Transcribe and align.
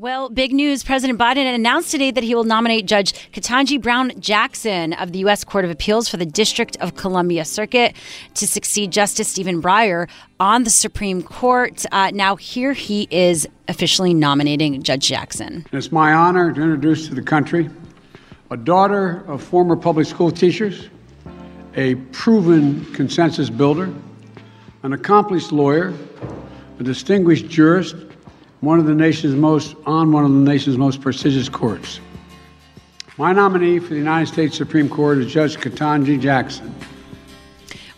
Well, 0.00 0.30
big 0.30 0.54
news. 0.54 0.82
President 0.82 1.18
Biden 1.18 1.54
announced 1.54 1.90
today 1.90 2.10
that 2.10 2.24
he 2.24 2.34
will 2.34 2.44
nominate 2.44 2.86
Judge 2.86 3.12
Ketanji 3.32 3.78
Brown 3.78 4.12
Jackson 4.18 4.94
of 4.94 5.12
the 5.12 5.18
U.S. 5.18 5.44
Court 5.44 5.66
of 5.66 5.70
Appeals 5.70 6.08
for 6.08 6.16
the 6.16 6.24
District 6.24 6.74
of 6.80 6.96
Columbia 6.96 7.44
Circuit 7.44 7.94
to 8.32 8.46
succeed 8.46 8.92
Justice 8.92 9.28
Stephen 9.28 9.60
Breyer 9.60 10.08
on 10.40 10.64
the 10.64 10.70
Supreme 10.70 11.22
Court. 11.22 11.84
Uh, 11.92 12.12
now, 12.14 12.34
here 12.34 12.72
he 12.72 13.08
is 13.10 13.46
officially 13.68 14.14
nominating 14.14 14.82
Judge 14.82 15.06
Jackson. 15.06 15.66
It's 15.70 15.92
my 15.92 16.14
honor 16.14 16.50
to 16.50 16.62
introduce 16.62 17.06
to 17.08 17.14
the 17.14 17.20
country 17.20 17.68
a 18.50 18.56
daughter 18.56 19.22
of 19.26 19.42
former 19.42 19.76
public 19.76 20.06
school 20.06 20.30
teachers, 20.30 20.88
a 21.76 21.96
proven 22.12 22.90
consensus 22.94 23.50
builder, 23.50 23.92
an 24.82 24.94
accomplished 24.94 25.52
lawyer, 25.52 25.92
a 26.78 26.82
distinguished 26.82 27.48
jurist 27.50 27.96
one 28.60 28.78
of 28.78 28.86
the 28.86 28.94
nation's 28.94 29.34
most 29.34 29.74
on 29.86 30.12
one 30.12 30.24
of 30.24 30.30
the 30.30 30.38
nation's 30.38 30.76
most 30.76 31.00
prestigious 31.00 31.48
courts. 31.48 32.00
My 33.16 33.32
nominee 33.32 33.78
for 33.78 33.90
the 33.90 33.96
United 33.96 34.32
States 34.32 34.56
Supreme 34.56 34.88
Court 34.88 35.18
is 35.18 35.32
Judge 35.32 35.56
Ketanji 35.56 36.20
Jackson. 36.20 36.74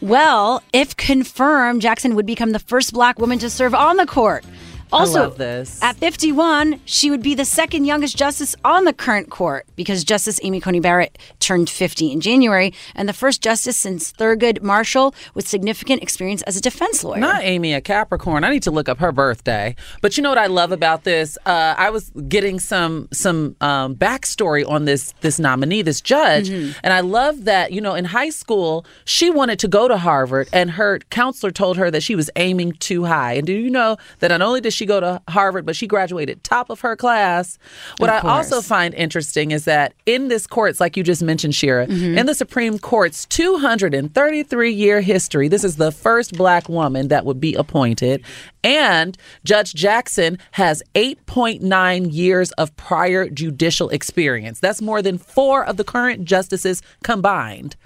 Well, 0.00 0.62
if 0.72 0.96
confirmed, 0.96 1.80
Jackson 1.80 2.16
would 2.16 2.26
become 2.26 2.50
the 2.50 2.58
first 2.58 2.92
black 2.92 3.20
woman 3.20 3.38
to 3.38 3.48
serve 3.48 3.74
on 3.74 3.96
the 3.96 4.06
court. 4.06 4.44
Also, 4.92 5.30
this. 5.30 5.82
at 5.82 5.97
51, 5.97 6.80
she 6.84 7.10
would 7.10 7.22
be 7.22 7.34
the 7.34 7.44
second 7.44 7.84
youngest 7.84 8.16
justice 8.16 8.54
on 8.64 8.84
the 8.84 8.92
current 8.92 9.30
court 9.30 9.66
because 9.76 10.04
Justice 10.04 10.38
Amy 10.42 10.60
Coney 10.60 10.80
Barrett 10.80 11.19
turned 11.41 11.70
50 11.70 12.12
in 12.12 12.20
January 12.20 12.72
and 12.94 13.08
the 13.08 13.12
first 13.12 13.42
justice 13.42 13.76
since 13.76 14.12
Thurgood 14.12 14.62
Marshall 14.62 15.14
with 15.34 15.48
significant 15.48 16.02
experience 16.02 16.42
as 16.42 16.56
a 16.56 16.60
defense 16.60 17.02
lawyer. 17.04 17.19
Not 17.20 17.42
Amy, 17.42 17.72
a 17.72 17.81
Capricorn. 17.81 18.44
I 18.44 18.50
need 18.50 18.62
to 18.64 18.70
look 18.70 18.88
up 18.88 18.98
her 18.98 19.12
birthday. 19.12 19.75
But 20.02 20.16
you 20.16 20.22
know 20.22 20.28
what 20.28 20.38
I 20.38 20.47
love 20.47 20.72
about 20.72 21.04
this? 21.04 21.38
Uh, 21.47 21.75
I 21.78 21.91
was 21.91 22.10
getting 22.28 22.60
some 22.60 23.08
some 23.12 23.56
um, 23.60 23.94
backstory 23.97 24.69
on 24.69 24.84
this 24.84 25.12
this 25.20 25.38
nominee, 25.38 25.82
this 25.82 26.00
judge, 26.00 26.50
Mm-hmm. 26.50 26.72
and 26.82 26.92
I 26.92 27.00
love 27.00 27.44
that 27.44 27.72
you 27.72 27.81
know 27.81 27.94
in 27.94 28.04
high 28.06 28.31
school 28.31 28.84
she 29.04 29.31
wanted 29.31 29.58
to 29.60 29.69
go 29.69 29.88
to 29.88 29.97
Harvard, 29.97 30.48
and 30.52 30.72
her 30.72 30.98
counselor 31.10 31.50
told 31.50 31.76
her 31.76 31.91
that 31.91 32.02
she 32.02 32.14
was 32.14 32.31
aiming 32.36 32.72
too 32.75 33.04
high. 33.04 33.34
And 33.34 33.47
do 33.47 33.52
you 33.52 33.70
know 33.70 33.97
that 34.20 34.28
not 34.28 34.42
only 34.42 34.60
did 34.60 34.72
she 34.72 34.81
go 34.87 35.00
to 35.00 35.20
Harvard, 35.28 35.66
but 35.66 35.76
she 35.76 35.87
graduated 35.87 36.43
top 36.44 36.70
of 36.70 36.81
her 36.81 36.97
class? 36.97 37.59
What 37.98 38.10
I 38.10 38.19
also 38.20 38.60
find 38.60 38.94
interesting 38.94 39.50
is 39.50 39.65
that 39.65 39.94
in 40.06 40.28
this 40.28 40.47
courts, 40.47 40.81
like 40.81 40.97
you 40.97 41.03
just 41.03 41.22
mentioned, 41.22 41.54
Shira, 41.54 41.87
Mm-hmm. 41.87 42.19
in 42.19 42.26
the 42.26 42.34
Supreme 42.34 42.78
Court's 42.78 43.26
233 43.26 44.72
year 44.72 45.00
history, 45.00 45.48
this 45.48 45.65
is 45.65 45.76
the 45.76 45.93
first 45.93 46.32
black 46.37 46.69
woman 46.69 47.09
that 47.09 47.25
would 47.25 47.41
be 47.41 47.54
appointed. 47.54 48.25
And 48.65 49.16
Judge 49.44 49.75
Jackson 49.75 50.38
has 50.53 50.82
8.9 50.94 52.12
years 52.12 52.53
of 52.53 52.75
prior 52.76 53.28
judicial 53.28 53.88
experience. 53.91 54.60
That's 54.60 54.81
more 54.81 55.03
than 55.03 55.19
four 55.19 55.64
of 55.64 55.76
the 55.76 55.84
current 55.84 56.25
justices 56.25 56.82
combined. 57.03 57.76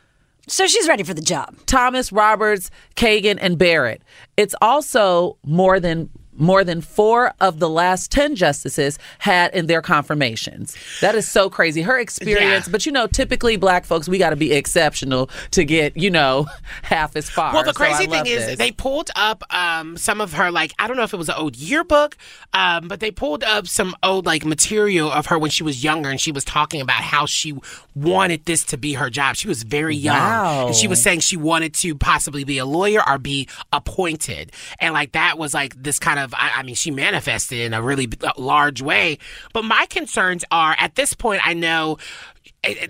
So 0.48 0.66
she's 0.66 0.86
ready 0.86 1.02
for 1.02 1.14
the 1.14 1.22
job. 1.22 1.56
Thomas, 1.66 2.12
Roberts, 2.12 2.70
Kagan, 2.94 3.38
and 3.40 3.58
Barrett. 3.58 4.02
It's 4.36 4.54
also 4.62 5.38
more 5.44 5.80
than 5.80 6.08
more 6.38 6.64
than 6.64 6.80
four 6.80 7.32
of 7.40 7.58
the 7.58 7.68
last 7.68 8.10
10 8.10 8.36
justices 8.36 8.98
had 9.18 9.54
in 9.54 9.66
their 9.66 9.82
confirmations. 9.82 10.76
That 11.00 11.14
is 11.14 11.28
so 11.28 11.48
crazy. 11.50 11.82
Her 11.82 11.98
experience, 11.98 12.66
Yeah. 12.66 12.72
but 12.72 12.86
you 12.86 12.92
know, 12.92 13.06
typically 13.06 13.56
black 13.56 13.84
folks, 13.84 14.08
we 14.08 14.18
got 14.18 14.30
to 14.30 14.36
be 14.36 14.52
exceptional 14.52 15.28
to 15.52 15.64
get, 15.64 15.96
you 15.96 16.10
know, 16.10 16.46
half 16.82 17.16
as 17.16 17.28
far. 17.30 17.52
Well, 17.52 17.62
the 17.64 17.72
So 17.72 17.76
crazy 17.78 18.06
thing 18.06 18.26
is 18.26 18.46
this. 18.46 18.58
they 18.58 18.70
pulled 18.72 19.10
up 19.16 19.42
um, 19.54 19.96
some 19.96 20.20
of 20.20 20.32
her 20.34 20.50
like 20.50 20.72
I 20.78 20.86
don't 20.88 20.96
know 20.96 21.02
if 21.02 21.12
it 21.14 21.16
was 21.18 21.28
an 21.28 21.36
old 21.38 21.56
yearbook, 21.56 22.16
um, 22.52 22.88
but 22.88 23.00
they 23.00 23.10
pulled 23.10 23.42
up 23.44 23.66
some 23.66 23.94
old 24.02 24.26
like 24.26 24.44
material 24.44 25.10
of 25.10 25.26
her 25.26 25.38
when 25.38 25.50
she 25.50 25.62
was 25.62 25.82
younger, 25.84 26.10
and 26.10 26.20
she 26.20 26.32
was 26.32 26.44
talking 26.44 26.80
about 26.80 27.00
how 27.02 27.26
she 27.26 27.54
wanted 27.94 28.44
this 28.44 28.64
to 28.64 28.76
be 28.76 28.94
her 28.94 29.10
job. 29.10 29.36
She 29.36 29.48
was 29.48 29.62
very 29.62 29.96
young, 29.96 30.16
Wow. 30.16 30.66
and 30.68 30.74
she 30.76 30.88
was 30.88 31.02
saying 31.02 31.20
she 31.20 31.36
wanted 31.36 31.74
to 31.74 31.94
possibly 31.94 32.44
be 32.44 32.58
a 32.58 32.64
lawyer 32.64 33.00
or 33.08 33.18
be 33.18 33.48
appointed, 33.72 34.52
and 34.80 34.92
like 34.94 35.12
that 35.12 35.38
was 35.38 35.54
like 35.54 35.80
this 35.82 35.98
kind 35.98 36.18
of 36.18 36.25
I, 36.34 36.52
I 36.56 36.62
mean 36.62 36.74
she 36.74 36.90
manifested 36.90 37.58
in 37.58 37.74
a 37.74 37.82
really 37.82 38.08
large 38.36 38.82
way. 38.82 39.18
But 39.52 39.64
my 39.64 39.86
concerns 39.90 40.44
are 40.50 40.76
at 40.78 40.94
this 40.94 41.14
point 41.14 41.46
I 41.46 41.54
know 41.54 41.98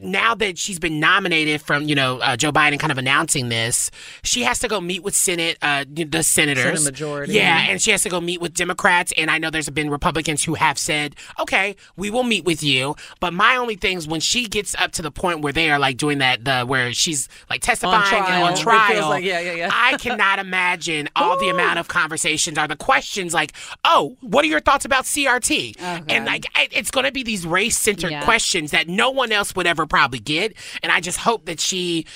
now 0.03 0.35
that 0.35 0.59
she's 0.59 0.79
been 0.79 1.01
nominated 1.01 1.61
from 1.61 1.85
you 1.89 1.95
know 1.95 2.19
uh, 2.19 2.37
Joe 2.37 2.53
Biden 2.53 2.79
kind 2.79 2.91
of 2.93 2.99
announcing 2.99 3.49
this, 3.49 3.91
she 4.23 4.43
has 4.43 4.59
to 4.61 4.69
go 4.69 4.81
meet 4.81 5.03
with 5.03 5.15
Senate 5.15 5.59
uh, 5.63 5.85
the 5.89 6.23
senators, 6.23 6.65
Senate 6.65 6.85
majority. 6.85 7.35
Yeah, 7.35 7.67
and 7.69 7.81
she 7.81 7.91
has 7.91 8.03
to 8.03 8.09
go 8.09 8.21
meet 8.21 8.41
with 8.41 8.55
Democrats. 8.55 9.13
And 9.17 9.31
I 9.31 9.39
know 9.39 9.51
there's 9.51 9.71
been 9.71 9.91
Republicans 9.91 10.45
who 10.45 10.55
have 10.55 10.79
said, 10.79 11.17
okay, 11.41 11.77
we 11.97 12.11
will 12.11 12.23
meet 12.25 12.45
with 12.45 12.63
you. 12.63 12.97
But 13.21 13.33
my 13.33 13.57
only 13.57 13.77
thing 13.77 13.97
is 13.99 14.07
when 14.09 14.21
she 14.21 14.47
gets 14.47 14.75
up 14.77 14.93
to 14.93 15.03
the 15.03 15.11
point 15.11 15.41
where 15.41 15.53
they 15.53 15.71
are 15.71 15.79
like 15.79 15.97
doing 15.97 16.19
that, 16.19 16.45
the 16.45 16.63
where 16.65 16.93
she's 16.93 17.29
like 17.51 17.63
testifying 17.63 18.03
and 18.03 18.09
trial. 18.27 18.45
on 18.45 18.57
trial. 18.57 19.09
like- 19.09 19.25
yeah, 19.25 19.41
yeah, 19.41 19.53
yeah. 19.53 19.71
I 19.73 19.97
cannot 19.99 20.39
imagine 20.39 21.09
all 21.17 21.39
the 21.39 21.49
amount 21.49 21.79
of 21.79 21.89
conversations 21.89 22.59
are 22.59 22.69
the 22.69 22.77
questions 22.77 23.35
like, 23.35 23.53
oh, 23.85 24.17
what 24.21 24.45
are 24.45 24.49
your 24.49 24.61
thoughts 24.61 24.85
about 24.85 25.05
CRT? 25.05 25.75
and 26.09 26.25
like 26.27 26.47
it's 26.73 26.91
going 26.91 27.07
to 27.07 27.13
be 27.13 27.23
these 27.23 27.47
race 27.47 27.79
centered 27.79 28.11
Yeah. 28.11 28.25
questions 28.25 28.71
that 28.71 28.89
no 28.89 29.11
one 29.11 29.33
else 29.33 29.55
would 29.55 29.66
ever 29.67 29.87
probably 29.87 30.19
get. 30.19 30.55
And 30.83 30.93
I 30.93 31.01
just 31.01 31.19
hope 31.19 31.47
that 31.47 31.61
she. 31.61 32.07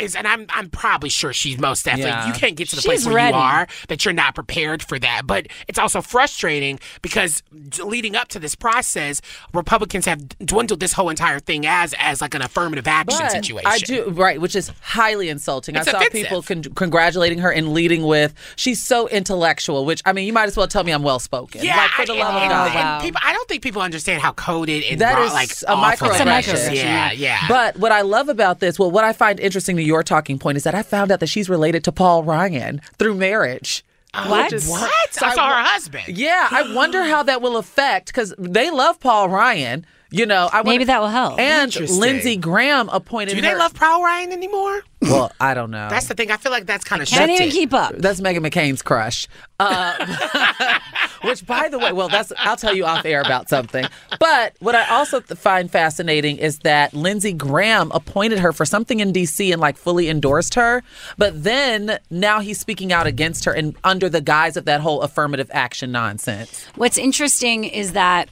Is, 0.00 0.16
and 0.16 0.26
I'm 0.26 0.46
I'm 0.50 0.70
probably 0.70 1.08
sure 1.10 1.32
she's 1.32 1.58
most 1.58 1.84
definitely. 1.84 2.10
Yeah. 2.10 2.26
You 2.28 2.32
can't 2.32 2.56
get 2.56 2.68
to 2.70 2.76
the 2.76 2.82
She's 2.82 2.86
place 2.88 3.06
where 3.06 3.14
ready. 3.16 3.34
you 3.36 3.40
are 3.42 3.66
that 3.88 4.04
you're 4.04 4.14
not 4.14 4.34
prepared 4.34 4.82
for 4.82 4.98
that. 4.98 5.22
But 5.26 5.48
it's 5.68 5.78
also 5.78 6.00
frustrating 6.00 6.80
because 7.02 7.42
leading 7.84 8.16
up 8.16 8.28
to 8.28 8.38
this 8.38 8.54
process, 8.54 9.20
Republicans 9.52 10.06
have 10.06 10.28
dwindled 10.38 10.80
this 10.80 10.92
whole 10.94 11.10
entire 11.10 11.40
thing 11.40 11.66
as 11.66 11.94
as 11.98 12.20
like 12.20 12.34
an 12.34 12.42
affirmative 12.42 12.86
action 12.88 13.20
But 13.20 13.30
situation. 13.32 13.66
I 13.70 13.78
do 13.78 14.10
right, 14.10 14.40
which 14.40 14.56
is 14.56 14.72
highly 14.80 15.28
insulting. 15.28 15.76
It's 15.76 15.88
I 15.88 15.92
saw 15.92 15.98
offensive. 15.98 16.22
people 16.22 16.42
con- 16.42 16.62
congratulating 16.74 17.38
her 17.40 17.50
and 17.52 17.72
leading 17.72 18.04
with 18.06 18.34
she's 18.56 18.82
so 18.82 19.08
intellectual. 19.08 19.84
Which 19.84 20.02
I 20.04 20.12
mean, 20.12 20.26
you 20.26 20.32
might 20.32 20.44
as 20.48 20.56
well 20.56 20.66
tell 20.68 20.84
me 20.84 20.92
I'm 20.92 21.02
well 21.02 21.18
spoken. 21.18 21.62
Yeah, 21.62 21.76
like 21.76 21.90
for 21.90 22.06
the 22.06 22.14
I, 22.14 22.18
love 22.18 22.42
and, 22.42 22.52
of 22.52 22.72
God. 22.72 23.02
people, 23.02 23.20
I 23.24 23.32
don't 23.32 23.48
think 23.48 23.62
people 23.62 23.82
understand 23.82 24.22
how 24.22 24.32
coded 24.32 24.84
and 24.84 25.00
That 25.00 25.14
raw, 25.16 25.24
is 25.24 25.32
like 25.32 25.50
a 25.68 25.76
microaggression. 25.76 26.24
that 26.24 26.44
is. 26.46 26.50
A 26.50 26.68
microaggression, 26.70 26.74
Yeah, 26.76 27.12
yeah. 27.12 27.12
yeah. 27.12 27.48
But 27.48 27.76
what 27.78 27.92
I 27.92 28.00
love 28.02 28.28
about 28.28 28.60
this, 28.60 28.78
well, 28.78 28.90
what 28.90 29.04
I 29.04 29.12
find 29.12 29.38
interesting 29.40 29.76
to 29.76 29.82
your 29.90 30.02
talking 30.02 30.38
point 30.38 30.56
is 30.56 30.64
that 30.64 30.74
I 30.74 30.82
found 30.82 31.10
out 31.12 31.20
that 31.20 31.28
she's 31.28 31.48
related 31.50 31.82
to 31.84 31.92
Paul 31.92 32.22
Ryan 32.24 32.80
through 32.98 33.14
marriage. 33.16 33.84
Oh, 34.14 34.30
what? 34.30 34.44
Which 34.44 34.52
is- 34.54 34.68
What? 34.68 34.90
So 35.12 35.26
I 35.26 35.34
saw 35.34 35.48
her 35.48 35.62
husband. 35.62 36.04
Yeah, 36.08 36.48
I 36.50 36.72
wonder 36.74 37.02
how 37.04 37.22
that 37.24 37.42
will 37.42 37.56
affect 37.56 38.06
because 38.06 38.34
they 38.38 38.70
love 38.70 38.98
Paul 39.00 39.28
Ryan. 39.28 39.84
You 40.12 40.26
know, 40.26 40.48
I 40.52 40.58
Maybe 40.58 40.68
wonder- 40.70 40.84
that 40.86 41.00
will 41.00 41.08
help. 41.08 41.38
And 41.38 41.74
Lindsey 41.90 42.36
Graham 42.36 42.88
appointed. 42.88 43.34
Do 43.36 43.40
they 43.40 43.50
her- 43.50 43.56
love 43.58 43.74
Paul 43.74 44.02
Ryan 44.02 44.32
anymore? 44.32 44.82
Well, 45.02 45.32
I 45.40 45.54
don't 45.54 45.70
know. 45.70 45.88
That's 45.88 46.08
the 46.08 46.14
thing. 46.14 46.30
I 46.30 46.36
feel 46.36 46.52
like 46.52 46.66
that's 46.66 46.84
kind 46.84 47.00
of 47.00 47.08
Can't 47.08 47.30
even 47.30 47.50
keep 47.50 47.72
up. 47.72 47.94
That's 47.96 48.20
Meghan 48.20 48.46
McCain's 48.46 48.82
crush. 48.82 49.26
Uh, 49.58 50.78
which, 51.22 51.46
by 51.46 51.68
the 51.68 51.78
way, 51.78 51.92
well, 51.92 52.08
that's 52.08 52.32
I'll 52.38 52.56
tell 52.56 52.74
you 52.74 52.84
off 52.84 53.04
air 53.06 53.20
about 53.22 53.48
something. 53.48 53.86
But 54.18 54.54
what 54.60 54.74
I 54.74 54.86
also 54.90 55.20
find 55.20 55.70
fascinating 55.70 56.36
is 56.36 56.58
that 56.60 56.92
Lindsey 56.92 57.32
Graham 57.32 57.90
appointed 57.92 58.40
her 58.40 58.52
for 58.52 58.66
something 58.66 59.00
in 59.00 59.12
D.C. 59.12 59.52
and 59.52 59.60
like 59.60 59.76
fully 59.78 60.08
endorsed 60.10 60.54
her, 60.54 60.82
but 61.16 61.44
then 61.44 61.98
now 62.10 62.40
he's 62.40 62.60
speaking 62.60 62.92
out 62.92 63.06
against 63.06 63.44
her 63.46 63.52
and 63.52 63.74
under 63.84 64.08
the 64.10 64.20
guise 64.20 64.56
of 64.58 64.66
that 64.66 64.80
whole 64.82 65.00
affirmative 65.02 65.50
action 65.52 65.92
nonsense. 65.92 66.64
What's 66.74 66.98
interesting 66.98 67.64
is 67.64 67.92
that 67.92 68.28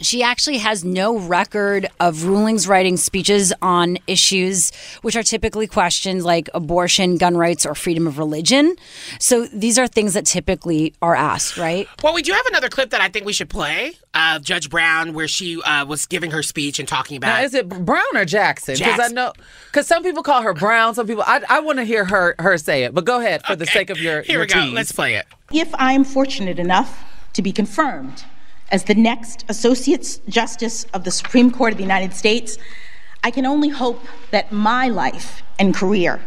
she 0.00 0.22
actually 0.22 0.58
has 0.58 0.84
no 0.84 1.18
record 1.18 1.88
of 2.00 2.24
rulings 2.24 2.66
writing 2.66 2.96
speeches 2.96 3.52
on 3.62 3.98
issues 4.06 4.72
which 5.02 5.16
are 5.16 5.22
typically 5.22 5.66
questions 5.66 6.24
like 6.24 6.48
abortion, 6.54 7.16
gun 7.16 7.36
rights, 7.36 7.64
or 7.64 7.74
freedom 7.74 8.06
of 8.06 8.18
religion. 8.18 8.76
So 9.18 9.46
these 9.46 9.78
are 9.78 9.86
things 9.86 10.14
that 10.14 10.26
typically 10.26 10.94
are 11.00 11.14
asked, 11.14 11.56
right? 11.56 11.88
Well, 12.02 12.14
we 12.14 12.22
do 12.22 12.32
have 12.32 12.46
another 12.46 12.68
clip 12.68 12.90
that 12.90 13.00
I 13.00 13.08
think 13.08 13.24
we 13.24 13.32
should 13.32 13.48
play 13.48 13.92
of 14.14 14.42
Judge 14.42 14.70
Brown, 14.70 15.12
where 15.12 15.28
she 15.28 15.60
uh, 15.62 15.84
was 15.86 16.06
giving 16.06 16.30
her 16.30 16.42
speech 16.42 16.78
and 16.78 16.88
talking 16.88 17.16
about. 17.16 17.28
Now, 17.28 17.42
is 17.42 17.54
it 17.54 17.68
Brown 17.68 18.04
or 18.14 18.24
Jackson? 18.24 18.74
Because 18.76 19.00
I 19.00 19.08
know, 19.08 19.32
because 19.66 19.86
some 19.86 20.02
people 20.02 20.22
call 20.22 20.42
her 20.42 20.54
Brown, 20.54 20.94
some 20.94 21.06
people. 21.06 21.24
I, 21.26 21.42
I 21.48 21.60
want 21.60 21.78
to 21.78 21.84
hear 21.84 22.04
her 22.04 22.34
her 22.38 22.56
say 22.58 22.84
it. 22.84 22.94
But 22.94 23.04
go 23.04 23.20
ahead 23.20 23.44
for 23.44 23.56
the 23.56 23.66
sake 23.66 23.90
of 23.90 23.98
your 23.98 24.22
Here 24.22 24.34
your 24.34 24.42
we 24.42 24.46
go. 24.46 24.64
tease. 24.64 24.74
Let's 24.74 24.92
play 24.92 25.14
it. 25.14 25.26
If 25.52 25.74
I 25.74 25.92
am 25.92 26.04
fortunate 26.04 26.58
enough 26.58 27.04
to 27.34 27.42
be 27.42 27.52
confirmed 27.52 28.24
as 28.74 28.82
the 28.82 28.94
next 28.96 29.44
Associate 29.48 30.20
Justice 30.28 30.84
of 30.92 31.04
the 31.04 31.10
Supreme 31.12 31.48
Court 31.52 31.72
of 31.72 31.76
the 31.76 31.84
United 31.84 32.12
States, 32.12 32.58
I 33.22 33.30
can 33.30 33.46
only 33.46 33.68
hope 33.68 34.04
that 34.32 34.50
my 34.50 34.88
life 34.88 35.44
and 35.60 35.72
career, 35.72 36.20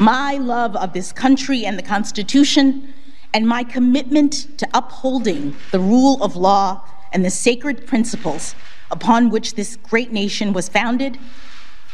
my 0.00 0.38
love 0.38 0.74
of 0.74 0.92
this 0.92 1.12
country 1.12 1.64
and 1.64 1.78
the 1.78 1.84
Constitution, 1.84 2.92
and 3.32 3.46
my 3.46 3.62
commitment 3.62 4.58
to 4.58 4.68
upholding 4.74 5.54
the 5.70 5.78
rule 5.78 6.20
of 6.20 6.34
law 6.34 6.84
and 7.12 7.24
the 7.24 7.30
sacred 7.30 7.86
principles 7.86 8.56
upon 8.90 9.30
which 9.30 9.54
this 9.54 9.76
great 9.76 10.10
nation 10.10 10.52
was 10.52 10.68
founded 10.68 11.16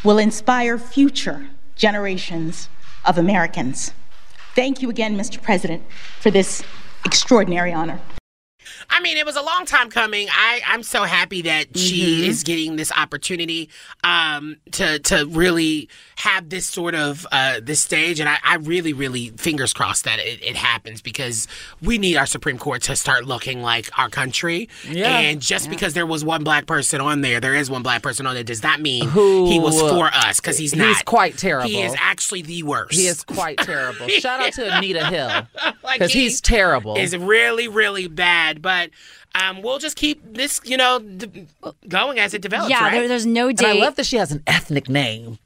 will 0.02 0.16
inspire 0.16 0.78
future 0.78 1.46
generations 1.74 2.70
of 3.04 3.18
Americans. 3.18 3.92
Thank 4.54 4.80
you 4.80 4.88
again, 4.88 5.14
Mr. 5.14 5.42
President, 5.42 5.82
for 6.20 6.30
this 6.30 6.64
extraordinary 7.04 7.74
honor. 7.74 8.00
I 8.90 9.00
mean, 9.00 9.16
it 9.16 9.26
was 9.26 9.36
a 9.36 9.42
long 9.42 9.64
time 9.66 9.90
coming. 9.90 10.28
I, 10.30 10.60
I'm 10.66 10.82
so 10.82 11.02
happy 11.04 11.42
that 11.42 11.54
Mm-hmm. 11.74 11.78
she 11.78 12.26
is 12.28 12.42
getting 12.42 12.76
this 12.76 12.92
opportunity 12.92 13.68
um, 14.02 14.56
to 14.72 14.98
to 15.00 15.26
really 15.26 15.88
have 16.16 16.48
this 16.48 16.66
sort 16.66 16.94
of 16.94 17.26
uh, 17.32 17.60
this 17.62 17.80
stage, 17.80 18.20
and 18.20 18.28
I, 18.28 18.38
I 18.44 18.56
really, 18.56 18.92
really 18.92 19.30
fingers 19.30 19.72
crossed 19.72 20.04
that 20.04 20.18
it, 20.18 20.42
it 20.42 20.56
happens 20.56 21.00
because 21.02 21.48
we 21.82 21.98
need 21.98 22.16
our 22.16 22.26
Supreme 22.26 22.58
Court 22.58 22.82
to 22.82 22.96
start 22.96 23.24
looking 23.24 23.62
like 23.62 23.90
our 23.98 24.08
country. 24.08 24.68
Yeah. 24.88 25.18
And 25.18 25.40
just 25.40 25.70
because 25.70 25.94
there 25.94 26.06
was 26.06 26.24
one 26.24 26.44
black 26.44 26.66
person 26.66 27.00
on 27.00 27.20
there, 27.22 27.40
there 27.40 27.54
is 27.54 27.70
one 27.70 27.82
black 27.82 28.02
person 28.02 28.26
on 28.26 28.34
there, 28.34 28.44
does 28.44 28.60
that 28.60 28.80
mean 28.80 29.08
Who, 29.08 29.46
he 29.46 29.58
was 29.58 29.78
for 29.80 30.06
us 30.06 30.38
because 30.40 30.58
he's 30.58 30.74
not. 30.74 30.88
he's 30.88 31.02
quite 31.02 31.36
terrible. 31.38 31.68
He 31.68 31.82
is 31.82 31.94
actually 31.98 32.42
the 32.42 32.62
worst. 32.62 32.94
He 32.98 33.06
is 33.06 33.24
quite 33.24 33.58
terrible. 33.58 34.08
Shout 34.08 34.40
out 34.40 34.52
to 34.54 34.76
Anita 34.76 35.06
Hill 35.06 35.46
Like, 35.82 35.98
because 35.98 36.12
he 36.12 36.22
he's 36.24 36.40
terrible. 36.40 36.96
Is 36.96 37.16
really, 37.16 37.68
really 37.68 38.06
bad. 38.08 38.62
But 38.62 38.73
um, 39.34 39.62
we'll 39.62 39.78
just 39.78 39.96
keep 39.96 40.22
this, 40.34 40.60
you 40.64 40.76
know, 40.76 40.98
d- 41.00 41.46
going 41.88 42.18
as 42.18 42.34
it 42.34 42.42
develops. 42.42 42.70
yeah, 42.70 42.84
right? 42.84 42.92
there, 42.92 43.08
there's 43.08 43.26
no 43.26 43.48
and 43.48 43.58
date. 43.58 43.66
I 43.66 43.84
love 43.84 43.96
that 43.96 44.06
she 44.06 44.16
has 44.16 44.30
an 44.32 44.42
ethnic 44.46 44.88
name. 44.88 45.38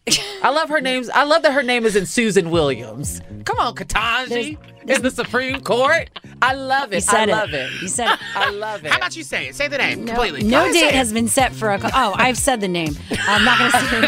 I 0.43 0.51
love 0.51 0.69
her 0.69 0.81
names. 0.81 1.09
I 1.11 1.25
love 1.25 1.43
that 1.43 1.53
her 1.53 1.63
name 1.63 1.85
isn't 1.87 2.07
Susan 2.07 2.51
Williams. 2.51 3.21
Come 3.45 3.59
on, 3.59 3.75
Ketanji 3.75 4.59
in 4.87 5.03
the 5.03 5.11
Supreme 5.11 5.61
Court. 5.61 6.11
I 6.41 6.55
love 6.55 6.93
it. 6.93 6.97
you 6.97 7.01
said 7.01 7.31
I 7.31 7.41
love 7.41 7.53
it. 7.55 7.73
it. 7.73 7.83
You 7.83 7.89
said 7.89 8.13
it. 8.13 8.19
I 8.35 8.51
love 8.51 8.85
it. 8.85 8.91
How 8.91 8.99
about 8.99 9.17
you 9.17 9.25
say 9.25 9.49
it? 9.49 9.55
Say 9.55 9.69
the 9.69 9.79
name 9.79 10.07
completely. 10.07 10.43
No 10.45 10.63
ahead, 10.63 10.73
date 10.73 10.95
has 10.95 11.13
been 11.13 11.29
set 11.29 11.53
for 11.53 11.71
a. 11.71 11.81
Oh, 11.95 12.15
I've 12.17 12.39
said 12.39 12.61
the 12.61 12.69
name. 12.69 12.97
I'm 13.11 13.45
not 13.45 13.59
going 13.59 13.71
to 13.73 13.79
say 13.79 13.99
it 13.99 14.03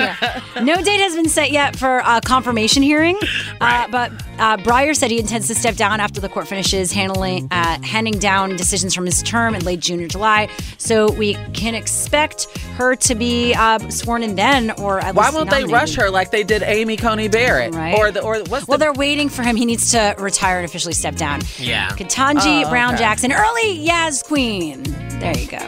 yet. 0.57 0.65
No 0.65 0.77
date 0.83 1.01
has 1.01 1.15
been 1.15 1.29
set 1.29 1.51
yet 1.51 1.77
for 1.77 2.03
a 2.05 2.21
confirmation 2.21 2.83
hearing. 2.83 3.19
Uh, 3.61 3.89
but 3.91 4.13
uh, 4.39 4.57
Breyer 4.59 4.95
said 4.95 5.11
he 5.11 5.19
intends 5.19 5.49
to 5.49 5.55
step 5.55 5.77
down 5.77 6.01
after 6.01 6.21
the 6.21 6.29
court 6.29 6.47
finishes 6.49 6.93
handling 6.93 7.49
uh, 7.51 7.81
handing 7.83 8.19
down 8.19 8.57
decisions 8.57 8.95
from 8.95 9.07
his 9.07 9.23
term 9.23 9.55
in 9.55 9.65
late 9.65 9.81
June 9.81 10.01
or 10.01 10.07
July. 10.09 10.49
So 10.79 11.11
we 11.13 11.35
can 11.53 11.75
expect 11.75 12.47
her 12.77 12.95
to 12.97 13.15
be 13.15 13.55
uh, 13.55 13.79
sworn 13.91 14.23
in 14.23 14.37
then, 14.37 14.71
or 14.73 15.01
at 15.01 15.15
Why 15.15 15.25
least 15.25 15.35
won't 15.35 15.51
they 15.51 15.65
rush 15.65 15.95
her 15.97 16.11
like 16.11 16.31
they 16.31 16.45
did 16.45 16.63
Amy 16.63 16.97
Coney 16.97 17.29
Barrett? 17.29 17.75
Right. 17.75 17.97
Or 17.99 18.11
the 18.13 18.23
or 18.23 18.39
what's 18.45 18.69
Well, 18.69 18.79
the 18.79 18.85
they're 18.85 18.93
waiting 18.93 19.29
for 19.29 19.43
him. 19.43 19.57
He 19.57 19.65
needs 19.65 19.91
to 19.93 20.15
retire 20.19 20.59
and 20.61 20.70
officially 20.71 20.95
step 20.95 21.17
down. 21.17 21.41
Yeah. 21.59 21.89
Ketanji 21.91 22.65
Oh, 22.65 22.71
Brown 22.71 22.95
okay. 22.95 23.03
Jackson, 23.03 23.33
early 23.33 23.79
Yaz 23.87 24.25
Queen. 24.25 24.83
There 25.19 25.37
you 25.37 25.47
go. 25.49 25.59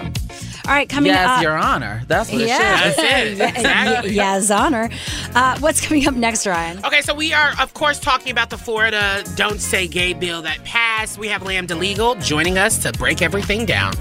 All 0.64 0.72
right, 0.72 0.88
coming 0.88 1.10
Yes, 1.10 1.26
up. 1.28 1.36
Yes, 1.38 1.42
Your 1.42 1.58
Honor. 1.58 2.02
That's 2.06 2.30
what 2.30 2.40
Yeah. 2.40 2.86
it 2.86 2.94
should. 2.94 3.38
That's 3.38 3.52
it. 3.52 3.56
Exactly. 3.58 4.10
Yes, 4.12 4.48
honor. 4.50 4.88
Uh, 5.34 5.58
what's 5.58 5.80
coming 5.84 6.06
up 6.06 6.14
next, 6.14 6.46
Ryan? 6.46 6.78
Okay, 6.84 7.00
so 7.02 7.12
we 7.14 7.32
are, 7.32 7.52
of 7.60 7.74
course, 7.74 7.98
talking 7.98 8.30
about 8.30 8.48
the 8.48 8.56
Florida 8.56 9.24
Don't 9.34 9.60
Say 9.60 9.88
Gay 9.88 10.12
bill 10.12 10.40
that 10.42 10.62
passed. 10.64 11.18
We 11.18 11.26
have 11.28 11.42
Lambda 11.42 11.74
Legal 11.74 12.14
joining 12.14 12.58
us 12.58 12.78
to 12.84 12.92
break 12.92 13.22
everything 13.22 13.66
down. 13.66 13.92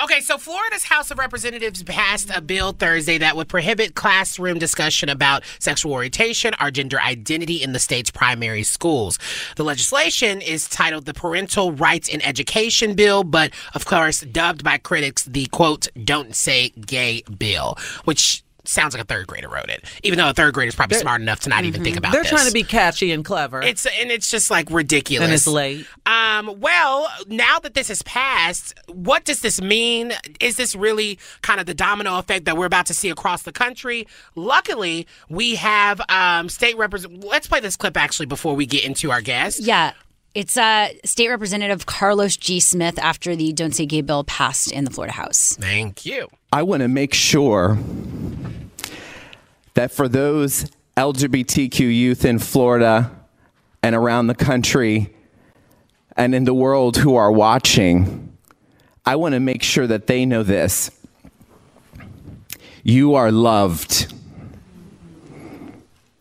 Okay, 0.00 0.20
so 0.20 0.38
Florida's 0.38 0.84
House 0.84 1.10
of 1.10 1.18
Representatives 1.18 1.82
passed 1.82 2.30
a 2.34 2.40
bill 2.40 2.72
Thursday 2.72 3.18
that 3.18 3.36
would 3.36 3.48
prohibit 3.48 3.94
classroom 3.94 4.58
discussion 4.58 5.08
about 5.08 5.44
sexual 5.58 5.92
orientation 5.92 6.54
or 6.60 6.70
gender 6.70 7.00
identity 7.00 7.62
in 7.62 7.72
the 7.72 7.78
state's 7.78 8.10
primary 8.10 8.62
schools. 8.62 9.18
The 9.56 9.64
legislation 9.64 10.40
is 10.40 10.68
titled 10.68 11.04
the 11.04 11.14
Parental 11.14 11.72
Rights 11.72 12.08
in 12.08 12.22
Education 12.22 12.94
Bill, 12.94 13.22
but 13.22 13.52
of 13.74 13.84
course, 13.84 14.20
dubbed 14.20 14.64
by 14.64 14.78
critics 14.78 15.24
the 15.24 15.46
quote, 15.46 15.88
Don't 16.02 16.34
Say 16.34 16.70
Gay 16.70 17.22
bill, 17.38 17.76
which 18.04 18.42
sounds 18.64 18.94
like 18.94 19.02
a 19.02 19.06
third 19.06 19.26
grader 19.26 19.48
wrote 19.48 19.68
it, 19.68 19.84
even 20.02 20.18
though 20.18 20.30
a 20.30 20.34
third 20.34 20.54
grader 20.54 20.68
is 20.68 20.74
probably 20.74 20.98
smart 20.98 21.20
enough 21.20 21.40
to 21.40 21.48
not 21.48 21.64
even 21.64 21.82
think 21.82 21.96
about 21.96 22.12
this. 22.12 22.16
They're 22.16 22.22
this. 22.22 22.30
trying 22.30 22.46
to 22.46 22.52
be 22.52 22.62
catchy 22.62 23.12
and 23.12 23.24
clever. 23.24 23.62
It's 23.62 23.86
and 23.86 24.10
it's 24.10 24.30
just 24.30 24.50
like 24.50 24.70
ridiculous. 24.70 25.24
and 25.24 25.34
it's 25.34 25.46
late. 25.46 25.86
Um, 26.06 26.60
well, 26.60 27.08
now 27.28 27.58
that 27.60 27.74
this 27.74 27.88
has 27.88 28.02
passed, 28.02 28.74
what 28.88 29.24
does 29.24 29.40
this 29.40 29.60
mean? 29.60 30.12
Is 30.40 30.56
this 30.56 30.74
really 30.74 31.18
kind 31.42 31.60
of 31.60 31.66
the 31.66 31.74
domino 31.74 32.18
effect 32.18 32.44
that 32.44 32.56
we're 32.56 32.66
about 32.66 32.86
to 32.86 32.94
see 32.94 33.10
across 33.10 33.42
the 33.42 33.52
country? 33.52 34.06
Luckily, 34.34 35.06
we 35.28 35.56
have 35.56 36.00
um, 36.08 36.48
state 36.48 36.76
represent. 36.76 37.24
Let's 37.24 37.46
play 37.46 37.60
this 37.60 37.76
clip 37.76 37.96
actually 37.96 38.26
before 38.26 38.54
we 38.54 38.66
get 38.66 38.84
into 38.84 39.10
our 39.10 39.20
guest. 39.20 39.60
Yeah. 39.60 39.92
It's 40.34 40.56
uh, 40.56 40.88
State 41.04 41.28
Representative 41.28 41.84
Carlos 41.84 42.38
G. 42.38 42.58
Smith 42.58 42.98
after 42.98 43.36
the 43.36 43.52
Don't 43.52 43.74
Say 43.74 43.84
Gay 43.84 44.00
bill 44.00 44.24
passed 44.24 44.72
in 44.72 44.84
the 44.84 44.90
Florida 44.90 45.12
House. 45.12 45.58
Thank 45.60 46.06
you. 46.06 46.28
I 46.50 46.62
want 46.62 46.80
to 46.80 46.88
make 46.88 47.12
sure 47.12 47.78
that 49.74 49.90
for 49.90 50.08
those 50.08 50.70
LGBTQ 50.96 51.80
youth 51.80 52.24
in 52.24 52.38
Florida 52.38 53.10
and 53.82 53.94
around 53.94 54.26
the 54.26 54.34
country 54.34 55.14
and 56.16 56.34
in 56.34 56.44
the 56.44 56.54
world 56.54 56.98
who 56.98 57.14
are 57.14 57.32
watching, 57.32 58.36
I 59.04 59.16
want 59.16 59.32
to 59.34 59.40
make 59.40 59.62
sure 59.62 59.86
that 59.86 60.06
they 60.06 60.26
know 60.26 60.42
this. 60.42 60.90
You 62.82 63.14
are 63.14 63.32
loved. 63.32 64.12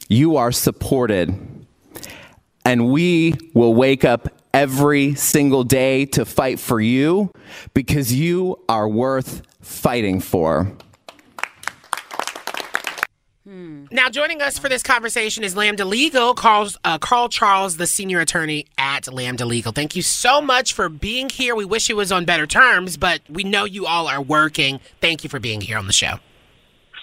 You 0.08 0.38
are 0.38 0.52
supported. 0.52 1.36
And 2.64 2.92
we 2.92 3.36
will 3.54 3.74
wake 3.74 4.06
up 4.06 4.30
every 4.54 5.16
single 5.16 5.64
day 5.64 6.06
to 6.06 6.26
fight 6.26 6.60
for 6.60 6.80
you 6.80 7.32
because 7.74 8.14
you 8.14 8.60
are 8.70 8.88
worth 8.88 9.42
fighting 9.62 10.20
for. 10.20 10.72
Now, 13.92 14.10
joining 14.10 14.42
us 14.42 14.58
for 14.58 14.70
this 14.70 14.82
conversation 14.82 15.44
is 15.44 15.58
Lambda 15.58 15.84
Legal, 15.84 16.34
Carl's, 16.34 16.78
uh, 16.86 16.98
Carl 16.98 17.28
Charles, 17.28 17.76
the 17.76 17.86
senior 17.86 18.22
attorney 18.22 18.66
at 18.78 19.12
Lambda 19.12 19.46
Legal. 19.46 19.74
Thank 19.74 19.96
you 19.96 20.02
so 20.02 20.42
much 20.42 20.72
for 20.72 20.88
being 20.88 21.28
here. 21.28 21.54
We 21.54 21.66
wish 21.66 21.90
it 21.90 21.96
was 21.96 22.14
on 22.14 22.24
better 22.24 22.48
terms, 22.48 22.96
but 22.96 23.22
we 23.30 23.44
know 23.44 23.66
you 23.66 23.86
all 23.86 24.08
are 24.08 24.22
working. 24.22 24.80
Thank 25.02 25.26
you 25.26 25.30
for 25.30 25.40
being 25.40 25.60
here 25.60 25.78
on 25.78 25.88
the 25.88 25.94
show. 25.94 26.20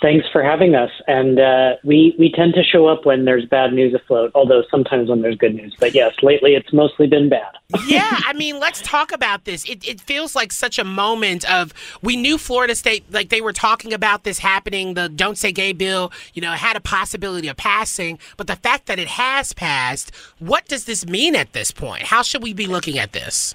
Thanks 0.00 0.26
for 0.32 0.42
having 0.42 0.74
us. 0.74 0.90
And 1.06 1.40
uh, 1.40 1.72
we 1.82 2.14
we 2.18 2.30
tend 2.30 2.54
to 2.54 2.62
show 2.62 2.86
up 2.86 3.04
when 3.04 3.24
there's 3.24 3.44
bad 3.46 3.72
news 3.72 3.94
afloat, 3.94 4.30
although 4.34 4.62
sometimes 4.70 5.08
when 5.08 5.22
there's 5.22 5.36
good 5.36 5.54
news. 5.54 5.74
But 5.78 5.94
yes, 5.94 6.14
lately 6.22 6.54
it's 6.54 6.72
mostly 6.72 7.06
been 7.06 7.28
bad. 7.28 7.56
yeah, 7.86 8.20
I 8.24 8.32
mean, 8.32 8.60
let's 8.60 8.80
talk 8.80 9.12
about 9.12 9.44
this. 9.44 9.68
It, 9.68 9.86
it 9.86 10.00
feels 10.00 10.36
like 10.36 10.52
such 10.52 10.78
a 10.78 10.84
moment 10.84 11.50
of 11.50 11.74
we 12.00 12.16
knew 12.16 12.38
Florida 12.38 12.74
State, 12.74 13.04
like 13.12 13.28
they 13.28 13.40
were 13.40 13.52
talking 13.52 13.92
about 13.92 14.24
this 14.24 14.38
happening. 14.38 14.94
The 14.94 15.08
Don't 15.08 15.36
Say 15.36 15.52
Gay 15.52 15.72
bill, 15.72 16.12
you 16.32 16.42
know, 16.42 16.52
had 16.52 16.76
a 16.76 16.80
possibility 16.80 17.48
of 17.48 17.56
passing, 17.56 18.18
but 18.36 18.46
the 18.46 18.56
fact 18.56 18.86
that 18.86 18.98
it 18.98 19.08
has 19.08 19.52
passed, 19.52 20.14
what 20.38 20.66
does 20.66 20.84
this 20.84 21.06
mean 21.06 21.34
at 21.34 21.52
this 21.52 21.70
point? 21.70 22.04
How 22.04 22.22
should 22.22 22.42
we 22.42 22.52
be 22.52 22.66
looking 22.66 22.98
at 22.98 23.12
this? 23.12 23.54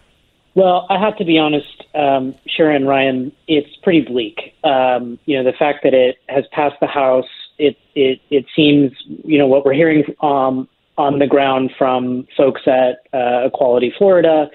Well, 0.55 0.85
I 0.89 0.99
have 0.99 1.17
to 1.17 1.25
be 1.25 1.39
honest, 1.39 1.83
um, 1.95 2.35
Sharon 2.47 2.85
Ryan. 2.85 3.31
It's 3.47 3.75
pretty 3.81 4.01
bleak. 4.01 4.55
Um, 4.63 5.17
you 5.25 5.37
know, 5.37 5.43
the 5.43 5.57
fact 5.57 5.79
that 5.83 5.93
it 5.93 6.17
has 6.29 6.45
passed 6.51 6.75
the 6.79 6.87
House, 6.87 7.25
it 7.57 7.77
it 7.95 8.19
it 8.29 8.45
seems, 8.55 8.91
you 9.23 9.37
know, 9.37 9.47
what 9.47 9.65
we're 9.65 9.73
hearing 9.73 10.03
um, 10.21 10.67
on 10.97 11.17
the 11.19 11.27
ground 11.27 11.71
from 11.77 12.27
folks 12.37 12.61
at 12.67 13.07
uh, 13.17 13.47
Equality 13.47 13.93
Florida 13.97 14.47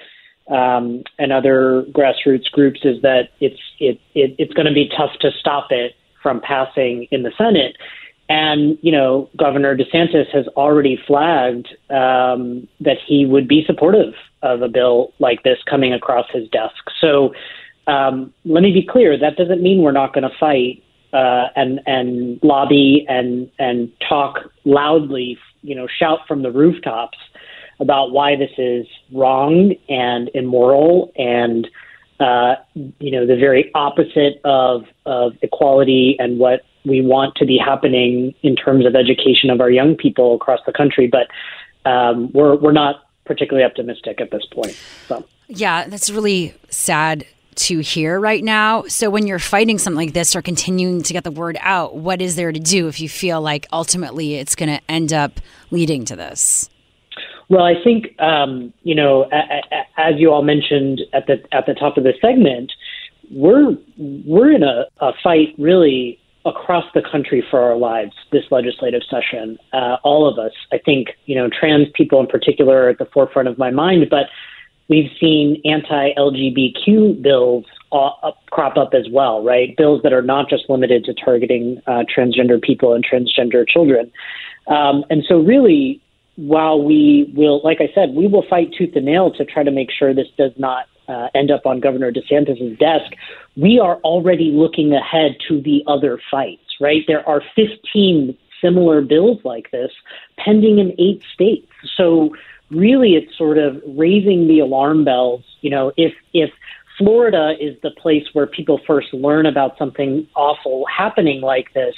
um, 0.51 1.03
and 1.19 1.33
other 1.33 1.85
grassroots 1.91 2.51
groups 2.53 2.81
is 2.85 3.03
that 3.03 3.31
it's 3.41 3.61
it, 3.81 4.01
it 4.15 4.37
it's 4.39 4.53
going 4.55 4.67
to 4.67 4.73
be 4.73 4.91
tough 4.97 5.13
to 5.21 5.31
stop 5.33 5.69
it 5.71 5.95
from 6.23 6.41
passing 6.41 7.07
in 7.11 7.23
the 7.23 7.33
Senate. 7.37 7.77
And, 8.29 8.77
you 8.83 8.93
know, 8.93 9.31
Governor 9.37 9.77
DeSantis 9.77 10.29
has 10.35 10.47
already 10.49 10.99
flagged 11.07 11.69
um, 11.91 12.69
that 12.81 12.99
he 13.07 13.25
would 13.25 13.49
be 13.49 13.65
supportive 13.67 14.13
of 14.43 14.61
a 14.61 14.69
bill 14.69 15.15
like 15.19 15.43
this 15.45 15.59
coming 15.69 15.95
across 15.95 16.27
his 16.31 16.47
desk. 16.51 16.91
So 17.01 17.33
um, 17.87 18.33
let 18.45 18.63
me 18.63 18.71
be 18.71 18.85
clear 18.85 19.19
that 19.19 19.37
doesn't 19.37 19.63
mean 19.63 19.81
we're 19.81 19.93
not 19.93 20.13
going 20.13 20.29
to 20.29 20.37
fight 20.39 20.85
uh, 21.15 21.47
and, 21.57 21.81
and 21.87 22.39
lobby 22.43 23.07
and, 23.09 23.51
and 23.59 23.91
talk 24.07 24.53
loudly, 24.65 25.39
you 25.63 25.75
know, 25.75 25.89
shout 25.89 26.21
from 26.29 26.43
the 26.43 26.51
rooftops 26.51 27.17
about 27.81 28.13
why 28.13 28.37
this 28.37 28.51
is 28.59 28.87
wrong 29.13 29.73
and 29.89 30.31
immoral 30.35 31.13
and, 31.17 31.67
uh, 32.21 32.57
you 32.75 33.11
know, 33.11 33.27
the 33.27 33.37
very 33.37 33.71
opposite 33.75 34.39
of, 34.45 34.85
of 35.07 35.33
equality 35.41 36.17
and 36.19 36.39
what 36.39 36.63
we 36.85 37.01
want 37.01 37.35
to 37.37 37.47
be 37.47 37.59
happening 37.59 38.35
in 38.43 38.57
terms 38.57 38.87
of 38.87 38.95
education 38.95 39.51
of 39.51 39.61
our 39.61 39.71
young 39.71 39.97
people 39.97 40.35
across 40.35 40.61
the 40.67 40.73
country, 40.73 41.07
but 41.09 41.29
um, 41.89 42.31
we're 42.33 42.57
we're 42.57 42.73
not 42.73 43.05
particularly 43.25 43.65
optimistic 43.65 44.21
at 44.21 44.31
this 44.31 44.45
point. 44.53 44.77
So. 45.07 45.25
Yeah, 45.49 45.87
that's 45.89 46.11
really 46.11 46.55
sad 46.71 47.27
to 47.57 47.81
hear 47.81 48.21
right 48.21 48.45
now. 48.45 48.85
So 48.85 49.11
when 49.11 49.27
you're 49.27 49.39
fighting 49.39 49.79
something 49.79 49.97
like 49.97 50.15
this 50.15 50.37
or 50.37 50.43
continuing 50.43 51.03
to 51.03 51.13
get 51.13 51.25
the 51.25 51.31
word 51.31 51.59
out, 51.61 51.97
what 51.97 52.23
is 52.23 52.37
there 52.37 52.53
to 52.53 52.61
do 52.61 52.89
if 52.89 53.01
you 53.01 53.09
feel 53.09 53.41
like 53.41 53.67
ultimately 53.73 54.37
it's 54.37 54.55
going 54.55 54.69
to 54.69 54.81
end 54.89 55.13
up 55.13 55.41
leading 55.71 56.05
to 56.07 56.17
this? 56.17 56.71
Well, 57.49 57.65
I 57.65 57.75
think 57.83 58.19
um, 58.21 58.73
you 58.83 58.95
know, 58.95 59.25
a, 59.33 59.37
a, 59.37 60.01
as 60.01 60.15
you 60.19 60.31
all 60.31 60.43
mentioned 60.43 61.01
at 61.13 61.27
the 61.27 61.43
at 61.51 61.67
the 61.67 61.75
top 61.75 61.97
of 61.97 62.05
the 62.05 62.13
segment, 62.21 62.73
we're 63.31 63.77
we're 63.97 64.53
in 64.53 64.63
a, 64.63 64.85
a 65.01 65.13
fight 65.23 65.55
really 65.59 66.21
across 66.49 66.85
the 66.95 67.03
country 67.03 67.45
for 67.51 67.61
our 67.61 67.77
lives 67.77 68.13
this 68.33 68.45
legislative 68.51 69.03
session. 69.09 69.59
Uh, 69.73 69.97
all 70.03 70.29
of 70.29 70.39
us, 70.39 70.53
I 70.73 70.79
think, 70.79 71.09
you 71.27 71.35
know, 71.35 71.49
trans 71.49 71.89
people 71.95 72.21
in 72.21 72.27
particular 72.27 72.85
are 72.85 72.89
at 72.91 72.99
the 72.99 73.07
forefront 73.07 73.49
of 73.49 73.59
my 73.59 73.71
mind, 73.71 74.07
but 74.11 74.27
we've 74.89 75.11
seen 75.21 75.61
anti-LGBTQ 75.65 77.23
bills 77.23 77.65
uh, 77.93 78.33
crop 78.51 78.77
up 78.77 78.95
as 78.95 79.07
well, 79.11 79.43
right? 79.43 79.77
Bills 79.77 80.03
that 80.03 80.13
are 80.13 80.23
not 80.23 80.49
just 80.49 80.69
limited 80.69 81.05
to 81.05 81.15
targeting 81.15 81.81
uh, 81.87 82.05
transgender 82.15 82.61
people 82.61 82.95
and 82.95 83.05
transgender 83.05 83.67
children. 83.67 84.11
Um, 84.67 85.05
and 85.09 85.25
so, 85.27 85.39
really, 85.39 86.01
while 86.37 86.83
we 86.83 87.33
will, 87.35 87.61
like 87.65 87.79
I 87.81 87.91
said, 87.95 88.15
we 88.15 88.27
will 88.27 88.45
fight 88.49 88.73
tooth 88.77 88.95
and 88.95 89.07
nail 89.07 89.31
to 89.33 89.45
try 89.45 89.63
to 89.63 89.71
make 89.71 89.91
sure 89.91 90.15
this 90.15 90.29
does 90.37 90.53
not 90.57 90.87
uh, 91.09 91.29
end 91.35 91.51
up 91.51 91.67
on 91.67 91.81
Governor 91.81 92.13
DeSantis' 92.13 92.79
desk, 92.79 93.13
we 93.57 93.79
are 93.79 93.97
already 93.99 94.51
looking 94.53 94.93
ahead 94.93 95.37
to 95.49 95.61
the 95.61 95.83
other 95.87 96.21
fights, 96.31 96.63
right? 96.81 97.05
There 97.07 97.27
are 97.29 97.43
15 97.57 98.37
similar 98.61 99.01
bills 99.01 99.39
like 99.45 99.71
this 99.71 99.91
pending 100.37 100.79
in 100.79 100.95
eight 100.99 101.23
states. 101.33 101.71
So 101.97 102.35
really 102.71 103.15
it's 103.15 103.37
sort 103.37 103.59
of 103.59 103.81
raising 103.87 104.49
the 104.49 104.59
alarm 104.61 105.05
bells. 105.05 105.45
You 105.61 105.71
know, 105.71 105.93
if, 105.97 106.13
if 106.33 106.51
Florida 106.99 107.55
is 107.61 107.77
the 107.83 107.91
place 107.93 108.25
where 108.33 108.47
people 108.47 108.81
first 108.87 109.13
learn 109.15 109.47
about 109.47 109.79
something 109.79 110.27
awful 110.35 110.85
happening 110.87 111.41
like 111.41 111.73
this, 111.73 111.95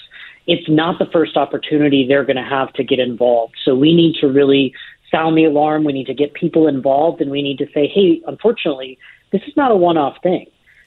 it's 0.46 0.68
not 0.68 0.98
the 0.98 1.06
first 1.06 1.36
opportunity 1.36 2.06
they're 2.06 2.24
going 2.24 2.36
to 2.36 2.42
have 2.42 2.72
to 2.74 2.84
get 2.84 2.98
involved. 2.98 3.54
So 3.64 3.74
we 3.74 3.94
need 3.94 4.16
to 4.20 4.26
really 4.28 4.74
sound 5.10 5.36
the 5.36 5.44
alarm. 5.44 5.84
We 5.84 5.92
need 5.92 6.06
to 6.06 6.14
get 6.14 6.34
people 6.34 6.68
involved, 6.68 7.20
and 7.20 7.30
we 7.30 7.42
need 7.42 7.58
to 7.58 7.66
say, 7.72 7.86
hey, 7.88 8.22
unfortunately, 8.26 8.98
this 9.32 9.42
is 9.46 9.56
not 9.56 9.70
a 9.70 9.76
one-off 9.76 10.16
thing. 10.22 10.46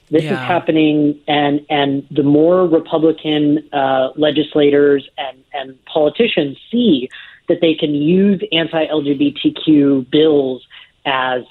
This 0.10 0.24
yeah. 0.24 0.34
is 0.34 0.40
happening, 0.40 1.20
and 1.28 1.66
and 1.70 2.06
the 2.12 2.24
more 2.24 2.68
Republican 2.68 3.68
uh, 3.72 4.10
legislators 4.16 5.08
and 5.18 5.38
and 5.54 5.86
politicians 5.86 6.58
see 6.72 7.10
that 7.48 7.60
they 7.62 7.74
can 7.74 7.96
use 7.96 8.42
anti-LGBTQ 8.52 10.10
bills 10.10 10.66
as 11.06 11.44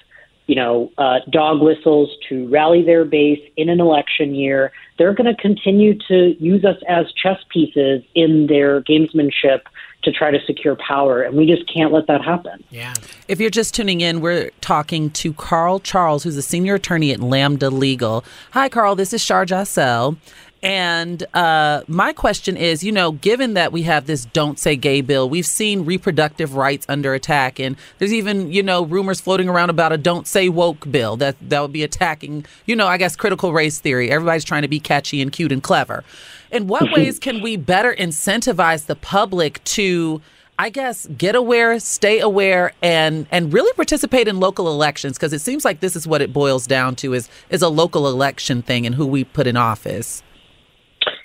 you 0.46 0.56
know, 0.56 0.90
uh, 0.98 1.20
dog 1.30 1.62
whistles 1.62 2.10
to 2.28 2.48
rally 2.48 2.82
their 2.82 3.04
base 3.04 3.40
in 3.56 3.68
an 3.68 3.80
election 3.80 4.34
year. 4.34 4.72
They're 4.98 5.14
going 5.14 5.34
to 5.34 5.40
continue 5.40 5.96
to 6.08 6.36
use 6.42 6.64
us 6.64 6.76
as 6.88 7.06
chess 7.12 7.38
pieces 7.48 8.02
in 8.14 8.48
their 8.48 8.82
gamesmanship 8.82 9.62
to 10.02 10.12
try 10.12 10.30
to 10.30 10.38
secure 10.46 10.76
power, 10.76 11.22
and 11.22 11.36
we 11.36 11.46
just 11.46 11.72
can't 11.72 11.92
let 11.92 12.06
that 12.08 12.24
happen. 12.24 12.62
Yeah. 12.70 12.94
If 13.28 13.40
you're 13.40 13.50
just 13.50 13.74
tuning 13.74 14.00
in, 14.00 14.20
we're 14.20 14.50
talking 14.60 15.10
to 15.10 15.32
Carl 15.34 15.78
Charles, 15.80 16.24
who's 16.24 16.36
a 16.36 16.42
senior 16.42 16.74
attorney 16.74 17.12
at 17.12 17.20
Lambda 17.20 17.70
Legal. 17.70 18.24
Hi, 18.52 18.68
Carl. 18.68 18.96
This 18.96 19.12
is 19.12 19.20
Shar 19.20 19.46
Jossell. 19.46 20.16
And 20.64 21.24
uh, 21.34 21.82
my 21.88 22.12
question 22.12 22.56
is, 22.56 22.84
you 22.84 22.92
know, 22.92 23.10
given 23.10 23.54
that 23.54 23.72
we 23.72 23.82
have 23.82 24.06
this 24.06 24.26
"Don't 24.26 24.60
Say 24.60 24.76
Gay" 24.76 25.00
bill, 25.00 25.28
we've 25.28 25.46
seen 25.46 25.84
reproductive 25.84 26.54
rights 26.54 26.86
under 26.88 27.14
attack, 27.14 27.58
and 27.58 27.76
there's 27.98 28.12
even, 28.12 28.52
you 28.52 28.62
know, 28.62 28.84
rumors 28.84 29.20
floating 29.20 29.48
around 29.48 29.70
about 29.70 29.90
a 29.90 29.98
"Don't 29.98 30.24
Say 30.24 30.48
Woke" 30.48 30.88
bill 30.88 31.16
that 31.16 31.34
that 31.40 31.60
would 31.62 31.72
be 31.72 31.82
attacking, 31.82 32.46
you 32.64 32.76
know, 32.76 32.86
I 32.86 32.96
guess 32.96 33.16
critical 33.16 33.52
race 33.52 33.80
theory. 33.80 34.08
Everybody's 34.12 34.44
trying 34.44 34.62
to 34.62 34.68
be 34.68 34.78
catchy 34.78 35.20
and 35.20 35.32
cute 35.32 35.50
and 35.50 35.64
clever. 35.64 36.04
In 36.52 36.68
what 36.68 36.92
ways 36.96 37.18
can 37.18 37.42
we 37.42 37.56
better 37.56 37.94
incentivize 37.94 38.86
the 38.86 38.96
public 38.96 39.62
to? 39.64 40.20
I 40.58 40.68
guess 40.68 41.06
get 41.16 41.34
aware, 41.34 41.80
stay 41.80 42.20
aware, 42.20 42.72
and 42.82 43.26
and 43.30 43.52
really 43.52 43.72
participate 43.72 44.28
in 44.28 44.38
local 44.38 44.68
elections 44.68 45.16
because 45.16 45.32
it 45.32 45.40
seems 45.40 45.64
like 45.64 45.80
this 45.80 45.96
is 45.96 46.06
what 46.06 46.20
it 46.22 46.32
boils 46.32 46.66
down 46.66 46.94
to 46.96 47.14
is 47.14 47.28
is 47.48 47.62
a 47.62 47.68
local 47.68 48.06
election 48.06 48.62
thing 48.62 48.86
and 48.86 48.94
who 48.94 49.06
we 49.06 49.24
put 49.24 49.46
in 49.46 49.56
office. 49.56 50.22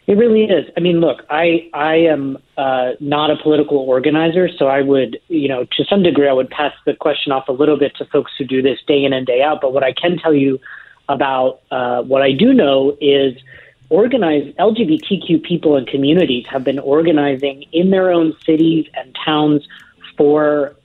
It 0.08 0.14
really 0.18 0.46
is. 0.46 0.66
I 0.78 0.80
mean, 0.80 1.02
look, 1.02 1.24
I 1.30 1.70
I 1.74 1.96
am 1.96 2.38
uh, 2.58 2.92
not 3.02 3.30
a 3.30 3.36
political 3.44 3.78
organizer, 3.78 4.48
so 4.58 4.68
I 4.68 4.82
would, 4.82 5.20
you 5.28 5.50
know, 5.50 5.66
to 5.66 5.84
some 5.90 6.02
degree, 6.02 6.30
I 6.30 6.34
would 6.34 6.50
pass 6.50 6.72
the 6.86 6.94
question 6.94 7.34
off 7.34 7.50
a 7.50 7.52
little 7.52 7.78
bit 7.78 7.94
to 7.98 8.06
folks 8.06 8.32
who 8.38 8.46
do 8.46 8.62
this 8.62 8.80
day 8.88 9.04
in 9.04 9.12
and 9.12 9.28
day 9.28 9.42
out. 9.42 9.60
But 9.60 9.74
what 9.74 9.84
I 9.84 9.92
can 9.92 10.18
tell 10.18 10.34
you 10.34 10.60
about 11.10 11.60
uh, 11.72 12.04
what 12.04 12.22
I 12.22 12.32
do 12.32 12.54
know 12.54 12.98
is 13.02 13.34
organized 13.90 14.56
LGBTQ 14.58 15.44
people 15.44 15.76
and 15.76 15.88
communities 15.88 16.46
have 16.50 16.64
been 16.64 16.80
organizing 16.80 17.64
in 17.72 17.90
their 17.90 18.12
own 18.12 18.36
cities 18.46 18.86
and 18.94 19.16
towns 19.26 19.68
for 20.18 20.76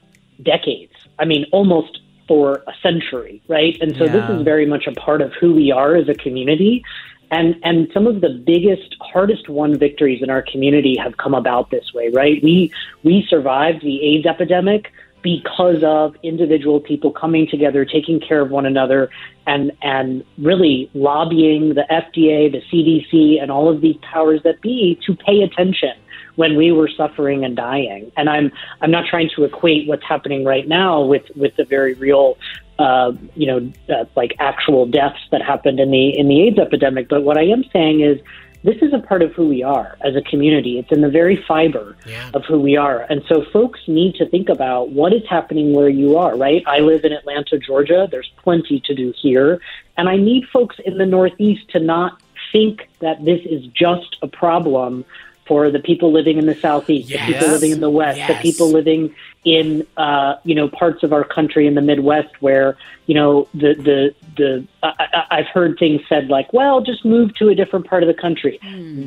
decades. 0.42 0.92
I 1.18 1.24
mean, 1.24 1.46
almost 1.52 2.00
for 2.28 2.62
a 2.66 2.72
century, 2.82 3.42
right? 3.48 3.76
And 3.80 3.96
so 3.96 4.04
yeah. 4.04 4.12
this 4.12 4.30
is 4.30 4.42
very 4.42 4.66
much 4.66 4.86
a 4.86 4.92
part 4.92 5.20
of 5.20 5.32
who 5.34 5.54
we 5.54 5.72
are 5.72 5.96
as 5.96 6.08
a 6.08 6.14
community. 6.14 6.84
And 7.30 7.56
and 7.64 7.88
some 7.94 8.06
of 8.06 8.20
the 8.20 8.28
biggest, 8.28 8.94
hardest 9.00 9.48
won 9.48 9.78
victories 9.78 10.22
in 10.22 10.30
our 10.30 10.42
community 10.42 10.96
have 10.96 11.16
come 11.16 11.34
about 11.34 11.70
this 11.70 11.92
way, 11.94 12.10
right? 12.10 12.42
We 12.42 12.72
we 13.02 13.26
survived 13.28 13.82
the 13.82 14.02
AIDS 14.02 14.26
epidemic 14.26 14.92
because 15.22 15.82
of 15.84 16.16
individual 16.22 16.80
people 16.80 17.12
coming 17.12 17.46
together, 17.48 17.84
taking 17.84 18.20
care 18.20 18.40
of 18.40 18.50
one 18.50 18.66
another, 18.66 19.10
and 19.46 19.72
and 19.82 20.24
really 20.38 20.90
lobbying 20.94 21.74
the 21.74 21.86
FDA, 21.90 22.50
the 22.50 22.62
CDC, 22.72 23.40
and 23.40 23.50
all 23.50 23.68
of 23.68 23.80
these 23.80 23.96
powers 24.02 24.42
that 24.44 24.60
be 24.60 24.98
to 25.06 25.14
pay 25.14 25.42
attention 25.42 25.92
when 26.36 26.56
we 26.56 26.72
were 26.72 26.88
suffering 26.88 27.44
and 27.44 27.56
dying. 27.56 28.10
And 28.16 28.28
I'm 28.28 28.52
I'm 28.80 28.90
not 28.90 29.06
trying 29.06 29.30
to 29.36 29.44
equate 29.44 29.88
what's 29.88 30.04
happening 30.04 30.44
right 30.44 30.66
now 30.66 31.02
with 31.02 31.24
with 31.36 31.54
the 31.56 31.64
very 31.64 31.94
real 31.94 32.38
uh, 32.78 33.12
you 33.36 33.46
know, 33.46 33.72
uh, 33.94 34.04
like 34.16 34.34
actual 34.40 34.86
deaths 34.86 35.20
that 35.30 35.42
happened 35.42 35.78
in 35.78 35.90
the 35.90 36.18
in 36.18 36.28
the 36.28 36.42
AIDS 36.42 36.58
epidemic. 36.58 37.08
But 37.08 37.22
what 37.22 37.36
I 37.38 37.44
am 37.44 37.64
saying 37.72 38.00
is, 38.00 38.18
this 38.64 38.76
is 38.82 38.92
a 38.92 38.98
part 38.98 39.22
of 39.22 39.32
who 39.32 39.48
we 39.48 39.62
are 39.62 39.96
as 40.00 40.14
a 40.14 40.22
community. 40.22 40.78
It's 40.78 40.92
in 40.92 41.00
the 41.00 41.10
very 41.10 41.42
fiber 41.48 41.96
yeah. 42.06 42.30
of 42.34 42.44
who 42.44 42.60
we 42.60 42.76
are, 42.76 43.02
and 43.02 43.22
so 43.28 43.44
folks 43.52 43.80
need 43.86 44.14
to 44.16 44.28
think 44.28 44.48
about 44.48 44.90
what 44.90 45.12
is 45.12 45.22
happening 45.28 45.72
where 45.72 45.88
you 45.88 46.16
are. 46.16 46.36
Right? 46.36 46.62
I 46.66 46.78
live 46.78 47.04
in 47.04 47.12
Atlanta, 47.12 47.58
Georgia. 47.58 48.08
There's 48.10 48.30
plenty 48.38 48.80
to 48.86 48.94
do 48.94 49.12
here, 49.20 49.60
and 49.96 50.08
I 50.08 50.16
need 50.16 50.44
folks 50.52 50.76
in 50.84 50.98
the 50.98 51.06
Northeast 51.06 51.68
to 51.70 51.80
not 51.80 52.20
think 52.52 52.88
that 53.00 53.24
this 53.24 53.40
is 53.46 53.66
just 53.68 54.16
a 54.22 54.28
problem 54.28 55.04
for 55.52 55.70
the 55.70 55.80
people 55.80 56.10
living 56.10 56.38
in 56.38 56.46
the 56.46 56.54
southeast, 56.54 57.10
Yes. 57.10 57.26
the 57.26 57.32
people 57.34 57.48
living 57.48 57.72
in 57.72 57.80
the 57.80 57.90
west, 57.90 58.18
the 58.26 58.38
people 58.40 58.68
living 58.70 59.14
in 59.44 59.86
uh, 59.98 60.36
you 60.44 60.54
know 60.54 60.66
parts 60.68 61.02
of 61.02 61.12
our 61.12 61.24
country 61.24 61.66
in 61.66 61.74
the 61.74 61.82
Midwest 61.82 62.32
where 62.40 62.74
you 63.08 63.14
know 63.14 63.46
the 63.52 63.74
the 63.88 64.14
the 64.38 64.66
I, 64.82 64.92
I- 65.18 65.26
I've 65.36 65.46
heard 65.48 65.78
things 65.78 66.00
said 66.08 66.28
like, 66.28 66.50
well, 66.54 66.80
just 66.80 67.04
move 67.04 67.34
to 67.34 67.50
a 67.50 67.54
different 67.54 67.86
part 67.86 68.02
of 68.02 68.06
the 68.06 68.14
country. 68.26 68.58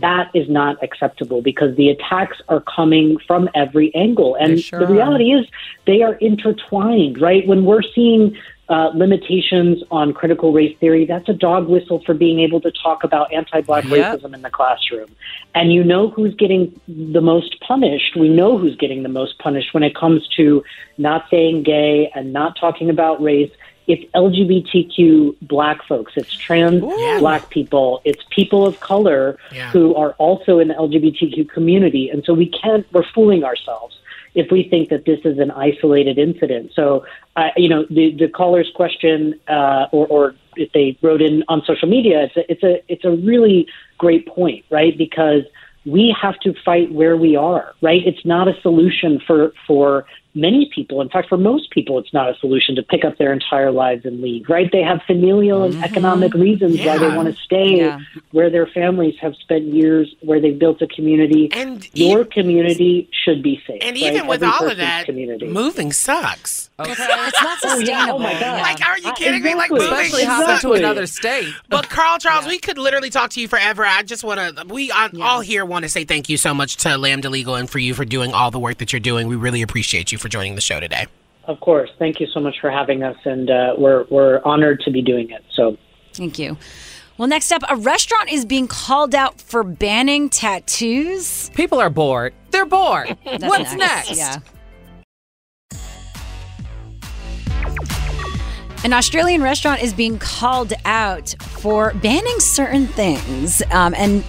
That 0.07 0.29
is 0.35 0.47
not 0.47 0.73
acceptable 0.83 1.41
because 1.41 1.75
the 1.77 1.89
attacks 1.89 2.37
are 2.47 2.61
coming 2.61 3.17
from 3.27 3.49
every 3.55 3.87
angle, 3.95 4.35
and 4.35 4.59
sure 4.59 4.79
the 4.81 4.85
are. 4.85 4.91
reality 4.99 5.31
is 5.31 5.47
they 5.87 6.03
are 6.03 6.13
intertwined. 6.15 7.19
Right 7.19 7.47
when 7.47 7.65
we're 7.65 7.81
seeing 7.95 8.37
uh, 8.67 8.89
limitations 8.95 9.84
on 9.91 10.12
critical 10.13 10.51
race 10.51 10.75
theory, 10.79 11.05
that's 11.05 11.29
a 11.29 11.34
dog 11.34 11.67
whistle 11.67 12.01
for 12.05 12.13
being 12.15 12.39
able 12.39 12.60
to 12.62 12.72
talk 12.72 13.03
about 13.03 13.31
anti-black 13.31 13.84
Yep. 13.86 14.22
racism 14.22 14.34
in 14.34 14.41
the 14.41 14.50
classroom. 14.50 15.07
And 15.53 15.72
you 15.72 15.84
know 15.84 16.10
who's 16.10 16.34
getting 16.36 16.79
the 16.88 17.22
most 17.22 17.60
punished. 17.62 18.15
We 18.15 18.27
know 18.29 18.57
who's 18.57 18.75
getting 18.75 19.03
the 19.03 19.10
most 19.10 19.38
punished 19.39 19.74
when 19.74 19.84
it 19.84 19.95
comes 19.95 20.27
to 20.38 20.63
not 20.98 21.25
saying 21.29 21.63
gay 21.63 22.12
and 22.15 22.34
not 22.34 22.57
talking 22.60 22.89
about 22.89 23.22
race. 23.22 23.51
It's 23.88 24.03
LGBTQ 24.15 25.36
black 25.43 25.84
folks. 25.88 26.13
It's 26.15 26.34
trans 26.36 26.84
Yeah. 26.84 27.19
black 27.19 27.50
people. 27.50 28.01
It's 28.03 28.24
people 28.31 28.65
of 28.65 28.79
color 28.79 29.38
Yeah. 29.53 29.69
who 29.72 29.93
are 29.95 30.13
also 30.17 30.60
in 30.60 30.69
the 30.69 30.74
LGBTQ 30.74 31.45
community. 31.45 32.10
And 32.10 32.24
so 32.25 32.34
we 32.34 32.48
can't, 32.48 32.86
we're 32.91 33.03
fooling 33.13 33.43
ourselves 33.43 33.95
if 34.36 34.51
we 34.51 34.68
think 34.70 34.89
that 34.89 35.06
this 35.06 35.20
is 35.24 35.39
an 35.39 35.50
isolated 35.51 36.18
incident. 36.18 36.72
So, 36.75 37.06
you 37.56 37.70
know, 37.70 37.86
the, 37.89 38.12
the 38.12 38.27
caller's 38.27 38.72
question, 38.75 39.39
uh, 39.48 39.88
or, 39.92 40.06
or 40.08 40.36
if 40.56 40.72
they 40.74 40.98
wrote 41.01 41.22
in 41.22 41.44
on 41.48 41.63
social 41.65 41.88
media, 41.88 42.24
it's 42.24 42.38
a, 42.38 42.51
it's 42.51 42.63
a, 42.63 42.92
it's 42.92 43.06
a 43.06 43.12
really 43.12 43.68
great 43.98 44.27
point, 44.27 44.65
right? 44.70 44.98
Because 44.98 45.44
we 45.86 46.15
have 46.22 46.38
to 46.39 46.54
fight 46.65 46.92
where 46.92 47.15
we 47.15 47.36
are, 47.36 47.74
right? 47.82 48.06
It's 48.06 48.25
not 48.25 48.48
a 48.48 48.60
solution 48.62 49.22
for, 49.25 49.54
for 49.65 50.06
many 50.36 50.70
people. 50.75 51.01
In 51.01 51.10
fact, 51.10 51.30
for 51.30 51.38
most 51.38 51.72
people, 51.72 51.98
it's 51.98 52.13
not 52.13 52.30
a 52.30 52.36
solution 52.39 52.75
to 52.75 52.84
pick 52.84 53.04
up 53.04 53.18
their 53.18 53.34
entire 53.34 53.72
lives 53.72 54.06
and 54.06 54.22
leave, 54.22 54.48
right? 54.50 54.70
They 54.72 54.82
have 54.84 55.01
familial 55.08 55.63
and 55.63 55.84
economic 55.84 56.34
reasons 56.34 56.77
why 56.80 56.98
they 56.98 57.08
want 57.15 57.34
to 57.34 57.42
stay 57.42 57.77
Yeah. 57.77 58.00
where 58.32 58.50
their 58.50 58.68
families 58.68 59.15
have 59.22 59.36
spent 59.38 59.63
years, 59.74 60.13
where 60.22 60.39
they've 60.39 60.58
built 60.60 60.82
a 60.82 60.88
community. 60.88 61.50
And 61.54 61.88
Your 61.94 62.22
e- 62.22 62.25
community 62.25 63.10
should 63.24 63.42
be 63.42 63.62
safe. 63.65 63.80
And 63.82 63.96
right? 63.96 64.13
even 64.13 64.27
with 64.27 64.44
Every 64.44 64.56
all 64.65 64.70
of 64.70 64.77
that, 64.77 65.06
community. 65.06 65.48
moving 65.48 65.92
sucks. 65.94 66.70
Okay. 66.80 66.92
It's 67.25 67.42
not 67.42 67.58
Oh, 67.63 67.80
sustainable. 67.80 67.88
yeah. 67.88 68.13
Oh, 68.13 68.20
my 68.20 68.34
God. 68.39 68.62
Like, 68.62 68.86
are 68.88 68.98
you 69.00 69.10
Uh, 69.10 69.13
kidding 69.15 69.42
me? 69.42 69.56
Like, 69.56 69.72
exactly. 69.72 69.80
moving 69.80 69.94
Especially 69.94 70.22
sucks. 70.24 70.62
hopping 70.63 70.70
to 70.70 70.74
another 70.74 71.06
state. 71.08 71.54
But 71.70 71.89
Carl 71.89 72.18
Charles, 72.20 72.46
we 72.46 72.60
could 72.60 72.77
literally 72.77 73.10
talk 73.10 73.30
to 73.32 73.42
you 73.42 73.48
forever. 73.48 73.86
I 73.86 74.04
just 74.04 74.24
want 74.24 74.58
to. 74.58 74.65
We 74.68 74.92
on, 74.92 75.22
all 75.22 75.39
here 75.39 75.63
want 75.65 75.84
to 75.84 75.89
say 75.89 76.04
thank 76.04 76.27
you 76.30 76.36
so 76.38 76.54
much 76.54 76.75
to 76.77 76.98
Lambda 76.98 77.30
Legal 77.30 77.56
and 77.56 77.70
for 77.70 77.80
you 77.80 77.94
for 77.94 78.04
doing 78.06 78.34
all 78.34 78.51
the 78.51 78.60
work 78.60 78.77
that 78.80 78.92
you're 78.92 79.00
doing. 79.00 79.27
We 79.27 79.36
really 79.38 79.62
appreciate 79.62 80.12
you 80.12 80.18
for 80.25 80.29
joining 80.29 80.55
the 80.55 80.62
show 80.62 80.79
today. 80.79 81.05
Of 81.44 81.60
course. 81.60 81.91
Thank 82.00 82.20
you 82.20 82.25
so 82.34 82.39
much 82.39 82.55
for 82.60 82.72
having 82.72 83.03
us, 83.03 83.15
and 83.25 83.48
uh, 83.48 83.75
we're 83.77 84.05
we're 84.10 84.41
honored 84.44 84.79
to 84.82 84.91
be 84.91 85.03
doing 85.03 85.29
it. 85.29 85.44
So. 85.53 85.77
Thank 86.13 86.39
you. 86.39 86.58
Well, 87.20 87.27
next 87.27 87.51
up, 87.51 87.62
a 87.70 87.75
restaurant 87.75 88.32
is 88.32 88.44
being 88.44 88.67
called 88.67 89.13
out 89.13 89.39
for 89.39 89.63
banning 89.63 90.29
tattoos. 90.29 91.51
People 91.51 91.79
are 91.79 91.91
bored. 91.91 92.34
They're 92.50 92.65
bored. 92.65 93.15
That's 93.25 93.44
What's 93.44 93.75
next? 93.75 94.17
Yeah. 94.17 94.39
An 98.84 98.94
Australian 98.94 99.44
restaurant 99.44 99.84
is 99.84 99.94
being 99.94 100.17
called 100.17 100.74
out 100.86 101.36
for 101.41 101.94
banning 101.96 102.39
certain 102.39 102.88
things 102.88 103.62
um, 103.72 103.94
and 103.96 104.24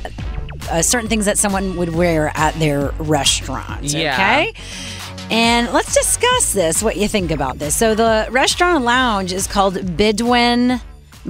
uh, 0.70 0.82
certain 0.82 1.08
things 1.08 1.24
that 1.24 1.38
someone 1.38 1.76
would 1.76 1.94
wear 1.94 2.32
at 2.34 2.54
their 2.54 2.90
restaurant. 2.98 3.84
Yeah. 3.84 4.12
Okay. 4.12 4.52
And 5.30 5.72
let's 5.72 5.92
discuss 5.92 6.52
this, 6.52 6.82
what 6.82 6.96
you 6.96 7.08
think 7.08 7.30
about 7.32 7.58
this. 7.58 7.76
So, 7.76 7.94
the 7.94 8.28
restaurant 8.30 8.84
lounge 8.84 9.32
is 9.32 9.46
called 9.48 9.96
Bedouin 9.96 10.80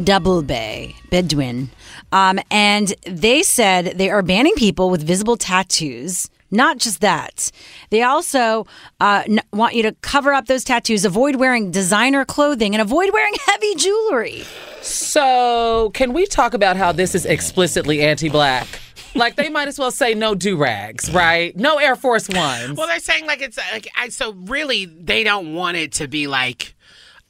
Double 0.05 0.43
Bay. 0.43 0.95
Bedouin. 1.11 1.71
Um, 2.13 2.39
and 2.51 2.95
they 3.07 3.43
said 3.43 3.97
they 3.97 4.11
are 4.11 4.23
banning 4.23 4.55
people 4.55 4.91
with 4.91 5.03
visible 5.03 5.37
tattoos. 5.37 6.29
Not 6.51 6.79
just 6.79 7.01
that, 7.01 7.51
they 7.91 8.03
also 8.03 8.67
uh, 9.01 9.25
n- 9.27 9.41
want 9.53 9.75
you 9.75 9.83
to 9.83 9.93
cover 10.03 10.33
up 10.33 10.47
those 10.47 10.63
tattoos, 10.63 11.05
avoid 11.05 11.37
wearing 11.37 11.71
designer 11.73 12.25
clothing, 12.25 12.75
and 12.75 12.81
avoid 12.81 13.13
wearing 13.13 13.35
heavy 13.47 13.75
jewelry. 13.75 14.45
So, 14.83 15.91
can 15.95 16.13
we 16.13 16.27
talk 16.27 16.55
about 16.55 16.77
how 16.77 16.93
this 16.93 17.15
is 17.15 17.27
explicitly 17.27 18.03
anti-black? 18.03 18.69
Like 19.17 19.37
they 19.37 19.49
might 19.49 19.69
as 19.69 19.79
well 19.79 19.91
say 19.91 20.15
no 20.15 20.35
do 20.35 20.57
rags, 20.57 21.11
right? 21.13 21.57
No 21.57 21.79
Air 21.79 21.97
Force 21.97 22.29
Ones. 22.29 22.77
Well, 22.77 22.87
they're 22.87 23.01
saying 23.01 23.27
like 23.27 23.41
it's 23.41 23.59
like 23.73 23.89
I, 23.97 24.09
so 24.11 24.33
really 24.33 24.85
they 24.87 25.25
don't 25.25 25.55
want 25.55 25.77
it 25.77 25.93
to 25.95 26.09
be 26.09 26.27
like. 26.27 26.75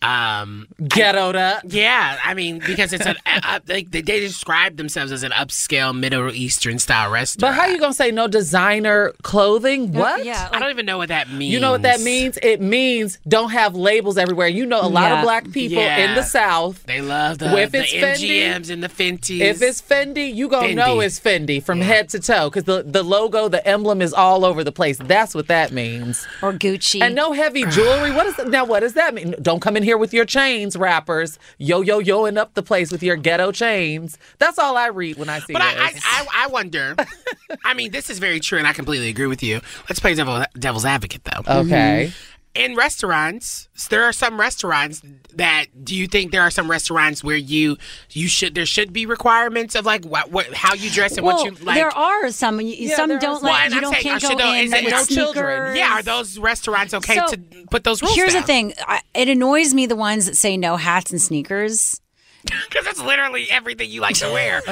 Um. 0.02 0.68
Ghettoed 0.82 1.34
up. 1.36 1.62
Yeah. 1.66 2.18
I 2.22 2.34
mean, 2.34 2.58
because 2.64 2.92
it's 2.92 3.06
an 3.06 3.16
uh, 3.26 3.60
they, 3.64 3.82
they 3.84 4.02
describe 4.02 4.76
themselves 4.76 5.10
as 5.10 5.22
an 5.22 5.32
upscale 5.32 5.98
Middle 5.98 6.30
Eastern 6.32 6.78
style 6.78 7.10
restaurant. 7.10 7.40
But 7.40 7.46
restaurant. 7.48 7.68
how 7.68 7.74
you 7.74 7.80
gonna 7.80 7.94
say 7.94 8.10
no 8.10 8.28
designer 8.28 9.12
clothing? 9.22 9.92
What? 9.92 10.24
Yeah, 10.24 10.48
I 10.52 10.58
don't 10.58 10.70
even 10.70 10.84
know 10.86 10.98
what 10.98 11.08
that 11.08 11.30
means. 11.30 11.52
You 11.52 11.60
know 11.60 11.70
what 11.72 11.82
that 11.82 12.00
means? 12.02 12.38
It 12.42 12.60
means 12.60 13.18
don't 13.26 13.50
have 13.50 13.74
labels 13.74 14.18
everywhere. 14.18 14.48
You 14.48 14.66
know, 14.66 14.80
a 14.82 14.86
lot 14.88 15.10
Yeah. 15.10 15.18
of 15.18 15.24
black 15.24 15.50
people 15.50 15.78
Yeah. 15.82 16.10
in 16.10 16.14
the 16.14 16.22
South. 16.22 16.82
They 16.84 17.00
love 17.00 17.38
the, 17.38 17.56
If 17.58 17.72
the 17.72 17.80
it's 17.80 17.92
Fendi, 17.92 18.28
MGMs 18.42 18.70
and 18.70 18.82
the 18.82 18.88
Fenties. 18.88 19.40
If 19.40 19.62
it's 19.62 19.80
Fendi, 19.80 20.32
you 20.34 20.48
gonna 20.48 20.68
Fendi. 20.68 20.74
know 20.76 21.00
it's 21.00 21.18
Fendi 21.18 21.62
from 21.62 21.80
head 21.80 22.10
to 22.10 22.20
toe 22.20 22.50
because 22.50 22.64
the, 22.64 22.82
the 22.86 23.02
logo, 23.02 23.48
the 23.48 23.66
emblem 23.66 24.02
is 24.02 24.12
all 24.12 24.44
over 24.44 24.62
the 24.62 24.72
place. 24.72 24.98
That's 24.98 25.34
what 25.34 25.48
that 25.48 25.72
means. 25.72 26.26
or 26.42 26.52
Gucci. 26.52 27.00
And 27.02 27.14
no 27.14 27.32
heavy 27.32 27.64
jewelry. 27.64 28.10
What 28.12 28.26
is 28.26 28.38
now? 28.46 28.64
What 28.66 28.80
does 28.80 28.92
that 28.94 29.14
mean? 29.14 29.34
Don't 29.40 29.60
come 29.60 29.76
in 29.76 29.82
here 29.86 29.96
with 29.96 30.12
your 30.12 30.24
chains, 30.24 30.76
rappers. 30.76 31.38
Yo 31.58 31.80
yo 31.80 32.00
yoing 32.00 32.36
up 32.36 32.54
the 32.54 32.62
place 32.62 32.90
with 32.90 33.02
your 33.02 33.16
ghetto 33.16 33.52
chains. 33.52 34.18
That's 34.38 34.58
all 34.58 34.76
I 34.76 34.88
read 34.88 35.16
when 35.16 35.28
I 35.28 35.38
see 35.38 35.52
But 35.52 35.62
I, 35.62 35.68
I. 35.68 35.92
I, 36.04 36.26
I 36.34 36.46
wonder. 36.48 36.96
I 37.64 37.72
mean, 37.72 37.92
this 37.92 38.10
is 38.10 38.18
very 38.18 38.40
true, 38.40 38.58
and 38.58 38.66
I 38.66 38.72
completely 38.72 39.08
agree 39.08 39.26
with 39.26 39.42
you. 39.42 39.60
Let's 39.88 40.00
play 40.00 40.14
devil, 40.14 40.44
devil's 40.58 40.84
advocate, 40.84 41.22
though. 41.24 41.60
okay. 41.60 42.10
Mm-hmm. 42.10 42.35
In 42.56 42.74
restaurants, 42.74 43.68
there 43.90 44.04
are 44.04 44.12
some 44.12 44.40
restaurants 44.40 45.02
that. 45.34 45.66
Do 45.84 45.94
you 45.94 46.06
think 46.06 46.32
there 46.32 46.42
are 46.42 46.50
some 46.50 46.70
restaurants 46.70 47.22
where 47.22 47.36
you 47.36 47.76
you 48.10 48.28
should 48.28 48.54
there 48.54 48.66
should 48.66 48.92
be 48.92 49.06
requirements 49.06 49.74
of 49.74 49.84
like 49.84 50.04
what, 50.04 50.30
what 50.30 50.52
how 50.54 50.74
you 50.74 50.90
dress 50.90 51.16
and 51.16 51.26
well, 51.26 51.36
what 51.36 51.44
you 51.58 51.64
like? 51.64 51.76
there 51.76 51.90
are 51.90 52.30
some. 52.30 52.60
Yeah, 52.60 52.96
some 52.96 53.10
don't 53.10 53.20
some. 53.20 53.42
let 53.42 53.42
Well, 53.42 53.70
you 53.70 53.76
I'm 53.76 53.82
don't 53.82 53.92
saying, 53.92 54.02
can't 54.04 54.22
go 54.22 54.28
should 54.30 54.40
in 54.40 54.64
is 54.64 54.72
it 54.72 54.84
with 54.84 54.92
no 54.92 55.04
children? 55.04 55.76
yeah, 55.76 55.92
are 55.92 56.02
those 56.02 56.38
restaurants 56.38 56.94
okay 56.94 57.16
So, 57.16 57.26
to 57.34 57.40
put 57.70 57.84
those 57.84 58.02
rules? 58.02 58.14
Here's 58.14 58.32
the 58.32 58.42
thing. 58.42 58.72
I, 58.86 59.02
it 59.14 59.28
annoys 59.28 59.74
me 59.74 59.86
the 59.86 59.96
ones 59.96 60.26
that 60.26 60.36
say 60.36 60.56
no 60.56 60.76
hats 60.76 61.10
and 61.10 61.20
sneakers. 61.20 62.00
because 62.68 62.84
that's 62.84 63.00
literally 63.02 63.48
everything 63.50 63.90
you 63.90 64.00
like 64.00 64.16
to 64.16 64.30
wear. 64.30 64.62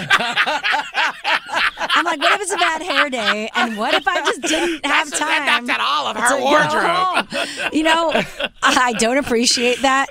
I'm 1.95 2.05
like, 2.05 2.21
what 2.21 2.35
if 2.35 2.43
it's 2.43 2.53
a 2.53 2.57
bad 2.57 2.83
hair 2.83 3.11
day? 3.11 3.51
And 3.55 3.77
what 3.77 3.95
if 3.95 4.07
I 4.07 4.21
just 4.21 4.43
didn't 4.43 4.85
have 4.87 5.11
that's, 5.11 5.19
time? 5.19 5.29
that, 5.29 5.63
that's 5.67 5.69
at 5.69 5.81
all 5.81 6.07
of 6.07 6.17
to 6.17 6.23
her 6.23 6.39
go 6.39 6.45
wardrobe. 6.45 7.73
You 7.73 7.83
know, 7.83 8.23
I 8.63 8.93
don't 8.95 9.19
appreciate 9.19 9.83
that. 9.83 10.09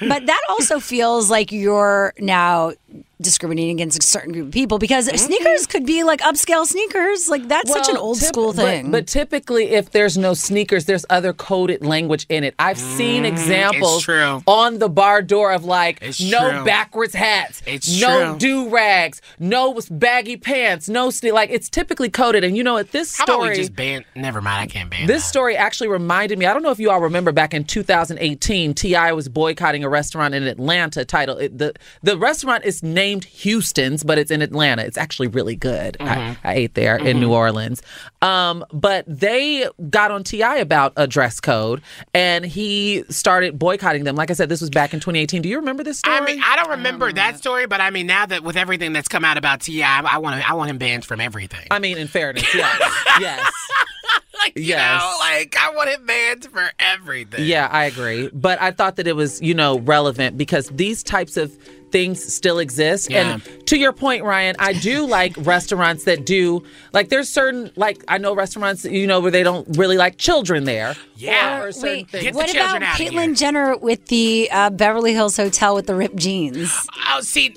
But 0.00 0.26
that 0.26 0.40
also 0.48 0.80
feels 0.80 1.30
like 1.30 1.52
you're 1.52 2.14
now 2.18 2.72
discriminating 3.20 3.76
against 3.76 4.02
a 4.02 4.06
certain 4.06 4.32
group 4.32 4.48
of 4.48 4.52
people 4.52 4.78
because 4.78 5.08
mm-hmm. 5.08 5.16
sneakers 5.16 5.66
could 5.66 5.86
be 5.86 6.04
like 6.04 6.20
upscale 6.20 6.66
sneakers. 6.66 7.28
Like 7.28 7.48
that's 7.48 7.72
such 7.72 7.88
an 7.88 7.96
old 7.96 8.18
typ- 8.18 8.28
school 8.28 8.52
thing. 8.52 8.90
But, 8.90 9.06
typically, 9.06 9.70
if 9.70 9.90
there's 9.90 10.18
no 10.18 10.34
sneakers, 10.34 10.86
there's 10.86 11.06
other 11.10 11.32
coded 11.32 11.84
language 11.84 12.26
in 12.28 12.44
it. 12.44 12.54
I've 12.58 12.78
seen 12.78 13.24
mm, 13.24 13.28
examples 13.28 14.08
on 14.46 14.78
the 14.78 14.88
bar 14.88 15.22
door 15.22 15.52
of 15.52 15.64
like 15.64 15.98
It's 16.02 16.20
no 16.20 16.50
true. 16.50 16.64
backwards 16.64 17.14
hats, 17.14 17.62
It's 17.66 18.00
no 18.00 18.36
do 18.38 18.68
rags, 18.68 19.20
no 19.38 19.78
baggy 19.90 20.36
pants, 20.36 20.88
no 20.88 21.08
sne- 21.08 21.32
like 21.32 21.50
it's 21.50 21.68
typically 21.68 22.10
coded. 22.10 22.44
And 22.44 22.56
you 22.56 22.62
know 22.62 22.74
what? 22.74 22.92
This 22.92 23.16
How 23.16 23.24
about 23.24 23.34
story. 23.34 23.48
we 23.50 23.56
just 23.56 23.74
ban? 23.74 24.04
Never 24.14 24.40
mind, 24.40 24.62
I 24.62 24.66
can't 24.66 24.90
ban 24.90 25.06
This 25.06 25.22
that. 25.22 25.28
story 25.28 25.56
actually 25.56 25.88
reminded 25.88 26.38
me. 26.38 26.46
I 26.46 26.52
don't 26.52 26.62
know 26.62 26.70
if 26.70 26.80
you 26.80 26.90
all 26.90 27.00
remember 27.00 27.32
back 27.32 27.54
in 27.54 27.64
2018, 27.64 28.74
T.I. 28.74 29.12
was 29.12 29.28
boycotting 29.28 29.84
a 29.84 29.88
restaurant 29.88 30.34
in 30.34 30.44
Atlanta. 30.44 31.04
Title 31.04 31.36
it, 31.38 31.56
the 31.58 31.74
the 32.02 32.18
restaurant 32.18 32.64
is 32.64 32.82
named 32.84 33.24
Houston's, 33.24 34.04
but 34.04 34.18
it's 34.18 34.30
in 34.30 34.42
Atlanta. 34.42 34.82
It's 34.82 34.98
actually 34.98 35.28
really 35.28 35.56
good. 35.56 35.96
I, 36.00 36.36
I 36.44 36.54
ate 36.54 36.74
there 36.74 36.96
in 36.96 37.18
New 37.18 37.32
Orleans. 37.32 37.82
Um, 38.22 38.64
but 38.72 39.04
they 39.08 39.66
got 39.90 40.10
on 40.10 40.22
T.I. 40.24 40.56
about 40.56 40.92
a 40.96 41.06
dress 41.06 41.40
code, 41.40 41.82
and 42.12 42.44
he 42.44 43.04
started 43.10 43.58
boycotting 43.58 44.04
them. 44.04 44.16
Like 44.16 44.30
I 44.30 44.34
said, 44.34 44.48
this 44.48 44.60
was 44.60 44.70
back 44.70 44.94
in 44.94 45.00
2018. 45.00 45.42
Do 45.42 45.48
you 45.48 45.58
remember 45.58 45.82
this 45.82 45.98
story? 45.98 46.16
I 46.16 46.20
mean, 46.24 46.40
I 46.44 46.56
don't 46.56 46.70
remember 46.70 47.12
that 47.12 47.38
story, 47.38 47.66
but 47.66 47.80
I 47.80 47.90
mean, 47.90 48.06
now 48.06 48.26
that 48.26 48.42
with 48.44 48.56
everything 48.56 48.92
that's 48.92 49.08
come 49.08 49.24
out 49.24 49.36
about 49.36 49.60
T.I., 49.62 50.00
I, 50.00 50.02
I 50.14 50.18
want 50.18 50.40
to, 50.40 50.48
I 50.48 50.52
want 50.54 50.70
him 50.70 50.78
banned 50.78 51.04
from 51.04 51.20
everything. 51.20 51.66
I 51.70 51.78
mean, 51.78 51.98
in 51.98 52.06
fairness, 52.06 52.44
yes, 52.54 52.80
yes. 53.20 53.52
like, 54.38 54.56
you 54.56 54.64
Yes. 54.64 55.00
know, 55.02 55.16
like 55.20 55.56
I 55.58 55.74
want 55.74 55.90
it 55.90 56.04
banned 56.06 56.44
for 56.46 56.70
everything. 56.78 57.44
Yeah, 57.44 57.68
I 57.70 57.84
agree. 57.84 58.28
But 58.32 58.60
I 58.60 58.70
thought 58.70 58.96
that 58.96 59.06
it 59.06 59.16
was, 59.16 59.40
you 59.40 59.54
know, 59.54 59.78
relevant 59.80 60.36
because 60.36 60.68
these 60.70 61.02
types 61.02 61.36
of 61.36 61.56
things 61.94 62.34
still 62.34 62.58
exist. 62.58 63.08
Yeah. 63.08 63.34
And 63.34 63.66
to 63.68 63.78
your 63.78 63.92
point, 63.92 64.24
Ryan, 64.24 64.56
I 64.58 64.72
do 64.72 65.06
like 65.18 65.32
restaurants 65.38 66.02
that 66.04 66.26
do 66.26 66.64
like 66.92 67.08
there's 67.08 67.28
certain 67.28 67.70
like 67.76 68.02
I 68.08 68.18
know 68.18 68.34
restaurants, 68.34 68.84
you 68.84 69.06
know, 69.06 69.20
where 69.20 69.30
they 69.30 69.44
don't 69.44 69.78
really 69.78 69.96
like 69.96 70.18
children 70.18 70.64
there. 70.64 70.96
Yeah. 71.14 71.60
Or, 71.60 71.68
or 71.68 71.72
certain 71.72 71.98
Wait, 71.98 72.10
things. 72.10 72.24
Get 72.24 72.32
the 72.32 72.36
what 72.36 72.50
about 72.50 72.62
children 72.62 72.82
outta 72.82 73.02
here. 73.02 73.12
Caitlyn 73.12 73.38
Jenner 73.38 73.76
with 73.76 74.06
the 74.06 74.48
uh, 74.50 74.70
Beverly 74.70 75.12
Hills 75.12 75.36
Hotel 75.36 75.76
with 75.76 75.86
the 75.86 75.94
ripped 75.94 76.16
jeans? 76.16 76.88
Oh, 77.10 77.20
see. 77.20 77.56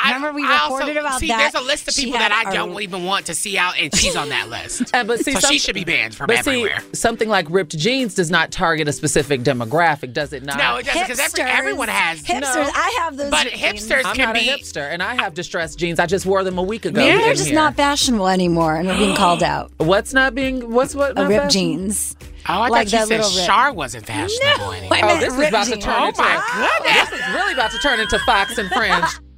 I, 0.00 0.14
Remember 0.14 0.32
we 0.36 0.44
I 0.46 0.58
also- 0.58 0.76
reported 0.76 0.96
about 0.98 1.20
see, 1.20 1.28
that? 1.28 1.50
There's 1.52 1.62
a 1.62 1.66
list 1.66 1.88
of 1.88 1.94
She 1.94 2.04
people 2.06 2.18
had 2.20 2.30
that 2.30 2.46
I 2.46 2.50
a- 2.50 2.54
don't 2.54 2.80
even 2.82 3.04
want 3.04 3.26
to 3.26 3.34
see 3.34 3.58
out, 3.58 3.74
and 3.78 3.94
she's 3.94 4.16
on 4.16 4.28
that 4.30 4.48
list. 4.48 4.82
Uh, 4.94 5.04
but 5.04 5.20
see, 5.20 5.32
so 5.32 5.40
some- 5.40 5.50
she 5.52 5.58
should 5.58 5.74
be 5.74 5.84
banned 5.84 6.14
from 6.14 6.28
but 6.28 6.38
everywhere. 6.38 6.80
see, 6.80 6.86
something 6.94 7.28
like 7.28 7.46
ripped 7.50 7.76
jeans 7.76 8.14
does 8.14 8.30
not 8.30 8.50
target 8.50 8.86
a 8.88 8.92
specific 8.92 9.42
demographic, 9.42 10.12
does 10.12 10.32
it 10.32 10.42
not? 10.44 10.56
no, 10.58 10.76
it 10.76 10.86
doesn't 10.86 11.02
because 11.02 11.18
every, 11.20 11.40
Hipsters. 11.44 11.58
everyone 11.58 11.88
has. 11.88 12.22
hipsters. 12.22 12.70
I 12.74 12.98
have 13.02 13.16
those. 13.16 13.30
But 13.30 13.48
jeans. 13.48 13.60
hipsters 13.86 14.04
I'm 14.04 14.14
can 14.16 14.24
not 14.26 14.34
be. 14.34 14.48
a 14.48 14.56
hipster, 14.56 14.88
and 14.90 15.02
I 15.02 15.14
have 15.20 15.34
distressed 15.34 15.78
jeans. 15.78 15.98
I 15.98 16.06
just 16.06 16.26
wore 16.26 16.44
them 16.44 16.58
a 16.58 16.62
week 16.62 16.84
ago. 16.84 17.04
Yeah, 17.04 17.18
They're 17.18 17.34
just 17.34 17.46
here. 17.46 17.54
not 17.54 17.74
fashionable 17.76 18.28
anymore, 18.28 18.76
and 18.76 18.86
we're 18.88 18.98
being 18.98 19.16
called 19.16 19.42
out. 19.42 19.70
What's 19.78 20.12
not 20.14 20.34
being? 20.34 20.72
What's 20.72 20.94
what? 20.94 21.12
A 21.12 21.14
not 21.14 21.28
ripped 21.28 21.42
fashion? 21.44 21.60
jeans. 21.60 22.16
Oh, 22.48 22.54
I 22.54 22.68
Like 22.68 22.70
thought 22.70 22.84
you 22.86 22.90
that 22.98 23.08
said 23.08 23.16
little 23.20 23.36
rip. 23.36 23.46
Char 23.46 23.72
wasn't 23.74 24.06
fashionable 24.06 24.72
anymore. 24.72 24.94
I 24.96 25.00
Oh, 25.02 25.06
meant 25.06 25.20
this 25.20 25.32
is 25.32 25.38
ripped 25.38 25.48
about 25.50 25.64
to 25.66 25.70
jeans. 25.72 25.84
turn 25.84 25.94
Oh 26.02 26.06
into. 26.08 26.20
my 26.22 26.78
goodness. 26.78 27.10
This 27.10 27.20
is 27.20 27.34
really 27.34 27.52
about 27.52 27.70
to 27.72 27.78
turn 27.78 28.00
into 28.00 28.18
Fox 28.20 28.56
and 28.58 28.68
Friends. 28.70 29.20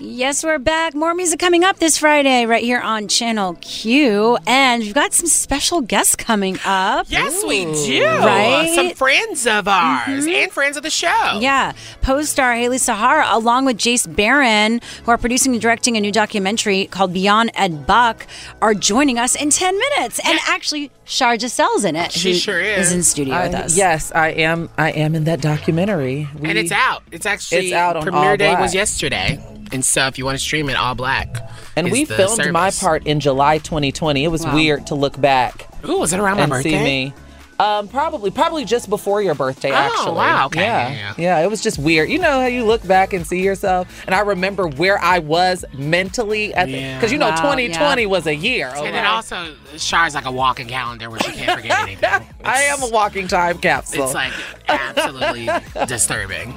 Yes, 0.00 0.44
we're 0.44 0.60
back. 0.60 0.94
More 0.94 1.12
music 1.12 1.40
coming 1.40 1.64
up 1.64 1.78
this 1.80 1.98
Friday 1.98 2.46
right 2.46 2.62
here 2.62 2.78
on 2.78 3.08
Channel 3.08 3.58
Q. 3.60 4.38
And 4.46 4.80
we've 4.84 4.94
got 4.94 5.12
some 5.12 5.26
special 5.26 5.80
guests 5.80 6.14
coming 6.14 6.56
up. 6.64 7.06
Yes, 7.08 7.44
we 7.44 7.64
do. 7.64 8.04
Right? 8.06 8.70
Some 8.76 8.92
friends 8.92 9.44
of 9.44 9.66
ours 9.66 10.24
mm-hmm. 10.24 10.28
and 10.28 10.52
friends 10.52 10.76
of 10.76 10.84
the 10.84 10.90
show. 10.90 11.38
Yeah, 11.40 11.72
Pose 12.00 12.28
star 12.28 12.54
Hailie 12.54 12.76
Sahar, 12.76 13.24
along 13.32 13.64
with 13.64 13.76
Jace 13.76 14.06
Barron, 14.14 14.80
who 15.04 15.10
are 15.10 15.18
producing 15.18 15.52
and 15.54 15.60
directing 15.60 15.96
a 15.96 16.00
new 16.00 16.12
documentary 16.12 16.86
called 16.86 17.12
Beyond 17.12 17.50
Ed 17.54 17.84
Buck, 17.84 18.24
are 18.62 18.74
joining 18.74 19.18
us 19.18 19.34
in 19.34 19.50
10 19.50 19.76
minutes. 19.76 20.20
And 20.24 20.38
actually, 20.46 20.92
Shar 21.06 21.36
Jossell's 21.36 21.84
in 21.84 21.96
it. 21.96 22.12
She 22.12 22.34
sure 22.34 22.60
is. 22.60 22.88
Is 22.88 22.92
in 22.92 23.02
studio 23.02 23.42
with 23.42 23.54
us. 23.54 23.76
Yes, 23.76 24.12
I 24.12 24.28
am. 24.28 24.68
I 24.78 24.92
am 24.92 25.16
in 25.16 25.24
that 25.24 25.40
documentary. 25.40 26.28
We- 26.38 26.50
And 26.50 26.56
it's 26.58 26.70
out. 26.72 27.02
It's 27.10 27.26
actually 27.26 27.66
It's 27.66 27.72
out 27.74 27.96
on 27.96 28.02
premiere 28.04 28.30
All 28.30 28.36
day 28.36 28.50
Black. 28.50 28.60
was 28.60 28.74
yesterday. 28.74 29.42
And 29.72 29.84
stuff, 29.84 30.18
you 30.18 30.24
want 30.24 30.36
to 30.38 30.42
stream 30.42 30.68
it, 30.70 30.76
ALLBLK. 30.76 31.50
And 31.76 31.90
we 31.90 32.04
the 32.04 32.16
filmed 32.16 32.50
my 32.52 32.70
part 32.70 33.06
in 33.06 33.20
July 33.20 33.58
2020. 33.58 34.24
It 34.24 34.28
was 34.28 34.44
Wow. 34.44 34.54
weird 34.54 34.86
to 34.88 34.94
look 34.94 35.20
back 35.20 35.66
Ooh, 35.88 35.98
was 35.98 36.12
it 36.12 36.18
around 36.20 36.36
my 36.38 36.42
and 36.44 36.50
birthday? 36.50 36.70
see 36.70 36.84
me. 36.84 37.12
Um, 37.60 37.88
probably, 37.88 38.30
probably 38.30 38.64
just 38.64 38.88
before 38.88 39.20
your 39.20 39.34
birthday. 39.34 39.72
Actually, 39.72 39.96
Oh, 39.96 40.00
actually, 40.00 40.14
wow, 40.16 40.46
okay, 40.46 40.60
yeah, 40.60 40.90
yeah, 40.92 41.14
yeah, 41.18 41.38
It 41.40 41.50
was 41.50 41.60
just 41.60 41.78
weird. 41.78 42.08
You 42.08 42.18
know 42.20 42.40
how 42.40 42.46
you 42.46 42.64
look 42.64 42.86
back 42.86 43.12
and 43.12 43.26
see 43.26 43.42
yourself, 43.42 44.04
and 44.06 44.14
I 44.14 44.20
remember 44.20 44.68
where 44.68 44.98
I 45.00 45.18
was 45.18 45.64
mentally 45.72 46.54
at 46.54 46.68
Yeah. 46.68 46.96
because 46.96 47.10
you 47.10 47.18
know 47.18 47.30
Wow, 47.30 47.36
2020 47.54 48.02
yeah. 48.02 48.08
was 48.08 48.26
a 48.28 48.34
year. 48.34 48.68
And 48.68 48.78
okay? 48.78 48.90
then 48.92 49.04
also, 49.06 49.54
Char's 49.76 50.14
like 50.14 50.24
a 50.26 50.30
walking 50.32 50.68
calendar 50.68 51.10
where 51.10 51.18
she 51.20 51.32
can't 51.32 51.60
forget 51.60 51.78
anything. 51.82 52.08
I 52.44 52.62
am 52.62 52.80
a 52.82 52.88
walking 52.90 53.26
time 53.26 53.58
capsule. 53.58 54.04
It's 54.04 54.14
like 54.14 54.32
absolutely 54.68 55.48
disturbing. 55.86 56.54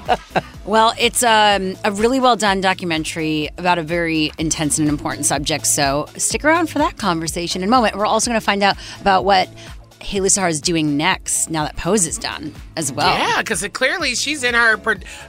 Well, 0.66 0.94
it's 1.00 1.24
um, 1.24 1.76
a 1.84 1.92
really 1.92 2.20
well 2.20 2.36
done 2.36 2.62
documentary 2.62 3.50
about 3.58 3.80
a 3.80 3.84
very 3.84 4.32
intense 4.38 4.78
and 4.78 4.88
important 4.88 5.26
subject. 5.26 5.66
So 5.66 6.08
stick 6.18 6.46
around 6.46 6.70
for 6.70 6.78
that 6.80 6.98
conversation 6.98 7.64
in 7.64 7.68
a 7.70 7.72
moment. 7.72 7.96
We're 7.96 8.06
also 8.06 8.30
going 8.30 8.40
to 8.40 8.46
find 8.46 8.62
out 8.62 8.78
about 9.02 9.26
what 9.26 9.50
Hailie 10.02 10.30
Sahar 10.30 10.50
is 10.50 10.60
doing 10.62 10.98
next 10.98 11.50
now 11.50 11.64
that 11.64 11.78
Pose 11.78 12.06
is 12.08 12.18
done 12.18 12.54
as 12.76 12.92
well. 12.92 13.18
Yeah, 13.18 13.38
because 13.42 13.66
clearly 13.74 14.16
she's 14.16 14.44
in 14.44 14.54
her, 14.56 14.78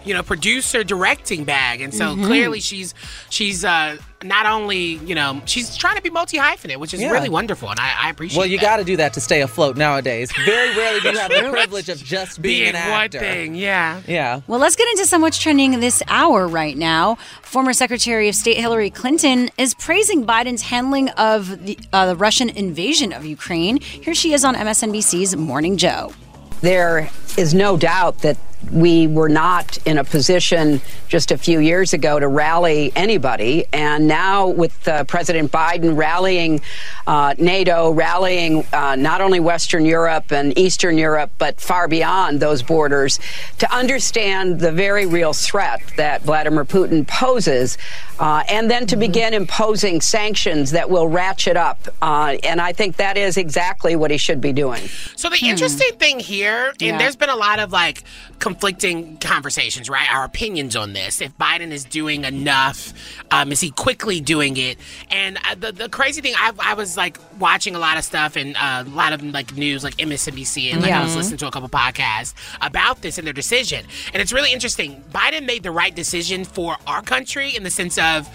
you 0.05 0.15
know, 0.15 0.23
producer 0.23 0.83
directing 0.83 1.45
bag, 1.45 1.81
and 1.81 1.95
so 1.95 2.15
Mm-hmm. 2.15 2.25
clearly 2.27 2.61
she's 2.61 2.95
she's 3.31 3.65
uh, 3.65 3.97
not 4.25 4.47
only 4.47 4.95
you 5.07 5.15
know 5.15 5.41
she's 5.47 5.77
trying 5.77 5.97
to 5.97 6.03
be 6.03 6.11
multi 6.11 6.39
hyphenate, 6.39 6.77
which 6.79 6.95
is 6.95 7.01
Yeah. 7.01 7.11
really 7.11 7.29
wonderful, 7.29 7.69
and 7.71 7.79
I, 7.81 7.93
I 8.07 8.11
appreciate. 8.11 8.39
well, 8.39 8.47
you 8.47 8.59
got 8.59 8.77
to 8.79 8.85
do 8.85 8.97
that 8.97 9.13
to 9.15 9.21
stay 9.21 9.41
afloat 9.43 9.77
nowadays. 9.77 10.33
Very 10.45 10.77
rarely 10.77 11.01
do 11.01 11.11
you 11.11 11.19
have 11.19 11.31
the 11.31 11.49
privilege 11.51 11.89
of 11.89 12.03
just 12.03 12.41
being, 12.43 12.73
being 12.73 12.75
an 12.77 12.91
one 12.91 13.09
thing, 13.11 13.55
yeah. 13.55 14.01
Yeah. 14.07 14.41
Well, 14.47 14.59
let's 14.61 14.77
get 14.77 14.89
into 14.89 15.07
some 15.07 15.23
what's 15.23 15.39
trending 15.39 15.81
this 15.81 16.03
hour 16.09 16.47
right 16.47 16.77
now. 16.77 17.17
Former 17.43 17.73
Secretary 17.73 18.29
of 18.29 18.35
State 18.35 18.57
Hillary 18.59 18.91
Clinton 18.91 19.51
is 19.59 19.75
praising 19.75 20.25
Biden's 20.27 20.63
handling 20.63 21.09
of 21.11 21.65
the, 21.67 21.79
uh, 21.93 22.07
the 22.07 22.17
Russian 22.17 22.49
invasion 22.49 23.13
of 23.13 23.25
Ukraine. 23.25 23.81
Here 23.81 24.15
she 24.15 24.33
is 24.33 24.45
on 24.45 24.55
MSNBC's 24.55 25.37
Morning 25.37 25.77
Joe. 25.77 26.13
There 26.61 27.11
is 27.37 27.55
no 27.55 27.77
doubt 27.77 28.19
that 28.19 28.37
we 28.70 29.07
were 29.07 29.29
not 29.29 29.79
in 29.87 29.98
a 29.98 30.05
position 30.05 30.81
just 31.09 31.31
a 31.31 31.38
few 31.38 31.59
years 31.59 31.92
ago 31.92 32.18
to 32.18 32.29
rally 32.29 32.92
anybody. 32.96 33.66
And 33.72 34.09
now, 34.09 34.48
with 34.48 34.87
uh, 34.88 35.05
President 35.05 35.51
Biden 35.53 35.96
rallying 35.96 36.61
uh, 37.07 37.35
NATO, 37.38 37.90
rallying 37.90 38.64
uh, 38.72 38.96
not 38.96 39.20
only 39.20 39.40
Western 39.40 39.85
Europe 39.85 40.33
and 40.33 40.57
Eastern 40.59 40.96
Europe, 40.96 41.31
but 41.38 41.61
far 41.61 41.88
beyond 41.88 42.40
those 42.40 42.62
borders, 42.62 43.18
to 43.59 43.75
understand 43.75 44.61
the 44.61 44.72
very 44.72 45.07
real 45.07 45.33
threat 45.33 45.81
that 45.96 46.22
Vladimir 46.22 46.64
Putin 46.64 47.07
poses, 47.07 47.77
uh, 48.18 48.42
and 48.48 48.70
then 48.70 48.87
to 48.87 48.96
begin 48.96 49.35
imposing 49.35 50.01
sanctions 50.01 50.70
that 50.70 50.88
will 50.88 51.09
ratchet 51.09 51.57
up. 51.57 51.88
Uh, 52.01 52.37
and 52.44 52.61
I 52.61 52.72
think 52.72 52.96
that 52.96 53.16
is 53.16 53.37
exactly 53.37 53.96
what 53.96 54.11
he 54.11 54.16
should 54.16 54.40
be 54.40 54.53
doing. 54.53 54.83
So 55.16 55.29
the 55.29 55.38
interesting 55.42 55.92
thing 55.98 56.20
here, 56.20 56.68
and 56.68 56.81
Yeah. 56.81 56.98
there's 56.98 57.16
been 57.16 57.31
a 57.31 57.37
lot 57.37 57.59
of 57.59 57.72
like 57.72 58.05
conflicting 58.53 59.17
conversations, 59.17 59.88
right? 59.88 60.12
Our 60.12 60.25
opinions 60.25 60.77
on 60.77 60.93
this. 60.93 61.23
If 61.23 61.37
Biden 61.38 61.71
is 61.71 61.85
doing 61.85 62.25
enough, 62.25 62.93
um, 63.31 63.51
is 63.51 63.61
he 63.61 63.71
quickly 63.71 64.21
doing 64.21 64.59
it? 64.59 64.77
And 65.11 65.38
uh, 65.38 65.55
the 65.55 65.73
the 65.73 65.88
crazy 65.88 66.21
thing, 66.21 66.35
I, 66.37 66.53
I 66.59 66.75
was 66.75 66.97
like 66.97 67.19
watching 67.38 67.75
a 67.75 67.79
lot 67.79 67.97
of 67.97 68.05
stuff 68.05 68.37
and 68.37 68.55
uh, 68.57 68.85
a 68.87 68.91
lot 68.91 69.15
of 69.15 69.23
like 69.23 69.55
news, 69.57 69.83
like 69.83 69.97
MSNBC, 69.97 70.71
and 70.71 70.83
like 70.83 70.93
I 70.93 71.03
was 71.03 71.17
listening 71.17 71.38
to 71.38 71.47
a 71.47 71.51
couple 71.51 71.71
podcasts 71.71 72.35
about 72.61 73.01
this 73.01 73.17
and 73.17 73.27
their 73.27 73.33
decision. 73.33 73.87
And 74.12 74.21
it's 74.21 74.35
really 74.35 74.53
interesting. 74.53 75.03
Biden 75.11 75.47
made 75.47 75.62
the 75.62 75.71
right 75.71 75.95
decision 75.95 76.45
for 76.45 76.77
our 76.87 77.01
country 77.01 77.57
in 77.57 77.62
the 77.62 77.71
sense 77.71 77.97
of 77.97 78.29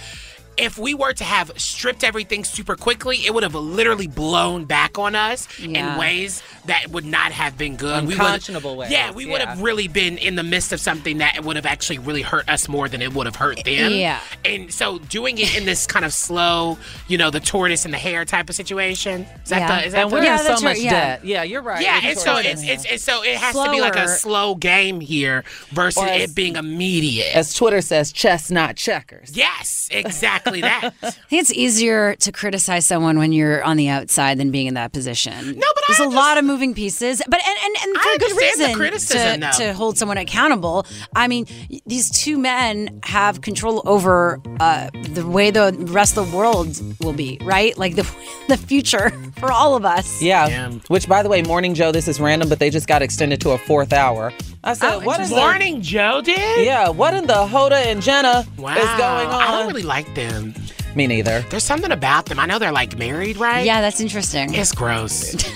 if 0.58 0.78
we 0.78 0.94
were 0.94 1.14
to 1.14 1.24
have 1.24 1.52
stripped 1.58 2.04
everything 2.04 2.44
super 2.44 2.76
quickly, 2.76 3.18
it 3.26 3.34
would 3.34 3.44
have 3.44 3.56
literally 3.56 4.08
blown 4.08 4.66
back 4.66 4.98
on 4.98 5.16
us 5.16 5.48
Yeah. 5.60 5.94
in 5.94 6.00
ways 6.00 6.42
that 6.66 6.88
would 6.90 7.06
not 7.06 7.32
have 7.32 7.58
been 7.58 7.76
good. 7.76 8.08
We 8.08 8.16
would- 8.16 8.48
ways, 8.78 8.92
Yeah, 8.92 9.12
we 9.12 9.26
would 9.26 9.42
have 9.42 9.62
really 9.62 9.88
been 9.88 10.18
in 10.18 10.36
the 10.36 10.44
midst 10.44 10.74
of 10.74 10.80
something 10.82 11.20
that 11.20 11.44
would 11.44 11.56
have 11.56 11.66
actually 11.66 12.00
really 12.00 12.22
hurt 12.22 12.50
us 12.50 12.68
more 12.68 12.90
than 12.90 13.02
it 13.02 13.14
would 13.14 13.26
have 13.26 13.36
hurt 13.36 13.64
them. 13.64 13.92
Yeah. 13.94 14.20
And 14.44 14.74
so 14.74 14.98
doing 15.00 15.38
it 15.38 15.56
in 15.56 15.66
this 15.66 15.86
kind 15.88 16.04
of 16.06 16.14
slow, 16.14 16.78
you 17.08 17.18
know, 17.18 17.30
the 17.30 17.40
tortoise 17.40 17.86
and 17.86 17.94
the 17.94 17.98
hare 17.98 18.26
type 18.26 18.50
of 18.50 18.56
situation. 18.56 19.26
Is 19.44 19.50
that 19.50 19.60
Yeah. 19.60 19.80
the, 19.80 19.86
is 19.88 19.94
that 19.94 20.02
and 20.04 20.12
we're 20.12 20.18
in 20.20 20.24
Yeah, 20.26 20.38
so 20.38 20.52
much 20.54 20.64
right, 20.64 20.82
yeah. 20.82 20.90
debt. 20.92 21.26
Yeah, 21.26 21.44
you're 21.44 21.62
right. 21.62 21.82
Yeah, 21.82 22.00
and 22.04 22.18
so 22.18 22.34
tortoise 22.34 22.52
it's, 22.54 22.62
and 22.62 22.70
it's, 22.72 22.86
it's 22.86 23.04
so 23.04 23.24
it 23.24 23.38
has 23.38 23.56
to 23.56 23.70
be 23.72 23.80
like 23.82 23.96
a 23.96 24.08
slow 24.08 24.56
game 24.56 25.00
here 25.00 25.44
versus 25.72 26.04
as- 26.04 26.22
it 26.32 26.36
being 26.36 26.56
immediate. 26.56 27.36
As 27.36 27.54
Twitter 27.54 27.82
says, 27.82 28.12
chess, 28.12 28.50
not 28.52 28.76
checkers. 28.76 29.30
Yes, 29.34 29.88
exactly 29.92 30.47
that. 30.52 30.94
I 31.04 31.12
think 31.12 31.42
it's 31.42 31.54
easier 31.54 32.16
to 32.16 32.32
criticize 32.32 32.86
someone 32.88 33.18
when 33.18 33.32
you're 33.32 33.64
on 33.64 33.78
the 33.78 33.90
outside 33.90 34.38
than 34.38 34.52
being 34.52 34.68
in 34.68 34.74
that 34.76 34.94
position. 34.94 35.34
No, 35.52 35.68
but 35.76 35.84
there's 35.88 36.00
a 36.00 36.10
lot 36.10 36.38
of 36.38 36.46
moving 36.46 36.74
pieces, 36.74 37.22
but 37.28 37.40
and 37.46 37.58
and, 37.64 37.76
and 37.84 37.98
for 37.98 38.10
I 38.10 38.18
good 38.20 38.32
understand 38.32 38.60
the 38.60 38.64
reason 38.66 38.76
criticism, 38.76 39.42
to, 39.42 39.52
to 39.58 39.74
hold 39.74 39.98
someone 39.98 40.18
accountable. 40.18 40.86
I 41.16 41.28
mean, 41.28 41.46
these 41.86 42.10
two 42.10 42.38
men 42.38 43.00
have 43.04 43.42
control 43.42 43.82
over 43.86 44.40
uh, 44.60 44.90
the 45.10 45.26
way 45.28 45.52
the 45.52 45.76
rest 45.90 46.18
of 46.18 46.32
the 46.32 46.38
world 46.38 46.80
will 47.02 47.14
be, 47.14 47.40
right? 47.44 47.78
Like 47.78 47.96
the 47.96 48.04
the 48.48 48.58
future 48.58 49.12
for 49.40 49.52
all 49.52 49.76
of 49.76 49.86
us. 49.86 50.22
Yeah. 50.22 50.72
Which, 50.88 51.08
by 51.08 51.24
the 51.24 51.30
way, 51.30 51.42
Morning 51.44 51.74
Joe, 51.74 51.92
this 51.92 52.08
is 52.08 52.20
random, 52.20 52.50
but 52.50 52.60
they 52.60 52.70
just 52.70 52.88
got 52.88 53.02
extended 53.02 53.42
to 53.42 53.52
a 53.52 53.58
fourth 53.58 53.94
hour. 53.94 54.32
I 54.68 54.74
said, 54.74 54.94
Oh, 54.96 55.00
what 55.00 55.20
is 55.22 55.30
Morning 55.32 55.82
Joe 55.82 56.22
did? 56.22 56.66
Yeah, 56.66 56.90
what 56.90 57.14
in 57.14 57.26
the 57.26 57.34
Hoda 57.34 57.86
and 57.86 58.02
Jenna 58.02 58.46
Wow. 58.58 58.76
is 58.76 58.86
going 59.00 59.28
on? 59.30 59.42
I 59.42 59.52
don't 59.52 59.68
really 59.68 59.84
like 59.84 60.14
them. 60.14 60.54
Me 60.96 61.08
neither. 61.08 61.42
There's 61.50 61.64
something 61.64 61.92
about 61.92 62.26
them. 62.26 62.38
I 62.40 62.46
know 62.46 62.60
they're 62.60 62.72
like 62.72 62.98
married, 62.98 63.38
right? 63.38 63.66
Yeah, 63.66 63.82
that's 63.82 64.02
interesting. 64.02 64.54
It's 64.54 64.72
gross. 64.72 65.36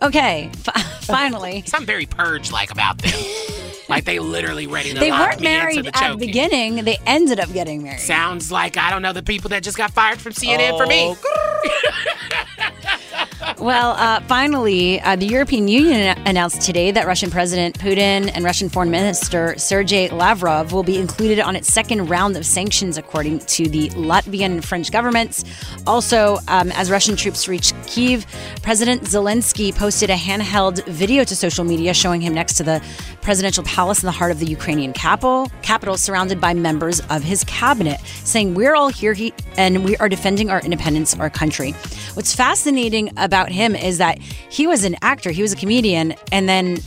Okay, 0.00 0.50
f- 0.66 1.04
finally. 1.04 1.62
Something 1.66 1.86
very 1.86 2.06
purge 2.06 2.50
like 2.50 2.72
about 2.72 2.98
them. 2.98 3.12
like 3.88 4.04
they 4.04 4.18
literally 4.18 4.66
ready 4.66 4.92
to 4.92 4.98
They 4.98 5.12
weren't 5.12 5.38
me 5.40 5.44
married 5.44 5.84
the 5.84 5.96
at 5.96 6.12
the 6.12 6.26
beginning. 6.26 6.76
They 6.84 6.98
ended 7.06 7.38
up 7.38 7.52
getting 7.52 7.84
married. 7.84 8.00
Sounds 8.00 8.50
like 8.50 8.76
I 8.76 8.90
don't 8.90 9.02
know 9.02 9.12
the 9.12 9.22
people 9.22 9.50
that 9.50 9.62
just 9.62 9.76
got 9.76 9.92
fired 9.92 10.20
from 10.20 10.32
CNN 10.32 10.76
for 10.76 10.86
me. 10.86 11.14
Oh, 11.14 11.18
Well, 13.58 13.92
uh, 13.92 14.20
finally, 14.22 15.00
uh, 15.00 15.16
the 15.16 15.26
European 15.26 15.68
Union 15.68 16.16
announced 16.26 16.62
today 16.62 16.90
that 16.90 17.06
Russian 17.06 17.30
President 17.30 17.78
Putin 17.78 18.30
and 18.34 18.44
Russian 18.44 18.68
Foreign 18.68 18.90
Minister 18.90 19.56
Sergei 19.58 20.08
Lavrov 20.10 20.72
will 20.72 20.82
be 20.82 20.98
included 20.98 21.40
on 21.40 21.56
its 21.56 21.72
second 21.72 22.08
round 22.08 22.36
of 22.36 22.46
sanctions, 22.46 22.96
according 22.98 23.40
to 23.40 23.68
the 23.68 23.88
Latvian 23.90 24.46
and 24.46 24.64
French 24.64 24.92
governments. 24.92 25.44
Also, 25.86 26.38
um, 26.48 26.70
as 26.72 26.90
Russian 26.90 27.16
troops 27.16 27.48
reach 27.48 27.72
Kiev, 27.86 28.26
President 28.62 29.02
Zelensky 29.02 29.74
posted 29.74 30.10
a 30.10 30.16
handheld 30.16 30.84
video 30.86 31.24
to 31.24 31.34
social 31.34 31.64
media 31.64 31.94
showing 31.94 32.20
him 32.20 32.34
next 32.34 32.54
to 32.54 32.62
the 32.62 32.82
presidential 33.22 33.64
palace 33.64 34.02
in 34.02 34.06
the 34.06 34.12
heart 34.12 34.30
of 34.30 34.38
the 34.38 34.46
Ukrainian 34.46 34.92
capital, 34.92 35.50
capital 35.62 35.96
surrounded 35.96 36.40
by 36.40 36.54
members 36.54 37.00
of 37.10 37.22
his 37.22 37.44
cabinet, 37.44 38.00
saying, 38.24 38.54
"We're 38.54 38.74
all 38.74 38.88
here, 38.88 39.14
he, 39.14 39.32
and 39.56 39.84
we 39.84 39.96
are 39.98 40.08
defending 40.08 40.50
our 40.50 40.60
independence, 40.60 41.16
our 41.18 41.30
country." 41.30 41.72
What's 42.14 42.34
fascinating 42.34 43.10
about 43.16 43.31
him 43.48 43.74
is 43.74 43.98
that 43.98 44.18
he 44.18 44.66
was 44.66 44.84
an 44.84 44.96
actor, 45.02 45.30
he 45.30 45.42
was 45.42 45.52
a 45.52 45.56
comedian, 45.56 46.14
and 46.30 46.48
then 46.48 46.78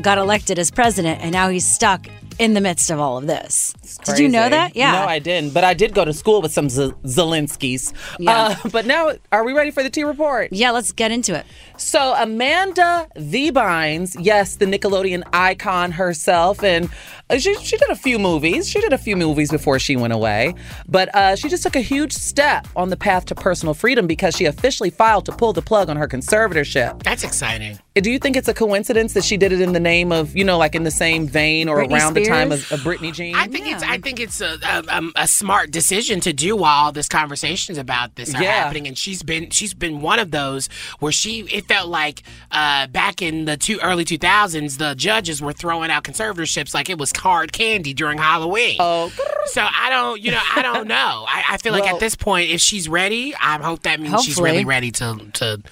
got 0.00 0.18
elected 0.18 0.58
as 0.58 0.70
president, 0.70 1.20
and 1.20 1.32
now 1.32 1.48
he's 1.48 1.66
stuck 1.66 2.06
in 2.38 2.54
the 2.54 2.60
midst 2.60 2.90
of 2.90 2.98
all 2.98 3.18
of 3.18 3.26
this. 3.26 3.74
Did 4.04 4.18
you 4.18 4.28
know 4.28 4.48
that? 4.48 4.74
Yeah. 4.74 4.92
No, 4.92 5.02
I 5.04 5.18
didn't. 5.18 5.52
But 5.52 5.64
I 5.64 5.74
did 5.74 5.94
go 5.94 6.04
to 6.04 6.14
school 6.14 6.40
with 6.40 6.50
some 6.52 6.70
Z- 6.70 6.92
Zelenskys. 7.04 7.92
Yeah. 8.18 8.56
Uh, 8.64 8.68
but 8.70 8.86
now, 8.86 9.12
are 9.30 9.44
we 9.44 9.52
ready 9.52 9.70
for 9.70 9.82
the 9.82 9.90
T 9.90 10.02
report? 10.02 10.48
Yeah, 10.50 10.70
let's 10.70 10.92
get 10.92 11.10
into 11.12 11.34
it. 11.38 11.44
So, 11.82 12.14
Amanda 12.16 13.08
Bynes, 13.16 14.16
yes, 14.18 14.56
the 14.56 14.66
Nickelodeon 14.66 15.24
icon 15.32 15.92
herself, 15.92 16.62
and 16.62 16.88
uh, 17.28 17.38
she, 17.38 17.54
she 17.56 17.76
did 17.76 17.90
a 17.90 17.96
few 17.96 18.18
movies. 18.18 18.68
She 18.68 18.80
did 18.80 18.92
a 18.92 18.98
few 18.98 19.16
movies 19.16 19.50
before 19.50 19.78
she 19.78 19.96
went 19.96 20.12
away. 20.12 20.54
But 20.88 21.14
uh, 21.14 21.36
she 21.36 21.48
just 21.48 21.62
took 21.62 21.76
a 21.76 21.80
huge 21.80 22.12
step 22.12 22.68
on 22.76 22.88
the 22.90 22.96
path 22.96 23.26
to 23.26 23.34
personal 23.34 23.74
freedom 23.74 24.06
because 24.06 24.36
she 24.36 24.44
officially 24.44 24.90
filed 24.90 25.26
to 25.26 25.32
pull 25.32 25.52
the 25.52 25.62
plug 25.62 25.88
on 25.90 25.96
her 25.96 26.06
conservatorship. 26.06 27.02
That's 27.02 27.24
exciting. 27.24 27.78
Do 27.94 28.10
you 28.10 28.18
think 28.18 28.36
it's 28.36 28.48
a 28.48 28.54
coincidence 28.54 29.12
that 29.12 29.24
she 29.24 29.36
did 29.36 29.52
it 29.52 29.60
in 29.60 29.72
the 29.72 29.80
name 29.80 30.12
of, 30.12 30.34
you 30.34 30.44
know, 30.44 30.56
like 30.56 30.74
in 30.74 30.84
the 30.84 30.90
same 30.90 31.26
vein 31.26 31.68
or 31.68 31.78
Britney 31.84 31.92
around 31.92 32.14
the 32.14 32.24
time 32.24 32.50
of, 32.50 32.60
Spears? 32.60 32.80
of 32.80 32.86
Britney 32.86 33.12
Jean? 33.12 33.34
I 33.34 33.46
think 33.48 33.66
it's 33.66 33.82
I 33.82 33.98
think 33.98 34.18
it's 34.18 34.40
a, 34.40 34.58
a, 34.64 34.84
um, 34.88 35.12
a 35.14 35.28
smart 35.28 35.70
decision 35.72 36.20
to 36.20 36.32
do 36.32 36.56
while 36.56 36.86
all 36.86 36.92
this 36.92 37.06
conversations 37.08 37.76
about 37.76 38.14
this 38.16 38.34
are 38.34 38.42
Yeah. 38.42 38.62
happening, 38.64 38.88
and 38.88 38.96
she's 38.96 39.22
been 39.22 39.50
she's 39.50 39.74
been 39.74 40.00
one 40.00 40.18
of 40.18 40.30
those 40.30 40.68
where 41.00 41.12
she 41.12 41.40
it 41.52 41.68
felt 41.72 41.88
like 41.88 42.22
uh, 42.50 42.86
back 42.88 43.22
in 43.22 43.44
the 43.44 43.56
two 43.56 43.78
early 43.82 44.04
two 44.04 44.18
thousands 44.18 44.78
the 44.78 44.94
judges 44.94 45.40
were 45.40 45.52
throwing 45.52 45.90
out 45.90 46.04
conservatorships 46.04 46.74
like 46.74 46.90
it 46.90 46.98
was 46.98 47.12
hard 47.16 47.52
candy 47.52 47.94
during 47.94 48.18
Halloween. 48.18 48.76
Oh, 48.78 49.10
so 49.46 49.62
I 49.62 49.90
don't 49.90 50.20
you 50.20 50.30
know 50.30 50.40
I 50.54 50.62
don't 50.62 50.86
know. 50.88 51.24
I, 51.28 51.44
I 51.50 51.56
feel 51.58 51.72
like 51.72 51.86
at 51.86 52.00
this 52.00 52.14
point 52.14 52.50
if 52.50 52.60
she's 52.60 52.88
ready, 52.88 53.34
I 53.34 53.60
hope 53.62 53.82
that 53.82 54.00
means 54.00 54.24
she's 54.24 54.38
really 54.38 54.64
ready 54.64 54.90
to 54.92 55.26
to 55.34 55.62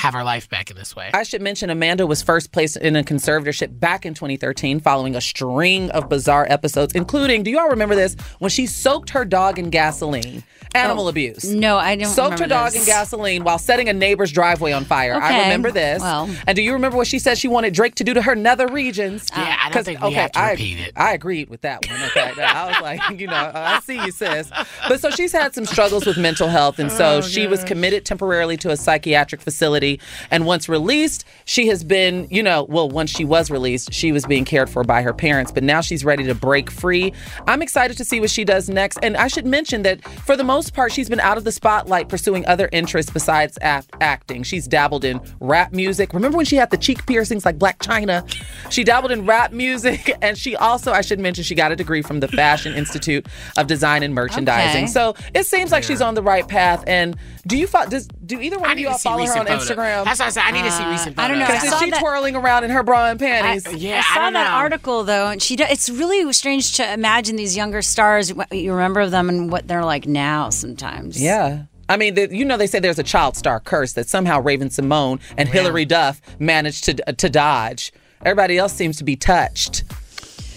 have 0.00 0.14
her 0.14 0.24
life 0.24 0.48
back 0.48 0.70
in 0.70 0.76
this 0.76 0.96
way. 0.96 1.10
I 1.12 1.22
should 1.24 1.42
mention 1.42 1.68
Amanda 1.68 2.06
was 2.06 2.22
first 2.22 2.52
placed 2.52 2.78
in 2.78 2.96
a 2.96 3.02
conservatorship 3.04 3.78
back 3.78 4.06
in 4.06 4.14
2013 4.14 4.80
following 4.80 5.14
a 5.14 5.20
string 5.20 5.90
of 5.90 6.08
bizarre 6.08 6.46
episodes, 6.48 6.94
including, 6.94 7.42
do 7.42 7.50
you 7.50 7.58
all 7.58 7.68
remember 7.68 7.94
this? 7.94 8.16
When 8.38 8.50
she 8.50 8.66
soaked 8.66 9.10
her 9.10 9.24
dog 9.26 9.58
in 9.58 9.68
gasoline. 9.70 10.42
Animal 10.74 11.06
Oh, 11.06 11.08
abuse. 11.08 11.44
No, 11.50 11.78
I 11.78 11.96
don't. 11.96 12.08
Soaked 12.08 12.38
her 12.38 12.46
dog 12.46 12.70
this. 12.72 12.82
in 12.82 12.86
gasoline 12.86 13.42
while 13.42 13.58
setting 13.58 13.88
a 13.88 13.92
neighbor's 13.92 14.30
driveway 14.30 14.70
on 14.70 14.84
fire. 14.84 15.14
I 15.20 15.42
remember 15.42 15.72
this. 15.72 16.00
well. 16.00 16.30
and 16.46 16.54
do 16.54 16.62
you 16.62 16.72
remember 16.74 16.96
what 16.96 17.08
she 17.08 17.18
said 17.18 17.38
she 17.38 17.48
wanted 17.48 17.74
Drake 17.74 17.96
to 17.96 18.04
do 18.04 18.14
to 18.14 18.22
her 18.22 18.36
nether 18.36 18.68
regions? 18.68 19.28
Yeah, 19.36 19.56
I 19.70 19.74
don't 19.74 19.84
think 19.84 20.00
we 20.02 20.12
have 20.12 20.32
to 20.32 20.38
I, 20.38 20.50
repeat 20.52 20.78
it. 20.80 20.92
I 20.96 21.12
agreed 21.14 21.48
with 21.50 21.60
that 21.62 21.86
one. 21.88 22.00
Okay, 22.10 22.42
I 22.42 22.66
was 22.68 22.80
like, 22.80 23.00
you 23.20 23.26
know, 23.26 23.52
oh, 23.54 23.60
I 23.60 23.80
see 23.80 23.96
you, 24.04 24.10
sis. 24.10 24.50
But 24.88 25.00
so 25.00 25.10
she's 25.10 25.32
had 25.32 25.54
some 25.54 25.66
struggles 25.66 26.06
with 26.06 26.16
mental 26.18 26.48
health, 26.48 26.78
and 26.78 26.90
so 26.90 27.10
Oh, 27.10 27.20
she 27.20 27.46
was 27.46 27.64
committed 27.64 28.04
temporarily 28.04 28.56
to 28.58 28.70
a 28.70 28.76
psychiatric 28.76 29.40
facility. 29.40 30.00
And 30.30 30.46
once 30.46 30.68
released, 30.68 31.24
she 31.44 31.66
has 31.68 31.82
been, 31.82 32.28
you 32.30 32.42
know, 32.42 32.64
well, 32.68 32.88
once 32.88 33.10
she 33.10 33.24
was 33.24 33.50
released, 33.50 33.92
she 33.92 34.12
was 34.12 34.24
being 34.26 34.44
cared 34.44 34.70
for 34.70 34.84
by 34.84 35.02
her 35.02 35.12
parents, 35.12 35.50
but 35.50 35.62
now 35.64 35.80
she's 35.80 36.04
ready 36.04 36.24
to 36.24 36.34
break 36.34 36.70
free. 36.70 37.12
I'm 37.48 37.62
excited 37.62 37.96
to 37.96 38.04
see 38.04 38.20
what 38.20 38.30
she 38.30 38.44
does 38.44 38.68
next. 38.68 38.98
And 39.02 39.16
I 39.16 39.26
should 39.28 39.44
mention 39.46 39.82
that 39.82 40.04
for 40.04 40.36
the 40.36 40.44
most 40.44 40.72
part, 40.72 40.92
she's 40.92 41.08
been 41.08 41.20
out 41.20 41.36
of 41.36 41.44
the 41.44 41.52
spotlight 41.52 42.08
pursuing 42.08 42.46
other 42.46 42.68
interests 42.72 43.10
besides 43.12 43.58
act- 43.60 43.90
acting. 44.00 44.42
She's 44.44 44.68
dabbled 44.68 45.04
in 45.04 45.20
rap 45.40 45.72
music. 45.72 46.12
Remember 46.12 46.36
when 46.36 46.46
she 46.46 46.56
had 46.56 46.70
the 46.70 46.78
cheek 46.78 47.04
piercings 47.06 47.44
like 47.44 47.58
Blac 47.58 47.78
Chyna? 47.78 48.26
She 48.70 48.84
dabbled 48.84 49.10
in 49.10 49.26
rap 49.26 49.52
music, 49.52 49.59
and 50.22 50.36
she 50.38 50.56
also, 50.56 50.92
I 50.92 51.00
should 51.00 51.20
mention, 51.20 51.44
she 51.44 51.54
got 51.54 51.72
a 51.72 51.76
degree 51.76 52.02
from 52.02 52.20
the 52.20 52.28
Fashion 52.28 52.74
Institute 52.74 53.26
of 53.56 53.66
Design 53.66 54.02
and 54.02 54.14
Merchandising. 54.14 54.84
Okay. 54.84 54.86
So 54.86 55.14
it 55.34 55.46
seems 55.46 55.70
like 55.72 55.82
she's 55.82 56.00
on 56.00 56.14
the 56.14 56.22
right 56.22 56.46
path. 56.46 56.82
And 56.86 57.16
do 57.46 57.56
you 57.58 57.66
fo- 57.66 57.86
does 57.86 58.08
do 58.26 58.40
either 58.40 58.58
one 58.58 58.70
of 58.70 58.78
y'all 58.78 58.98
follow 58.98 59.24
her 59.26 59.38
on 59.38 59.46
photo. 59.46 59.58
Instagram? 59.58 60.04
That's 60.04 60.20
what 60.20 60.26
I 60.26 60.30
said. 60.30 60.42
I 60.44 60.50
need 60.52 60.62
to 60.64 60.70
see 60.70 60.82
uh, 60.82 60.90
recent 60.90 61.16
photos. 61.16 61.24
I 61.24 61.28
don't 61.28 61.38
know. 61.38 61.46
photos. 61.46 61.62
I 61.64 61.74
Is 61.74 61.78
she 61.82 61.90
that- 61.90 62.00
twirling 62.00 62.36
around 62.36 62.64
in 62.64 62.70
her 62.70 62.82
bra 62.82 63.06
and 63.10 63.18
panties? 63.20 63.72
yeah, 63.74 63.96
I 63.96 63.98
I 63.98 64.02
saw 64.14 64.20
don't 64.22 64.32
that 64.34 64.50
know. 64.50 64.56
article 64.56 65.04
though, 65.04 65.28
and 65.28 65.40
she. 65.42 65.56
It's 65.60 65.88
really 65.90 66.32
strange 66.32 66.76
to 66.76 66.92
imagine 66.92 67.36
these 67.36 67.56
younger 67.56 67.82
stars. 67.82 68.32
What 68.34 68.52
you 68.52 68.72
remember 68.72 69.00
of 69.00 69.10
them 69.10 69.28
and 69.28 69.50
what 69.52 69.68
they're 69.68 69.84
like 69.84 70.06
now. 70.06 70.50
Sometimes. 70.50 71.20
Yeah. 71.20 71.64
I 71.88 71.96
mean, 71.96 72.14
the, 72.14 72.28
you 72.32 72.44
know, 72.44 72.56
they 72.56 72.68
say 72.68 72.78
there's 72.78 73.00
a 73.00 73.02
child 73.02 73.36
star 73.36 73.58
curse 73.58 73.94
that 73.94 74.08
somehow 74.08 74.40
Raven-Symoné 74.40 75.20
and 75.36 75.48
oh, 75.48 75.52
Hilary 75.52 75.84
Duff 75.84 76.20
managed 76.38 76.84
to 76.84 76.94
to 76.94 77.28
dodge. 77.28 77.92
Everybody 78.22 78.58
else 78.58 78.72
seems 78.72 78.96
to 78.98 79.04
be 79.04 79.16
touched. 79.16 79.84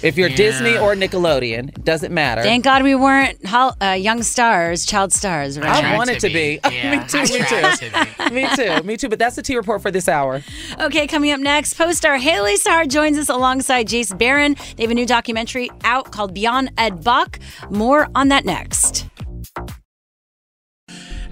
If 0.03 0.17
you're 0.17 0.27
Disney 0.27 0.77
or 0.77 0.95
Nickelodeon, 0.95 1.69
it 1.69 1.85
doesn't 1.85 2.13
matter. 2.13 2.41
Thank 2.43 2.65
God 2.65 2.83
we 2.83 2.93
weren't 2.93 3.45
hol- 3.45 3.73
uh, 3.81 3.91
young 3.91 4.21
stars, 4.21 4.85
child 4.85 5.13
stars, 5.13 5.57
right? 5.57 5.81
I 5.81 5.95
wanted 5.95 6.19
to 6.19 6.27
be. 6.27 6.59
Yeah, 6.69 6.99
me 6.99 7.07
too. 7.07 7.21
Me 7.21 7.27
too. 7.27 7.45
to 7.45 8.29
me 8.33 8.47
too. 8.55 8.83
Me 8.83 8.97
too. 8.97 9.07
But 9.07 9.17
that's 9.19 9.37
the 9.37 9.41
T 9.41 9.55
report 9.55 9.81
for 9.81 9.91
this 9.91 10.09
hour. 10.09 10.41
Okay, 10.81 11.07
coming 11.07 11.31
up 11.31 11.39
next, 11.39 11.75
Pose-star 11.75 12.17
Hailie 12.17 12.57
Sahar 12.57 12.85
joins 12.85 13.17
us 13.17 13.29
alongside 13.29 13.87
Jace 13.87 14.17
Barron. 14.17 14.57
They 14.75 14.83
have 14.83 14.91
a 14.91 14.95
new 14.95 15.05
documentary 15.05 15.69
out 15.85 16.11
called 16.11 16.33
Beyond 16.33 16.71
Ed 16.77 17.01
Buck. 17.01 17.39
More 17.69 18.09
on 18.13 18.27
that 18.27 18.43
next. 18.43 19.05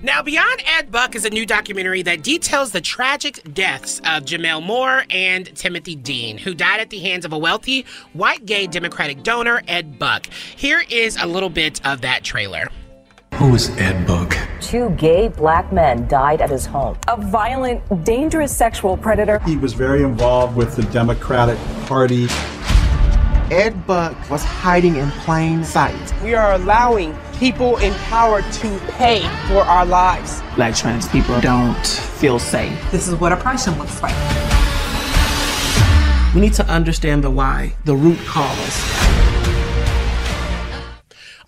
Now, 0.04 0.24
Beyond 0.24 0.64
Ed 0.66 0.92
Buck 0.92 1.14
is 1.14 1.26
a 1.26 1.30
new 1.30 1.46
documentary 1.46 2.02
that 2.02 2.24
details 2.24 2.72
the 2.72 2.82
tragic 2.82 3.54
deaths 3.54 4.00
of 4.00 4.26
Gemmel 4.26 4.64
Moore 4.64 5.04
and 5.12 5.56
Timothy 5.56 5.94
Dean, 5.94 6.40
who 6.40 6.56
died 6.56 6.80
at 6.80 6.90
the 6.90 6.98
hands 6.98 7.24
of 7.24 7.34
a 7.34 7.38
wealthy 7.38 7.86
white 8.14 8.48
gay 8.48 8.66
Democratic 8.66 9.22
donor, 9.22 9.62
Ed 9.68 10.00
Buck. 10.00 10.26
Here 10.56 10.84
is 10.90 11.18
a 11.22 11.28
little 11.28 11.52
bit 11.52 11.86
of 11.86 12.02
that 12.02 12.24
trailer. 12.24 12.68
Who 13.36 13.54
is 13.54 13.70
Ed 13.78 14.08
Buck? 14.08 14.36
Two 14.60 14.90
gay 14.92 15.28
black 15.28 15.72
men 15.72 16.08
died 16.08 16.42
at 16.42 16.50
his 16.50 16.66
home. 16.66 16.98
A 17.08 17.18
violent, 17.22 18.04
dangerous 18.04 18.56
sexual 18.56 18.98
predator. 18.98 19.38
He 19.46 19.58
was 19.58 19.74
very 19.74 20.02
involved 20.02 20.56
with 20.56 20.76
the 20.76 20.84
Democratic 20.84 21.60
Party. 21.86 22.28
Ed 23.52 23.86
Buck 23.86 24.16
was 24.30 24.46
hiding 24.46 24.96
in 24.96 25.12
plain 25.12 25.66
sight. 25.66 26.14
We 26.24 26.36
are 26.36 26.54
allowing 26.54 27.14
people 27.34 27.76
in 27.80 27.94
power 27.96 28.42
to 28.42 28.80
pay 28.92 29.20
for 29.50 29.64
our 29.64 29.86
lives. 29.86 30.42
Black 30.56 30.74
trans 30.74 31.06
people 31.10 31.42
don't 31.42 31.86
feel 31.86 32.40
safe. 32.40 32.80
This 32.92 33.10
is 33.10 33.16
what 33.16 33.34
oppression 33.34 33.78
looks 33.78 34.02
like. 34.02 34.16
We 36.34 36.40
need 36.40 36.54
to 36.54 36.66
understand 36.68 37.26
the 37.26 37.30
why, 37.30 37.76
the 37.84 37.94
root 37.94 38.20
cause. 38.20 39.41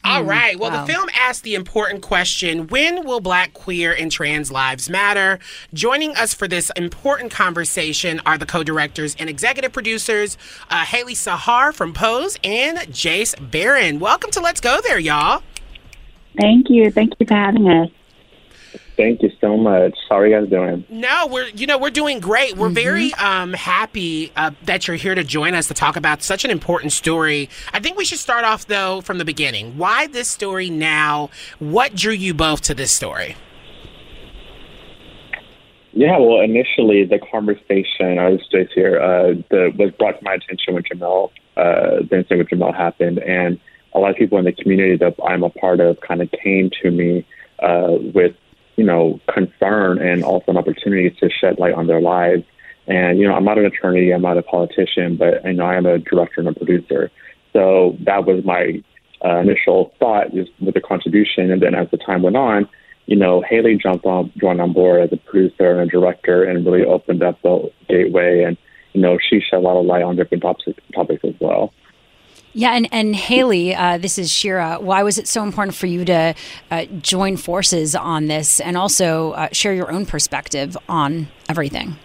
All 0.06 0.24
right. 0.24 0.60
Well, 0.60 0.72
wow. 0.72 0.86
the 0.86 0.92
film 0.92 1.10
asks 1.14 1.42
the 1.42 1.56
important 1.56 2.02
question 2.02 2.68
when 2.68 3.06
will 3.06 3.22
black, 3.22 3.54
queer, 3.54 3.94
and 3.94 4.12
trans 4.12 4.52
lives 4.52 4.90
matter? 4.90 5.40
Joining 5.74 6.16
us 6.18 6.34
for 6.34 6.46
this 6.46 6.70
important 6.76 7.32
conversation 7.32 8.22
are 8.26 8.38
the 8.38 8.46
co 8.46 8.64
directors 8.64 9.16
and 9.18 9.30
executive 9.30 9.72
producers, 9.72 10.38
uh, 10.70 10.84
Hailie 10.84 11.14
Sahar 11.14 11.74
from 11.74 11.94
Pose 11.94 12.38
and 12.44 12.80
Jace 12.80 13.34
Barron. 13.50 14.00
Welcome 14.00 14.32
to 14.32 14.42
Let's 14.42 14.60
Go 14.60 14.82
There, 14.82 15.00
y'all. 15.00 15.42
Thank 16.40 16.70
you. 16.70 16.92
Thank 16.92 17.14
you 17.20 17.26
for 17.26 17.36
having 17.36 17.70
us. 17.70 17.90
Thank 18.96 19.24
you 19.24 19.32
so 19.42 19.58
much. 19.58 19.98
How 20.08 20.20
are 20.20 20.28
you 20.28 20.40
guys 20.40 20.50
doing? 20.50 20.86
No, 20.88 21.28
we're 21.28 21.48
you 21.50 21.66
know 21.66 21.80
we're 21.80 21.90
doing 21.90 22.20
great. 22.20 22.56
We're 22.56 22.70
very 22.70 23.14
um, 23.16 23.54
happy 23.54 24.32
uh, 24.36 24.52
that 24.64 24.88
you're 24.88 24.98
here 24.98 25.16
to 25.16 25.24
join 25.24 25.56
us 25.56 25.68
to 25.70 25.74
talk 25.74 25.96
about 25.96 26.22
such 26.22 26.46
an 26.46 26.52
important 26.52 26.92
story. 26.92 27.50
I 27.74 27.80
think 27.80 27.98
we 27.98 28.06
should 28.06 28.20
start 28.20 28.46
off 28.46 28.68
though 28.68 29.02
from 29.02 29.18
the 29.18 29.26
beginning. 29.26 29.78
Why 29.78 30.06
this 30.08 30.28
story 30.28 30.70
now? 30.70 31.32
What 31.58 31.96
drew 31.96 32.14
you 32.14 32.36
both 32.36 32.62
to 32.62 32.76
this 32.76 32.92
story? 32.92 33.36
Yeah, 35.94 36.18
well, 36.18 36.42
initially 36.42 37.06
the 37.06 37.20
conversation 37.20 38.18
I 38.18 38.30
was 38.30 38.42
just 38.52 38.74
here 38.74 39.00
uh, 39.00 39.34
the, 39.50 39.72
was 39.78 39.92
brought 39.92 40.18
to 40.18 40.24
my 40.24 40.34
attention 40.34 40.74
when 40.74 40.84
Gemmel, 40.84 41.30
uh, 41.56 42.02
the 42.10 42.18
incident 42.18 42.40
with 42.40 42.50
Gemmel 42.50 42.76
happened, 42.76 43.20
and 43.20 43.60
a 43.94 44.00
lot 44.00 44.10
of 44.10 44.18
people 44.18 44.40
in 44.40 44.46
the 44.46 44.54
community 44.54 44.98
that 44.98 45.16
I'm 45.24 45.44
a 45.44 45.52
part 45.52 45.80
of 45.80 46.00
kind 46.02 46.22
of 46.22 46.32
came 46.32 46.72
to 46.82 46.90
me 46.90 47.26
uh, 47.60 47.98
with 48.14 48.36
you 48.76 48.84
know, 48.84 49.20
concern 49.32 50.00
and 50.00 50.24
also 50.24 50.52
an 50.52 50.58
opportunity 50.58 51.10
to 51.20 51.30
shed 51.30 51.60
light 51.60 51.74
on 51.74 51.88
their 51.88 52.02
lives. 52.02 52.44
And, 52.88 53.18
you 53.20 53.28
know, 53.28 53.34
I'm 53.34 53.46
not 53.46 53.58
an 53.58 53.66
attorney, 53.66 54.12
I'm 54.12 54.22
not 54.22 54.38
a 54.38 54.42
politician, 54.42 55.16
but 55.16 55.46
I 55.46 55.52
know 55.52 55.66
I 55.66 55.76
am 55.76 55.86
a 55.86 56.00
director 56.00 56.42
and 56.42 56.50
a 56.50 56.54
producer. 56.54 57.12
So 57.54 57.98
that 58.02 58.26
was 58.26 58.44
my 58.44 58.84
uh, 59.24 59.38
initial 59.38 59.94
thought 60.00 60.34
just 60.34 60.52
with 60.60 60.74
the 60.74 60.82
contribution. 60.82 61.52
And 61.52 61.62
then 61.62 61.76
as 61.76 61.90
the 61.92 61.98
time 61.98 62.24
went 62.24 62.36
on, 62.36 62.68
you 63.06 63.16
know, 63.16 63.42
Hailie 63.42 63.78
jumped 63.78 64.06
on, 64.06 64.32
joined 64.38 64.62
on 64.62 64.74
board 64.74 65.04
as 65.04 65.14
a 65.14 65.18
producer 65.18 65.80
and 65.80 65.82
a 65.82 65.92
director 65.92 66.44
and 66.44 66.66
really 66.66 66.86
opened 66.86 67.22
up 67.22 67.42
the 67.42 67.72
gateway. 67.88 68.44
And, 68.44 68.58
you 68.94 69.02
know, 69.02 69.18
she 69.18 69.40
shed 69.40 69.58
a 69.58 69.60
lot 69.60 69.80
of 69.80 69.86
light 69.86 70.04
on 70.04 70.16
different 70.16 70.44
topics, 70.44 70.80
topics 70.94 71.24
as 71.24 71.36
well. 71.40 71.74
Yeah, 72.56 72.76
and, 72.76 72.88
and 72.92 73.16
Hailie, 73.16 73.74
uh, 73.74 73.98
this 73.98 74.20
is 74.20 74.32
Shira. 74.32 74.78
Why 74.80 75.02
was 75.02 75.18
it 75.18 75.28
so 75.28 75.44
important 75.44 75.76
for 75.76 75.88
you 75.88 76.06
to 76.06 76.36
uh, 76.70 76.86
join 77.02 77.36
forces 77.36 77.96
on 77.96 78.28
this 78.28 78.60
and 78.60 78.78
also 78.78 79.32
uh, 79.32 79.50
share 79.52 79.74
your 79.74 79.92
own 79.92 80.06
perspective 80.06 80.78
on 80.88 81.28
everything? 81.50 81.96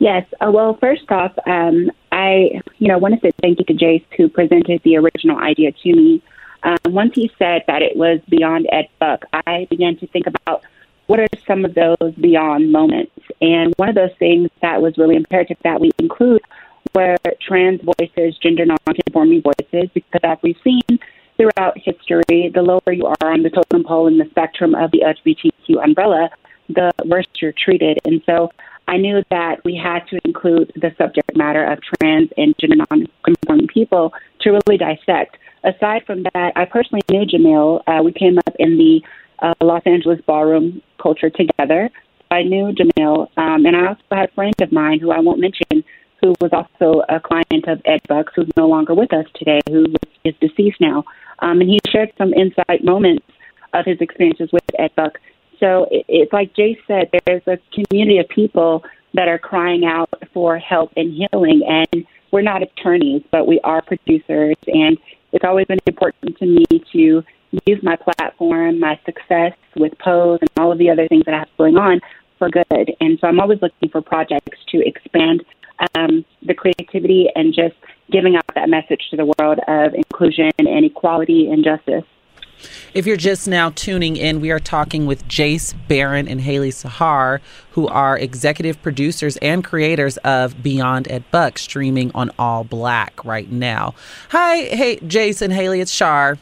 Yes. 0.00 0.26
Uh, 0.40 0.50
well, 0.50 0.76
first 0.80 1.08
off, 1.10 1.32
um, 1.46 1.92
I, 2.10 2.60
you 2.78 2.88
know, 2.88 2.98
want 2.98 3.14
to 3.14 3.20
say 3.20 3.30
thank 3.40 3.60
you 3.60 3.64
to 3.66 3.74
Jace 3.74 4.04
who 4.16 4.28
presented 4.28 4.82
the 4.82 4.96
original 4.96 5.38
idea 5.38 5.70
to 5.70 5.92
me. 5.94 6.22
Um, 6.64 6.78
once 6.86 7.14
he 7.14 7.30
said 7.38 7.62
that 7.68 7.82
it 7.82 7.96
was 7.96 8.20
beyond 8.28 8.66
Ed 8.72 8.88
Buck, 8.98 9.24
I 9.32 9.68
began 9.70 9.96
to 9.98 10.06
think 10.08 10.26
about 10.26 10.64
what 11.06 11.20
are 11.20 11.28
some 11.46 11.64
of 11.64 11.74
those 11.74 12.14
beyond 12.20 12.72
moments. 12.72 13.12
And 13.40 13.72
one 13.76 13.88
of 13.88 13.94
those 13.94 14.14
things 14.18 14.50
that 14.60 14.82
was 14.82 14.98
really 14.98 15.14
imperative 15.14 15.58
that 15.62 15.80
we 15.80 15.92
include 15.98 16.42
were 16.94 17.16
trans 17.40 17.80
voices, 17.82 18.36
gender 18.38 18.64
nonconforming 18.66 19.42
voices, 19.42 19.90
because 19.94 20.20
as 20.22 20.38
we've 20.42 20.56
seen 20.62 20.98
throughout 21.36 21.76
history, 21.76 22.50
the 22.54 22.62
lower 22.62 22.92
you 22.92 23.06
are 23.06 23.32
on 23.32 23.42
the 23.42 23.50
totem 23.50 23.84
pole 23.84 24.06
in 24.06 24.18
the 24.18 24.26
spectrum 24.30 24.74
of 24.74 24.90
the 24.90 25.00
LGBTQ 25.00 25.82
umbrella, 25.82 26.30
the 26.68 26.92
worse 27.04 27.26
you're 27.40 27.52
treated. 27.52 27.98
And 28.04 28.22
so 28.26 28.50
I 28.88 28.96
knew 28.96 29.22
that 29.30 29.64
we 29.64 29.76
had 29.76 30.06
to 30.08 30.18
include 30.24 30.72
the 30.76 30.92
subject 30.98 31.36
matter 31.36 31.64
of 31.64 31.78
trans 31.82 32.30
and 32.36 32.54
gender 32.60 32.76
nonconforming 32.90 33.68
people 33.68 34.12
to 34.40 34.50
really 34.50 34.76
dissect. 34.78 35.38
Aside 35.64 36.04
from 36.06 36.24
that, 36.34 36.52
I 36.56 36.64
personally 36.64 37.02
knew 37.10 37.24
Gemmel. 37.24 37.82
Uh, 37.86 38.02
we 38.02 38.12
came 38.12 38.38
up 38.38 38.54
in 38.58 38.76
the 38.76 39.00
uh, 39.38 39.54
Los 39.60 39.82
Angeles 39.86 40.20
ballroom 40.26 40.82
culture 41.00 41.30
together. 41.30 41.88
I 42.30 42.42
knew 42.42 42.72
Gemmel, 42.72 43.28
um, 43.36 43.66
and 43.66 43.76
I 43.76 43.88
also 43.88 44.02
had 44.10 44.30
a 44.30 44.32
friend 44.32 44.54
of 44.60 44.72
mine 44.72 44.98
who 44.98 45.10
I 45.10 45.20
won't 45.20 45.38
mention 45.38 45.84
who 46.22 46.34
was 46.40 46.52
also 46.52 47.02
a 47.08 47.20
client 47.20 47.66
of 47.66 47.82
Ed 47.84 48.00
Bucks, 48.08 48.32
who's 48.34 48.48
no 48.56 48.68
longer 48.68 48.94
with 48.94 49.12
us 49.12 49.26
today, 49.34 49.60
who 49.68 49.86
is 50.24 50.34
deceased 50.40 50.80
now. 50.80 51.04
Um, 51.40 51.60
and 51.60 51.68
he 51.68 51.80
shared 51.90 52.12
some 52.16 52.32
insight 52.32 52.84
moments 52.84 53.26
of 53.74 53.84
his 53.84 54.00
experiences 54.00 54.50
with 54.52 54.62
Ed 54.78 54.92
Buck. 54.96 55.18
So 55.58 55.88
it, 55.90 56.06
it's 56.08 56.32
like 56.32 56.54
Jay 56.54 56.78
said, 56.86 57.10
there's 57.26 57.42
a 57.46 57.58
community 57.72 58.18
of 58.18 58.28
people 58.28 58.84
that 59.14 59.28
are 59.28 59.38
crying 59.38 59.84
out 59.84 60.10
for 60.32 60.58
help 60.58 60.92
and 60.96 61.12
healing. 61.12 61.62
And 61.66 62.06
we're 62.30 62.42
not 62.42 62.62
attorneys, 62.62 63.22
but 63.30 63.46
we 63.46 63.60
are 63.64 63.82
producers. 63.82 64.56
And 64.66 64.96
it's 65.32 65.44
always 65.44 65.66
been 65.66 65.80
important 65.86 66.38
to 66.38 66.46
me 66.46 66.64
to 66.92 67.24
use 67.66 67.82
my 67.82 67.96
platform, 67.96 68.78
my 68.78 68.98
success 69.04 69.52
with 69.76 69.92
Pose, 69.98 70.38
and 70.40 70.50
all 70.58 70.70
of 70.70 70.78
the 70.78 70.88
other 70.88 71.08
things 71.08 71.24
that 71.26 71.34
I 71.34 71.38
have 71.40 71.48
going 71.58 71.76
on 71.76 72.00
for 72.38 72.48
good. 72.48 72.94
And 73.00 73.18
so 73.20 73.26
I'm 73.26 73.40
always 73.40 73.60
looking 73.60 73.88
for 73.90 74.00
projects 74.00 74.58
to 74.68 74.86
expand 74.86 75.44
um, 75.94 76.24
the 76.42 76.54
creativity 76.54 77.28
and 77.34 77.54
just 77.54 77.74
giving 78.10 78.36
out 78.36 78.44
that 78.54 78.68
message 78.68 79.08
to 79.10 79.16
the 79.16 79.32
world 79.38 79.58
of 79.68 79.94
inclusion 79.94 80.50
and 80.58 80.84
equality 80.84 81.50
and 81.50 81.64
justice. 81.64 82.04
If 82.94 83.06
you're 83.06 83.16
just 83.16 83.48
now 83.48 83.70
tuning 83.70 84.16
in, 84.16 84.40
we 84.40 84.50
are 84.50 84.60
talking 84.60 85.06
with 85.06 85.26
Jace 85.26 85.74
Barron 85.88 86.28
and 86.28 86.40
Hailie 86.40 86.70
Sahar, 86.70 87.40
who 87.70 87.88
are 87.88 88.16
executive 88.16 88.80
producers 88.82 89.36
and 89.38 89.64
creators 89.64 90.16
of 90.18 90.62
Beyond 90.62 91.10
Ed 91.10 91.24
Buck, 91.30 91.58
streaming 91.58 92.12
on 92.14 92.30
ALLBLK 92.38 93.24
right 93.24 93.50
now. 93.50 93.94
Hi, 94.30 94.58
hey, 94.58 94.98
Jace 94.98 95.42
and 95.42 95.52
Hailie, 95.52 95.80
it's 95.80 95.90
Shar. 95.92 96.38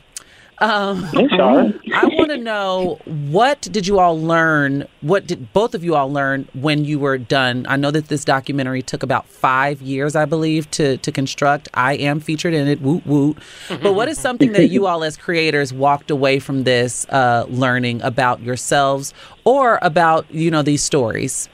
Um. 0.60 1.08
I 1.14 2.04
want 2.12 2.30
to 2.30 2.36
know 2.36 2.98
what 3.06 3.62
did 3.62 3.86
you 3.86 3.98
all 3.98 4.20
learn? 4.20 4.86
What 5.00 5.26
did 5.26 5.52
both 5.54 5.74
of 5.74 5.82
you 5.82 5.94
all 5.94 6.12
learn 6.12 6.48
when 6.52 6.84
you 6.84 6.98
were 6.98 7.16
done? 7.16 7.64
I 7.66 7.76
know 7.76 7.90
that 7.90 8.08
this 8.08 8.26
documentary 8.26 8.82
took 8.82 9.02
about 9.02 9.26
five 9.26 9.80
years, 9.80 10.14
I 10.14 10.26
believe, 10.26 10.70
to 10.72 10.98
to 10.98 11.12
construct. 11.12 11.68
I 11.72 11.94
am 11.94 12.20
featured 12.20 12.52
in 12.52 12.68
it. 12.68 12.82
Woot 12.82 13.06
woot. 13.06 13.38
But 13.68 13.94
what 13.94 14.08
is 14.08 14.18
something 14.18 14.52
that 14.52 14.68
you 14.68 14.86
all, 14.86 15.02
as 15.02 15.16
creators, 15.16 15.72
walked 15.72 16.10
away 16.10 16.38
from 16.38 16.64
this 16.64 17.06
uh, 17.08 17.46
learning 17.48 18.02
about 18.02 18.42
yourselves 18.42 19.14
or 19.44 19.78
about 19.80 20.30
you 20.30 20.50
know 20.50 20.62
these 20.62 20.82
stories? 20.82 21.48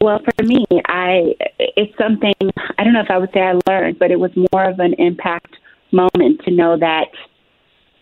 Well, 0.00 0.18
for 0.18 0.44
me, 0.44 0.64
I 0.86 1.36
it's 1.58 1.96
something 1.98 2.34
I 2.78 2.82
don't 2.82 2.94
know 2.94 3.02
if 3.02 3.10
I 3.10 3.18
would 3.18 3.30
say 3.32 3.42
I 3.42 3.60
learned, 3.68 4.00
but 4.00 4.10
it 4.10 4.18
was 4.18 4.32
more 4.52 4.64
of 4.64 4.80
an 4.80 4.94
impact 4.94 5.56
moment 5.92 6.42
to 6.44 6.50
know 6.50 6.76
that 6.78 7.08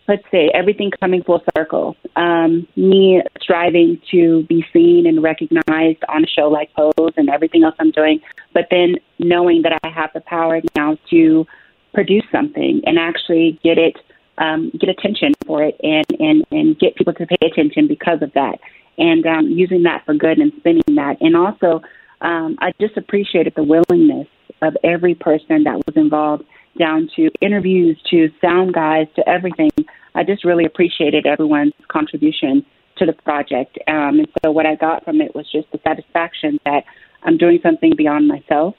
let's 0.09 0.23
say 0.31 0.49
everything 0.55 0.91
coming 0.99 1.23
full 1.23 1.41
circle. 1.55 1.95
Um, 2.15 2.67
me 2.75 3.21
striving 3.39 4.01
to 4.09 4.43
be 4.49 4.65
seen 4.73 5.05
and 5.05 5.21
recognized 5.21 6.03
on 6.09 6.23
a 6.23 6.27
show 6.27 6.49
like 6.49 6.73
Pose 6.73 7.13
and 7.15 7.29
everything 7.29 7.63
else 7.63 7.75
I'm 7.79 7.91
doing, 7.91 8.19
but 8.53 8.65
then 8.71 8.95
knowing 9.19 9.61
that 9.61 9.79
I 9.83 9.89
have 9.89 10.09
the 10.13 10.21
power 10.21 10.61
now 10.75 10.97
to 11.11 11.45
produce 11.93 12.23
something 12.31 12.81
and 12.85 12.97
actually 12.97 13.59
get 13.63 13.77
it, 13.77 13.97
um, 14.39 14.71
get 14.79 14.89
attention 14.89 15.33
for 15.45 15.63
it, 15.63 15.79
and 15.83 16.05
and 16.19 16.43
and 16.51 16.79
get 16.79 16.95
people 16.95 17.13
to 17.13 17.27
pay 17.27 17.37
attention 17.45 17.87
because 17.87 18.21
of 18.23 18.33
that, 18.33 18.59
and 18.97 19.25
um, 19.27 19.47
using 19.47 19.83
that 19.83 20.05
for 20.05 20.15
good 20.15 20.39
and 20.39 20.51
spinning 20.57 20.95
that, 20.95 21.17
and 21.21 21.37
also. 21.37 21.81
Um, 22.21 22.57
I 22.59 22.73
just 22.81 22.97
appreciated 22.97 23.53
the 23.55 23.63
willingness 23.63 24.27
of 24.61 24.75
every 24.83 25.15
person 25.15 25.63
that 25.63 25.77
was 25.87 25.95
involved, 25.95 26.43
down 26.79 27.09
to 27.15 27.29
interviews, 27.41 28.01
to 28.09 28.31
sound 28.41 28.73
guys, 28.73 29.07
to 29.15 29.29
everything. 29.29 29.69
I 30.15 30.23
just 30.23 30.43
really 30.43 30.65
appreciated 30.65 31.27
everyone's 31.27 31.73
contribution 31.87 32.65
to 32.97 33.05
the 33.05 33.13
project. 33.13 33.77
Um, 33.87 34.19
and 34.19 34.27
so 34.43 34.51
what 34.51 34.65
I 34.65 34.75
got 34.75 35.03
from 35.03 35.21
it 35.21 35.35
was 35.35 35.45
just 35.51 35.71
the 35.71 35.79
satisfaction 35.83 36.59
that 36.65 36.83
I'm 37.23 37.37
doing 37.37 37.59
something 37.61 37.93
beyond 37.95 38.27
myself, 38.27 38.75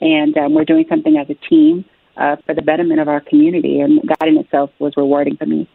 and 0.00 0.36
um, 0.36 0.54
we're 0.54 0.64
doing 0.64 0.84
something 0.88 1.16
as 1.16 1.30
a 1.30 1.34
team 1.48 1.84
uh, 2.16 2.36
for 2.44 2.54
the 2.54 2.62
betterment 2.62 3.00
of 3.00 3.08
our 3.08 3.20
community, 3.20 3.80
and 3.80 4.00
that 4.08 4.28
in 4.28 4.36
itself 4.36 4.70
was 4.78 4.92
rewarding 4.96 5.36
for 5.36 5.46
me. 5.46 5.68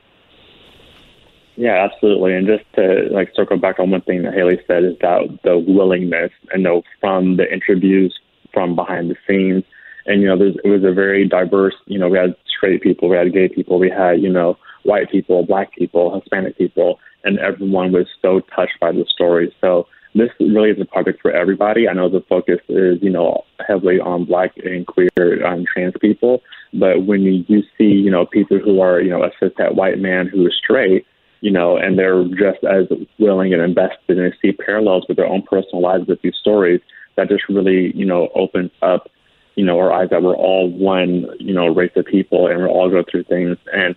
Yeah, 1.55 1.89
absolutely. 1.91 2.35
And 2.35 2.47
just 2.47 2.63
to 2.75 3.09
like 3.11 3.33
circle 3.35 3.57
back 3.57 3.79
on 3.79 3.91
one 3.91 4.01
thing 4.01 4.23
that 4.23 4.33
Hailie 4.33 4.61
said 4.65 4.85
is 4.85 4.95
that 5.01 5.39
the 5.43 5.57
willingness, 5.57 6.31
and 6.53 6.63
know 6.63 6.83
from 7.01 7.35
the 7.35 7.51
interviews, 7.51 8.17
from 8.53 8.75
behind 8.75 9.09
the 9.09 9.17
scenes, 9.27 9.65
and 10.09 10.21
you 10.21 10.27
know, 10.27 10.37
there's, 10.37 10.55
it 10.63 10.69
was 10.69 10.83
a 10.83 10.93
very 10.93 11.27
diverse. 11.27 11.75
You 11.85 11.99
know, 11.99 12.09
we 12.09 12.17
had 12.17 12.35
straight 12.47 12.81
people, 12.81 13.07
we 13.07 13.15
had 13.15 13.31
gay 13.31 13.47
people, 13.47 13.79
we 13.79 13.89
had 13.89 14.21
you 14.21 14.29
know 14.29 14.57
white 14.83 15.09
people, 15.09 15.45
black 15.45 15.73
people, 15.75 16.19
Hispanic 16.19 16.57
people, 16.57 16.99
and 17.23 17.39
everyone 17.39 17.91
was 17.91 18.07
so 18.21 18.41
touched 18.55 18.79
by 18.81 18.91
the 18.91 19.05
story. 19.07 19.55
So 19.61 19.87
this 20.15 20.29
really 20.39 20.71
is 20.71 20.81
a 20.81 20.85
project 20.85 21.21
for 21.21 21.31
everybody. 21.31 21.87
I 21.87 21.93
know 21.93 22.09
the 22.09 22.23
focus 22.27 22.59
is, 22.67 22.97
you 23.01 23.11
know, 23.11 23.43
heavily 23.67 23.99
on 23.99 24.25
black 24.25 24.51
and 24.63 24.85
queer 24.87 25.09
and 25.17 25.67
trans 25.67 25.93
people, 26.01 26.41
but 26.73 27.05
when 27.05 27.21
you, 27.21 27.45
you 27.47 27.61
see, 27.77 27.85
you 27.85 28.09
know, 28.09 28.25
people 28.25 28.59
who 28.59 28.81
are, 28.81 29.01
you 29.01 29.09
know, 29.09 29.23
a 29.23 29.31
cishet 29.39 29.75
white 29.75 29.99
man 29.99 30.27
who 30.27 30.47
is 30.47 30.53
straight, 30.63 31.05
you 31.41 31.51
know, 31.51 31.77
and 31.77 31.97
they're 31.97 32.23
just 32.29 32.63
as 32.63 32.85
willing 33.19 33.53
and 33.53 33.61
invested 33.61 34.17
and 34.17 34.31
they 34.31 34.35
see 34.41 34.51
parallels 34.51 35.05
with 35.07 35.17
their 35.17 35.27
own 35.27 35.43
personal 35.43 35.81
lives 35.81 36.07
with 36.07 36.21
these 36.21 36.35
stories, 36.39 36.81
that 37.15 37.29
just 37.29 37.47
really, 37.47 37.95
you 37.95 38.05
know, 38.05 38.29
opens 38.33 38.71
up, 38.81 39.09
you 39.55 39.65
know, 39.65 39.77
our 39.79 39.91
eyes 39.91 40.09
that 40.09 40.21
we're 40.21 40.35
all 40.35 40.69
one, 40.69 41.27
you 41.39 41.53
know, 41.53 41.67
race 41.67 41.91
of 41.95 42.05
people 42.05 42.47
and 42.47 42.59
we're 42.59 42.69
all 42.69 42.89
go 42.89 43.03
through 43.09 43.23
things. 43.23 43.57
And 43.73 43.95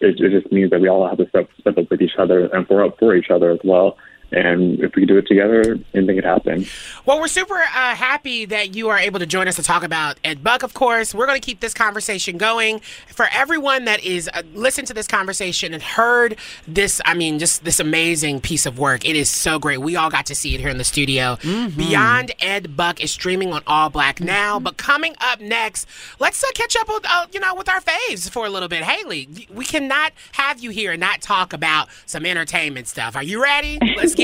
it, 0.00 0.20
it 0.20 0.40
just 0.40 0.52
means 0.52 0.70
that 0.70 0.80
we 0.80 0.88
all 0.88 1.08
have 1.08 1.18
to 1.18 1.28
step, 1.28 1.48
step 1.60 1.78
up 1.78 1.90
with 1.90 2.02
each 2.02 2.16
other 2.18 2.46
and 2.46 2.66
for 2.66 2.84
up 2.84 2.98
for 2.98 3.14
each 3.14 3.30
other 3.30 3.50
as 3.50 3.60
well. 3.64 3.96
And 4.34 4.80
if 4.80 4.94
we 4.96 5.06
do 5.06 5.16
it 5.16 5.26
together, 5.26 5.78
anything 5.94 6.16
could 6.16 6.24
happen. 6.24 6.66
Well, 7.06 7.20
we're 7.20 7.28
super 7.28 7.54
uh, 7.54 7.94
happy 7.94 8.44
that 8.46 8.74
you 8.74 8.88
are 8.88 8.98
able 8.98 9.20
to 9.20 9.26
join 9.26 9.46
us 9.46 9.56
to 9.56 9.62
talk 9.62 9.84
about 9.84 10.18
Ed 10.24 10.42
Buck, 10.42 10.62
of 10.62 10.74
course. 10.74 11.14
We're 11.14 11.26
going 11.26 11.40
to 11.40 11.44
keep 11.44 11.60
this 11.60 11.74
conversation 11.74 12.36
going. 12.36 12.80
For 13.06 13.28
everyone 13.32 13.84
that 13.84 14.02
is 14.02 14.28
uh, 14.34 14.42
listened 14.54 14.88
to 14.88 14.94
this 14.94 15.06
conversation 15.06 15.72
and 15.72 15.82
heard 15.82 16.36
this, 16.66 17.00
I 17.04 17.14
mean, 17.14 17.38
just 17.38 17.64
this 17.64 17.78
amazing 17.78 18.40
piece 18.40 18.66
of 18.66 18.78
work, 18.78 19.08
it 19.08 19.14
is 19.14 19.30
so 19.30 19.58
great. 19.58 19.80
We 19.80 19.94
all 19.96 20.10
got 20.10 20.26
to 20.26 20.34
see 20.34 20.54
it 20.54 20.60
here 20.60 20.70
in 20.70 20.78
the 20.78 20.84
studio. 20.84 21.36
Mm-hmm. 21.36 21.76
Beyond 21.76 22.32
Ed 22.40 22.76
Buck 22.76 23.02
is 23.02 23.12
streaming 23.12 23.52
on 23.52 23.62
ALLBLK 23.66 24.16
mm-hmm. 24.16 24.26
now. 24.26 24.58
But 24.58 24.76
coming 24.76 25.14
up 25.20 25.40
next, 25.40 25.86
let's 26.18 26.42
uh, 26.42 26.48
catch 26.54 26.76
up 26.76 26.88
with, 26.88 27.04
uh, 27.08 27.26
you 27.32 27.38
know, 27.38 27.54
with 27.54 27.68
our 27.68 27.80
faves 27.80 28.28
for 28.28 28.46
a 28.46 28.50
little 28.50 28.68
bit. 28.68 28.82
Hailie, 28.82 29.28
we 29.52 29.64
cannot 29.64 30.12
have 30.32 30.60
you 30.60 30.70
here 30.70 30.92
and 30.92 31.00
not 31.00 31.20
talk 31.20 31.52
about 31.52 31.88
some 32.06 32.26
entertainment 32.26 32.88
stuff. 32.88 33.14
Are 33.14 33.22
you 33.22 33.42
ready? 33.42 33.78
Let's 33.96 34.14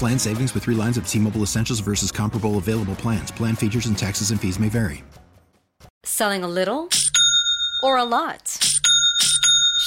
Plan 0.00 0.18
savings 0.18 0.54
with 0.54 0.62
three 0.62 0.74
lines 0.74 0.96
of 0.96 1.06
T 1.06 1.18
Mobile 1.18 1.42
Essentials 1.42 1.80
versus 1.80 2.10
comparable 2.10 2.56
available 2.56 2.94
plans. 2.94 3.30
Plan 3.30 3.54
features 3.54 3.84
and 3.84 3.98
taxes 3.98 4.30
and 4.30 4.40
fees 4.40 4.58
may 4.58 4.70
vary. 4.70 5.04
Selling 6.04 6.42
a 6.42 6.48
little 6.48 6.88
or 7.82 7.98
a 7.98 8.04
lot? 8.04 8.58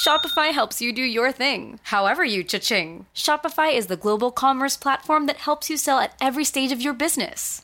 Shopify 0.06 0.52
helps 0.52 0.80
you 0.80 0.92
do 0.92 1.02
your 1.02 1.32
thing, 1.32 1.80
however 1.82 2.24
you 2.24 2.44
cha-ching. 2.44 3.06
Shopify 3.12 3.76
is 3.76 3.88
the 3.88 3.96
global 3.96 4.30
commerce 4.30 4.76
platform 4.76 5.26
that 5.26 5.38
helps 5.38 5.68
you 5.68 5.76
sell 5.76 5.98
at 5.98 6.14
every 6.20 6.44
stage 6.44 6.70
of 6.70 6.80
your 6.80 6.94
business. 6.94 7.63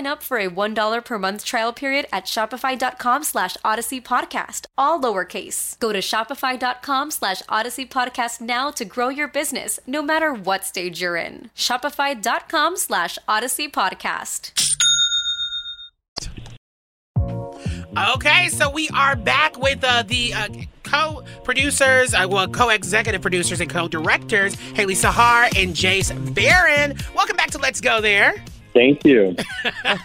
up 0.05 0.23
for 0.23 0.37
a 0.37 0.49
$1 0.49 1.05
per 1.05 1.17
month 1.19 1.45
trial 1.45 1.73
period 1.73 2.07
at 2.11 2.25
shopify.com 2.25 3.23
slash 3.23 3.57
odyssey 3.63 4.01
podcast, 4.01 4.65
all 4.77 4.99
lowercase. 4.99 5.79
Go 5.79 5.93
to 5.93 5.99
shopify.com 5.99 7.11
slash 7.11 7.41
odyssey 7.47 7.85
podcast 7.85 8.41
now 8.41 8.71
to 8.71 8.85
grow 8.85 9.09
your 9.09 9.27
business, 9.27 9.79
no 9.87 10.01
matter 10.01 10.33
what 10.33 10.65
stage 10.65 11.01
you're 11.01 11.15
in. 11.15 11.49
Shopify.com 11.55 12.77
slash 12.77 13.17
odyssey 13.27 13.67
podcast. 13.67 14.51
Okay, 18.15 18.47
so 18.47 18.69
we 18.69 18.87
are 18.89 19.17
back 19.17 19.59
with 19.59 19.83
uh, 19.83 20.03
the 20.03 20.33
uh, 20.33 20.47
co-producers, 20.83 22.13
uh, 22.13 22.25
well, 22.29 22.47
co-executive 22.47 23.21
producers 23.21 23.59
and 23.59 23.69
co-directors, 23.69 24.55
Hailie 24.75 24.95
Sahar 24.95 25.45
and 25.61 25.75
Jace 25.75 26.11
Barron. 26.33 26.95
Welcome 27.13 27.35
back 27.35 27.51
to 27.51 27.57
Let's 27.57 27.81
Go 27.81 27.99
There. 27.99 28.35
Thank 28.73 29.05
you. 29.05 29.35
I 29.65 29.99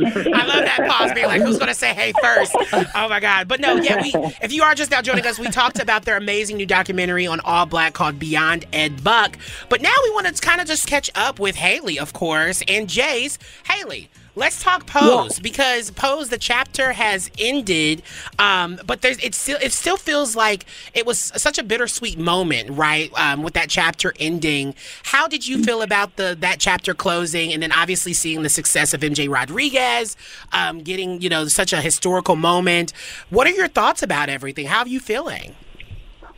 love 0.00 0.64
that 0.64 0.86
pause 0.88 1.12
being 1.12 1.26
like, 1.26 1.42
who's 1.42 1.58
going 1.58 1.68
to 1.68 1.74
say 1.74 1.94
hey 1.94 2.12
first? 2.20 2.52
Oh 2.94 3.08
my 3.08 3.20
God. 3.20 3.48
But 3.48 3.60
no, 3.60 3.76
yeah, 3.76 4.02
we, 4.02 4.12
if 4.42 4.52
you 4.52 4.62
are 4.62 4.74
just 4.74 4.90
now 4.90 5.02
joining 5.02 5.26
us, 5.26 5.38
we 5.38 5.48
talked 5.48 5.78
about 5.78 6.04
their 6.04 6.16
amazing 6.16 6.56
new 6.56 6.66
documentary 6.66 7.26
on 7.26 7.38
ALLBLK 7.40 7.92
called 7.92 8.18
Beyond 8.18 8.66
Ed 8.72 9.04
Buck. 9.04 9.38
But 9.68 9.82
now 9.82 9.94
we 10.04 10.10
want 10.10 10.26
to 10.26 10.34
kind 10.40 10.60
of 10.60 10.66
just 10.66 10.86
catch 10.86 11.10
up 11.14 11.38
with 11.38 11.56
Hailie, 11.56 11.98
of 11.98 12.12
course, 12.12 12.62
and 12.66 12.88
Jace. 12.88 13.38
Hailie, 13.64 14.10
Let's 14.38 14.62
talk 14.62 14.86
Pose 14.86 15.38
yeah. 15.38 15.42
because 15.42 15.90
Pose 15.92 16.28
the 16.28 16.36
chapter 16.36 16.92
has 16.92 17.30
ended, 17.38 18.02
um, 18.38 18.78
but 18.86 19.00
there's 19.00 19.18
it 19.24 19.34
still 19.34 19.56
it 19.62 19.72
still 19.72 19.96
feels 19.96 20.36
like 20.36 20.66
it 20.92 21.06
was 21.06 21.18
such 21.18 21.56
a 21.58 21.62
bittersweet 21.62 22.18
moment, 22.18 22.68
right? 22.70 23.10
Um, 23.18 23.42
with 23.42 23.54
that 23.54 23.70
chapter 23.70 24.12
ending. 24.20 24.74
How 25.04 25.26
did 25.26 25.48
you 25.48 25.64
feel 25.64 25.80
about 25.80 26.16
the 26.16 26.36
that 26.40 26.60
chapter 26.60 26.92
closing, 26.92 27.50
and 27.50 27.62
then 27.62 27.72
obviously 27.72 28.12
seeing 28.12 28.42
the 28.42 28.50
success 28.50 28.92
of 28.92 29.00
MJ 29.00 29.26
Rodriguez, 29.26 30.18
um, 30.52 30.80
getting 30.80 31.22
you 31.22 31.30
know 31.30 31.46
such 31.46 31.72
a 31.72 31.80
historical 31.80 32.36
moment? 32.36 32.92
What 33.30 33.46
are 33.46 33.54
your 33.54 33.68
thoughts 33.68 34.02
about 34.02 34.28
everything? 34.28 34.66
How 34.66 34.80
are 34.80 34.88
you 34.88 35.00
feeling? 35.00 35.54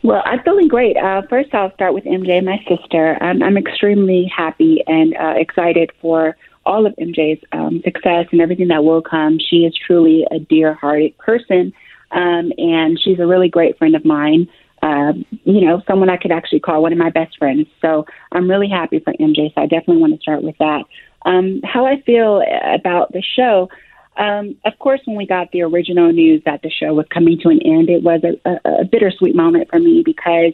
Well, 0.03 0.21
I'm 0.23 0.41
feeling 0.43 0.69
great. 0.69 0.95
Uh, 0.95 1.23
first, 1.29 1.53
I'll 1.53 1.73
start 1.73 1.93
with 1.93 2.05
MJ, 2.05 2.41
my 2.41 2.63
sister. 2.69 3.21
I'm, 3.21 3.43
I'm 3.43 3.57
extremely 3.57 4.31
happy 4.33 4.81
and 4.87 5.13
uh, 5.17 5.33
excited 5.35 5.91
for 5.99 6.37
all 6.69 6.85
of 6.85 6.93
MJ's 6.97 7.43
um, 7.51 7.81
success 7.83 8.27
and 8.31 8.39
everything 8.39 8.67
that 8.67 8.83
will 8.83 9.01
come. 9.01 9.39
She 9.39 9.65
is 9.65 9.73
truly 9.75 10.25
a 10.29 10.37
dear 10.37 10.75
hearted 10.75 11.17
person, 11.17 11.73
um, 12.11 12.53
and 12.57 12.99
she's 13.03 13.19
a 13.19 13.25
really 13.25 13.49
great 13.49 13.77
friend 13.79 13.95
of 13.95 14.05
mine. 14.05 14.47
Uh, 14.83 15.13
you 15.43 15.65
know, 15.65 15.81
someone 15.87 16.09
I 16.09 16.17
could 16.17 16.31
actually 16.31 16.59
call 16.59 16.83
one 16.83 16.93
of 16.93 16.99
my 16.99 17.09
best 17.09 17.37
friends. 17.39 17.67
So 17.81 18.05
I'm 18.31 18.49
really 18.49 18.69
happy 18.69 18.99
for 18.99 19.11
MJ. 19.13 19.53
So 19.53 19.61
I 19.61 19.65
definitely 19.65 19.97
want 19.97 20.13
to 20.13 20.21
start 20.21 20.43
with 20.43 20.57
that. 20.59 20.83
Um, 21.25 21.59
how 21.63 21.85
I 21.85 22.01
feel 22.03 22.41
about 22.73 23.11
the 23.11 23.23
show. 23.35 23.69
Um, 24.15 24.55
of 24.63 24.77
course, 24.79 25.01
when 25.05 25.17
we 25.17 25.25
got 25.25 25.51
the 25.51 25.63
original 25.63 26.11
news 26.13 26.43
that 26.45 26.61
the 26.61 26.69
show 26.69 26.93
was 26.93 27.07
coming 27.09 27.39
to 27.39 27.49
an 27.49 27.61
end, 27.63 27.89
it 27.89 28.03
was 28.03 28.21
a, 28.23 28.49
a, 28.49 28.81
a 28.81 28.85
bittersweet 28.85 29.35
moment 29.35 29.69
for 29.69 29.79
me 29.79 30.03
because 30.05 30.53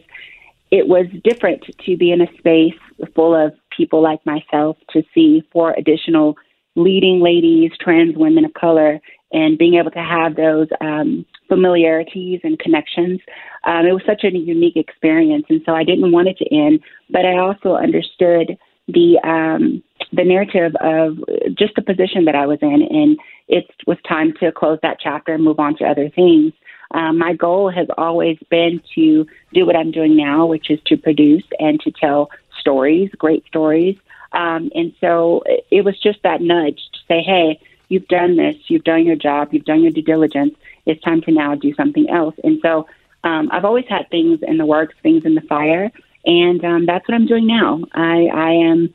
it 0.70 0.88
was 0.88 1.06
different 1.22 1.64
to 1.84 1.96
be 1.96 2.10
in 2.10 2.20
a 2.20 2.38
space 2.38 2.74
full 3.14 3.34
of 3.34 3.52
people 3.76 4.02
like 4.02 4.24
myself 4.26 4.76
to 4.90 5.02
see 5.14 5.46
four 5.52 5.72
additional 5.72 6.36
leading 6.74 7.20
ladies, 7.20 7.72
trans 7.80 8.16
women 8.16 8.44
of 8.44 8.54
color, 8.54 9.00
and 9.32 9.58
being 9.58 9.74
able 9.74 9.90
to 9.90 10.02
have 10.02 10.36
those 10.36 10.68
um, 10.80 11.24
familiarities 11.48 12.40
and 12.44 12.58
connections. 12.58 13.20
Um, 13.64 13.86
it 13.86 13.92
was 13.92 14.02
such 14.06 14.24
a 14.24 14.30
unique 14.30 14.76
experience, 14.76 15.46
and 15.48 15.60
so 15.66 15.72
I 15.72 15.84
didn't 15.84 16.12
want 16.12 16.28
it 16.28 16.38
to 16.38 16.54
end, 16.54 16.80
but 17.10 17.24
I 17.24 17.38
also 17.38 17.74
understood 17.74 18.56
the 18.88 19.18
um, 19.24 19.82
the 20.12 20.24
narrative 20.24 20.72
of 20.80 21.18
just 21.56 21.74
the 21.74 21.82
position 21.82 22.24
that 22.26 22.36
I 22.36 22.46
was 22.46 22.58
in, 22.62 22.82
and 22.88 23.18
it 23.48 23.64
was 23.86 23.98
time 24.08 24.32
to 24.40 24.52
close 24.52 24.78
that 24.82 24.98
chapter 25.00 25.34
and 25.34 25.42
move 25.42 25.58
on 25.58 25.76
to 25.78 25.84
other 25.84 26.08
things. 26.08 26.52
Um, 26.92 27.18
my 27.18 27.34
goal 27.34 27.70
has 27.70 27.88
always 27.98 28.38
been 28.48 28.80
to 28.94 29.26
do 29.52 29.66
what 29.66 29.74
I'm 29.74 29.90
doing 29.90 30.16
now, 30.16 30.46
which 30.46 30.70
is 30.70 30.78
to 30.86 30.96
produce 30.96 31.42
and 31.58 31.80
to 31.80 31.90
tell 31.90 32.30
stories, 32.66 33.10
great 33.16 33.46
stories. 33.46 33.96
Um, 34.32 34.70
and 34.74 34.92
so 35.00 35.42
it 35.70 35.84
was 35.84 35.96
just 36.00 36.18
that 36.24 36.40
nudge 36.40 36.80
to 36.94 36.98
say, 37.06 37.22
hey, 37.22 37.60
you've 37.88 38.08
done 38.08 38.36
this, 38.36 38.56
you've 38.66 38.82
done 38.82 39.06
your 39.06 39.14
job, 39.16 39.48
you've 39.52 39.64
done 39.64 39.82
your 39.82 39.92
due 39.92 40.02
diligence. 40.02 40.54
It's 40.84 41.00
time 41.02 41.20
to 41.22 41.32
now 41.32 41.54
do 41.54 41.72
something 41.74 42.10
else. 42.10 42.34
And 42.42 42.58
so 42.60 42.88
um, 43.22 43.48
I've 43.52 43.64
always 43.64 43.86
had 43.88 44.10
things 44.10 44.40
in 44.42 44.58
the 44.58 44.66
works, 44.66 44.96
things 45.02 45.24
in 45.24 45.36
the 45.36 45.42
fire, 45.42 45.92
and 46.24 46.64
um, 46.64 46.86
that's 46.86 47.06
what 47.08 47.14
I'm 47.14 47.26
doing 47.26 47.46
now. 47.46 47.84
I, 47.92 48.26
I 48.34 48.50
am 48.70 48.94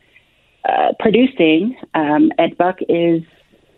uh, 0.67 0.91
producing. 0.99 1.77
Um, 1.93 2.31
Ed 2.37 2.57
Buck 2.57 2.79
is 2.89 3.23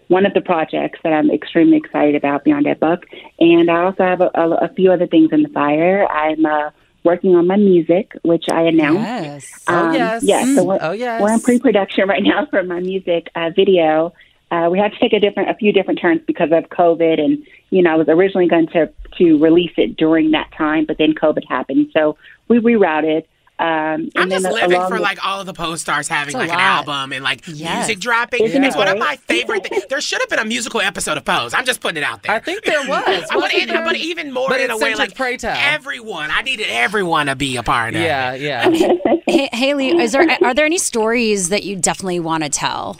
one 0.07 0.25
of 0.25 0.33
the 0.33 0.41
projects 0.41 0.99
that 1.03 1.13
I'm 1.13 1.29
extremely 1.29 1.77
excited 1.77 2.15
about 2.15 2.43
beyond 2.43 2.65
Ed 2.67 2.79
Buck, 2.79 3.05
and 3.39 3.69
I 3.69 3.83
also 3.83 4.03
have 4.03 4.21
a, 4.21 4.31
a, 4.33 4.49
a 4.65 4.73
few 4.75 4.91
other 4.91 5.07
things 5.07 5.29
in 5.31 5.43
the 5.43 5.49
fire. 5.49 6.07
I'm 6.07 6.45
uh, 6.45 6.71
working 7.03 7.35
on 7.35 7.47
my 7.47 7.55
music, 7.57 8.13
which 8.23 8.45
I 8.49 8.61
announced. 8.63 9.01
Yes. 9.01 9.63
Oh, 9.67 9.87
Um, 9.89 9.93
yes. 9.93 10.23
Yeah. 10.23 10.55
So 10.55 10.63
we're, 10.63 10.79
Oh, 10.81 10.91
yes. 10.91 11.21
we're 11.21 11.33
in 11.33 11.39
pre-production 11.41 12.07
right 12.07 12.23
now 12.23 12.45
for 12.49 12.63
my 12.63 12.79
music 12.79 13.29
uh, 13.35 13.49
video. 13.55 14.13
Uh, 14.51 14.69
we 14.71 14.77
had 14.77 14.91
to 14.93 14.99
take 14.99 15.13
a 15.13 15.19
different, 15.19 15.49
a 15.49 15.55
few 15.55 15.71
different 15.71 15.99
turns 15.99 16.21
because 16.27 16.51
of 16.51 16.69
COVID, 16.69 17.19
and 17.19 17.43
you 17.71 17.81
know, 17.81 17.91
I 17.91 17.95
was 17.95 18.07
originally 18.07 18.47
going 18.47 18.67
to 18.67 18.89
to 19.17 19.37
release 19.37 19.71
it 19.77 19.95
during 19.97 20.31
that 20.31 20.51
time, 20.57 20.85
but 20.85 20.97
then 20.97 21.13
COVID 21.13 21.43
happened, 21.47 21.89
so 21.93 22.17
we 22.47 22.59
rerouted. 22.59 23.25
Um, 23.63 24.09
I'm 24.17 24.29
just 24.29 24.43
then 24.43 24.51
living 24.53 24.81
for 24.81 24.93
with- 24.95 25.01
like 25.01 25.25
all 25.25 25.39
of 25.39 25.45
the 25.45 25.53
Pose 25.53 25.79
stars 25.79 26.09
having 26.09 26.29
It's 26.29 26.35
a 26.35 26.39
like 26.39 26.51
an 26.51 26.59
album 26.59 27.13
and 27.13 27.23
like 27.23 27.41
Yes. 27.47 27.87
music 27.87 27.99
dropping. 28.01 28.43
Isn't 28.43 28.61
it 28.63 28.67
it's 28.67 28.75
one 28.75 28.89
of 28.89 28.97
my 28.97 29.15
favorite 29.27 29.63
things. 29.65 29.85
There 29.89 30.01
should 30.01 30.19
have 30.21 30.29
been 30.29 30.39
a 30.39 30.45
musical 30.45 30.81
episode 30.81 31.15
of 31.17 31.23
Pose. 31.23 31.53
I'm 31.53 31.63
just 31.65 31.79
putting 31.79 31.97
it 31.97 32.03
out 32.03 32.23
there. 32.23 32.35
I 32.35 32.39
think 32.39 32.63
there 32.65 32.81
was. 32.87 32.89
I 33.31 33.37
want 33.37 33.53
Wasn't 33.53 33.69
there? 33.69 33.85
but 33.85 33.95
even 33.95 34.33
more 34.33 34.49
But 34.49 34.59
in 34.59 34.69
a 34.71 34.77
way 34.77 34.95
like 34.95 35.15
Pray 35.15 35.37
Tell. 35.37 35.55
everyone. 35.57 36.29
I 36.31 36.41
needed 36.41 36.67
everyone 36.69 37.27
to 37.27 37.35
be 37.37 37.55
a 37.55 37.63
part 37.63 37.95
of 37.95 38.01
it. 38.01 38.03
Yeah, 38.05 38.33
yeah. 38.33 38.69
Hey, 39.27 39.49
Hailie, 39.53 39.97
is 39.97 40.11
there 40.11 40.27
are 40.43 40.53
there 40.53 40.65
any 40.65 40.77
stories 40.77 41.47
that 41.49 41.63
you 41.63 41.77
definitely 41.77 42.19
want 42.19 42.43
to 42.43 42.49
tell 42.49 42.99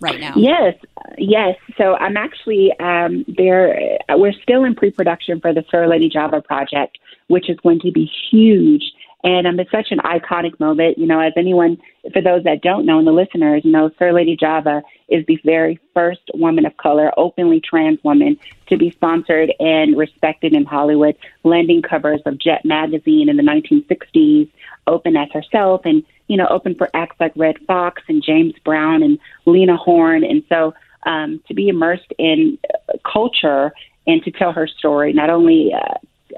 right 0.00 0.20
now? 0.20 0.34
Yes, 0.36 0.74
yes. 1.16 1.56
So 1.78 1.94
I'm 1.96 2.16
actually 2.18 2.72
um, 2.78 3.24
there. 3.26 3.98
uh, 4.10 4.16
We're 4.18 4.34
still 4.42 4.64
in 4.64 4.74
pre-production 4.74 5.40
for 5.40 5.54
the 5.54 5.64
Sir 5.70 5.86
Lady 5.88 6.08
Java 6.10 6.42
project, 6.42 6.98
which 7.28 7.48
is 7.48 7.56
going 7.62 7.80
to 7.80 7.90
be 7.90 8.10
huge. 8.30 8.82
And 9.26 9.44
um, 9.44 9.58
it's 9.58 9.72
such 9.72 9.88
an 9.90 9.98
iconic 9.98 10.58
moment. 10.60 10.98
You 10.98 11.06
know, 11.06 11.18
as 11.18 11.32
anyone, 11.36 11.78
for 12.12 12.22
those 12.22 12.44
that 12.44 12.62
don't 12.62 12.86
know, 12.86 12.98
and 12.98 13.06
the 13.06 13.12
listeners, 13.12 13.62
you 13.64 13.72
know, 13.72 13.90
Sir 13.98 14.12
Lady 14.12 14.36
Java 14.36 14.84
is 15.08 15.26
the 15.26 15.36
very 15.44 15.80
first 15.94 16.20
woman 16.32 16.64
of 16.64 16.76
color, 16.76 17.10
openly 17.16 17.60
trans 17.60 17.98
woman, 18.04 18.38
to 18.68 18.76
be 18.76 18.92
sponsored 18.92 19.52
and 19.58 19.96
respected 19.96 20.54
in 20.54 20.64
Hollywood, 20.64 21.16
landing 21.42 21.82
covers 21.82 22.20
of 22.24 22.38
Jet 22.38 22.64
magazine 22.64 23.28
in 23.28 23.36
the 23.36 23.42
1960s, 23.42 24.48
open 24.86 25.16
as 25.16 25.28
herself, 25.32 25.80
and 25.84 26.04
you 26.28 26.36
know, 26.36 26.46
open 26.46 26.76
for 26.76 26.88
acts 26.94 27.16
like 27.18 27.32
Redd 27.34 27.58
Foxx 27.66 28.02
and 28.08 28.22
James 28.22 28.54
Brown 28.64 29.02
and 29.02 29.18
Lena 29.44 29.76
Horne. 29.76 30.22
And 30.22 30.44
so, 30.48 30.72
um, 31.04 31.42
to 31.48 31.54
be 31.54 31.68
immersed 31.68 32.12
in 32.16 32.58
uh, 32.72 32.92
culture 33.04 33.72
and 34.06 34.22
to 34.22 34.30
tell 34.30 34.52
her 34.52 34.68
story, 34.68 35.12
not 35.12 35.30
only 35.30 35.72
uh, 35.74 35.94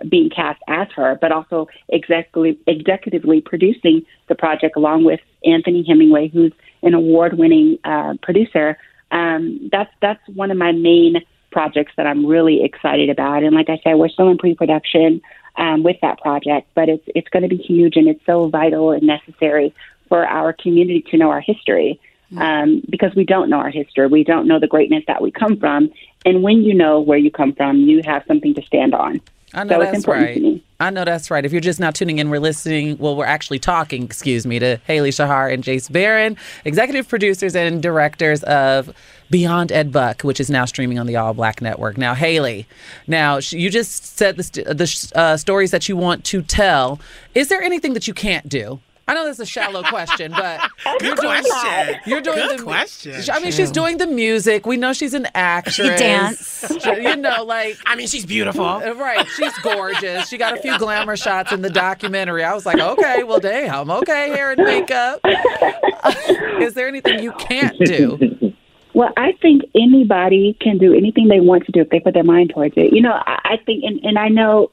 being 0.09 0.31
cast 0.31 0.61
as 0.69 0.89
her, 0.95 1.19
but 1.21 1.33
also 1.33 1.69
executively, 1.93 2.59
executively 2.67 3.45
producing 3.45 4.05
the 4.29 4.35
project 4.35 4.77
along 4.77 5.05
with 5.05 5.21
Anthony 5.45 5.85
Hemingway, 5.87 6.29
who's 6.29 6.53
an 6.83 6.95
award-winning 6.95 7.79
uh, 7.85 8.15
producer. 8.23 8.79
Um, 9.11 9.69
that's 9.73 9.91
that's 10.01 10.21
one 10.29 10.51
of 10.51 10.59
my 10.59 10.73
main 10.73 11.23
projects 11.51 11.93
that 11.97 12.07
I'm 12.07 12.27
really 12.27 12.63
excited 12.63 13.09
about. 13.09 13.43
And 13.43 13.55
like 13.55 13.71
I 13.71 13.81
said, 13.83 13.95
we're 13.95 14.09
still 14.09 14.29
in 14.29 14.39
pre-production 14.39 15.23
um, 15.57 15.83
with 15.83 15.97
that 16.03 16.21
project, 16.21 16.69
but 16.75 16.89
it's 16.89 17.05
it's 17.15 17.29
going 17.29 17.43
to 17.43 17.49
be 17.49 17.57
huge 17.57 17.97
and 17.97 18.09
it's 18.09 18.25
so 18.27 18.49
vital 18.49 18.93
and 18.93 19.03
necessary 19.03 19.75
for 20.09 20.27
our 20.27 20.53
community 20.53 21.03
to 21.11 21.17
know 21.17 21.31
our 21.31 21.41
history. 21.41 22.01
Um, 22.37 22.83
because 22.91 23.15
we 23.15 23.25
don't 23.25 23.49
know 23.49 23.57
our 23.57 23.71
history, 23.71 24.07
we 24.07 24.23
don't 24.23 24.47
know 24.47 24.61
the 24.61 24.67
greatness 24.67 25.03
that 25.07 25.23
we 25.23 25.31
come 25.31 25.57
from, 25.57 25.91
and 26.27 26.43
when 26.43 26.63
you 26.63 26.75
know 26.75 27.01
where 27.01 27.17
you 27.17 27.31
come 27.31 27.55
from, 27.55 27.79
you 27.79 28.03
have 28.05 28.23
something 28.29 28.53
to 28.53 28.63
stand 28.65 28.95
on. 28.95 29.23
I 29.55 29.65
know 29.65 29.79
so 29.83 29.91
that's 29.91 30.07
right. 30.07 30.63
I 30.81 30.91
know 30.91 31.05
that's 31.05 31.31
right. 31.31 31.45
If 31.45 31.51
you're 31.53 31.61
just 31.61 31.81
now 31.81 31.91
tuning 31.91 32.19
in, 32.19 32.31
we're 32.31 32.39
listening. 32.39 32.99
Well, 32.99 33.17
we're 33.17 33.25
actually 33.25 33.59
talking, 33.59 34.05
excuse 34.05 34.47
me, 34.47 34.59
to 34.61 34.77
Hailie 34.87 35.11
Sahar 35.11 35.53
and 35.53 35.65
Jace 35.65 35.91
Barron, 35.91 36.37
executive 36.65 37.09
producers 37.09 37.57
and 37.57 37.83
directors 37.83 38.45
of 38.45 38.95
Beyond 39.31 39.73
Ed 39.73 39.91
Buck, 39.91 40.23
which 40.23 40.39
is 40.39 40.51
now 40.51 40.65
streaming 40.67 40.99
on 40.99 41.07
the 41.07 41.15
ALLBLK 41.15 41.63
Network. 41.63 41.99
Now, 41.99 42.15
Hailie, 42.15 42.67
now 43.07 43.39
you 43.39 43.71
just 43.71 44.17
said 44.17 44.37
the, 44.37 44.43
st- 44.45 44.67
the 44.79 44.87
sh- 44.87 45.11
uh, 45.15 45.37
stories 45.37 45.73
that 45.73 45.89
you 45.89 45.97
want 45.97 46.25
to 46.27 46.43
tell. 46.43 47.01
Is 47.35 47.49
there 47.49 47.61
anything 47.61 47.95
that 47.95 48.07
you 48.07 48.15
can't 48.15 48.49
do? 48.49 48.81
I 49.09 49.15
know 49.15 49.25
that's 49.25 49.39
a 49.41 49.47
shallow 49.47 49.83
question, 49.83 50.31
but 50.33 50.61
you're 51.01 51.15
doing 51.17 51.43
question. 51.43 51.97
You're 52.07 52.21
doing 52.21 52.37
Good 52.37 52.59
the 52.59 52.63
question. 52.63 53.21
I 53.33 53.41
mean, 53.41 53.53
she's 53.53 53.71
doing 53.71 53.97
the 53.97 54.07
music. 54.07 54.67
We 54.67 54.77
know 54.77 54.93
she's 54.93 55.15
an 55.15 55.27
actress. 55.35 55.75
She 55.77 55.83
dance. 55.83 56.67
You 56.87 57.17
know, 57.17 57.43
like 57.45 57.79
I 57.87 57.97
mean, 57.97 58.07
she's 58.07 58.27
beautiful. 58.27 58.65
uh, 58.65 58.93
Right. 58.95 59.27
She's 59.37 59.57
gorgeous. 59.61 60.29
She 60.29 60.37
got 60.37 60.57
a 60.59 60.61
few 60.61 60.79
glamour 60.79 61.17
shots 61.17 61.53
in 61.53 61.63
the 61.63 61.71
documentary. 61.71 62.45
I 62.45 62.55
was 62.55 62.67
like, 62.67 62.79
okay, 62.79 63.25
well, 63.25 63.41
damn. 63.41 63.91
Okay, 63.91 64.29
hair 64.29 64.53
and 64.53 64.63
makeup. 64.63 65.21
Is 66.61 66.75
there 66.75 66.89
anything 66.89 67.23
you 67.23 67.33
can't 67.33 67.77
do? 67.79 68.53
Well, 68.95 69.13
I 69.17 69.33
think 69.41 69.63
anybody 69.75 70.57
can 70.61 70.77
do 70.79 70.93
anything 70.95 71.29
they 71.29 71.41
want 71.41 71.65
to 71.67 71.73
do 71.73 71.81
if 71.81 71.89
they 71.91 72.01
put 72.01 72.15
their 72.15 72.25
mind 72.25 72.51
towards 72.55 72.75
it. 72.77 72.93
You 72.93 73.01
know, 73.03 73.13
I, 73.13 73.39
I 73.45 73.57
think, 73.65 73.85
and, 73.85 74.01
and 74.05 74.19
I 74.19 74.29
know 74.29 74.71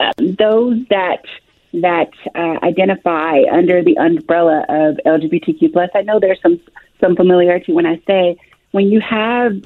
um, 0.00 0.34
those 0.38 0.78
that 0.90 1.22
that 1.74 2.10
uh, 2.34 2.58
identify 2.62 3.42
under 3.50 3.82
the 3.82 3.96
umbrella 3.96 4.64
of 4.68 4.96
LGBTQ 5.06 5.72
plus. 5.72 5.90
I 5.94 6.02
know 6.02 6.20
there's 6.20 6.40
some 6.42 6.60
some 7.00 7.16
familiarity 7.16 7.72
when 7.72 7.86
I 7.86 8.00
say 8.06 8.36
when 8.72 8.88
you 8.88 9.00
have 9.00 9.62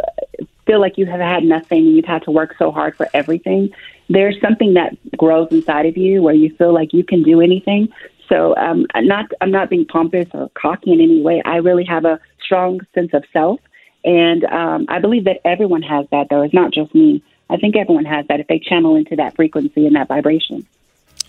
feel 0.66 0.80
like 0.80 0.98
you 0.98 1.06
have 1.06 1.20
had 1.20 1.44
nothing 1.44 1.86
and 1.86 1.96
you've 1.96 2.04
had 2.04 2.22
to 2.24 2.30
work 2.30 2.54
so 2.58 2.70
hard 2.70 2.96
for 2.96 3.08
everything. 3.14 3.70
There's 4.08 4.40
something 4.40 4.74
that 4.74 4.96
grows 5.16 5.48
inside 5.50 5.86
of 5.86 5.96
you 5.96 6.22
where 6.22 6.34
you 6.34 6.54
feel 6.56 6.74
like 6.74 6.92
you 6.92 7.04
can 7.04 7.22
do 7.22 7.40
anything. 7.40 7.88
So 8.28 8.56
um, 8.56 8.86
I'm 8.94 9.06
not 9.06 9.26
I'm 9.40 9.50
not 9.50 9.70
being 9.70 9.86
pompous 9.86 10.28
or 10.34 10.50
cocky 10.54 10.92
in 10.92 11.00
any 11.00 11.22
way. 11.22 11.42
I 11.44 11.56
really 11.56 11.84
have 11.84 12.04
a 12.04 12.20
strong 12.44 12.80
sense 12.94 13.14
of 13.14 13.24
self, 13.32 13.60
and 14.04 14.44
um, 14.44 14.86
I 14.88 14.98
believe 14.98 15.24
that 15.24 15.40
everyone 15.44 15.82
has 15.82 16.06
that. 16.10 16.28
Though 16.28 16.42
it's 16.42 16.54
not 16.54 16.72
just 16.72 16.94
me. 16.94 17.22
I 17.48 17.56
think 17.56 17.76
everyone 17.76 18.04
has 18.06 18.26
that 18.26 18.40
if 18.40 18.48
they 18.48 18.58
channel 18.58 18.96
into 18.96 19.14
that 19.16 19.36
frequency 19.36 19.86
and 19.86 19.94
that 19.94 20.08
vibration. 20.08 20.66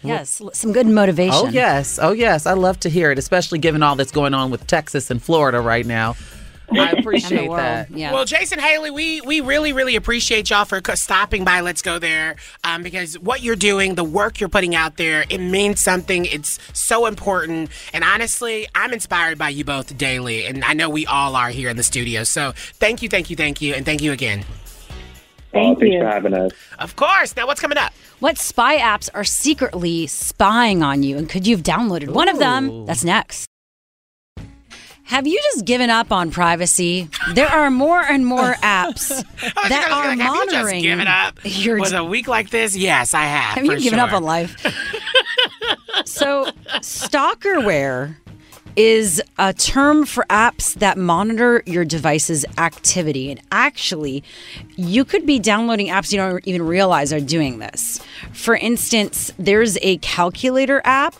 Yes, 0.03 0.41
some 0.53 0.73
good 0.73 0.87
motivation. 0.87 1.47
Oh, 1.47 1.49
yes. 1.49 1.99
Oh, 2.01 2.11
yes. 2.11 2.45
I 2.45 2.53
love 2.53 2.79
to 2.81 2.89
hear 2.89 3.11
it, 3.11 3.17
especially 3.17 3.59
given 3.59 3.83
all 3.83 3.95
that's 3.95 4.11
going 4.11 4.33
on 4.33 4.51
with 4.51 4.67
Texas 4.67 5.09
and 5.09 5.21
Florida 5.21 5.59
right 5.59 5.85
now. 5.85 6.15
I 6.71 6.91
appreciate 6.97 7.49
that. 7.49 7.89
yeah. 7.91 8.11
Well, 8.11 8.25
Jason 8.25 8.59
Hailie, 8.59 8.91
we 8.91 9.21
we 9.21 9.41
really 9.41 9.73
really 9.73 9.95
appreciate 9.95 10.49
y'all 10.49 10.65
for 10.65 10.81
stopping 10.95 11.45
by. 11.45 11.61
Let's 11.61 11.81
go 11.81 11.99
there 11.99 12.35
um, 12.63 12.83
because 12.83 13.17
what 13.19 13.41
you're 13.41 13.55
doing, 13.55 13.95
the 13.95 14.03
work 14.03 14.39
you're 14.39 14.49
putting 14.49 14.75
out 14.75 14.97
there, 14.97 15.25
it 15.29 15.39
means 15.39 15.79
something. 15.79 16.25
It's 16.25 16.59
so 16.73 17.05
important, 17.05 17.69
and 17.93 18.03
honestly, 18.03 18.67
I'm 18.75 18.93
inspired 18.93 19.37
by 19.37 19.49
you 19.49 19.63
both 19.63 19.97
daily, 19.97 20.45
and 20.45 20.63
I 20.63 20.73
know 20.73 20.89
we 20.89 21.05
all 21.05 21.35
are 21.35 21.49
here 21.49 21.69
in 21.69 21.77
the 21.77 21.83
studio. 21.83 22.23
So 22.23 22.51
thank 22.55 23.01
you, 23.01 23.09
thank 23.09 23.29
you, 23.29 23.35
thank 23.35 23.61
you, 23.61 23.73
and 23.73 23.85
thank 23.85 24.01
you 24.01 24.11
again. 24.11 24.43
Oh, 25.53 25.75
thanks 25.75 25.95
for 25.97 26.05
having 26.05 26.33
us. 26.33 26.51
Of 26.79 26.95
course. 26.95 27.35
Now, 27.35 27.47
what's 27.47 27.61
coming 27.61 27.77
up? 27.77 27.93
What 28.19 28.37
spy 28.37 28.77
apps 28.77 29.09
are 29.13 29.23
secretly 29.23 30.07
spying 30.07 30.83
on 30.83 31.03
you, 31.03 31.17
and 31.17 31.29
could 31.29 31.45
you 31.45 31.55
have 31.55 31.63
downloaded 31.63 32.09
one 32.09 32.29
of 32.29 32.39
them? 32.39 32.85
That's 32.85 33.03
next. 33.03 33.47
Have 35.07 35.25
you 35.25 35.39
just 35.53 35.63
given 35.63 35.89
up 35.89 36.11
on 36.11 36.31
privacy? 36.31 37.07
There 37.33 37.47
are 37.47 37.71
more 37.71 38.01
and 38.01 38.25
more 38.25 38.53
apps 38.61 39.07
that 39.69 39.89
are 39.89 40.09
like, 40.09 40.19
have 40.19 40.35
you 40.35 40.45
just 40.45 40.53
monitoring 40.53 40.81
given 40.81 41.07
up 41.07 41.39
your 41.43 41.79
with 41.79 41.93
a 41.93 42.03
week 42.03 42.27
like 42.27 42.49
this? 42.49 42.75
Yes, 42.75 43.13
I 43.13 43.23
have. 43.23 43.55
Have 43.55 43.63
you 43.65 43.71
for 43.71 43.79
given 43.79 43.99
up 43.99 44.11
on 44.11 44.23
life? 44.23 44.57
so, 46.05 46.51
stalkerware 46.81 48.17
is 48.77 49.21
a 49.39 49.53
term 49.53 50.05
for 50.05 50.23
apps 50.29 50.75
that 50.75 50.97
monitor 50.97 51.63
your 51.65 51.83
device's 51.83 52.45
activity. 52.59 53.31
And 53.31 53.41
actually, 53.51 54.23
you 54.75 55.03
could 55.03 55.25
be 55.25 55.39
downloading 55.39 55.87
apps 55.87 56.11
you 56.13 56.19
don't 56.19 56.47
even 56.47 56.61
realize 56.61 57.11
are 57.11 57.19
doing 57.19 57.57
this. 57.57 57.99
For 58.31 58.55
instance, 58.55 59.31
there's 59.39 59.77
a 59.81 59.97
calculator 59.97 60.81
app. 60.85 61.15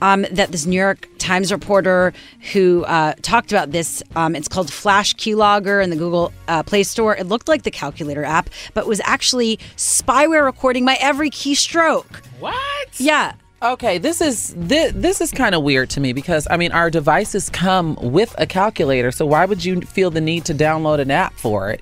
Um, 0.00 0.26
that 0.32 0.50
this 0.50 0.66
New 0.66 0.80
York 0.80 1.06
Times 1.18 1.52
reporter 1.52 2.12
who 2.52 2.82
uh, 2.86 3.14
talked 3.22 3.52
about 3.52 3.70
this, 3.70 4.02
um, 4.16 4.34
it's 4.34 4.48
called 4.48 4.72
Flash 4.72 5.14
Keylogger 5.14 5.80
in 5.80 5.90
the 5.90 5.96
Google 5.96 6.32
uh, 6.48 6.64
Play 6.64 6.82
Store. 6.82 7.14
It 7.14 7.28
looked 7.28 7.46
like 7.46 7.62
the 7.62 7.70
calculator 7.70 8.24
app, 8.24 8.50
but 8.74 8.88
was 8.88 9.00
actually 9.04 9.58
spyware 9.76 10.44
recording 10.44 10.84
my 10.84 10.98
every 11.00 11.30
keystroke. 11.30 12.16
What? 12.40 12.88
Yeah. 12.98 13.34
Okay, 13.62 13.98
this 13.98 14.20
is 14.20 14.52
this, 14.56 14.92
this 14.94 15.20
is 15.20 15.30
kind 15.30 15.54
of 15.54 15.62
weird 15.62 15.88
to 15.90 16.00
me 16.00 16.12
because 16.12 16.48
I 16.50 16.56
mean 16.56 16.72
our 16.72 16.90
devices 16.90 17.48
come 17.48 17.94
with 18.00 18.34
a 18.38 18.46
calculator, 18.46 19.12
so 19.12 19.24
why 19.24 19.44
would 19.44 19.64
you 19.64 19.80
feel 19.82 20.10
the 20.10 20.20
need 20.20 20.44
to 20.46 20.54
download 20.54 20.98
an 20.98 21.10
app 21.12 21.32
for 21.34 21.70
it? 21.70 21.80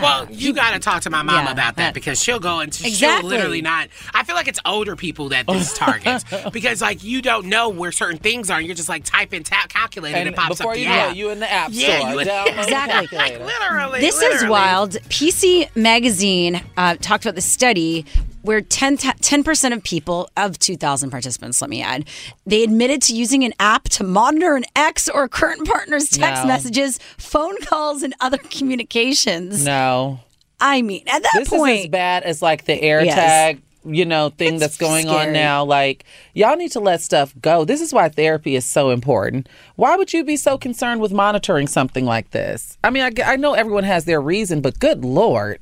Well, 0.00 0.26
you 0.30 0.54
got 0.54 0.72
to 0.72 0.78
talk 0.78 1.02
to 1.02 1.10
my 1.10 1.22
mom 1.22 1.44
Yeah, 1.44 1.52
about 1.52 1.76
that 1.76 1.92
because 1.92 2.20
she'll 2.20 2.40
go 2.40 2.60
into 2.60 2.84
she'll 2.84 3.22
literally 3.22 3.60
not. 3.60 3.88
I 4.14 4.24
feel 4.24 4.34
like 4.34 4.48
it's 4.48 4.58
older 4.64 4.96
people 4.96 5.28
that 5.28 5.46
this 5.46 5.76
targets 5.78 6.24
because 6.50 6.80
like 6.80 7.04
you 7.04 7.20
don't 7.22 7.46
know 7.46 7.68
where 7.68 7.92
certain 7.92 8.18
things 8.18 8.48
are. 8.50 8.58
and 8.58 8.66
You're 8.66 8.74
just 8.74 8.88
like 8.88 9.04
type 9.04 9.32
in 9.34 9.44
tap 9.44 9.68
calculator 9.68 10.16
and, 10.16 10.26
And 10.28 10.34
it 10.34 10.38
pops 10.38 10.56
before 10.58 10.72
up. 10.72 10.78
you 10.78 10.84
the 10.86 10.90
know 10.90 10.96
app. 10.96 11.10
it, 11.12 11.16
you 11.18 11.28
in 11.30 11.40
the 11.40 11.52
app 11.52 11.68
Yeah, 11.72 11.98
store, 11.98 12.10
you 12.12 12.18
in- 12.20 12.26
download 12.28 12.58
Exactly. 12.64 13.18
like 13.18 13.38
literally. 13.40 14.00
This 14.00 14.20
is 14.20 14.46
wild. 14.46 14.92
PC 15.10 15.68
Magazine 15.76 16.62
uh, 16.76 16.96
talked 17.00 17.24
about 17.26 17.34
the 17.34 17.40
study 17.42 18.06
where 18.42 18.60
10, 18.60 18.98
percent 19.44 19.72
of 19.74 19.82
people, 19.82 20.28
of 20.36 20.58
2,000 20.58 21.10
participants, 21.10 21.60
let 21.60 21.70
me 21.70 21.80
add, 21.82 22.04
they 22.46 22.62
admitted 22.62 23.00
to 23.02 23.14
using 23.14 23.44
an 23.44 23.54
app 23.58 23.84
to 23.90 24.04
monitor 24.04 24.54
an 24.56 24.64
ex 24.76 25.08
or 25.08 25.28
current 25.28 25.66
partner's 25.66 26.08
text 26.08 26.42
No. 26.42 26.48
messages, 26.48 26.98
phone 27.18 27.56
calls, 27.62 28.02
and 28.02 28.14
other 28.20 28.38
communications. 28.50 29.64
No. 29.64 30.20
I 30.60 30.82
mean, 30.82 31.02
at 31.08 31.22
that 31.22 31.30
this 31.34 31.48
point, 31.48 31.78
is 31.78 31.84
as 31.86 31.90
bad 31.90 32.22
as 32.22 32.42
like 32.42 32.66
the 32.66 32.78
AirTag, 32.80 33.04
Yes. 33.06 33.56
you 33.84 34.04
know, 34.04 34.28
thing 34.30 34.58
that's 34.58 34.76
going 34.76 35.08
on 35.08 35.32
now. 35.32 35.64
Like, 35.64 36.04
y'all 36.34 36.54
need 36.56 36.70
to 36.72 36.80
let 36.80 37.00
stuff 37.00 37.34
go. 37.42 37.64
This 37.64 37.80
is 37.80 37.92
why 37.92 38.08
therapy 38.08 38.54
is 38.54 38.64
so 38.64 38.90
important. 38.90 39.48
Why 39.74 39.96
would 39.96 40.12
you 40.12 40.22
be 40.22 40.36
so 40.36 40.56
concerned 40.58 41.00
with 41.00 41.12
monitoring 41.12 41.66
something 41.66 42.04
like 42.04 42.30
this? 42.30 42.78
I 42.84 42.90
mean, 42.90 43.10
I 43.24 43.34
know 43.36 43.54
everyone 43.54 43.82
has 43.84 44.04
their 44.04 44.20
reason, 44.20 44.60
but 44.60 44.78
good 44.78 45.04
lord. 45.04 45.60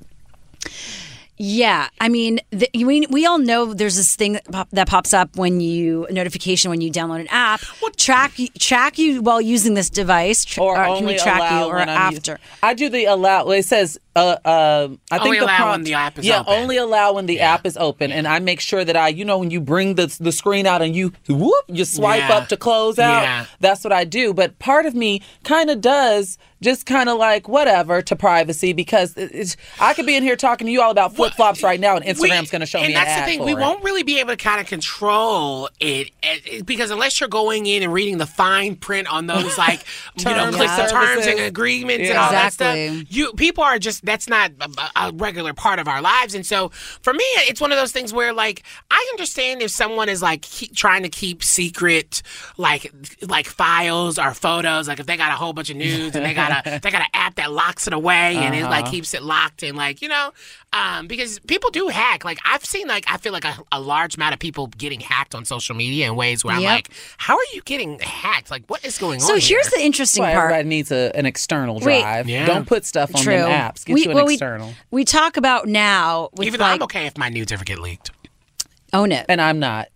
Yeah, 1.43 1.89
I 1.99 2.11
mean, 2.11 2.41
the, 2.51 2.69
we 2.75 3.07
we 3.07 3.25
all 3.25 3.39
know 3.39 3.73
there's 3.73 3.97
this 3.97 4.15
thing 4.15 4.35
that, 4.35 4.45
pop, 4.53 4.69
that 4.73 4.89
pops 4.89 5.15
up 5.15 5.37
when 5.37 5.59
you 5.59 6.05
a 6.05 6.13
notification 6.13 6.69
when 6.71 6.83
you 6.83 6.93
download 6.93 7.21
an 7.21 7.29
app. 7.31 7.63
What? 7.81 7.97
track 7.97 8.39
you- 8.39 8.49
track 8.59 8.99
you 8.99 9.23
while 9.23 9.41
using 9.41 9.73
this 9.73 9.89
device, 9.89 10.59
Or, 10.59 10.75
can 10.75 10.91
only 10.91 11.15
we 11.15 11.19
track 11.19 11.39
allow 11.39 11.65
you 11.65 11.73
or 11.73 11.77
when 11.77 11.89
I'm 11.89 11.97
after? 12.15 12.39
I 12.63 12.75
do 12.75 12.91
the 12.91 13.07
allow. 13.07 13.49
It 13.49 13.63
says 13.63 13.99
uh, 14.17 14.37
uh, 14.45 14.89
I 15.11 15.17
think 15.19 15.27
Only 15.27 15.39
the 15.39 15.45
allow 15.45 15.57
prompt, 15.57 15.73
when 15.73 15.85
the 15.85 15.95
app 15.95 16.19
is 16.19 16.27
yeah, 16.27 16.41
open. 16.41 16.53
only 16.55 16.77
allow 16.77 17.13
when 17.15 17.27
the 17.27 17.41
app 17.41 17.65
is 17.65 17.77
open, 17.77 18.11
and 18.11 18.27
I 18.27 18.39
make 18.41 18.61
sure 18.61 18.85
that 18.85 18.97
I, 18.97 19.09
you 19.09 19.25
know, 19.25 19.39
when 19.39 19.51
you 19.51 19.61
bring 19.61 19.95
the 19.95 20.15
the 20.21 20.33
screen 20.33 20.67
out 20.67 20.83
and 20.83 20.95
you 20.97 21.13
whoop, 21.29 21.65
you 21.69 21.85
swipe 21.85 22.29
Yeah. 22.29 22.37
up 22.39 22.49
to 22.49 22.57
close 22.57 22.99
out. 22.99 23.23
Yeah. 23.23 23.47
That's 23.61 23.85
what 23.85 23.93
I 23.93 24.05
do. 24.05 24.35
But 24.35 24.59
part 24.59 24.85
of 24.87 24.95
me 24.95 25.23
kind 25.45 25.71
of 25.71 25.81
does 25.81 26.39
just 26.63 26.85
kind 26.85 27.09
of 27.09 27.17
like 27.17 27.49
whatever 27.49 28.03
to 28.03 28.15
privacy 28.15 28.75
because 28.75 29.15
it's, 29.17 29.57
I 29.81 29.95
could 29.95 30.05
be 30.05 30.15
in 30.15 30.23
here 30.23 30.37
talking 30.37 30.67
to 30.67 30.71
you 30.71 30.83
all 30.83 30.91
about 30.91 31.15
flip 31.17 31.33
flops 31.33 31.63
right 31.63 31.81
now, 31.81 31.97
and 31.97 32.05
Instagram's 32.05 32.51
going 32.51 32.61
to 32.61 32.67
show 32.67 32.81
and 32.81 32.89
me 32.89 32.95
that's 32.95 33.11
an 33.13 33.21
the 33.21 33.25
thing 33.27 33.45
we 33.45 33.53
it. 33.53 33.59
won't 33.59 33.83
really 33.83 34.03
be 34.03 34.21
able 34.21 34.31
to 34.31 34.37
kind 34.37 34.61
of 34.61 34.67
control 34.67 35.71
it, 35.81 36.11
eh, 36.23 36.61
because 36.67 36.91
unless 36.91 37.19
you're 37.19 37.31
going 37.31 37.65
in 37.67 37.83
and 37.83 37.93
reading 37.93 38.19
the 38.19 38.27
fine 38.27 38.77
print 38.77 39.09
on 39.11 39.27
those 39.27 39.57
like 39.57 39.85
you 40.17 40.25
know 40.25 40.35
Terms 40.51 40.57
clicks 40.57 40.73
and 40.79 40.91
terms 40.91 41.27
and 41.27 41.41
agreements 41.41 42.01
and 42.01 42.09
Yeah. 42.09 42.25
all 42.25 42.31
that 42.31 42.53
stuff 42.53 42.77
you 43.09 43.33
people 43.35 43.65
are 43.65 43.79
just 43.79 44.00
that's 44.03 44.29
not 44.29 44.51
a, 44.61 44.69
a 45.09 45.13
regular 45.13 45.53
part 45.55 45.79
of 45.79 45.87
our 45.89 46.01
lives 46.01 46.35
and 46.35 46.45
so 46.47 46.69
for 47.03 47.13
me 47.13 47.25
it's 47.49 47.61
one 47.61 47.73
of 47.73 47.79
those 47.79 47.93
things 47.93 48.13
where 48.13 48.33
like 48.33 48.63
i 48.91 49.09
understand 49.13 49.61
if 49.63 49.71
someone 49.71 50.09
is 50.09 50.23
like 50.23 50.43
keep, 50.43 50.75
trying 50.75 51.03
to 51.03 51.09
keep 51.09 51.43
secret 51.45 52.23
like 52.57 52.93
like 53.29 53.47
files 53.47 54.19
or 54.19 54.33
photos 54.35 54.89
like 54.89 55.01
if 55.01 55.07
they 55.07 55.17
got 55.17 55.31
a 55.31 55.35
whole 55.37 55.53
bunch 55.53 55.71
of 55.71 55.77
news 55.77 56.15
and 56.15 56.25
they 56.25 56.35
got 56.35 56.67
a 56.67 56.79
they 56.83 56.91
got 56.91 57.03
an 57.03 57.09
app 57.15 57.35
that 57.37 57.51
locks 57.53 57.87
it 57.87 57.93
away 57.93 58.37
and 58.37 58.55
it 58.55 58.65
like 58.65 58.83
Uh-huh. 58.85 58.91
keeps 58.93 59.15
it 59.15 59.23
locked 59.23 59.63
and 59.63 59.77
like 59.77 60.01
you 60.01 60.09
know 60.09 60.31
um 60.73 61.07
because 61.09 61.39
people 61.41 61.69
do 61.71 61.89
hack 61.89 62.25
like 62.25 62.39
i've 62.45 62.65
seen 62.65 62.87
like 62.87 63.05
i 63.09 63.17
feel 63.17 63.33
like 63.33 63.45
a, 63.45 63.57
a 63.73 63.81
large 63.81 64.15
amount 64.17 64.33
of 64.33 64.39
people 64.39 64.69
getting 64.69 65.01
hacked 65.01 65.35
on 65.35 65.45
social 65.45 65.75
media 65.75 66.07
in 66.07 66.15
ways 66.15 66.45
where 66.45 66.55
i'm 66.55 66.63
like 66.63 66.91
how 67.19 67.35
are 67.35 67.45
you 67.53 67.61
getting 67.63 67.99
hacked 67.99 68.51
like 68.53 68.63
what 68.69 68.85
is 68.85 68.97
going 68.99 69.19
So 69.19 69.35
on 69.35 69.41
So 69.41 69.49
here's 69.49 69.67
here? 69.67 69.79
the 69.81 69.85
interesting 69.85 70.23
That's 70.23 70.35
why 70.35 70.41
part. 70.41 70.51
everybody 70.53 70.69
needs 70.69 70.93
a, 70.93 71.11
an 71.17 71.27
external 71.27 71.81
Wait. 71.81 72.03
drive. 72.03 72.29
Yeah. 72.29 72.47
Don't 72.47 72.67
put 72.67 72.85
stuff 72.85 73.15
on 73.17 73.23
True. 73.23 73.35
them 73.37 73.51
apps. 73.51 73.85
Get 73.85 73.95
we, 73.95 74.05
you 74.05 74.11
an 74.11 74.17
well, 74.17 74.29
external. 74.29 74.73
We, 74.93 75.05
talk 75.05 75.37
about 75.37 75.67
now 75.67 76.29
with 76.35 76.47
even 76.47 76.59
though 76.59 76.65
like 76.67 76.75
i'm 76.77 76.83
okay 76.85 77.07
if 77.07 77.19
my 77.19 77.29
nudes 77.31 77.51
ever 77.51 77.65
get 77.65 77.79
leaked 77.81 78.11
own 78.93 79.11
it. 79.13 79.27
and 79.29 79.41
I'm 79.41 79.59
not. 79.59 79.89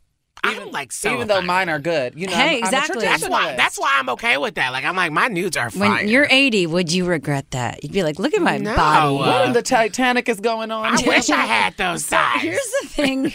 I'm 0.45 0.71
like 0.71 0.93
so 0.93 1.13
even 1.15 1.29
though 1.29 1.41
mine 1.43 1.69
are 1.69 1.79
good. 1.79 2.15
You 2.19 2.27
know, 2.29 2.35
Hey, 2.35 2.59
I'm, 2.61 2.65
I'm 2.67 2.75
a 2.75 2.77
exactly. 2.79 3.03
that's 3.05 3.29
why 3.29 3.57
that's 3.57 3.79
why 3.79 3.97
i'm 3.99 4.09
okay 4.11 4.37
with 4.37 4.55
that 4.57 4.71
like 4.73 4.85
i'm 4.85 4.97
like 4.97 5.13
my 5.13 5.29
nudes 5.29 5.57
are 5.57 5.71
fine 5.71 5.81
When 5.91 6.09
you're 6.09 6.27
80, 6.31 6.67
would 6.69 6.93
you 6.93 7.05
regret 7.05 7.51
that? 7.53 7.83
You'd 7.83 7.93
be 7.93 8.03
like, 8.03 8.19
look 8.19 8.35
at 8.35 8.43
my 8.43 8.59
No, 8.59 8.75
body. 8.77 9.07
uh, 9.07 9.13
What 9.19 9.47
in 9.47 9.53
the 9.53 9.63
Titanic 9.63 10.29
is 10.29 10.41
going 10.41 10.71
on? 10.71 10.87
i 10.87 11.03
wish 11.07 11.31
i 11.31 11.37
had 11.37 11.77
those 11.79 12.05
sides 12.05 12.43
Here's 12.43 12.73
the 12.83 12.89
thing 12.89 13.33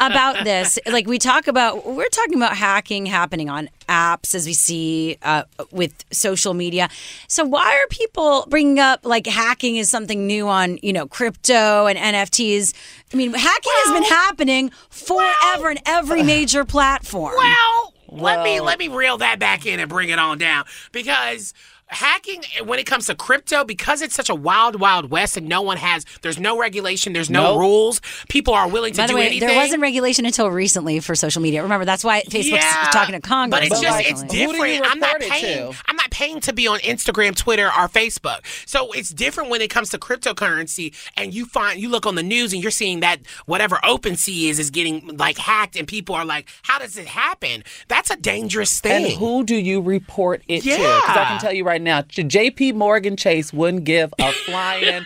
about 0.00 0.44
this. 0.44 0.78
Like 0.86 1.06
we 1.06 1.18
talk 1.18 1.46
about, 1.48 1.86
we're 1.86 2.08
talking 2.08 2.34
about 2.36 2.56
hacking 2.56 3.06
happening 3.06 3.48
on 3.50 3.68
apps 3.88 4.34
as 4.34 4.46
we 4.46 4.52
see 4.52 5.16
uh, 5.22 5.44
with 5.70 6.04
social 6.10 6.54
media. 6.54 6.88
So 7.28 7.44
why 7.44 7.78
are 7.82 7.86
people 7.88 8.46
bringing 8.48 8.78
up 8.78 9.04
like 9.04 9.26
hacking 9.26 9.76
is 9.76 9.88
something 9.88 10.26
new 10.26 10.48
on 10.48 10.78
you 10.82 10.92
know 10.92 11.06
crypto 11.06 11.86
and 11.86 11.98
NFTs? 11.98 12.74
I 13.12 13.16
mean, 13.16 13.32
hacking 13.32 13.72
has 13.76 13.92
been 13.92 14.08
happening 14.10 14.70
forever 14.90 15.70
in 15.70 15.78
every 15.86 16.22
major 16.22 16.64
platform. 16.74 17.34
Well, 17.36 17.94
let 18.08 18.42
me 18.44 18.60
let 18.60 18.78
me 18.78 18.88
reel 18.88 19.18
that 19.18 19.38
back 19.38 19.66
in 19.66 19.80
and 19.80 19.88
bring 19.88 20.08
it 20.08 20.18
on 20.18 20.38
down 20.38 20.64
because 20.92 21.52
hacking 21.88 22.42
eh, 22.58 22.62
when 22.62 22.78
it 22.78 22.86
comes 22.86 23.06
to 23.06 23.14
crypto 23.14 23.62
because 23.64 24.00
it's 24.02 24.14
such 24.14 24.28
a 24.30 24.34
wild 24.34 24.80
wild 24.80 25.10
west 25.10 25.36
and 25.36 25.48
no 25.48 25.60
one 25.62 25.76
has 25.76 26.04
there's 26.22 26.38
no 26.40 26.58
regulation 26.58 27.12
there's 27.12 27.30
no 27.30 27.42
Nope. 27.52 27.58
rules 27.60 28.00
people 28.28 28.54
are 28.54 28.68
willing 28.68 28.92
to 28.94 29.02
By 29.02 29.06
the 29.06 29.12
do 29.12 29.16
way, 29.18 29.26
anything 29.26 29.48
there 29.48 29.56
wasn't 29.58 29.82
regulation 29.82 30.24
until 30.26 30.50
recently 30.50 30.98
for 31.00 31.14
social 31.14 31.42
media. 31.42 31.62
Remember, 31.62 31.84
that's 31.84 32.02
why 32.02 32.22
Facebook's 32.22 32.48
Yeah, 32.64 32.88
talking 32.92 33.14
to 33.14 33.20
Congress. 33.20 33.60
But 33.60 33.70
it's 33.70 33.80
just 33.80 33.98
recently. 33.98 34.10
it's 34.24 34.32
Who 34.34 34.52
do 34.52 34.64
you 34.66 34.72
different. 34.78 34.92
I'm 34.92 34.98
not 34.98 35.20
paying. 35.20 35.72
to? 35.72 35.78
I'm 35.86 35.96
not 35.96 36.10
paying 36.10 36.40
to 36.40 36.52
be 36.52 36.66
on 36.66 36.78
Instagram, 36.80 37.36
Twitter, 37.36 37.66
or 37.66 37.88
Facebook. 37.88 38.40
So 38.66 38.92
it's 38.92 39.10
different 39.10 39.50
when 39.50 39.60
it 39.60 39.68
comes 39.70 39.90
to 39.90 39.98
cryptocurrency. 39.98 40.94
And 41.16 41.34
you 41.34 41.46
find 41.46 41.78
you 41.80 41.88
look 41.88 42.06
on 42.06 42.14
the 42.14 42.22
news 42.22 42.52
and 42.52 42.62
you're 42.62 42.70
seeing 42.70 43.00
that 43.00 43.18
whatever 43.46 43.76
OpenSea 43.84 44.48
is 44.50 44.58
is 44.58 44.70
getting 44.70 45.16
like 45.16 45.38
hacked, 45.38 45.76
and 45.76 45.86
people 45.86 46.14
are 46.14 46.24
like, 46.24 46.48
"How 46.62 46.78
does 46.78 46.96
it 46.96 47.06
happen?" 47.06 47.62
That's 47.88 48.10
a 48.10 48.16
dangerous 48.16 48.80
thing. 48.80 49.04
And 49.04 49.14
who 49.14 49.44
do 49.44 49.54
you 49.56 49.80
report 49.80 50.42
it 50.48 50.62
to? 50.62 50.70
Because 50.70 51.16
I 51.16 51.24
can 51.28 51.40
tell 51.40 51.52
you 51.52 51.64
right 51.64 51.73
now, 51.82 52.02
J.P. 52.02 52.72
Morgan 52.72 53.16
Chase 53.16 53.52
wouldn't 53.52 53.84
give 53.84 54.12
a 54.18 54.32
flying 54.32 55.04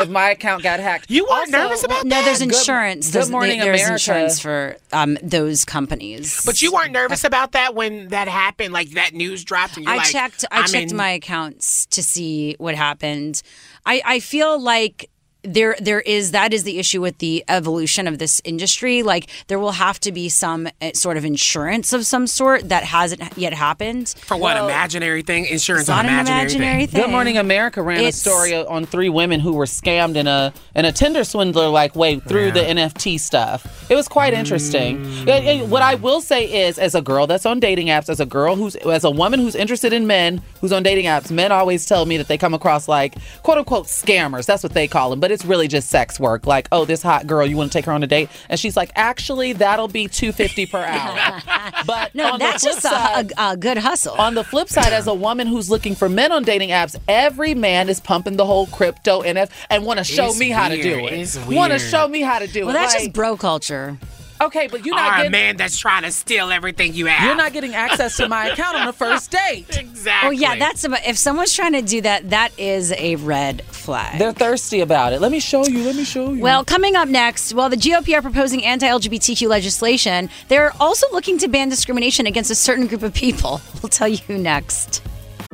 if 0.00 0.08
my 0.08 0.30
account 0.30 0.62
got 0.62 0.80
hacked. 0.80 1.10
You 1.10 1.26
aren't 1.28 1.54
Also- 1.54 1.64
nervous 1.68 1.84
about 1.84 2.04
No, 2.04 2.16
that? 2.16 2.24
there's 2.24 2.40
insurance. 2.40 3.06
Good 3.06 3.12
there's, 3.14 3.30
Morning 3.30 3.58
there's 3.60 3.80
America. 3.80 3.92
insurance 3.94 4.40
for 4.40 4.76
um, 4.92 5.18
those 5.22 5.64
companies. 5.64 6.40
But 6.44 6.62
you 6.62 6.72
weren't 6.72 6.92
nervous 6.92 7.24
about 7.24 7.52
that 7.52 7.74
when 7.74 8.08
that 8.08 8.28
happened, 8.28 8.72
like 8.72 8.90
that 8.90 9.14
news 9.14 9.44
dropped, 9.44 9.76
and 9.76 9.84
you're 9.84 9.94
I 9.94 9.98
like, 9.98 10.06
checked. 10.08 10.44
I 10.50 10.60
I'm 10.60 10.66
checked 10.66 10.90
in- 10.92 10.96
my 10.96 11.10
accounts 11.10 11.86
to 11.86 12.02
see 12.02 12.56
what 12.58 12.74
happened. 12.74 13.42
I, 13.86 14.02
I 14.04 14.20
feel 14.20 14.60
like 14.60 15.10
there 15.42 15.74
there 15.80 16.00
is 16.00 16.32
that 16.32 16.52
is 16.52 16.64
the 16.64 16.78
issue 16.78 17.00
with 17.00 17.18
the 17.18 17.44
evolution 17.48 18.06
of 18.06 18.18
this 18.18 18.40
industry. 18.44 19.02
Like 19.02 19.28
there 19.46 19.58
will 19.58 19.72
have 19.72 19.98
to 20.00 20.12
be 20.12 20.28
some 20.28 20.68
uh, 20.82 20.90
sort 20.94 21.16
of 21.16 21.24
insurance 21.24 21.92
of 21.92 22.04
some 22.04 22.26
sort 22.26 22.68
that 22.68 22.84
hasn't 22.84 23.22
yet 23.38 23.52
happened. 23.54 24.14
for 24.26 24.36
what 24.36 24.56
imaginary 24.56 25.22
thing? 25.22 25.46
Insurance 25.46 25.84
It's 25.84 25.90
on 25.90 26.04
not 26.06 26.12
an 26.12 26.20
imaginary, 26.26 26.40
imaginary 26.42 26.78
thing. 26.86 26.88
thing. 26.88 27.02
Good 27.02 27.10
Morning 27.10 27.38
America 27.38 27.82
ran 27.82 27.98
It's- 27.98 28.16
a 28.16 28.20
story 28.20 28.54
on 28.54 28.84
three 28.86 29.08
women 29.08 29.40
who 29.40 29.52
were 29.54 29.64
scammed 29.66 30.16
in 30.16 30.26
a 30.26 30.52
in 30.74 30.84
a 30.84 30.92
Tinder 30.92 31.24
swindler 31.24 31.68
like 31.68 31.96
way 31.96 32.20
through 32.20 32.52
the 32.52 32.60
NFT 32.60 33.18
stuff. 33.18 33.66
It 33.90 33.94
was 33.96 34.08
quite 34.08 34.34
interesting. 34.34 34.98
Mm. 35.04 35.26
Yeah, 35.26 35.38
yeah, 35.38 35.62
What 35.62 35.82
I 35.82 35.94
will 35.94 36.20
say 36.20 36.66
is, 36.66 36.78
as 36.78 36.94
a 36.94 37.00
girl 37.02 37.26
that's 37.26 37.46
on 37.46 37.60
dating 37.60 37.86
apps, 37.88 38.08
as 38.08 38.20
a 38.20 38.26
girl 38.26 38.56
who's 38.56 38.76
as 38.76 39.04
a 39.04 39.10
woman 39.10 39.40
who's 39.40 39.54
interested 39.54 39.92
in 39.92 40.06
men 40.06 40.42
who's 40.60 40.72
on 40.72 40.82
dating 40.82 41.06
apps, 41.06 41.30
men 41.30 41.50
always 41.50 41.86
tell 41.86 42.04
me 42.06 42.16
that 42.18 42.28
they 42.28 42.36
come 42.38 42.52
across 42.54 42.88
like 42.88 43.14
quote 43.42 43.58
unquote 43.58 43.86
scammers. 43.86 44.44
That's 44.46 44.62
what 44.62 44.74
they 44.74 44.86
call 44.86 45.10
them. 45.10 45.20
But 45.20 45.29
but 45.30 45.34
it's 45.34 45.44
really 45.44 45.68
just 45.68 45.88
sex 45.88 46.18
work. 46.18 46.44
Like, 46.44 46.66
oh, 46.72 46.84
this 46.84 47.02
hot 47.02 47.24
girl, 47.24 47.46
you 47.46 47.56
want 47.56 47.70
to 47.70 47.78
take 47.78 47.84
her 47.84 47.92
on 47.92 48.02
a 48.02 48.06
date? 48.08 48.28
And 48.48 48.58
she's 48.58 48.76
like, 48.76 48.90
actually, 48.96 49.52
that'll 49.52 49.86
be 49.86 50.08
two 50.08 50.32
fifty 50.32 50.66
per 50.66 50.78
hour. 50.78 51.40
but 51.86 52.12
No, 52.16 52.32
on 52.32 52.40
that's 52.40 52.64
the 52.64 52.70
flip 52.70 52.82
just 52.82 52.84
a, 52.84 52.88
side, 52.88 53.32
a, 53.38 53.50
a 53.52 53.56
good 53.56 53.78
hustle. 53.78 54.14
on 54.14 54.34
the 54.34 54.42
flip 54.42 54.68
side, 54.68 54.92
as 54.92 55.06
a 55.06 55.14
woman 55.14 55.46
who's 55.46 55.70
looking 55.70 55.94
for 55.94 56.08
men 56.08 56.32
on 56.32 56.42
dating 56.42 56.70
apps, 56.70 56.96
every 57.06 57.54
man 57.54 57.88
is 57.88 58.00
pumping 58.00 58.36
the 58.36 58.44
whole 58.44 58.66
crypto 58.66 59.22
NF 59.22 59.50
and 59.70 59.84
want 59.86 59.98
to 59.98 60.04
show 60.04 60.30
It's 60.30 60.40
me 60.40 60.50
how 60.50 60.68
to 60.68 60.82
do 60.82 61.06
it. 61.06 61.38
Want 61.48 61.72
to 61.72 61.78
show 61.78 62.08
me 62.08 62.22
how 62.22 62.40
to 62.40 62.48
do 62.48 62.66
well, 62.66 62.70
it. 62.70 62.78
that's 62.80 62.94
Like, 62.94 63.02
just 63.04 63.12
bro 63.14 63.36
culture. 63.36 63.96
Okay, 64.40 64.66
but 64.68 64.84
you're 64.86 64.94
or 64.94 64.98
not 64.98 65.12
a 65.12 65.16
getting 65.18 65.32
man 65.32 65.56
that's 65.56 65.78
trying 65.78 66.02
to 66.02 66.10
steal 66.12 66.50
everything 66.50 66.94
you 66.94 67.06
have. 67.06 67.26
you're 67.26 67.36
not 67.36 67.52
getting 67.52 67.74
access 67.74 68.16
to 68.18 68.28
my 68.28 68.48
account 68.48 68.76
on 68.76 68.86
the 68.86 68.92
first 68.92 69.30
date. 69.48 69.76
exactly. 69.76 70.28
Oh 70.28 70.30
yeah, 70.30 70.56
that's 70.56 70.84
about, 70.84 71.06
if 71.06 71.16
someone's 71.18 71.52
trying 71.52 71.72
to 71.72 71.82
do 71.82 72.00
that, 72.02 72.30
that 72.30 72.58
is 72.58 72.92
a 72.92 73.16
red 73.16 73.62
flag. 73.66 74.18
They're 74.18 74.32
thirsty 74.32 74.80
about 74.80 75.12
it. 75.12 75.20
Let 75.20 75.32
me 75.32 75.40
show 75.40 75.64
you. 75.66 75.84
Let 75.84 75.96
me 75.96 76.04
show 76.04 76.32
you. 76.32 76.40
Well, 76.42 76.64
coming 76.64 76.96
up 76.96 77.08
next, 77.08 77.54
while 77.54 77.68
the 77.68 77.76
GOP 77.76 78.16
are 78.16 78.22
proposing 78.22 78.64
anti 78.64 78.86
LGBTQ 78.86 79.48
legislation, 79.48 80.28
they're 80.48 80.72
also 80.80 81.06
looking 81.12 81.38
to 81.38 81.48
ban 81.48 81.68
discrimination 81.68 82.26
against 82.26 82.50
a 82.50 82.54
certain 82.54 82.86
group 82.86 83.02
of 83.02 83.14
people. 83.14 83.60
We'll 83.82 83.88
tell 83.88 84.08
you 84.08 84.36
next. 84.36 85.02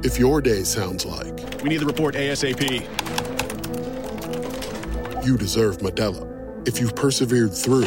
If 0.02 0.18
your 0.18 0.40
day 0.42 0.64
sounds 0.64 1.06
like 1.06 1.62
We 1.62 1.68
need 1.68 1.78
the 1.78 1.86
report 1.86 2.16
ASAP. 2.16 2.60
you 5.24 5.36
deserve 5.36 5.78
Medella, 5.78 6.26
if 6.68 6.80
you've 6.80 6.94
persevered 6.96 7.54
through, 7.54 7.86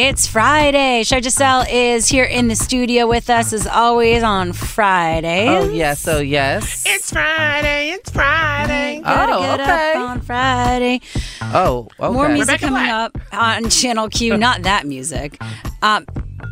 It's 0.00 0.28
Friday. 0.28 1.02
Shar 1.02 1.18
Jossell 1.18 1.66
is 1.68 2.06
here 2.06 2.22
in 2.22 2.46
the 2.46 2.54
studio 2.54 3.08
with 3.08 3.28
us 3.28 3.52
as 3.52 3.66
always 3.66 4.22
on 4.22 4.52
Fridays. 4.52 5.48
Oh 5.48 5.70
yes, 5.70 6.06
oh 6.06 6.20
yes. 6.20 6.84
It's 6.86 7.10
Friday. 7.10 7.90
It's 7.90 8.08
Friday. 8.08 9.00
Gotta 9.02 9.32
Oh, 9.34 9.40
get 9.40 9.60
okay. 9.60 9.92
up 9.96 9.96
on 10.10 10.20
Friday. 10.20 11.00
Oh, 11.42 11.88
okay. 11.98 12.12
More 12.14 12.28
music 12.28 12.60
Rebecca 12.60 12.66
coming 12.66 12.84
Black. 12.84 12.92
up 13.16 13.18
on 13.32 13.70
Channel 13.70 14.08
Q. 14.08 14.36
Not 14.38 14.62
that 14.62 14.86
music. 14.86 15.36
Um, 15.82 16.06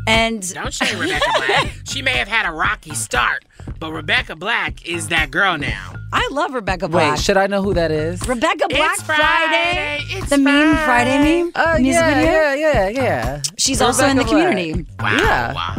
and 0.08 0.52
Don't 0.52 0.74
shame 0.74 0.98
Rebecca 0.98 1.30
Black. 1.36 1.72
She 1.86 2.02
may 2.02 2.14
have 2.18 2.28
had 2.28 2.46
a 2.46 2.52
rocky 2.52 2.94
start, 2.94 3.44
but 3.78 3.92
Rebecca 3.92 4.34
Black 4.34 4.84
is 4.88 5.06
that 5.08 5.30
girl 5.30 5.56
now. 5.56 5.94
I 6.12 6.28
love 6.32 6.54
Rebecca 6.54 6.88
Black. 6.88 7.16
Wait, 7.16 7.20
should 7.24 7.36
I 7.36 7.46
know 7.46 7.62
who 7.62 7.74
that 7.74 7.90
is? 7.90 8.26
Rebecca 8.28 8.68
Black 8.68 8.92
It's 8.94 9.02
Friday. 9.02 9.98
It's 10.10 10.30
the 10.30 10.38
meme 10.38 10.74
Friday. 10.84 10.84
Friday 10.84 11.42
meme 11.42 11.52
Uh, 11.54 11.78
music 11.80 12.00
yeah, 12.00 12.14
video. 12.14 12.32
yeah, 12.32 12.54
yeah, 12.54 12.88
yeah. 12.88 13.42
She's 13.58 13.80
also 13.82 14.06
in 14.06 14.16
the 14.16 14.22
Rebecca 14.24 14.36
Black. 14.36 14.50
community. 14.56 14.86
Wow. 15.00 15.16
Yeah. 15.18 15.78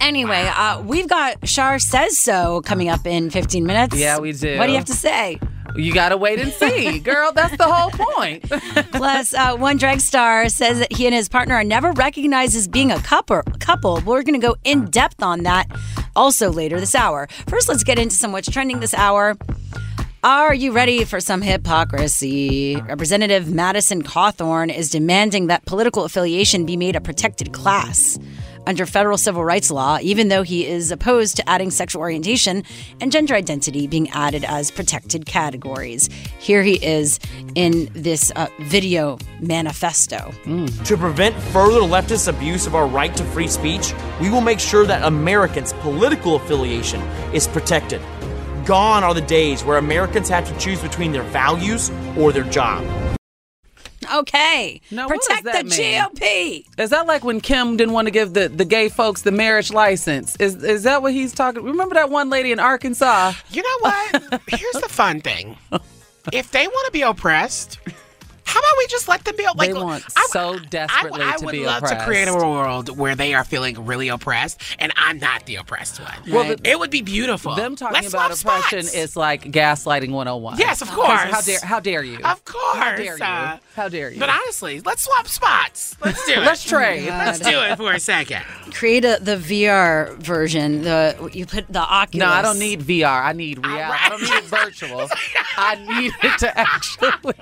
Anyway, 0.00 0.50
uh, 0.56 0.82
we've 0.82 1.08
got 1.08 1.48
Shar 1.48 1.78
Says 1.78 2.18
So 2.18 2.60
coming 2.62 2.88
up 2.88 3.06
in 3.06 3.30
15 3.30 3.64
minutes. 3.64 3.96
Yeah, 3.96 4.18
we 4.18 4.32
do. 4.32 4.58
What 4.58 4.66
do 4.66 4.72
you 4.72 4.78
have 4.78 4.86
to 4.86 4.94
say? 4.94 5.38
You 5.74 5.94
gotta 5.94 6.18
wait 6.18 6.38
and 6.38 6.52
see, 6.52 6.98
girl. 7.10 7.32
That's 7.32 7.56
the 7.56 7.64
whole 7.64 7.90
point. 7.90 8.42
Plus, 8.92 9.32
uh, 9.32 9.56
one 9.56 9.78
drag 9.78 10.00
star 10.00 10.50
says 10.50 10.80
that 10.80 10.92
he 10.92 11.06
and 11.06 11.14
his 11.14 11.30
partner 11.30 11.54
are 11.54 11.64
never 11.64 11.92
recognized 11.92 12.54
as 12.56 12.68
being 12.68 12.90
a 12.92 12.98
couple. 13.00 13.40
Couple. 13.58 14.02
We're 14.04 14.22
going 14.22 14.38
to 14.38 14.46
go 14.46 14.54
in 14.64 14.86
depth 14.90 15.22
on 15.22 15.44
that 15.44 15.66
also 16.14 16.50
later 16.50 16.80
this 16.80 16.94
hour. 16.94 17.28
First, 17.48 17.68
let's 17.68 17.84
get 17.84 17.98
into 17.98 18.14
some 18.14 18.32
what's 18.32 18.50
trending 18.50 18.80
this 18.80 18.94
hour. 18.94 19.36
Are 20.24 20.54
you 20.54 20.70
ready 20.70 21.04
for 21.04 21.18
some 21.18 21.42
hypocrisy? 21.42 22.76
Representative 22.76 23.52
Madison 23.52 24.02
Cawthorn 24.02 24.72
is 24.72 24.88
demanding 24.88 25.48
that 25.48 25.64
political 25.66 26.04
affiliation 26.04 26.64
be 26.64 26.76
made 26.76 26.94
a 26.94 27.00
protected 27.00 27.52
class 27.52 28.18
under 28.66 28.86
federal 28.86 29.18
civil 29.18 29.44
rights 29.44 29.70
law, 29.70 29.98
even 30.00 30.28
though 30.28 30.42
he 30.42 30.66
is 30.66 30.90
opposed 30.90 31.36
to 31.36 31.48
adding 31.48 31.70
sexual 31.70 32.00
orientation 32.00 32.62
and 33.00 33.12
gender 33.12 33.34
identity 33.34 33.86
being 33.86 34.08
added 34.10 34.44
as 34.44 34.70
protected 34.70 35.26
categories. 35.26 36.08
Here 36.38 36.62
he 36.62 36.74
is 36.84 37.18
in 37.54 37.88
this 37.92 38.32
uh, 38.36 38.48
video 38.60 39.18
manifesto. 39.40 40.32
To 40.84 40.96
prevent 40.96 41.34
further 41.36 41.80
leftist 41.80 42.28
abuse 42.28 42.66
of 42.66 42.74
our 42.74 42.86
right 42.86 43.14
to 43.16 43.24
free 43.24 43.48
speech, 43.48 43.92
we 44.20 44.30
will 44.30 44.40
make 44.40 44.60
sure 44.60 44.86
that 44.86 45.04
Americans' 45.04 45.72
political 45.74 46.36
affiliation 46.36 47.00
is 47.32 47.46
protected. 47.48 48.00
Gone 48.64 49.02
are 49.02 49.14
the 49.14 49.20
days 49.20 49.64
where 49.64 49.78
Americans 49.78 50.28
have 50.28 50.46
to 50.46 50.56
choose 50.58 50.80
between 50.80 51.10
their 51.10 51.24
values 51.24 51.90
or 52.16 52.32
their 52.32 52.44
job. 52.44 52.84
Okay, 54.14 54.80
Now, 54.90 55.06
what 55.08 55.16
does 55.20 55.26
protect 55.26 55.44
that 55.44 55.64
the 55.68 55.70
mean? 55.82 56.00
GOP. 56.02 56.66
Is 56.78 56.90
that 56.90 57.06
like 57.06 57.24
when 57.24 57.40
Kim 57.40 57.76
didn't 57.76 57.94
want 57.94 58.06
to 58.06 58.10
give 58.12 58.34
the, 58.34 58.48
the 58.48 58.64
gay 58.64 58.88
folks 58.88 59.22
the 59.22 59.32
marriage 59.32 59.72
license? 59.72 60.36
Is 60.36 60.62
is 60.62 60.82
that 60.84 61.02
what 61.02 61.12
he's 61.12 61.32
talking? 61.32 61.62
Remember 61.62 61.94
that 61.94 62.10
one 62.10 62.30
lady 62.30 62.52
in 62.52 62.58
Arkansas? 62.60 63.32
You 63.50 63.62
know 63.62 63.78
what? 63.80 64.40
Here's 64.48 64.74
the 64.82 64.88
fun 64.88 65.20
thing. 65.20 65.56
If 66.32 66.50
they 66.52 66.66
want 66.66 66.86
to 66.86 66.92
be 66.92 67.02
oppressed, 67.02 67.78
how 68.44 68.58
about 68.60 68.70
we 68.78 68.86
just 68.88 69.08
let 69.08 69.24
them 69.24 69.36
be? 69.36 69.44
Like, 69.54 69.68
they 69.68 69.72
want 69.74 70.04
I- 70.16 70.26
so 70.30 70.58
desperately 70.58 71.22
I, 71.22 71.32
I 71.32 71.36
to 71.36 71.44
would 71.44 71.52
be 71.52 71.64
love 71.64 71.78
oppressed. 71.82 71.98
to 72.00 72.04
create 72.04 72.28
a 72.28 72.34
world 72.34 72.96
where 72.98 73.14
they 73.14 73.34
are 73.34 73.44
feeling 73.44 73.84
really 73.86 74.08
oppressed, 74.08 74.60
and 74.78 74.92
I'm 74.96 75.18
not 75.18 75.46
the 75.46 75.56
oppressed 75.56 76.00
one. 76.00 76.12
Well, 76.30 76.48
Right. 76.48 76.60
it 76.64 76.78
would 76.78 76.90
be 76.90 77.02
beautiful. 77.02 77.54
Them 77.54 77.76
talking 77.76 77.94
Let's 77.94 78.08
about 78.08 78.30
oppression 78.36 78.82
spots. 78.82 78.94
is 78.96 79.16
like 79.16 79.44
gaslighting 79.44 80.10
101. 80.10 80.58
Yes, 80.58 80.82
of 80.82 80.88
'Cause 80.88 80.96
course. 80.96 81.20
How 81.30 81.40
dare 81.40 81.58
how 81.62 81.80
dare 81.80 82.02
you? 82.02 82.18
Of 82.18 82.44
course. 82.44 82.76
How 82.76 82.96
dare 82.96 83.16
you? 83.18 83.24
uh, 83.24 83.58
how 83.76 83.88
dare 83.88 84.10
you? 84.10 84.18
But 84.20 84.30
honestly, 84.30 84.80
let's 84.80 85.02
swap 85.04 85.28
spots. 85.28 85.96
Let's 86.04 86.24
do 86.26 86.32
it. 86.34 86.38
Let's 86.40 86.64
trade. 86.64 87.08
Let's 87.08 87.38
do 87.38 87.60
it 87.60 87.76
for 87.76 87.92
a 87.92 88.00
second. 88.00 88.42
Create 88.72 89.04
a, 89.04 89.18
the 89.20 89.36
VR 89.36 90.16
version. 90.22 90.82
The 90.82 91.30
you 91.32 91.46
put 91.46 91.66
the 91.72 91.80
Oculus. 91.80 92.20
No, 92.20 92.26
I 92.28 92.42
don't 92.42 92.58
need 92.58 92.80
VR. 92.82 93.22
I 93.24 93.32
need 93.32 93.64
reality. 93.64 93.98
I 94.02 94.08
don't 94.08 94.22
need 94.22 94.44
virtual. 94.44 95.08
I 95.56 96.00
need 96.00 96.12
it 96.22 96.38
to 96.40 96.58
actually. 96.58 97.34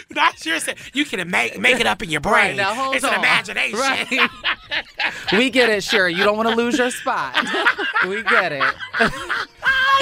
Not 0.10 0.36
sure. 0.42 0.58
You 0.92 1.04
can 1.04 1.30
make 1.30 1.58
make 1.60 1.80
it 1.80 1.86
up 1.86 2.02
in 2.02 2.10
your 2.10 2.20
brain. 2.20 2.32
Right, 2.32 2.56
now 2.56 2.92
it's 2.92 3.04
on. 3.04 3.14
an 3.14 3.20
imagination. 3.20 3.78
Right. 3.78 4.30
we 5.32 5.50
get 5.50 5.70
it, 5.70 5.82
sure. 5.82 6.08
You 6.08 6.24
don't 6.24 6.36
want 6.36 6.48
to 6.48 6.54
lose 6.54 6.78
your 6.78 6.90
spot. 6.90 7.36
we 8.08 8.22
get 8.22 8.52
it. 8.52 8.74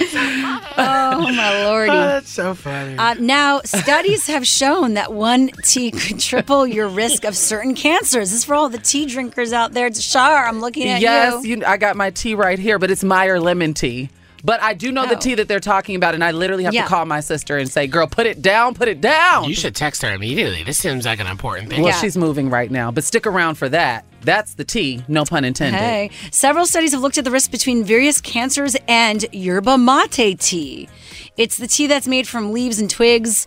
Oh 0.02 1.30
my 1.32 1.64
lordy. 1.64 1.92
that's 1.92 2.30
so 2.30 2.54
funny. 2.54 2.96
Uh, 2.96 3.14
now, 3.14 3.60
studies 3.64 4.26
have 4.28 4.46
shown 4.46 4.94
that 4.94 5.12
one 5.12 5.48
tea 5.64 5.90
could 5.90 6.18
triple 6.18 6.66
your 6.66 6.88
risk 6.88 7.24
of 7.24 7.36
certain 7.36 7.74
cancers. 7.74 8.30
This 8.30 8.38
is 8.40 8.44
for 8.44 8.54
all 8.54 8.68
the 8.68 8.78
tea 8.78 9.06
drinkers 9.06 9.52
out 9.52 9.72
there. 9.72 9.92
Shar, 9.92 10.46
I'm 10.46 10.60
looking 10.60 10.88
at 10.88 11.02
yes, 11.02 11.44
you. 11.44 11.56
Yes, 11.56 11.68
I 11.68 11.76
got 11.76 11.96
my 11.96 12.10
tea 12.10 12.34
right 12.34 12.58
here, 12.58 12.78
but 12.78 12.90
it's 12.90 13.04
Meyer 13.04 13.38
lemon 13.40 13.74
tea. 13.74 14.08
But 14.44 14.62
I 14.62 14.74
do 14.74 14.90
know 14.92 15.06
the 15.06 15.16
Oh. 15.16 15.18
tea 15.20 15.34
that 15.34 15.48
they're 15.48 15.60
talking 15.60 15.96
about, 15.96 16.14
and 16.14 16.24
I 16.24 16.30
literally 16.30 16.64
have 16.64 16.74
Yeah. 16.74 16.82
to 16.84 16.88
call 16.88 17.04
my 17.04 17.20
sister 17.20 17.58
and 17.58 17.70
say, 17.70 17.86
"Girl, 17.86 18.06
put 18.06 18.26
it 18.26 18.40
down, 18.42 18.74
put 18.74 18.88
it 18.88 19.00
down." 19.00 19.44
You 19.44 19.54
should 19.54 19.74
text 19.74 20.02
her 20.02 20.12
immediately. 20.12 20.62
This 20.62 20.78
seems 20.78 21.04
like 21.04 21.20
an 21.20 21.26
important 21.26 21.68
thing. 21.70 21.82
Well, 21.82 21.92
Yeah. 21.92 22.00
she's 22.00 22.16
moving 22.16 22.50
right 22.50 22.70
now, 22.70 22.90
but 22.90 23.04
stick 23.04 23.26
around 23.26 23.56
for 23.56 23.68
that. 23.68 24.04
That's 24.22 24.54
the 24.54 24.64
tea, 24.64 25.02
no 25.08 25.24
pun 25.24 25.44
intended. 25.44 25.78
Hey, 25.78 26.10
several 26.30 26.66
studies 26.66 26.92
have 26.92 27.00
looked 27.00 27.18
at 27.18 27.24
the 27.24 27.30
risk 27.30 27.50
between 27.50 27.84
various 27.84 28.20
cancers 28.20 28.76
and 28.86 29.24
yerba 29.32 29.78
mate 29.78 30.38
tea. 30.38 30.88
It's 31.36 31.56
the 31.56 31.66
tea 31.66 31.86
that's 31.86 32.06
made 32.06 32.28
from 32.28 32.52
leaves 32.52 32.80
and 32.80 32.90
twigs 32.90 33.46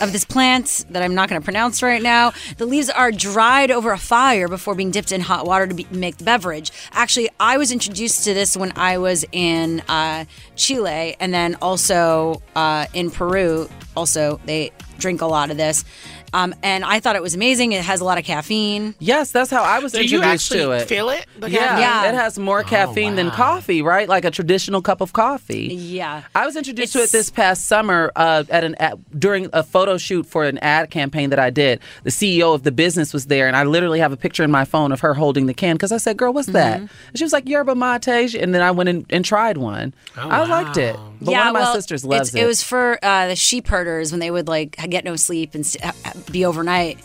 of 0.00 0.12
this 0.12 0.24
plant 0.24 0.86
that 0.90 1.02
I'm 1.04 1.14
not 1.14 1.28
going 1.28 1.40
to 1.40 1.44
pronounce 1.44 1.82
right 1.82 2.02
now. 2.02 2.32
The 2.56 2.66
leaves 2.66 2.90
are 2.90 3.12
dried 3.12 3.70
over 3.70 3.92
a 3.92 3.98
fire 3.98 4.48
before 4.48 4.74
being 4.74 4.90
dipped 4.90 5.12
in 5.12 5.20
hot 5.20 5.46
water 5.46 5.66
to 5.68 5.74
be, 5.74 5.86
make 5.92 6.16
the 6.16 6.24
beverage. 6.24 6.72
Actually, 6.90 7.28
I 7.38 7.56
was 7.56 7.70
introduced 7.70 8.24
to 8.24 8.34
this 8.34 8.56
when 8.56 8.72
I 8.76 8.98
was 8.98 9.24
in 9.30 9.80
uh, 9.88 10.24
Chile 10.56 11.16
and 11.20 11.32
then 11.32 11.56
also 11.62 12.42
uh, 12.56 12.86
in 12.92 13.10
Peru. 13.10 13.68
Also, 13.96 14.40
they 14.46 14.72
drink 14.98 15.20
a 15.20 15.26
lot 15.26 15.50
of 15.50 15.56
this. 15.56 15.84
Um, 16.32 16.54
and 16.62 16.84
I 16.84 17.00
thought 17.00 17.16
it 17.16 17.22
was 17.22 17.34
amazing. 17.34 17.72
It 17.72 17.82
has 17.84 18.00
a 18.00 18.04
lot 18.04 18.18
of 18.18 18.24
caffeine. 18.24 18.94
Yes, 18.98 19.30
that's 19.30 19.50
how 19.50 19.62
I 19.62 19.78
was 19.78 19.92
Do 19.92 20.00
introduced 20.00 20.24
actually 20.26 20.60
to 20.60 20.70
it. 20.72 20.88
feel 20.88 21.08
it? 21.10 21.26
The 21.38 21.50
Yeah. 21.50 21.78
Yeah. 21.78 22.08
it 22.10 22.14
has 22.14 22.38
more 22.38 22.62
caffeine 22.62 23.16
than 23.16 23.30
coffee, 23.30 23.82
right? 23.82 24.08
Like 24.08 24.24
a 24.24 24.30
traditional 24.30 24.82
cup 24.82 25.00
of 25.00 25.12
coffee. 25.12 25.68
Yeah. 25.74 26.22
I 26.34 26.44
was 26.46 26.56
introduced 26.56 26.92
to 26.94 27.00
it 27.00 27.12
this 27.12 27.30
past 27.30 27.66
summer 27.66 28.12
uh, 28.16 28.44
at 28.50 28.64
an 28.64 28.74
at, 28.76 28.98
during 29.18 29.48
a 29.52 29.62
photo 29.62 29.96
shoot 29.98 30.26
for 30.26 30.44
an 30.44 30.58
ad 30.58 30.90
campaign 30.90 31.30
that 31.30 31.38
I 31.38 31.50
did. 31.50 31.80
The 32.04 32.10
CEO 32.10 32.54
of 32.54 32.62
the 32.62 32.72
business 32.72 33.12
was 33.12 33.26
there, 33.26 33.46
and 33.46 33.56
I 33.56 33.64
literally 33.64 34.00
have 34.00 34.12
a 34.12 34.16
picture 34.16 34.42
in 34.44 34.50
my 34.50 34.64
phone 34.64 34.92
of 34.92 35.00
her 35.00 35.14
holding 35.14 35.46
the 35.46 35.54
can 35.54 35.76
because 35.76 35.92
I 35.92 35.96
said, 35.98 36.16
"Girl, 36.16 36.32
what's 36.32 36.48
that?" 36.48 36.78
Mhm. 36.80 36.88
And 37.08 37.16
she 37.18 37.24
was 37.24 37.32
like, 37.32 37.48
"Yerba 37.48 37.74
mate," 37.74 38.34
and 38.34 38.54
then 38.54 38.62
I 38.62 38.70
went 38.70 38.88
and, 38.88 39.06
and 39.10 39.24
tried 39.24 39.56
one. 39.56 39.94
I 40.16 40.44
liked 40.46 40.76
it, 40.76 40.96
but 41.20 41.32
one 41.32 41.46
of 41.48 41.52
my 41.54 41.60
well, 41.60 41.74
sisters 41.74 42.04
loves 42.04 42.34
it. 42.34 42.42
It 42.42 42.46
was 42.46 42.62
for 42.62 42.98
uh, 43.04 43.28
the 43.28 43.36
sheep 43.36 43.66
herders 43.68 44.10
when 44.12 44.20
they 44.20 44.30
would 44.30 44.48
like 44.48 44.76
get 44.88 45.04
no 45.04 45.16
sleep 45.16 45.54
and 45.54 45.66
st- 45.66 45.84
be 46.30 46.44
overnight. 46.44 46.98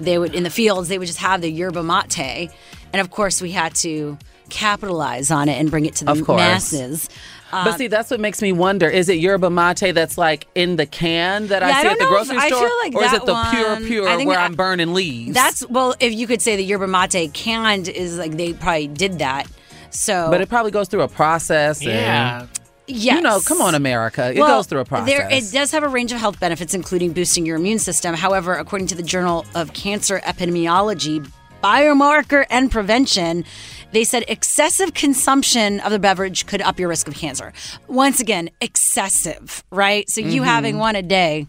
They 0.00 0.18
would 0.18 0.34
in 0.34 0.42
the 0.44 0.50
fields. 0.50 0.88
They 0.88 0.98
would 0.98 1.06
just 1.06 1.18
have 1.18 1.40
the 1.42 1.50
yerba 1.50 1.82
mate, 1.82 2.50
and 2.92 3.00
of 3.00 3.10
course 3.10 3.40
we 3.42 3.50
had 3.52 3.74
to 3.76 4.16
capitalize 4.48 5.30
on 5.30 5.48
it 5.48 5.58
and 5.60 5.70
bring 5.70 5.86
it 5.86 5.94
to 5.96 6.04
the 6.04 6.12
Of 6.12 6.24
course. 6.24 6.38
masses. 6.38 7.08
but 7.52 7.68
Um, 7.72 7.78
see, 7.78 7.86
that's 7.86 8.10
what 8.10 8.18
makes 8.20 8.40
me 8.42 8.52
wonder: 8.52 8.88
is 8.88 9.08
it 9.08 9.18
yerba 9.18 9.50
mate 9.50 9.92
that's 9.94 10.16
like 10.18 10.46
in 10.54 10.76
the 10.76 10.86
can 10.86 11.48
that 11.48 11.62
Yeah, 11.62 11.68
I 11.68 11.70
I 11.70 11.74
see 11.74 11.82
don't 11.84 11.92
at 11.92 11.98
the 11.98 12.04
know 12.04 12.10
if- 12.20 12.26
grocery 12.28 12.36
I 12.38 12.48
store, 12.48 12.66
feel 12.68 12.76
like 12.82 12.94
or 12.94 13.04
is 13.04 13.12
it 13.12 13.26
the 13.26 13.32
one- 13.32 13.50
pure, 13.54 13.76
pure 14.04 14.26
where 14.26 14.38
I- 14.38 14.44
I'm 14.44 14.54
burning 14.54 14.94
leaves? 14.94 15.34
That's 15.34 15.66
well, 15.68 15.94
if 16.00 16.12
you 16.12 16.26
could 16.26 16.42
say 16.42 16.56
the 16.56 16.64
yerba 16.64 16.86
mate 16.86 17.32
canned 17.34 17.88
is 17.88 18.16
like 18.18 18.36
they 18.36 18.52
probably 18.52 18.88
did 18.88 19.18
that. 19.20 19.46
So, 19.90 20.28
but 20.30 20.40
it 20.40 20.48
probably 20.48 20.70
goes 20.70 20.88
through 20.88 21.02
a 21.02 21.08
process. 21.08 21.82
Yeah. 21.82 22.40
And, 22.42 22.48
Yes. 22.90 23.16
You 23.16 23.22
know, 23.22 23.40
come 23.40 23.60
on, 23.62 23.74
America. 23.74 24.32
It 24.34 24.38
Well, 24.38 24.58
goes 24.58 24.66
through 24.66 24.80
a 24.80 24.84
process. 24.84 25.06
There, 25.08 25.28
it 25.30 25.50
does 25.52 25.70
have 25.72 25.82
a 25.82 25.88
range 25.88 26.12
of 26.12 26.18
health 26.18 26.38
benefits, 26.40 26.74
including 26.74 27.12
boosting 27.12 27.46
your 27.46 27.56
immune 27.56 27.78
system. 27.78 28.14
However, 28.14 28.54
according 28.54 28.88
to 28.88 28.94
the 28.94 29.02
Journal 29.02 29.44
of 29.54 29.72
Cancer 29.72 30.20
Epidemiology, 30.20 31.30
Biomarker 31.62 32.46
and 32.50 32.70
Prevention, 32.70 33.44
they 33.92 34.04
said 34.04 34.24
excessive 34.28 34.94
consumption 34.94 35.80
of 35.80 35.92
the 35.92 35.98
beverage 35.98 36.46
could 36.46 36.62
up 36.62 36.78
your 36.80 36.88
risk 36.88 37.06
of 37.08 37.14
cancer. 37.14 37.52
Once 37.86 38.18
again, 38.20 38.48
excessive, 38.60 39.62
right? 39.70 40.08
So 40.08 40.20
you 40.20 40.42
Mhm. 40.42 40.44
having 40.46 40.78
one 40.78 40.96
a 40.96 41.02
day, 41.02 41.46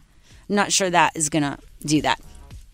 I'm 0.50 0.56
not 0.56 0.72
sure 0.72 0.90
that 0.90 1.16
is 1.16 1.30
going 1.30 1.44
to 1.44 1.58
do 1.86 2.02
that. 2.02 2.20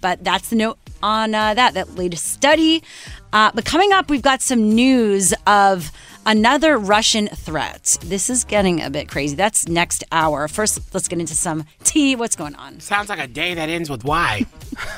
But 0.02 0.24
that's 0.24 0.50
the 0.50 0.56
note 0.56 0.78
on 1.04 1.34
uh, 1.36 1.54
that, 1.54 1.74
that 1.76 1.96
latest 1.96 2.26
study. 2.32 2.84
Uh, 3.34 3.52
but 3.54 3.66
coming 3.66 3.92
up, 3.94 4.10
we've 4.10 4.22
got 4.22 4.42
some 4.42 4.74
news 4.74 5.34
of 5.46 5.92
another 6.28 6.78
Russian 6.78 7.28
threat. 7.30 7.98
This 8.04 8.30
is 8.30 8.44
getting 8.44 8.82
a 8.82 8.90
bit 8.90 9.10
crazy. 9.10 9.36
That's 9.36 9.68
next 9.68 10.04
hour. 10.12 10.48
First, 10.48 10.94
let's 10.94 11.08
get 11.08 11.20
into 11.20 11.34
some 11.34 11.64
tea. 11.84 12.16
What's 12.16 12.36
going 12.36 12.54
on? 12.56 12.80
Sounds 12.82 13.10
like 13.10 13.20
a 13.20 13.28
day 13.28 13.56
that 13.56 13.70
ends 13.70 13.90
with 13.90 14.04
Y. 14.04 14.46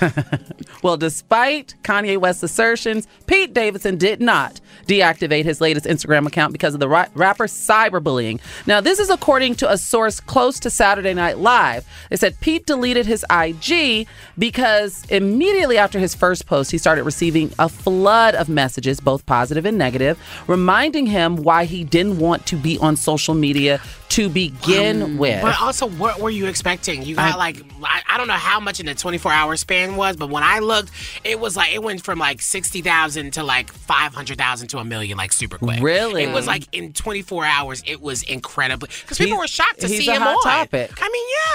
Well, 0.81 0.95
despite 0.97 1.75
Kanye 1.83 2.17
West's 2.17 2.43
assertions, 2.43 3.07
Pete 3.27 3.53
Davidson 3.53 3.97
did 3.97 4.21
not 4.21 4.61
deactivate 4.87 5.43
his 5.43 5.59
latest 5.59 5.85
Instagram 5.85 6.25
account 6.25 6.53
because 6.53 6.73
of 6.73 6.79
the 6.79 6.87
ra- 6.87 7.07
rapper 7.15 7.47
cyberbullying. 7.47 8.39
Now, 8.65 8.79
this 8.79 8.99
is 8.99 9.09
according 9.09 9.55
to 9.55 9.69
a 9.69 9.77
source 9.77 10.19
close 10.19 10.59
to 10.61 10.69
Saturday 10.69 11.13
Night 11.13 11.37
Live. 11.37 11.85
They 12.09 12.15
said 12.15 12.39
Pete 12.39 12.65
deleted 12.65 13.05
his 13.05 13.25
IG 13.29 14.07
because 14.37 15.03
immediately 15.09 15.77
after 15.77 15.99
his 15.99 16.15
first 16.15 16.45
post, 16.45 16.71
he 16.71 16.77
started 16.77 17.03
receiving 17.03 17.51
a 17.59 17.67
flood 17.67 18.35
of 18.35 18.47
messages, 18.47 18.99
both 19.01 19.25
positive 19.25 19.65
and 19.65 19.77
negative, 19.77 20.17
reminding 20.47 21.07
him 21.07 21.35
why 21.37 21.65
he 21.65 21.83
didn't 21.83 22.19
want 22.19 22.45
to 22.47 22.55
be 22.55 22.77
on 22.79 22.95
social 22.95 23.33
media 23.33 23.81
to 24.09 24.29
begin 24.29 25.17
with. 25.17 25.41
But 25.41 25.59
also, 25.61 25.87
what 25.87 26.19
were 26.19 26.29
you 26.31 26.47
expecting? 26.47 27.03
You 27.03 27.15
got 27.15 27.33
I- 27.33 27.37
like, 27.37 27.63
I, 27.83 28.01
I 28.09 28.17
don't 28.17 28.27
know 28.27 28.33
how 28.33 28.59
much 28.59 28.79
in 28.79 28.85
the 28.85 28.95
24 28.95 29.31
hour 29.31 29.55
span 29.69 29.95
was, 29.95 30.15
but 30.15 30.31
when 30.31 30.41
I 30.41 30.59
looked, 30.59 30.89
it 31.23 31.39
was 31.39 31.55
like, 31.55 31.75
it 31.75 31.83
went 31.83 32.03
from 32.03 32.17
like 32.17 32.41
60,000 32.41 33.33
to 33.33 33.43
like 33.43 33.71
500,000 33.71 34.67
to 34.69 34.79
a 34.79 34.83
million, 34.83 35.15
like 35.15 35.31
super 35.31 35.59
quick. 35.59 35.79
Really? 35.79 36.23
It 36.23 36.33
was 36.33 36.47
like 36.47 36.63
in 36.71 36.91
24 36.91 37.45
hours, 37.45 37.83
it 37.85 38.01
was 38.01 38.23
incredibly, 38.23 38.89
because 39.01 39.19
people 39.19 39.37
were 39.37 39.45
shocked 39.47 39.81
to 39.81 39.87
see 39.87 40.09
a 40.09 40.13
him 40.13 40.23
hot 40.23 40.37
on. 40.37 40.43
topic. 40.43 40.98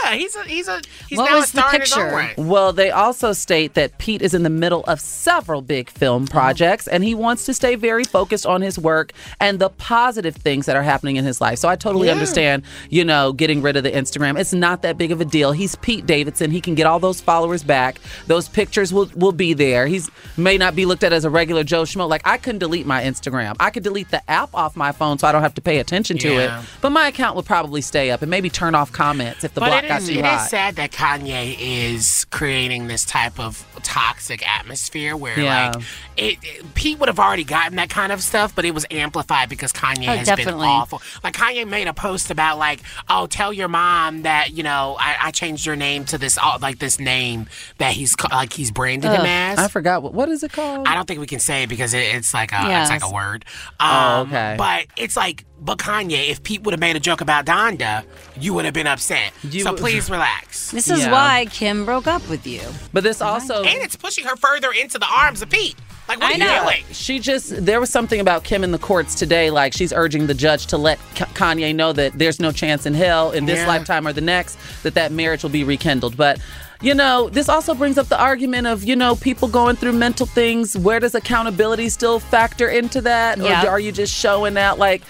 I 0.05 0.12
yeah, 0.12 0.16
he's 0.18 0.36
a, 0.36 0.42
he's 0.44 0.68
a, 0.68 0.80
he's 1.09 1.18
What 1.18 1.30
now 1.30 1.36
was 1.36 1.50
the 1.52 1.59
starting 1.59 1.80
his 1.80 1.92
own 1.92 2.02
picture? 2.05 2.16
way. 2.16 2.34
Well, 2.36 2.72
they 2.72 2.90
also 2.90 3.32
state 3.32 3.74
that 3.74 3.98
Pete 3.98 4.22
is 4.22 4.34
in 4.34 4.42
the 4.42 4.50
middle 4.50 4.84
of 4.84 5.00
several 5.00 5.62
big 5.62 5.90
film 5.90 6.24
oh. 6.24 6.30
projects 6.30 6.86
and 6.88 7.02
he 7.05 7.14
wants 7.14 7.44
to 7.46 7.55
stay 7.55 7.74
very 7.74 8.05
focused 8.05 8.46
on 8.46 8.61
his 8.62 8.78
work 8.78 9.12
and 9.40 9.59
the 9.59 9.70
positive 9.70 10.36
things 10.36 10.66
that 10.66 10.76
are 10.76 10.82
happening 10.82 11.16
in 11.16 11.24
his 11.24 11.40
life. 11.40 11.59
So 11.59 11.68
I 11.68 11.76
totally 11.76 12.09
Yeah. 12.09 12.14
understand, 12.14 12.62
you 12.90 13.05
know, 13.05 13.32
getting 13.32 13.62
rid 13.62 13.76
of 13.76 13.82
the 13.84 13.90
Instagram. 13.90 14.38
It's 14.38 14.52
not 14.52 14.82
that 14.82 14.98
big 14.98 15.11
of 15.12 15.20
a 15.20 15.24
deal. 15.24 15.52
He's 15.52 15.74
Pete 15.76 16.07
Davidson. 16.07 16.50
He 16.50 16.61
can 16.61 16.74
get 16.74 16.86
all 16.86 16.98
those 17.00 17.20
followers 17.20 17.62
back. 17.62 18.00
Those 18.26 18.48
pictures 18.48 18.92
will, 18.92 19.11
will 19.16 19.32
be 19.32 19.55
there. 19.55 19.86
He's 19.86 20.11
may 20.36 20.59
not 20.59 20.74
be 20.76 20.84
looked 20.86 21.05
at 21.05 21.12
as 21.12 21.24
a 21.24 21.30
regular 21.30 21.64
Joe 21.64 21.82
Schmo. 21.82 22.09
Like 22.09 22.22
I 22.24 22.36
couldn't 22.38 22.59
delete 22.59 22.86
my 22.86 23.02
Instagram. 23.02 23.57
I 23.61 23.70
could 23.70 23.82
delete 23.82 24.11
the 24.11 24.28
app 24.30 24.55
off 24.55 24.76
my 24.76 24.92
phone 24.92 25.18
so 25.18 25.26
I 25.28 25.32
don't 25.32 25.42
have 25.42 25.55
to 25.55 25.61
pay 25.62 25.78
attention 25.78 26.18
to 26.18 26.32
Yeah. 26.32 26.61
it. 26.61 26.66
But 26.80 26.90
my 26.90 27.09
account 27.09 27.36
would 27.36 27.46
probably 27.46 27.80
stay 27.80 28.11
up 28.11 28.22
and 28.22 28.30
maybe 28.30 28.50
turn 28.50 28.74
off 28.74 28.92
comments 28.92 29.44
if 29.44 29.55
the 29.55 29.61
but 29.61 29.68
block 29.68 29.84
it 29.84 29.88
got 30.01 30.07
too 30.07 30.18
it 30.18 30.24
hot. 30.24 30.45
is 30.45 30.51
sad 30.51 30.76
that 30.76 30.92
Kanye 30.92 31.57
is 31.59 32.26
creating 32.30 32.86
this 32.86 33.05
type 33.05 33.38
of 33.38 33.64
toxic 33.82 34.46
atmosphere 34.48 35.16
where 35.16 35.38
Yeah. 35.38 35.72
like 35.74 35.84
it, 36.16 36.38
it- 36.42 36.74
Pete 36.74 36.98
would 36.98 37.08
have 37.08 37.18
already 37.18 37.44
gotten 37.44 37.76
that 37.76 37.90
kind 37.90 38.12
of 38.12 38.22
stuff, 38.22 38.54
but 38.54 38.64
it 38.64 38.72
was 38.72 38.86
amplified 38.90 39.48
because 39.48 39.72
Kanye 39.72 40.08
Oh, 40.08 40.16
has 40.16 40.30
been 40.36 40.48
awful. 40.54 41.00
Like 41.22 41.34
Kanye 41.34 41.66
made 41.68 41.86
a 41.88 41.94
post 41.94 42.30
about 42.30 42.58
like, 42.58 42.80
oh, 43.08 43.26
tell 43.26 43.52
your 43.52 43.68
mom 43.68 44.22
that 44.22 44.52
you 44.52 44.62
know 44.62 44.96
I, 44.98 45.16
I 45.24 45.30
changed 45.30 45.66
your 45.66 45.76
name 45.76 46.04
to 46.06 46.18
this 46.18 46.38
uh, 46.40 46.58
like 46.60 46.78
this 46.78 46.98
name 47.00 47.46
that 47.78 47.92
he's 47.92 48.14
like 48.32 48.52
he's 48.52 48.70
branded 48.70 49.10
him 49.10 49.26
as. 49.26 49.58
I 49.58 49.68
forgot 49.68 50.02
what 50.02 50.14
what 50.14 50.28
is 50.28 50.42
it 50.42 50.52
called? 50.52 50.86
I 50.86 50.94
don't 50.94 51.06
think 51.06 51.20
we 51.20 51.26
can 51.26 51.40
say 51.40 51.64
it 51.64 51.68
because 51.68 51.94
it, 51.94 52.14
it's 52.14 52.32
like 52.34 52.52
a 52.52 52.56
Yes. 52.64 52.90
it's 52.90 53.02
like 53.02 53.10
a 53.10 53.14
word. 53.14 53.44
Oh, 53.80 53.86
Um, 54.20 54.28
okay. 54.28 54.54
But 54.58 54.86
it's 54.96 55.16
like, 55.16 55.44
but 55.60 55.78
Kanye, 55.78 56.28
if 56.30 56.42
Pete 56.42 56.62
would 56.62 56.72
have 56.72 56.80
made 56.80 56.96
a 56.96 57.00
joke 57.00 57.20
about 57.20 57.46
Donda, 57.46 58.04
you 58.38 58.54
would 58.54 58.64
have 58.64 58.74
been 58.74 58.86
upset. 58.86 59.32
so 59.62 59.74
please 59.74 60.10
relax. 60.10 60.70
This 60.74 60.88
is 60.90 61.00
Yeah. 61.00 61.12
why 61.12 61.46
Kim 61.50 61.84
broke 61.84 62.06
up 62.06 62.26
with 62.28 62.46
you. 62.46 62.60
But 62.92 63.02
this 63.04 63.20
also 63.20 63.62
and 63.62 63.73
it's 63.82 63.96
pushing 63.96 64.24
her 64.24 64.36
further 64.36 64.70
into 64.72 64.98
the 64.98 65.06
arms 65.06 65.42
of 65.42 65.50
Pete. 65.50 65.76
Like 66.06 66.20
what 66.20 66.32
are 66.32 66.36
you 66.36 66.60
doing? 66.70 66.84
She 66.92 67.18
just 67.18 67.64
there 67.64 67.80
was 67.80 67.88
something 67.88 68.20
about 68.20 68.44
Kim 68.44 68.62
in 68.62 68.72
the 68.72 68.78
courts 68.78 69.14
today, 69.14 69.50
like 69.50 69.72
she's 69.72 69.90
urging 69.92 70.26
the 70.26 70.34
judge 70.34 70.66
to 70.66 70.76
let 70.76 70.98
K- 71.14 71.24
Kanye 71.32 71.74
know 71.74 71.94
that 71.94 72.18
there's 72.18 72.38
no 72.40 72.52
chance 72.52 72.84
in 72.84 72.92
hell 72.92 73.30
in 73.32 73.46
this 73.46 73.60
Yeah. 73.60 73.68
lifetime 73.68 74.06
or 74.06 74.12
the 74.12 74.20
next 74.20 74.58
that 74.82 74.92
that 74.94 75.12
marriage 75.12 75.42
will 75.42 75.50
be 75.50 75.64
rekindled. 75.64 76.16
But 76.18 76.38
you 76.82 76.92
know, 76.92 77.30
this 77.30 77.48
also 77.48 77.72
brings 77.74 77.96
up 77.96 78.08
the 78.08 78.20
argument 78.20 78.66
of 78.66 78.84
you 78.84 78.96
know 78.96 79.14
people 79.16 79.48
going 79.48 79.76
through 79.76 79.92
mental 79.94 80.26
things. 80.26 80.76
Where 80.76 81.00
does 81.00 81.14
accountability 81.14 81.88
still 81.88 82.20
factor 82.20 82.68
into 82.68 83.00
that, 83.00 83.38
Yeah. 83.38 83.64
or 83.64 83.70
are 83.70 83.80
you 83.80 83.90
just 83.90 84.14
showing 84.14 84.58
out 84.58 84.78
like? 84.78 85.00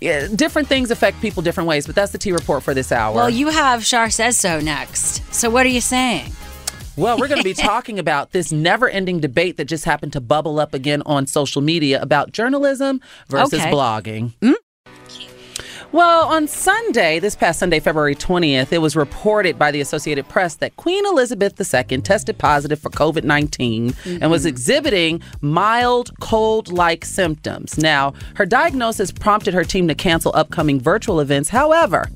Yeah, 0.00 0.28
different 0.32 0.68
things 0.68 0.92
affect 0.92 1.20
people 1.20 1.42
different 1.42 1.66
ways, 1.68 1.86
but 1.86 1.96
that's 1.96 2.12
the 2.12 2.18
T 2.18 2.30
report 2.30 2.62
for 2.62 2.74
this 2.74 2.92
hour. 2.92 3.12
Well, 3.16 3.30
you 3.30 3.48
have 3.48 3.84
Shar 3.84 4.08
Says 4.10 4.38
So 4.38 4.60
next. 4.60 5.34
So 5.34 5.50
what 5.50 5.66
are 5.66 5.70
you 5.70 5.80
saying? 5.80 6.30
Well, 6.96 7.18
we're 7.18 7.28
going 7.28 7.38
to 7.40 7.44
be 7.44 7.54
talking 7.72 7.98
about 7.98 8.32
this 8.32 8.52
never 8.52 8.88
ending 8.88 9.20
debate 9.20 9.56
that 9.56 9.64
just 9.66 9.84
happened 9.84 10.12
to 10.12 10.20
bubble 10.20 10.60
up 10.60 10.74
again 10.74 11.02
on 11.06 11.26
social 11.26 11.60
media 11.62 12.00
about 12.00 12.32
journalism 12.32 13.00
versus 13.28 13.60
Okay. 13.60 13.70
blogging. 13.70 14.32
Well, 15.92 16.26
on 16.26 16.48
Sunday, 16.48 17.20
this 17.20 17.36
past 17.36 17.60
Sunday, 17.60 17.78
February 17.78 18.16
20th, 18.16 18.72
it 18.72 18.78
was 18.78 18.96
reported 18.96 19.56
by 19.60 19.70
the 19.70 19.80
Associated 19.80 20.28
Press 20.28 20.56
that 20.56 20.74
Queen 20.76 21.06
Elizabeth 21.06 21.54
II 21.60 22.00
tested 22.00 22.36
positive 22.36 22.80
for 22.80 22.90
COVID 22.90 23.22
19 23.22 23.94
and 24.20 24.28
was 24.28 24.42
Mhm. 24.44 24.48
exhibiting 24.48 25.20
mild 25.40 26.10
cold 26.18 26.72
like 26.72 27.04
symptoms. 27.04 27.78
Now, 27.78 28.12
her 28.34 28.44
diagnosis 28.46 29.12
prompted 29.12 29.54
her 29.54 29.62
team 29.62 29.86
to 29.86 29.94
cancel 29.94 30.32
upcoming 30.34 30.80
virtual 30.80 31.20
events. 31.20 31.50
However, 31.50 32.08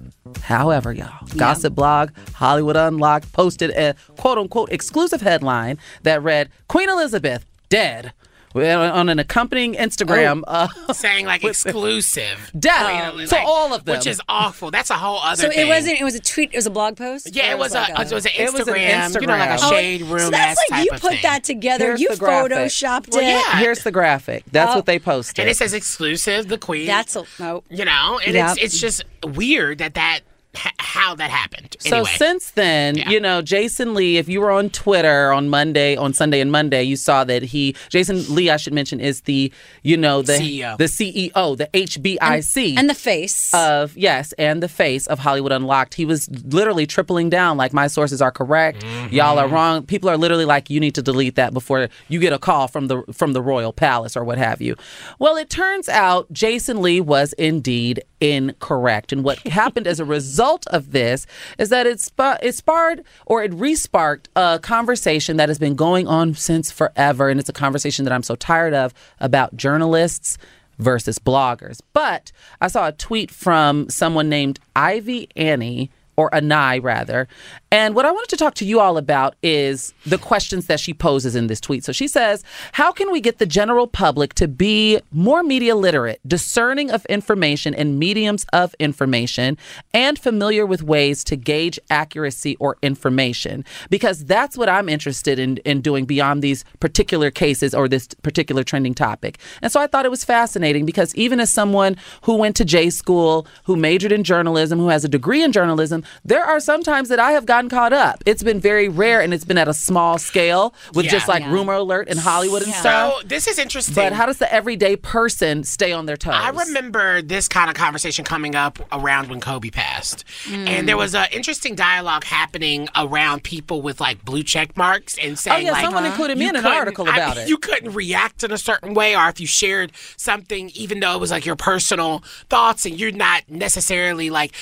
However, 0.43 0.93
y'all, 0.93 1.27
Gossip 1.37 1.75
Blog, 1.75 2.11
Hollywood 2.35 2.77
Unlocked 2.77 3.33
posted 3.33 3.71
a 3.71 3.95
quote 4.17 4.39
unquote 4.39 4.71
exclusive 4.73 5.21
headline 5.21 5.79
that 6.03 6.23
read 6.23 6.51
Queen 6.69 6.89
Elizabeth 6.89 7.45
dead 7.69 8.13
on 8.55 9.09
an 9.09 9.19
accompanying 9.19 9.75
Instagram. 9.75 10.43
Uh, 10.47 10.69
Saying 10.93 11.27
like 11.27 11.45
exclusive. 11.45 12.51
Death 12.59 13.13
Queen 13.15 13.27
to 13.29 13.35
like- 13.35 13.45
all 13.47 13.75
of 13.75 13.85
them. 13.85 13.97
Which 13.97 14.07
is 14.07 14.21
awful. 14.29 14.71
That's 14.71 14.91
a 14.91 14.95
whole 14.95 15.21
other 15.23 15.43
So 15.43 15.49
thing. 15.51 15.67
it 15.67 15.69
wasn't. 15.69 16.01
It 16.01 16.05
was 16.05 16.15
a 16.15 16.21
tweet. 16.21 16.51
It 16.53 16.57
was 16.57 16.67
a 16.67 16.71
blog 16.71 16.97
post. 16.97 17.35
Yeah, 17.35 17.51
Or 17.51 17.53
it 17.53 17.59
was 17.59 17.73
a, 17.73 17.81
like 17.81 17.91
it 18.11 18.15
was 18.15 18.27
an 18.27 18.33
Instagram. 18.33 18.39
It 18.41 18.53
was 18.53 18.69
an 18.69 18.75
Instagram, 18.75 19.21
you 19.21 19.27
know, 19.27 19.37
like 19.37 19.51
a 19.51 19.59
shade 19.59 20.03
Oh, 20.03 20.07
room 20.07 20.19
so 20.21 20.31
that's 20.31 20.61
like 20.71 20.79
type 20.81 20.85
you 20.85 20.91
put 20.93 21.11
thing. 21.13 21.19
that 21.23 21.45
together. 21.45 21.87
Here's 21.87 22.01
you 22.01 22.09
photoshopped 22.11 23.13
Well, 23.13 23.21
it. 23.21 23.25
yeah. 23.29 23.59
Here's 23.59 23.83
the 23.85 23.91
graphic. 23.93 24.45
That's 24.51 24.73
Oh. 24.73 24.77
what 24.77 24.87
they 24.87 24.99
posted. 24.99 25.41
And 25.41 25.51
it 25.51 25.57
says 25.57 25.75
exclusive, 25.75 26.49
the 26.49 26.59
queen. 26.59 26.87
That's 26.87 27.17
a 27.17 27.25
no. 27.39 27.63
you 27.71 27.85
know, 27.85 28.21
and 28.25 28.35
Yeah. 28.35 28.53
it's 28.53 28.63
it's 28.75 28.81
just 28.81 29.05
weird 29.25 29.79
that 29.79 29.95
that 29.95 30.21
h- 30.65 30.73
how 30.79 31.15
that 31.15 31.31
happened. 31.31 31.77
So 31.81 32.05
since 32.05 32.51
then, 32.51 32.97
Yeah. 32.97 33.11
you 33.11 33.21
know, 33.21 33.41
Jason 33.43 33.95
Lee, 33.95 34.17
if 34.17 34.29
you 34.29 34.41
were 34.41 34.51
on 34.51 34.71
Twitter 34.71 35.33
on 35.33 35.49
Monday, 35.49 35.97
on 35.97 36.13
Sunday 36.13 36.41
and 36.41 36.51
Monday, 36.51 36.83
you 36.83 36.97
saw 36.97 37.25
that 37.25 37.43
he 37.43 37.75
Jason 37.89 38.25
Lee, 38.35 38.51
I 38.51 38.57
should 38.57 38.73
mention, 38.75 39.01
is 39.01 39.23
the, 39.23 39.53
you 39.83 39.97
know, 39.97 40.23
the 40.23 40.33
CEO. 40.35 40.77
the 40.77 40.85
CEO, 40.89 41.57
the 41.57 41.69
HBIC. 41.73 42.77
And 42.77 42.89
the 42.91 42.95
face. 42.95 43.53
of 43.55 43.97
yes, 43.97 44.33
and 44.39 44.63
the 44.63 44.69
face 44.69 45.07
of 45.07 45.19
Hollywood 45.21 45.53
Unlocked. 45.53 45.95
He 45.95 46.05
was 46.05 46.29
literally 46.45 46.87
tripling 46.87 47.31
down 47.31 47.57
like 47.57 47.73
my 47.73 47.87
sources 47.87 48.21
are 48.23 48.31
correct. 48.33 48.83
Mm-hmm. 48.83 49.15
Y'all 49.15 49.39
are 49.39 49.49
wrong. 49.49 49.85
People 49.85 50.09
are 50.11 50.17
literally 50.17 50.45
like 50.45 50.71
you 50.71 50.81
need 50.81 50.95
to 50.97 51.03
delete 51.03 51.37
that 51.37 51.53
before 51.53 51.89
you 52.09 52.19
get 52.19 52.33
a 52.33 52.39
call 52.39 52.67
from 52.69 52.89
the 52.89 53.03
from 53.13 53.33
the 53.35 53.43
royal 53.43 53.73
palace 53.73 54.17
or 54.17 54.25
what 54.25 54.39
have 54.39 54.61
you. 54.61 54.75
Well, 55.19 55.37
it 55.37 55.49
turns 55.51 55.89
out 55.89 56.33
Jason 56.33 56.83
Lee 56.83 57.01
was 57.01 57.33
indeed 57.35 58.03
incorrect. 58.21 59.13
And 59.13 59.23
what 59.25 59.39
happened 59.47 59.87
as 59.87 60.01
a 60.01 60.05
result 60.05 60.48
of 60.69 60.93
this 60.93 61.27
is 61.59 61.69
that 61.69 61.87
it, 61.87 62.01
spa- 62.01 62.39
it 62.43 62.55
sparred 62.55 63.05
or 63.27 63.43
it 63.43 63.53
resparked 63.53 64.27
a 64.35 64.59
conversation 64.61 65.37
that 65.37 65.49
has 65.49 65.59
been 65.59 65.75
going 65.75 66.07
on 66.07 66.35
since 66.35 66.71
forever. 66.71 67.29
And 67.29 67.39
it's 67.39 67.49
a 67.49 67.53
conversation 67.53 68.05
that 68.05 68.13
I'm 68.13 68.23
so 68.23 68.35
tired 68.35 68.75
of 68.75 68.95
about 69.21 69.57
journalists 69.57 70.39
versus 70.79 71.19
bloggers. 71.19 71.81
But 71.93 72.33
I 72.61 72.69
saw 72.69 72.89
a 72.89 72.93
tweet 72.93 73.31
from 73.31 73.89
someone 73.91 74.29
named 74.29 74.61
Ivy 74.75 75.29
Annie. 75.37 75.91
Or 76.19 76.29
Anai, 76.31 76.83
rather. 76.83 77.29
And 77.71 77.95
what 77.95 78.05
I 78.05 78.11
wanted 78.11 78.31
to 78.31 78.37
talk 78.37 78.55
to 78.55 78.65
you 78.65 78.81
all 78.81 78.97
about 78.97 79.37
is 79.41 79.95
the 80.05 80.19
questions 80.19 80.67
that 80.67 80.81
she 80.81 80.93
poses 80.93 81.37
in 81.37 81.47
this 81.47 81.61
tweet. 81.61 81.85
So 81.85 81.93
she 81.93 82.09
says, 82.09 82.43
How 82.73 82.91
can 82.91 83.13
we 83.13 83.21
get 83.21 83.39
the 83.39 83.47
general 83.47 83.87
public 83.87 84.35
to 84.35 84.49
be 84.49 85.01
more 85.13 85.45
media 85.45 85.77
literate, 85.77 86.21
discerning 86.27 86.91
of 86.91 87.07
information 87.07 87.75
and 87.75 87.97
mediums 87.97 88.45
of 88.53 88.75
information, 88.81 89.59
and 89.95 90.19
familiar 90.19 90.67
with 90.67 90.83
ways 90.83 91.23
to 91.25 91.37
gauge 91.37 91.79
accuracy 91.89 92.57
or 92.57 92.79
information? 92.83 93.65
Because 93.89 94.25
that's 94.25 94.59
what 94.59 94.69
I'm 94.69 94.89
interested 94.89 95.39
in, 95.39 95.59
in 95.59 95.81
doing 95.81 96.05
beyond 96.05 96.43
these 96.43 96.65
particular 96.81 97.31
cases 97.31 97.75
or 97.75 97.87
this 97.87 98.09
particular 98.23 98.65
trending 98.65 98.95
topic. 98.95 99.39
And 99.63 99.71
so 99.71 99.81
I 99.81 99.87
thought 99.87 100.05
it 100.05 100.11
was 100.11 100.25
fascinating 100.25 100.85
because 100.85 101.15
even 101.15 101.39
as 101.39 101.53
someone 101.53 101.97
who 102.23 102.35
went 102.35 102.57
to 102.57 102.65
J 102.65 102.91
school, 102.91 103.47
who 103.65 103.77
majored 103.77 104.11
in 104.11 104.25
journalism, 104.25 104.81
who 104.81 104.89
has 104.89 105.05
a 105.05 105.09
degree 105.09 105.45
in 105.45 105.53
journalism, 105.53 106.03
there 106.25 106.45
are 106.45 106.61
some 106.61 106.83
times 106.83 107.09
that 107.09 107.19
I 107.19 107.33
have 107.33 107.47
gotten 107.47 107.71
caught 107.71 107.93
up. 107.93 108.23
It's 108.27 108.43
been 108.43 108.61
very 108.61 108.89
rare 108.89 109.21
and 109.21 109.33
it's 109.33 109.45
been 109.45 109.59
at 109.59 109.69
a 109.69 109.75
small 109.75 110.19
scale 110.19 110.75
with 110.95 111.07
Yeah. 111.07 111.13
just 111.13 111.29
like 111.29 111.43
Yeah. 111.43 111.53
rumor 111.53 111.75
alert 111.75 112.09
in 112.09 112.19
Hollywood 112.19 112.63
and 112.63 112.73
stuff. 112.73 113.21
So 113.21 113.27
this 113.27 113.47
is 113.47 113.59
interesting. 113.59 113.95
But 113.95 114.13
how 114.13 114.27
does 114.27 114.39
the 114.39 114.53
everyday 114.53 114.97
person 114.97 115.65
stay 115.65 115.93
on 115.93 116.07
their 116.07 116.17
toes? 116.17 116.35
I 116.35 116.51
remember 116.51 117.23
this 117.23 117.49
kind 117.49 117.71
of 117.71 117.77
conversation 117.77 118.25
coming 118.25 118.55
up 118.55 118.79
around 118.93 119.29
when 119.29 119.41
Kobe 119.41 119.71
passed. 119.71 120.25
And 120.51 120.89
there 120.89 120.97
hmm. 120.97 121.01
was 121.01 121.15
an 121.15 121.27
interesting 121.33 121.75
dialogue 121.75 122.25
happening 122.25 122.89
around 122.97 123.43
people 123.43 123.83
with 123.83 124.01
like 124.01 124.25
blue 124.25 124.43
check 124.43 124.77
marks 124.77 125.17
and 125.19 125.33
oh, 125.33 125.37
saying, 125.37 125.57
oh, 125.57 125.67
yeah, 125.67 125.73
like, 125.73 125.85
someone 125.85 126.05
included 126.05 126.39
me 126.39 126.49
in 126.49 126.57
an 126.57 126.67
article 126.67 127.09
I- 127.09 127.17
about 127.17 127.37
it. 127.39 127.49
You 127.49 127.59
couldn't 127.59 127.93
react 127.95 128.45
in 128.45 128.53
a 128.53 128.59
certain 128.59 128.95
way, 128.95 129.17
or 129.17 129.29
if 129.29 129.41
you 129.41 129.47
shared 129.47 129.93
something, 130.17 130.71
even 130.75 131.01
though 131.01 131.15
it 131.15 131.21
was 131.21 131.31
like 131.31 131.47
your 131.47 131.57
personal 131.57 132.23
thoughts 132.49 132.87
and 132.87 132.99
you're 132.99 133.13
not 133.13 133.43
necessarily 133.49 134.31
like, 134.31 134.55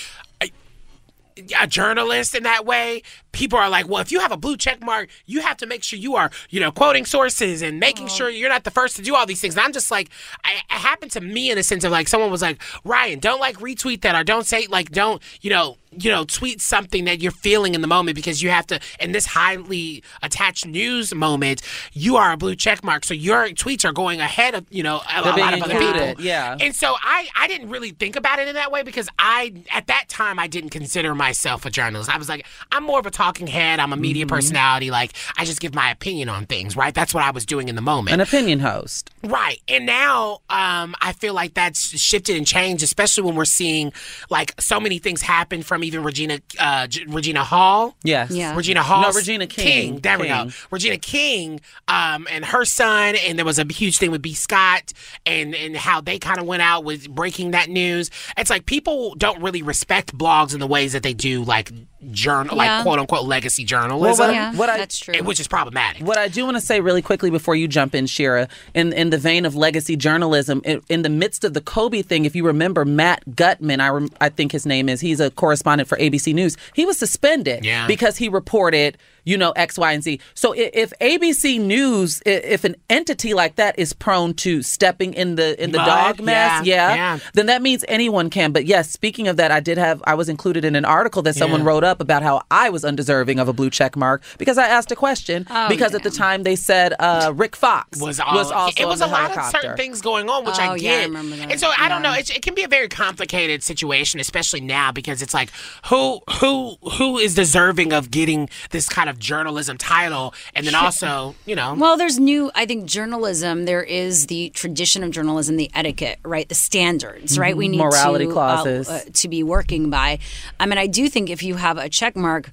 a- 1.59 1.66
journalist 1.66 2.34
in 2.34 2.43
that 2.45 2.64
way, 2.64 3.03
people 3.37 3.59
are 3.59 3.68
like, 3.68 3.87
well, 3.87 4.01
if 4.01 4.11
you 4.11 4.18
have 4.20 4.32
a 4.32 4.37
blue 4.37 4.57
check 4.57 4.82
mark, 4.82 5.11
you 5.26 5.43
have 5.43 5.59
to 5.59 5.66
make 5.66 5.82
sure 5.84 5.99
you 5.99 6.16
are, 6.16 6.30
you 6.49 6.59
know, 6.59 6.72
quoting 6.72 7.05
sources 7.05 7.61
and 7.61 7.78
making 7.78 8.09
sure 8.09 8.30
you're 8.30 8.49
not 8.49 8.64
the 8.64 8.70
first 8.70 8.97
to 8.97 9.03
do 9.03 9.14
all 9.14 9.26
these 9.26 9.41
things. 9.41 9.55
And 9.55 9.64
I'm 9.64 9.72
just 9.72 9.91
like, 9.91 10.09
I, 10.43 10.55
it 10.55 10.62
happened 10.70 11.12
to 11.12 11.20
me 11.20 11.51
in 11.51 11.59
a 11.59 11.62
sense 11.62 11.84
of 11.84 11.93
like 11.93 12.09
someone 12.09 12.30
was 12.30 12.41
like, 12.43 12.61
Ryan, 12.82 13.18
don't 13.18 13.39
like 13.39 13.57
retweet 13.59 14.01
that 14.01 14.14
or 14.14 14.24
don't 14.24 14.47
say 14.47 14.66
like, 14.68 14.91
don't, 14.91 15.22
you 15.43 15.51
know, 15.51 15.76
you 15.99 16.11
know, 16.11 16.24
tweet 16.24 16.61
something 16.61 17.05
that 17.07 17.20
you're 17.20 17.32
feeling 17.32 17.74
in 17.74 17.80
the 17.80 17.87
moment 17.87 18.16
because 18.16 18.43
you 18.43 18.51
have 18.51 18.66
to, 18.66 18.80
in 19.01 19.12
this 19.12 19.26
highly 19.26 20.03
attached 20.22 20.66
news 20.66 21.14
moment, 21.14 21.62
you 21.93 22.16
are 22.16 22.32
a 22.32 22.37
blue 22.37 22.55
check 22.55 22.84
mark. 22.84 23.05
So 23.05 23.14
your 23.14 23.49
tweets 23.49 23.84
are 23.84 23.93
going 23.93 24.20
ahead 24.20 24.55
of, 24.55 24.66
you 24.70 24.82
know, 24.82 25.01
a, 25.14 25.20
a 25.20 25.37
lot 25.37 25.55
of 25.55 25.62
other 25.62 25.78
people. 25.78 26.22
yeah. 26.22 26.57
And 26.61 26.74
so 26.74 26.95
I, 27.01 27.28
I 27.37 27.49
didn't 27.49 27.70
really 27.70 27.91
think 27.91 28.16
about 28.16 28.39
it 28.39 28.49
in 28.49 28.55
that 28.55 28.70
way 28.70 28.82
because 28.82 29.09
I, 29.18 29.55
at 29.72 29.87
that 29.87 30.07
time, 30.09 30.39
I 30.39 30.47
didn't 30.47 30.70
consider 30.70 31.14
myself 31.14 31.64
a 31.64 31.70
journalist. 31.70 32.11
I 32.11 32.18
was 32.18 32.28
like, 32.28 32.47
I'm 32.72 32.84
more 32.84 32.99
of 32.99 33.07
a 33.07 33.11
talking 33.27 33.47
head. 33.49 33.81
I'm 33.81 33.93
a 33.93 33.97
media 33.97 34.16
Mm-hmm. 34.24 34.35
personality. 34.35 34.91
Like, 34.91 35.12
I 35.37 35.45
just 35.45 35.61
give 35.61 35.74
my 35.74 35.91
opinion 35.91 36.29
on 36.29 36.47
things, 36.47 36.74
right? 36.77 36.95
That's 36.95 37.12
what 37.12 37.22
I 37.24 37.31
was 37.33 37.45
doing 37.45 37.68
in 37.68 37.74
the 37.74 37.83
moment. 37.83 38.14
An 38.14 38.20
opinion 38.20 38.61
host. 38.61 39.11
Right. 39.22 39.61
And 39.68 39.85
now 39.85 40.39
um, 40.49 40.95
I 41.03 41.12
feel 41.12 41.35
like 41.35 41.55
that's 41.55 41.99
shifted 41.99 42.37
and 42.37 42.47
changed, 42.47 42.83
especially 42.83 43.24
when 43.24 43.35
we're 43.35 43.45
seeing 43.45 43.93
like 44.31 44.55
so 44.61 44.79
many 44.81 44.99
things 44.99 45.20
happen 45.22 45.62
from 45.62 45.85
even 45.85 46.03
Regina 46.03 46.39
uh, 46.59 46.87
J- 46.87 47.05
Regina 47.09 47.45
Hall. 47.45 47.95
Yes. 48.05 48.31
Yeah. 48.31 48.55
Regina 48.57 48.83
Hall. 48.83 49.03
No, 49.03 49.11
Regina 49.12 49.47
King. 49.47 49.99
There 50.01 50.18
we 50.18 50.29
go. 50.29 50.49
Regina 50.70 50.97
King 50.99 51.61
um, 51.89 52.27
and 52.31 52.45
her 52.45 52.64
son. 52.64 53.16
And 53.27 53.37
there 53.39 53.45
was 53.45 53.59
a 53.59 53.64
huge 53.64 53.99
thing 53.99 54.11
with 54.12 54.22
B. 54.22 54.33
Scott 54.35 54.93
and, 55.27 55.55
and 55.55 55.77
how 55.77 56.01
they 56.01 56.18
kind 56.18 56.39
of 56.39 56.47
went 56.47 56.62
out 56.62 56.85
with 56.85 57.11
breaking 57.11 57.51
that 57.51 57.68
news. 57.68 58.11
It's 58.39 58.51
like 58.51 58.66
people 58.66 59.14
don't 59.16 59.43
really 59.43 59.62
respect 59.62 60.16
blogs 60.16 60.55
in 60.55 60.61
the 60.61 60.66
ways 60.66 60.93
that 60.95 61.03
they 61.03 61.14
do 61.14 61.43
like 61.45 61.70
journal, 62.13 62.57
Yeah. 62.57 62.77
like 62.77 62.83
quote 62.83 62.99
unquote 62.99 63.25
legacy 63.27 63.63
Well, 63.63 63.67
journalism. 63.67 64.27
what 64.29 64.35
I- 64.37 64.51
what 64.53 64.69
I- 64.71 64.79
that's 64.79 64.99
true. 64.99 65.15
Which 65.23 65.41
is 65.41 65.49
problematic. 65.49 66.03
What 66.07 66.19
I 66.19 66.29
do 66.29 66.45
want 66.45 66.57
to 66.57 66.61
say 66.61 66.81
really 66.81 67.03
quickly 67.03 67.31
before 67.31 67.57
you 67.57 67.69
jump 67.69 67.95
in, 67.95 68.07
Shira, 68.07 68.49
in 68.75 68.93
in 68.93 69.11
the 69.11 69.19
vein 69.19 69.45
of 69.45 69.55
legacy 69.55 69.97
journalism, 69.97 70.63
in, 70.65 70.83
in 70.89 71.03
the 71.03 71.09
midst 71.09 71.45
of 71.45 71.55
the 71.55 71.61
Kobe 71.61 72.03
thing, 72.03 72.25
if 72.25 72.35
you 72.37 72.45
remember, 72.45 72.85
Matt 72.85 73.37
Gutman, 73.37 73.81
I 73.81 73.89
rem, 73.89 74.09
I 74.21 74.29
think 74.29 74.53
his 74.53 74.67
name 74.67 74.89
is, 74.89 75.01
he's 75.01 75.21
a 75.21 75.31
correspondent 75.31 75.89
for 75.89 75.99
ABC 75.99 76.33
News. 76.35 76.57
He 76.75 76.85
was 76.87 76.99
suspended 76.99 77.65
Yeah. 77.65 77.87
because 77.87 78.17
he 78.19 78.29
reported, 78.29 78.97
you 79.27 79.37
know, 79.37 79.51
X, 79.51 79.77
Y, 79.77 79.93
and 79.93 80.03
Z. 80.03 80.20
So 80.33 80.53
if 80.57 80.95
ABC 81.03 81.61
News, 81.61 82.22
if 82.24 82.64
an 82.64 82.77
entity 82.89 83.35
like 83.35 83.57
that 83.57 83.79
is 83.79 83.93
prone 83.93 84.33
to 84.35 84.62
stepping 84.62 85.12
in 85.12 85.35
the 85.35 85.62
in 85.62 85.72
the 85.72 85.79
Mud, 85.79 85.87
dog 85.87 86.20
mess, 86.24 86.64
yeah, 86.64 86.89
yeah, 86.89 86.95
yeah. 86.95 87.18
then 87.35 87.47
that 87.47 87.61
means 87.61 87.85
anyone 87.89 88.31
can. 88.31 88.53
But 88.53 88.64
yes, 88.64 88.91
speaking 88.91 89.29
of 89.29 89.37
that, 89.37 89.51
I 89.51 89.61
did 89.61 89.77
have 89.77 90.03
I 90.07 90.14
was 90.14 90.29
included 90.31 90.64
in 90.64 90.74
an 90.77 90.85
article 90.87 91.20
that 91.22 91.35
someone 91.35 91.61
Yeah. 91.61 91.66
wrote 91.66 91.85
up 91.85 92.01
about 92.01 92.22
how 92.22 92.43
I 92.51 92.70
was 92.70 92.85
undeserving 92.85 93.39
of 93.39 93.49
a 93.49 93.53
blue 93.53 93.68
check 93.68 93.97
mark 93.97 94.22
because 94.39 94.57
I 94.57 94.68
asked 94.68 94.91
a 94.93 94.97
question 94.97 95.47
Oh, 95.51 95.68
because 95.68 95.95
at 95.95 96.03
the 96.05 96.11
time 96.11 96.45
they 96.45 96.57
said 96.57 96.95
uh, 97.01 97.33
Rick 97.35 97.57
Fox 97.57 98.01
was, 98.01 98.20
was, 98.20 98.51
all, 98.53 98.55
also 98.66 98.81
it 98.83 98.87
was 98.87 99.03
on 99.03 99.09
a 99.09 99.12
the 99.12 99.18
lot 99.18 99.37
of 99.37 99.45
certain 99.51 99.77
things 99.77 100.01
going 100.01 100.29
on, 100.31 100.45
which 100.45 100.55
Oh, 100.59 100.62
I 100.62 100.64
yeah, 100.64 100.70
I 100.72 100.79
get. 100.79 101.07
remember 101.09 101.37
that. 101.37 101.51
And 101.51 101.61
so 101.61 101.70
I 101.77 101.89
don't 101.89 102.03
know. 102.03 102.12
It's, 102.14 102.31
it 102.31 102.43
can 102.43 102.55
be 102.55 102.62
a 102.62 102.68
very 102.68 102.89
complicated 102.89 103.62
situation, 103.64 104.20
especially 104.20 104.61
now 104.61 104.93
because 104.93 105.20
it's 105.20 105.35
like 105.35 105.51
who 105.87 106.20
who 106.41 106.77
who 106.99 107.18
is 107.18 107.35
deserving 107.35 107.93
of 107.93 108.11
getting 108.12 108.49
this 108.70 108.89
kind 108.89 109.11
of 109.11 109.16
journalism 109.19 109.79
title, 109.79 110.35
and 110.55 110.67
then 110.67 110.75
also 110.75 111.35
you 111.47 111.55
know. 111.57 111.75
Well, 111.75 111.97
there's 111.97 112.19
new, 112.19 112.51
I 112.55 112.67
think, 112.67 112.87
journalism. 112.87 113.64
There 113.64 113.83
is 113.83 114.27
the 114.27 114.51
tradition 114.51 115.03
of 115.03 115.11
journalism, 115.11 115.57
the 115.57 115.71
etiquette, 115.75 116.19
right? 116.25 116.49
The 116.49 116.55
standards, 116.55 117.39
right? 117.39 117.57
We 117.57 117.69
need 117.69 117.79
Morality 117.79 118.25
to, 118.27 118.31
uh, 118.31 118.35
clauses. 118.35 118.89
uh, 118.89 119.05
to 119.12 119.29
be 119.29 119.43
working 119.43 119.91
by. 119.91 120.19
I 120.61 120.67
mean, 120.67 120.79
I 120.79 120.87
do 120.87 121.09
think 121.09 121.31
if 121.31 121.43
you 121.43 121.57
have 121.57 121.79
a 121.79 121.89
check 121.89 122.17
mark 122.17 122.51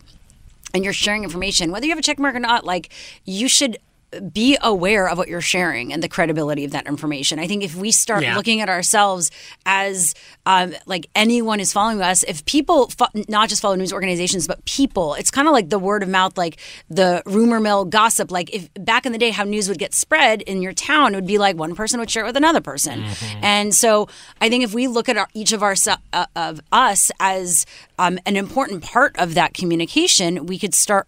and 0.74 0.84
you're 0.84 0.94
sharing 0.94 1.24
information, 1.24 1.72
whether 1.72 1.86
you 1.86 1.92
have 1.92 2.00
a 2.00 2.04
check 2.04 2.20
mark 2.20 2.36
or 2.36 2.40
not, 2.40 2.66
like 2.66 2.90
you 3.26 3.48
should 3.48 3.78
be 4.22 4.58
aware 4.62 5.08
of 5.10 5.18
what 5.18 5.28
you're 5.28 5.42
sharing 5.42 5.94
and 5.94 6.02
the 6.04 6.10
credibility 6.10 6.66
of 6.66 6.72
that 6.72 6.86
information. 6.88 7.40
I 7.40 7.48
think 7.48 7.64
if 7.64 7.76
we 7.76 7.92
start 7.92 8.24
Yeah. 8.24 8.36
looking 8.36 8.62
at 8.62 8.70
ourselves 8.70 9.32
as 9.66 10.14
um, 10.46 10.74
like 10.86 11.08
anyone 11.16 11.60
is 11.60 11.72
following 11.74 12.02
us, 12.02 12.24
if 12.24 12.44
people 12.46 12.90
fo- 12.90 13.08
not 13.28 13.50
just 13.50 13.62
follow 13.62 13.76
news 13.76 13.94
organizations 13.94 14.48
but 14.48 14.64
people, 14.66 15.14
it's 15.16 15.32
kind 15.32 15.48
of 15.48 15.54
like 15.54 15.70
the 15.70 15.80
word 15.80 16.04
of 16.04 16.10
mouth, 16.10 16.38
like 16.38 16.58
the 16.90 17.22
rumor 17.26 17.60
mill 17.60 17.86
gossip. 17.86 18.32
Like 18.32 18.54
if 18.54 18.70
back 18.76 19.06
in 19.06 19.12
the 19.12 19.18
day, 19.18 19.32
how 19.32 19.44
news 19.44 19.70
would 19.70 19.80
get 19.80 19.94
spread 19.94 20.42
in 20.44 20.62
your 20.62 20.74
town, 20.74 21.14
it 21.14 21.18
would 21.18 21.28
be 21.28 21.38
like 21.38 21.56
one 21.56 21.76
person 21.76 22.00
would 22.00 22.10
share 22.12 22.24
it 22.24 22.28
with 22.28 22.38
another 22.38 22.62
person, 22.62 23.04
and 23.42 23.74
so 23.74 24.08
I 24.42 24.50
think 24.50 24.64
if 24.64 24.74
we 24.74 24.88
look 24.88 25.10
at 25.10 25.18
our, 25.18 25.28
each 25.34 25.52
of 25.54 25.64
our 25.64 25.76
uh, 26.14 26.26
of 26.36 26.62
us 26.72 27.12
as 27.20 27.66
um, 28.00 28.20
an 28.26 28.36
important 28.36 28.84
part 28.84 29.16
of 29.18 29.34
that 29.36 29.54
communication, 29.54 30.46
we 30.46 30.60
could 30.60 30.74
start 30.74 31.08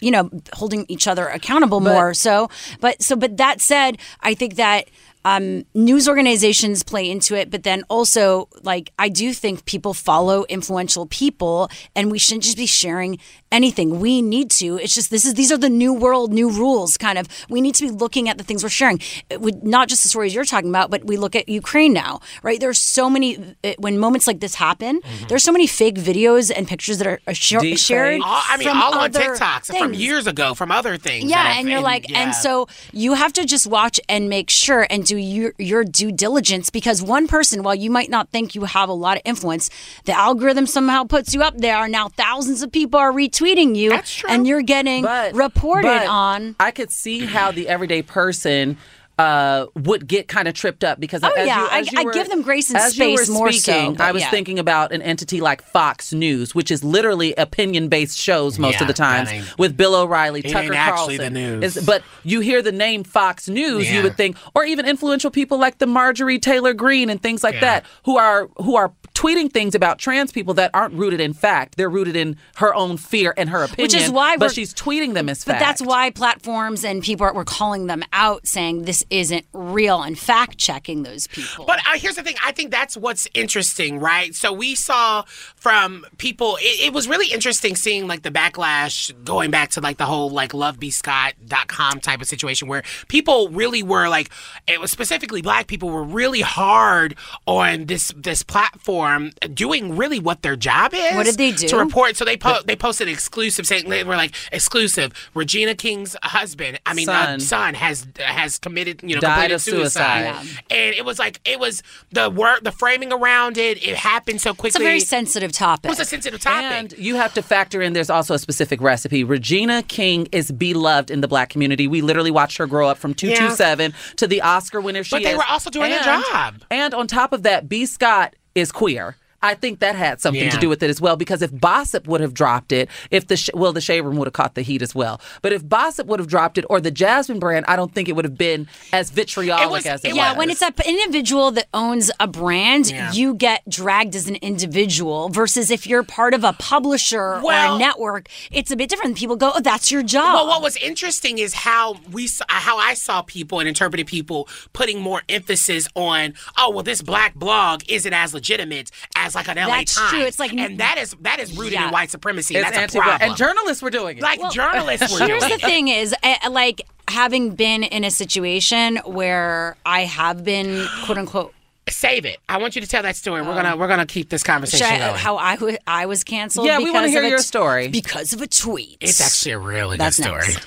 you 0.00 0.10
know 0.10 0.30
holding 0.52 0.84
each 0.88 1.08
other 1.08 1.26
accountable 1.28 1.80
But- 1.80 1.92
more 1.92 2.14
so 2.14 2.50
but 2.80 3.02
so 3.02 3.16
but 3.16 3.36
that 3.38 3.60
said 3.60 3.98
i 4.20 4.34
think 4.34 4.56
that 4.56 4.88
um, 5.24 5.64
news 5.74 6.08
organizations 6.08 6.82
play 6.82 7.10
into 7.10 7.34
it, 7.34 7.50
but 7.50 7.62
then 7.62 7.82
also, 7.88 8.48
like, 8.62 8.92
I 8.98 9.08
do 9.08 9.32
think 9.32 9.64
people 9.64 9.94
follow 9.94 10.44
influential 10.44 11.06
people, 11.06 11.70
and 11.96 12.10
we 12.10 12.18
shouldn't 12.18 12.44
just 12.44 12.56
be 12.56 12.66
sharing 12.66 13.18
anything. 13.50 14.00
We 14.00 14.20
need 14.20 14.50
to. 14.52 14.78
It's 14.78 14.94
just 14.94 15.10
this 15.10 15.24
is 15.24 15.34
these 15.34 15.50
are 15.50 15.56
the 15.56 15.70
new 15.70 15.94
world, 15.94 16.32
new 16.32 16.50
rules. 16.50 16.96
Kind 16.96 17.18
of, 17.18 17.28
we 17.48 17.60
need 17.60 17.74
to 17.76 17.84
be 17.84 17.90
looking 17.90 18.28
at 18.28 18.36
the 18.36 18.44
things 18.44 18.62
we're 18.62 18.68
sharing. 18.68 19.00
It 19.30 19.40
would 19.40 19.64
not 19.64 19.88
just 19.88 20.02
the 20.02 20.08
stories 20.08 20.34
you're 20.34 20.44
talking 20.44 20.68
about, 20.68 20.90
but 20.90 21.04
we 21.04 21.16
look 21.16 21.34
at 21.34 21.48
Ukraine 21.48 21.92
now, 21.92 22.20
right? 22.42 22.60
There's 22.60 22.80
so 22.80 23.08
many 23.08 23.56
uh, 23.64 23.74
when 23.78 23.98
moments 23.98 24.26
like 24.26 24.40
this 24.40 24.54
happen. 24.54 25.00
There's 25.28 25.44
so 25.44 25.52
many 25.52 25.66
fake 25.66 25.96
videos 25.96 26.52
and 26.54 26.68
pictures 26.68 26.98
that 26.98 27.06
are, 27.06 27.20
are 27.26 27.34
sh- 27.34 27.76
shared. 27.76 28.20
All, 28.20 28.42
I 28.48 28.56
mean, 28.56 28.68
from 28.68 28.82
all 28.82 28.94
on 28.94 29.04
other 29.04 29.20
TikToks 29.20 29.78
from 29.78 29.94
years 29.94 30.26
ago, 30.26 30.54
from 30.54 30.70
other 30.70 30.96
things. 30.96 31.30
Yeah, 31.30 31.58
and 31.58 31.68
you're 31.68 31.80
like, 31.80 32.10
yeah. 32.10 32.22
and 32.24 32.34
so 32.34 32.68
you 32.92 33.14
have 33.14 33.32
to 33.34 33.46
just 33.46 33.66
watch 33.66 34.00
and 34.08 34.28
make 34.28 34.50
sure 34.50 34.86
and 34.90 35.06
do 35.06 35.13
do 35.14 35.20
your, 35.20 35.54
your 35.58 35.84
due 35.84 36.12
diligence 36.12 36.70
because 36.70 37.02
one 37.02 37.28
person, 37.28 37.62
while 37.62 37.74
you 37.74 37.90
might 37.90 38.10
not 38.10 38.30
think 38.30 38.54
you 38.54 38.64
have 38.64 38.88
a 38.88 38.92
lot 38.92 39.16
of 39.16 39.22
influence, 39.24 39.70
the 40.04 40.12
algorithm 40.12 40.66
somehow 40.66 41.04
puts 41.04 41.34
you 41.34 41.42
up 41.42 41.56
there. 41.58 41.88
Now 41.88 42.08
thousands 42.08 42.62
of 42.62 42.72
people 42.72 42.98
are 42.98 43.12
retweeting 43.12 43.76
you, 43.76 43.98
and 44.28 44.46
you're 44.46 44.62
getting 44.62 45.04
reported 45.34 45.88
But 45.88 46.06
on. 46.06 46.56
I 46.58 46.70
could 46.70 46.90
see 46.90 47.24
how 47.24 47.52
the 47.52 47.68
everyday 47.68 48.02
person 48.02 48.76
uh, 49.18 49.66
would 49.76 50.08
get 50.08 50.26
kind 50.26 50.48
of 50.48 50.54
tripped 50.54 50.82
up 50.82 50.98
because 50.98 51.22
Oh, 51.22 51.30
as 51.36 51.46
yeah. 51.46 51.60
you, 51.60 51.66
as 51.70 51.88
I- 51.88 52.00
you 52.02 52.10
I 52.10 52.12
give 52.12 52.28
them 52.28 52.42
grace 52.42 52.68
and 52.70 52.78
as 52.78 52.98
you 52.98 53.12
were 53.12 53.16
space 53.18 53.28
more 53.30 53.52
so, 53.52 53.58
speaking, 53.72 53.94
but 53.94 54.04
I 54.04 54.12
was 54.12 54.22
yeah. 54.22 54.30
thinking 54.30 54.58
about 54.58 54.92
an 54.92 55.02
entity 55.02 55.40
like 55.40 55.62
Fox 55.62 56.12
News, 56.12 56.54
which 56.54 56.70
is 56.70 56.82
literally 56.82 57.32
opinion-based 57.34 58.18
shows 58.18 58.58
most 58.58 58.74
Yeah, 58.74 58.82
of 58.82 58.88
the 58.88 58.92
times 58.94 59.30
with 59.56 59.76
Bill 59.76 59.94
O'Reilly, 59.94 60.40
It 60.40 60.50
Tucker 60.50 60.64
ain't 60.64 60.74
actually 60.74 61.18
Carlson. 61.18 61.34
the 61.34 61.40
news. 61.60 61.76
Is- 61.76 61.86
but 61.86 62.02
you 62.24 62.40
hear 62.40 62.60
the 62.60 62.72
name 62.72 63.04
Fox 63.04 63.48
News, 63.48 63.90
you 63.90 64.02
would 64.02 64.16
think, 64.16 64.36
or 64.54 64.64
even 64.64 64.84
influential 64.86 65.30
people 65.30 65.58
like 65.58 65.78
the 65.78 65.86
Marjorie 65.86 66.38
Taylor 66.40 66.72
Greene 66.74 67.08
and 67.08 67.22
things 67.22 67.44
like 67.44 67.54
Yeah. 67.54 67.60
that, 67.60 67.84
who 68.04 68.16
are 68.18 68.48
who 68.56 68.74
are 68.76 68.92
tweeting 69.14 69.50
things 69.52 69.74
about 69.76 69.98
trans 69.98 70.32
people 70.32 70.54
that 70.54 70.70
aren't 70.74 70.92
rooted 70.94 71.20
in 71.20 71.32
fact. 71.32 71.76
They're 71.76 71.88
rooted 71.88 72.16
in 72.16 72.36
her 72.56 72.74
own 72.74 72.96
fear 72.96 73.32
and 73.36 73.48
her 73.48 73.62
opinion. 73.62 73.84
Which 73.84 73.94
is 73.94 74.10
why 74.10 74.36
but 74.36 74.52
she's 74.52 74.74
tweeting 74.74 75.14
them 75.14 75.28
as 75.28 75.44
But 75.44 75.52
fact. 75.52 75.60
But 75.60 75.66
that's 75.66 75.82
why 75.82 76.10
platforms 76.10 76.84
and 76.84 77.00
people 77.02 77.24
are, 77.26 77.32
were 77.32 77.44
calling 77.44 77.86
them 77.86 78.02
out, 78.12 78.46
saying 78.46 78.82
this 78.82 79.04
isn't 79.10 79.46
real 79.52 80.02
and 80.02 80.18
fact 80.18 80.58
checking 80.58 81.04
those 81.04 81.28
people. 81.28 81.64
But 81.64 81.78
uh, 81.86 81.96
here's 81.96 82.16
the 82.16 82.24
thing. 82.24 82.34
I 82.44 82.50
think 82.50 82.72
that's 82.72 82.96
what's 82.96 83.28
interesting, 83.34 84.00
right? 84.00 84.34
So 84.34 84.52
we 84.52 84.74
saw 84.74 85.22
from 85.54 86.04
people. 86.18 86.56
It, 86.60 86.86
it 86.86 86.92
was 86.92 87.08
really 87.08 87.32
interesting 87.32 87.76
seeing 87.76 88.08
like 88.08 88.22
the 88.22 88.32
backlash 88.32 89.12
going 89.24 89.52
back 89.52 89.70
to 89.70 89.80
like 89.80 89.98
the 89.98 90.06
whole 90.06 90.28
like 90.28 90.50
lovebscott.com 90.50 92.00
type 92.00 92.20
of 92.20 92.26
situation 92.26 92.66
where 92.66 92.82
people 93.06 93.48
really 93.50 93.84
were 93.84 94.08
like, 94.08 94.30
it 94.66 94.80
was 94.80 94.90
specifically 94.90 95.40
black 95.40 95.68
people 95.68 95.88
were 95.88 96.02
really 96.02 96.40
hard 96.40 97.14
on 97.46 97.86
this 97.86 98.12
this 98.16 98.42
platform 98.42 99.03
doing 99.52 99.96
really 99.96 100.18
what 100.20 100.42
their 100.42 100.56
job 100.56 100.92
is. 100.94 101.14
What 101.14 101.26
did 101.26 101.36
they 101.36 101.52
do? 101.52 101.68
To 101.68 101.76
report. 101.78 102.16
So 102.16 102.24
they 102.24 102.36
po- 102.36 102.60
they 102.64 102.76
posted 102.76 103.08
exclusive 103.08 103.66
saying 103.66 103.88
they 103.88 104.04
were 104.04 104.16
like 104.16 104.34
exclusive. 104.52 105.12
Regina 105.34 105.74
King's 105.74 106.16
husband, 106.22 106.80
I 106.86 106.94
mean 106.94 107.08
uh, 107.08 107.38
Son. 107.38 107.40
son, 107.40 107.74
has 107.74 108.06
has 108.18 108.58
committed 108.58 109.02
you 109.02 109.14
know 109.14 109.20
Died 109.20 109.50
completed 109.50 109.54
of 109.54 109.62
suicide. 109.62 110.36
and 110.70 110.94
it 110.94 111.04
was 111.04 111.18
like 111.18 111.40
it 111.44 111.58
was 111.60 111.82
the 112.10 112.30
work, 112.30 112.64
the 112.64 112.72
framing 112.72 113.12
around 113.12 113.58
it. 113.58 113.84
It 113.86 113.96
happened 113.96 114.40
so 114.40 114.52
quickly. 114.54 114.68
it's 114.68 114.76
a 114.76 114.80
very 114.80 115.00
sensitive 115.00 115.52
topic. 115.52 115.86
It 115.86 115.90
was 115.90 116.00
a 116.00 116.04
sensitive 116.04 116.40
topic. 116.40 116.64
And 116.64 116.92
you 116.98 117.16
have 117.16 117.34
to 117.34 117.42
factor 117.42 117.82
in 117.82 117.92
there's 117.92 118.10
also 118.10 118.34
a 118.34 118.38
specific 118.38 118.80
recipe. 118.80 119.24
Regina 119.24 119.82
King 119.82 120.26
is 120.32 120.50
beloved 120.50 121.10
in 121.10 121.20
the 121.20 121.28
black 121.28 121.50
community. 121.50 121.86
We 121.88 122.00
literally 122.02 122.30
watched 122.30 122.56
her 122.58 122.66
grow 122.66 122.88
up 122.88 122.98
from 122.98 123.14
227 123.14 123.92
to 124.16 124.26
the 124.26 124.40
Oscar 124.42 124.80
winner 124.80 125.04
she 125.04 125.16
But 125.16 125.22
they 125.22 125.30
is. 125.32 125.36
were 125.36 125.44
also 125.48 125.70
doing 125.70 125.90
their 125.90 126.02
job. 126.02 126.62
And 126.70 126.94
on 126.94 127.06
top 127.06 127.32
of 127.32 127.42
that, 127.44 127.68
B. 127.68 127.86
Scott 127.86 128.34
is 128.54 128.72
queer. 128.72 129.16
I 129.44 129.54
think 129.54 129.80
that 129.80 129.94
had 129.94 130.20
something 130.20 130.50
to 130.50 130.58
do 130.58 130.68
with 130.68 130.82
it 130.82 130.90
as 130.90 131.00
well 131.00 131.16
because 131.16 131.42
if 131.42 131.50
Bossip 131.52 132.06
would 132.06 132.20
have 132.20 132.34
dropped 132.34 132.72
it, 132.72 132.88
if 133.10 133.26
the 133.28 133.36
sh- 133.36 133.50
well 133.54 133.72
the 133.72 133.80
Shade 133.80 134.00
Room 134.00 134.16
would 134.16 134.26
have 134.26 134.32
caught 134.32 134.54
the 134.54 134.62
heat 134.62 134.82
as 134.82 134.94
well, 134.94 135.20
but 135.42 135.52
if 135.52 135.62
Bossip 135.68 136.06
would 136.06 136.18
have 136.18 136.28
dropped 136.28 136.58
it 136.58 136.64
or 136.70 136.80
the 136.80 136.90
Jasmine 136.90 137.38
brand, 137.38 137.64
I 137.68 137.76
don't 137.76 137.92
think 137.94 138.08
it 138.08 138.12
would 138.16 138.24
have 138.24 138.38
been 138.38 138.66
as 138.92 139.10
vitriolic 139.10 139.84
as 139.86 140.04
it 140.04 140.08
was. 140.08 140.16
yeah, 140.16 140.30
was. 140.30 140.38
when 140.38 140.50
it's 140.50 140.62
an 140.62 140.72
individual 140.86 141.50
that 141.52 141.66
owns 141.74 142.10
a 142.18 142.26
brand, 142.26 142.90
Yeah. 142.90 143.12
you 143.12 143.34
get 143.34 143.68
dragged 143.68 144.14
as 144.16 144.28
an 144.28 144.36
individual 144.36 145.28
versus 145.28 145.70
if 145.70 145.86
you're 145.86 146.02
part 146.02 146.32
of 146.34 146.42
a 146.44 146.52
publisher 146.54 147.40
or 147.42 147.52
a 147.52 147.78
network, 147.78 148.28
it's 148.50 148.70
a 148.70 148.76
bit 148.76 148.88
different. 148.88 149.16
People 149.16 149.36
go, 149.36 149.52
"Oh, 149.54 149.60
that's 149.60 149.90
your 149.90 150.02
job." 150.02 150.34
Well, 150.34 150.46
what 150.46 150.62
was 150.62 150.76
interesting 150.76 151.38
is 151.38 151.54
how 151.54 151.96
we 152.10 152.26
saw, 152.26 152.44
uh, 152.48 152.54
how 152.54 152.78
I 152.78 152.94
saw 152.94 153.22
people 153.22 153.60
and 153.60 153.68
interpreted 153.68 154.06
people 154.06 154.48
putting 154.72 155.00
more 155.00 155.22
emphasis 155.28 155.86
on, 155.94 156.34
oh, 156.58 156.70
well, 156.70 156.82
this 156.82 157.02
black 157.02 157.34
blog 157.34 157.82
isn't 157.88 158.12
as 158.12 158.32
legitimate 158.34 158.90
as 159.16 159.33
like 159.34 159.48
an 159.48 159.56
LA 159.58 159.78
That's 159.78 159.94
Times. 159.94 160.10
true. 160.10 160.20
It's 160.22 160.38
like- 160.38 160.52
and 160.52 160.78
that 160.78 160.98
is 160.98 161.14
that 161.20 161.40
is 161.40 161.56
rooted 161.56 161.74
Yeah. 161.74 161.86
in 161.86 161.92
white 161.92 162.10
supremacy. 162.10 162.54
It's 162.56 162.64
That's 162.64 162.76
a 162.76 162.80
anti-black. 162.82 163.06
problem. 163.08 163.28
And 163.30 163.36
journalists 163.38 163.82
were 163.82 163.90
doing 163.90 164.18
it. 164.18 164.22
Like 164.22 164.40
journalists 164.52 165.10
were 165.12 165.26
doing. 165.26 165.40
Here's 165.40 165.44
the 165.44 165.54
it. 165.54 165.60
thing: 165.62 165.88
is 165.88 166.14
uh, 166.22 166.50
like 166.50 166.82
having 167.08 167.54
been 167.54 167.82
in 167.82 168.04
a 168.04 168.10
situation 168.10 168.96
where 169.04 169.76
I 169.86 170.00
have 170.04 170.44
been 170.44 170.86
quote 171.04 171.18
unquote. 171.18 171.54
Save 171.86 172.24
it. 172.24 172.38
I 172.48 172.56
want 172.56 172.74
you 172.76 172.80
to 172.80 172.88
tell 172.88 173.02
that 173.02 173.14
story. 173.14 173.42
We're 173.42 173.50
Oh. 173.52 173.54
gonna 173.56 173.76
we're 173.76 173.88
gonna 173.88 174.06
keep 174.06 174.30
this 174.30 174.42
conversation 174.42 174.86
Should 174.86 174.94
I- 175.02 175.08
going. 175.10 175.18
how 175.20 175.36
I 175.36 175.56
wa- 175.56 175.76
I 175.86 176.06
was 176.06 176.24
canceled. 176.24 176.66
Yeah, 176.66 176.78
we 176.78 176.84
wanna 176.90 177.08
because 177.08 177.10
hear 177.10 177.22
a 177.24 177.28
your 177.28 177.38
t- 177.38 177.44
story. 177.44 177.88
because 177.88 178.32
of 178.32 178.40
a 178.40 178.46
tweet. 178.46 178.96
it's 179.02 179.20
actually 179.20 179.52
a 179.52 179.58
really 179.58 179.98
That's 179.98 180.16
good 180.16 180.24
story. 180.24 180.48
next. 180.48 180.66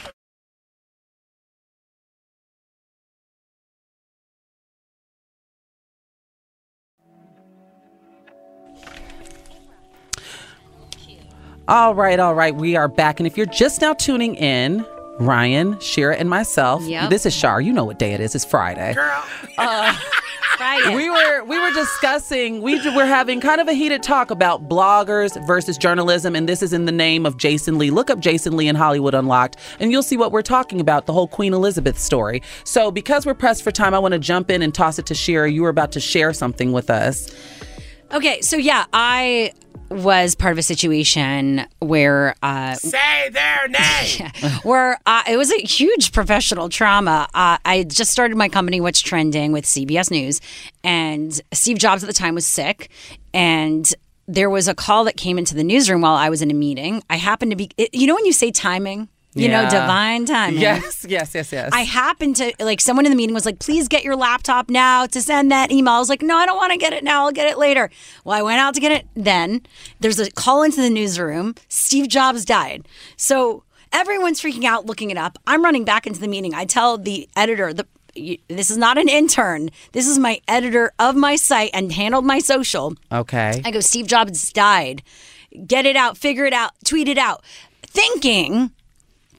All 11.68 11.94
right, 11.94 12.20
all 12.20 12.34
right. 12.34 12.56
We 12.56 12.76
are 12.76 12.88
back. 12.88 13.20
And 13.20 13.28
if 13.28 13.36
you're 13.36 13.46
just 13.46 13.82
now 13.82 13.94
tuning 13.94 14.36
in, 14.36 14.86
Ryan, 15.20 15.78
Shira, 15.80 16.16
and 16.16 16.30
myself, 16.30 16.82
Yep. 16.84 17.10
this 17.10 17.26
is 17.26 17.34
Shar. 17.34 17.60
You 17.60 17.74
know 17.74 17.84
what 17.84 18.00
day 18.00 18.14
it 18.14 18.22
is. 18.22 18.36
It's 18.36 18.46
Friday. 18.46 18.94
Girl. 18.94 19.24
Uh, 19.58 19.94
Friday. 20.58 20.96
We 20.96 21.10
were 21.10 21.44
we 21.44 21.60
were 21.60 21.72
discussing 21.72 22.62
we 22.64 22.76
were 22.96 23.06
having 23.06 23.40
kind 23.42 23.60
of 23.62 23.68
a 23.68 23.74
heated 23.74 24.02
talk 24.02 24.32
about 24.32 24.68
bloggers 24.68 25.46
versus 25.46 25.78
journalism 25.78 26.36
and 26.36 26.50
this 26.50 26.64
is 26.64 26.74
in 26.74 26.86
the 26.86 26.92
name 26.92 27.28
of 27.28 27.38
Jason 27.38 27.78
Lee. 27.78 27.92
Look 27.92 28.10
up 28.10 28.20
Jason 28.20 28.58
Lee 28.58 28.68
in 28.68 28.76
Hollywood 28.76 29.14
Unlocked 29.14 29.58
and 29.80 29.92
you'll 29.92 30.02
see 30.02 30.18
what 30.18 30.32
we're 30.32 30.42
talking 30.42 30.80
about, 30.82 31.06
the 31.06 31.14
whole 31.14 31.28
Queen 31.28 31.54
Elizabeth 31.54 32.00
story. 32.00 32.42
So 32.64 32.90
because 32.90 33.24
we're 33.26 33.36
pressed 33.36 33.64
for 33.64 33.72
time, 33.72 33.94
I 33.94 34.00
want 34.00 34.14
to 34.14 34.20
jump 34.20 34.50
in 34.50 34.64
and 34.64 34.74
toss 34.74 34.98
it 34.98 35.06
to 35.08 35.14
Shira. 35.16 35.52
You 35.52 35.62
were 35.62 35.70
about 35.70 35.92
to 35.92 36.00
share 36.00 36.34
something 36.34 36.72
with 36.72 36.90
us. 36.90 37.30
Okay, 38.14 38.42
so 38.42 38.56
yeah, 38.56 38.86
I 38.94 39.52
was 39.90 40.36
part 40.36 40.52
of 40.52 40.58
a 40.58 40.64
situation 40.64 41.66
where 41.80 42.36
uh, 42.42 42.74
Say 42.76 43.30
their 43.30 43.68
name. 43.68 44.52
where 44.64 45.00
uh, 45.06 45.24
it 45.30 45.38
was 45.38 45.52
a 45.52 45.58
huge 45.60 46.12
professional 46.12 46.70
trauma. 46.70 47.28
Uh, 47.34 47.58
I 47.66 47.84
just 47.84 48.12
started 48.12 48.38
my 48.38 48.50
company, 48.50 48.82
What's 48.82 49.02
Trending, 49.02 49.52
with 49.52 49.66
CBS 49.66 50.12
News, 50.12 50.42
and 50.84 51.40
Steve 51.54 51.78
Jobs 51.78 52.04
at 52.04 52.08
the 52.08 52.14
time 52.14 52.36
was 52.36 52.46
sick, 52.46 52.90
and 53.34 53.94
there 54.28 54.50
was 54.50 54.68
a 54.68 54.76
call 54.76 55.06
that 55.06 55.16
came 55.18 55.38
into 55.38 55.56
the 55.56 55.64
newsroom 55.64 56.02
while 56.02 56.16
I 56.16 56.30
was 56.30 56.42
in 56.42 56.52
a 56.52 56.54
meeting. 56.54 57.04
I 57.10 57.18
happened 57.18 57.52
to 57.52 57.58
be, 57.58 57.70
you 57.94 58.08
know, 58.08 58.16
when 58.16 58.26
you 58.26 58.34
say 58.34 58.52
timing, 58.52 59.10
you 59.40 59.50
know, 59.50 59.64
divine 59.70 60.26
timing. 60.26 60.60
Yes, 60.60 61.06
yes, 61.08 61.34
yes, 61.34 61.52
yes. 61.52 61.70
I 61.74 61.82
happened 61.82 62.36
to 62.38 62.54
like 62.60 62.82
someone 62.82 63.06
in 63.06 63.12
the 63.12 63.16
meeting 63.16 63.34
was 63.34 63.46
like, 63.46 63.60
please 63.60 63.88
get 63.88 64.04
your 64.04 64.16
laptop 64.16 64.70
now 64.70 65.06
to 65.08 65.22
send 65.22 65.52
that 65.52 65.72
email. 65.72 65.94
I 65.94 66.00
was 66.00 66.10
like, 66.10 66.22
no, 66.22 66.36
I 66.36 66.46
don't 66.46 66.58
want 66.58 66.72
to 66.72 66.78
get 66.78 66.94
it 66.94 67.04
now. 67.04 67.26
I'll 67.26 67.32
get 67.32 67.48
it 67.48 67.58
later. 67.58 67.90
Well, 68.24 68.38
I 68.38 68.42
went 68.42 68.60
out 68.60 68.74
to 68.76 68.80
get 68.80 68.92
it 68.92 69.08
then. 69.16 69.62
There's 70.00 70.20
a 70.20 70.32
call 70.32 70.64
into 70.64 70.82
the 70.82 70.90
newsroom. 70.90 71.56
Steve 71.70 72.08
Jobs 72.08 72.46
died. 72.46 72.88
So 73.16 73.64
everyone's 73.92 74.42
freaking 74.42 74.66
out 74.66 74.86
looking 74.86 75.12
it 75.12 75.18
up. 75.18 75.38
I'm 75.48 75.64
running 75.64 75.86
back 75.86 76.08
into 76.08 76.20
the 76.20 76.28
meeting. 76.28 76.54
I 76.54 76.66
tell 76.66 76.98
the 76.98 77.30
editor, 77.36 77.74
the 77.74 77.86
this 78.50 78.72
is 78.72 78.78
not 78.78 78.98
an 78.98 79.10
intern. 79.10 79.70
This 79.92 80.08
is 80.08 80.18
my 80.18 80.42
editor 80.48 80.92
of 80.98 81.16
my 81.16 81.36
site 81.36 81.70
and 81.74 81.92
handled 81.92 82.26
my 82.26 82.40
social. 82.40 82.96
Okay. 83.12 83.62
I 83.64 83.72
go, 83.72 83.80
Steve 83.80 84.08
Jobs 84.08 84.52
died. 84.52 85.04
Get 85.66 85.86
it 85.86 85.96
out, 85.96 86.18
figure 86.18 86.46
it 86.46 86.54
out, 86.54 86.72
tweet 86.84 87.08
it 87.08 87.18
out. 87.18 87.44
Thinking 87.84 88.72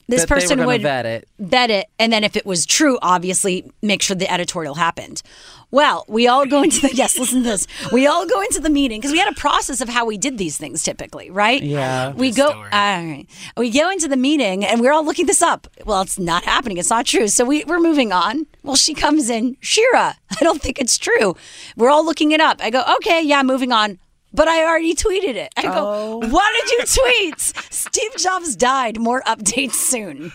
this 0.09 0.22
That 0.22 0.28
they 0.28 0.34
were 0.34 0.40
person 0.40 0.66
would 0.66 0.82
vet 0.82 1.06
it. 1.06 1.28
vet 1.38 1.70
it, 1.70 1.86
and 1.98 2.12
then 2.12 2.24
if 2.24 2.34
it 2.34 2.46
was 2.46 2.64
true, 2.64 2.98
obviously 3.02 3.70
make 3.82 4.00
sure 4.02 4.16
the 4.16 4.30
editorial 4.32 4.74
happened. 4.76 5.22
Well, 5.70 6.06
we 6.09 6.26
all 6.26 6.46
go 6.46 6.62
into 6.62 6.80
the 6.80 6.90
yes. 6.94 7.18
Listen 7.18 7.42
to 7.42 7.48
this. 7.50 7.66
We 7.92 8.06
all 8.06 8.26
go 8.26 8.40
into 8.40 8.59
the 8.59 8.70
meeting 8.70 9.00
because 9.00 9.12
we 9.12 9.18
had 9.18 9.28
a 9.30 9.34
process 9.38 9.82
of 9.82 9.88
how 9.90 10.06
we 10.06 10.16
did 10.16 10.38
these 10.38 10.56
things 10.56 10.82
typically, 10.82 11.30
right? 11.30 11.62
Yeah. 11.62 12.12
We 12.12 12.30
go. 12.32 12.48
All 12.52 12.62
right. 12.64 13.26
We 13.56 13.70
go 13.70 13.90
into 13.90 14.09
the 14.09 14.16
meeting 14.16 14.64
and 14.64 14.80
we're 14.80 14.92
all 14.92 15.04
looking 15.04 15.26
this 15.26 15.42
up. 15.42 15.66
Well, 15.84 16.00
it's 16.00 16.18
not 16.18 16.44
happening. 16.44 16.78
It's 16.78 16.88
not 16.88 17.04
true. 17.04 17.28
So 17.28 17.44
we, 17.44 17.64
we're 17.64 17.80
moving 17.80 18.12
on. 18.12 18.46
Well, 18.62 18.76
she 18.76 18.94
comes 18.94 19.28
in. 19.28 19.59
Shira, 19.61 20.16
I 20.30 20.36
don't 20.44 20.62
think 20.62 20.78
it's 20.78 20.96
true. 20.96 21.36
We're 21.76 21.90
all 21.90 22.04
looking 22.04 22.30
it 22.32 22.40
up. 22.40 22.62
I 22.62 22.70
go, 22.70 22.82
okay, 22.96 23.20
yeah, 23.22 23.42
moving 23.42 23.70
on. 23.70 23.98
But 24.32 24.48
I 24.48 24.64
already 24.64 24.94
tweeted 24.94 25.34
it. 25.34 25.52
I 25.56 25.62
go, 25.62 25.72
oh. 25.74 26.28
what 26.28 26.52
did 26.60 26.70
you 26.72 27.02
tweet? 27.02 27.40
Steve 27.70 28.16
Jobs 28.16 28.56
died. 28.56 28.98
More 28.98 29.22
updates 29.22 29.74
soon. 29.74 30.32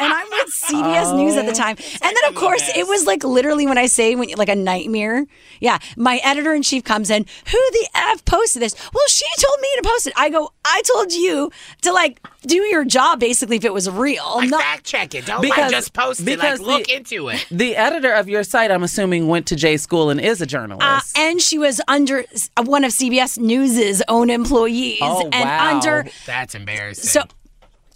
And 0.00 0.12
I'm 0.12 0.26
with 0.30 0.48
CBS 0.54 1.16
News 1.16 1.36
at 1.36 1.46
the 1.46 1.52
time. 1.52 1.76
And 1.78 2.16
then, 2.16 2.24
of 2.28 2.34
course, 2.34 2.62
it 2.76 2.86
was 2.86 3.06
like 3.06 3.22
literally 3.24 3.66
when 3.66 3.78
I 3.78 3.86
say 3.86 4.14
when 4.14 4.28
like 4.36 4.48
a 4.48 4.54
nightmare. 4.56 5.26
Yeah, 5.60 5.78
my 5.96 6.20
editor 6.24 6.54
in 6.54 6.62
chief 6.62 6.84
comes 6.84 7.10
in. 7.10 7.24
Who 7.46 7.58
the 7.72 7.88
f 7.94 8.24
posted 8.24 8.62
this? 8.62 8.74
Well, 8.92 9.04
she 9.08 9.24
told 9.40 9.60
me 9.60 9.68
to 9.76 9.82
post 9.88 10.06
it. 10.06 10.12
I 10.16 10.30
go. 10.30 10.50
I 10.64 10.82
told 10.94 11.12
you 11.12 11.50
to 11.82 11.92
like 11.92 12.20
do 12.42 12.56
your 12.64 12.84
job. 12.84 13.20
Basically, 13.20 13.56
if 13.56 13.64
it 13.64 13.72
was 13.72 13.88
real, 13.90 14.24
Like 14.36 14.50
not 14.50 14.60
fact 14.62 14.84
check 14.84 15.14
it. 15.14 15.26
Don't 15.26 15.40
Because- 15.42 15.58
like 15.58 15.70
just 15.70 15.92
post 15.92 16.26
it. 16.26 16.38
Like 16.38 16.60
look 16.60 16.84
the- 16.86 16.94
into 16.96 17.28
it. 17.28 17.44
The 17.50 17.76
editor 17.76 18.12
of 18.12 18.28
your 18.28 18.44
site, 18.44 18.70
I'm 18.70 18.82
assuming, 18.84 19.26
went 19.28 19.46
to 19.48 19.56
J 19.56 19.76
school 19.76 20.10
and 20.10 20.20
is 20.20 20.40
a 20.40 20.46
journalist. 20.46 21.16
Uh, 21.18 21.20
and 21.20 21.40
she 21.40 21.58
was 21.58 21.80
under 21.88 22.24
one 22.64 22.84
of 22.84 22.92
CBS 22.92 23.38
News's 23.38 24.02
own 24.08 24.30
employees, 24.30 24.98
Oh, 25.02 25.28
and 25.32 25.44
wow. 25.48 25.74
under 25.74 26.06
That's 26.26 26.54
embarrassing. 26.54 27.04
So 27.04 27.22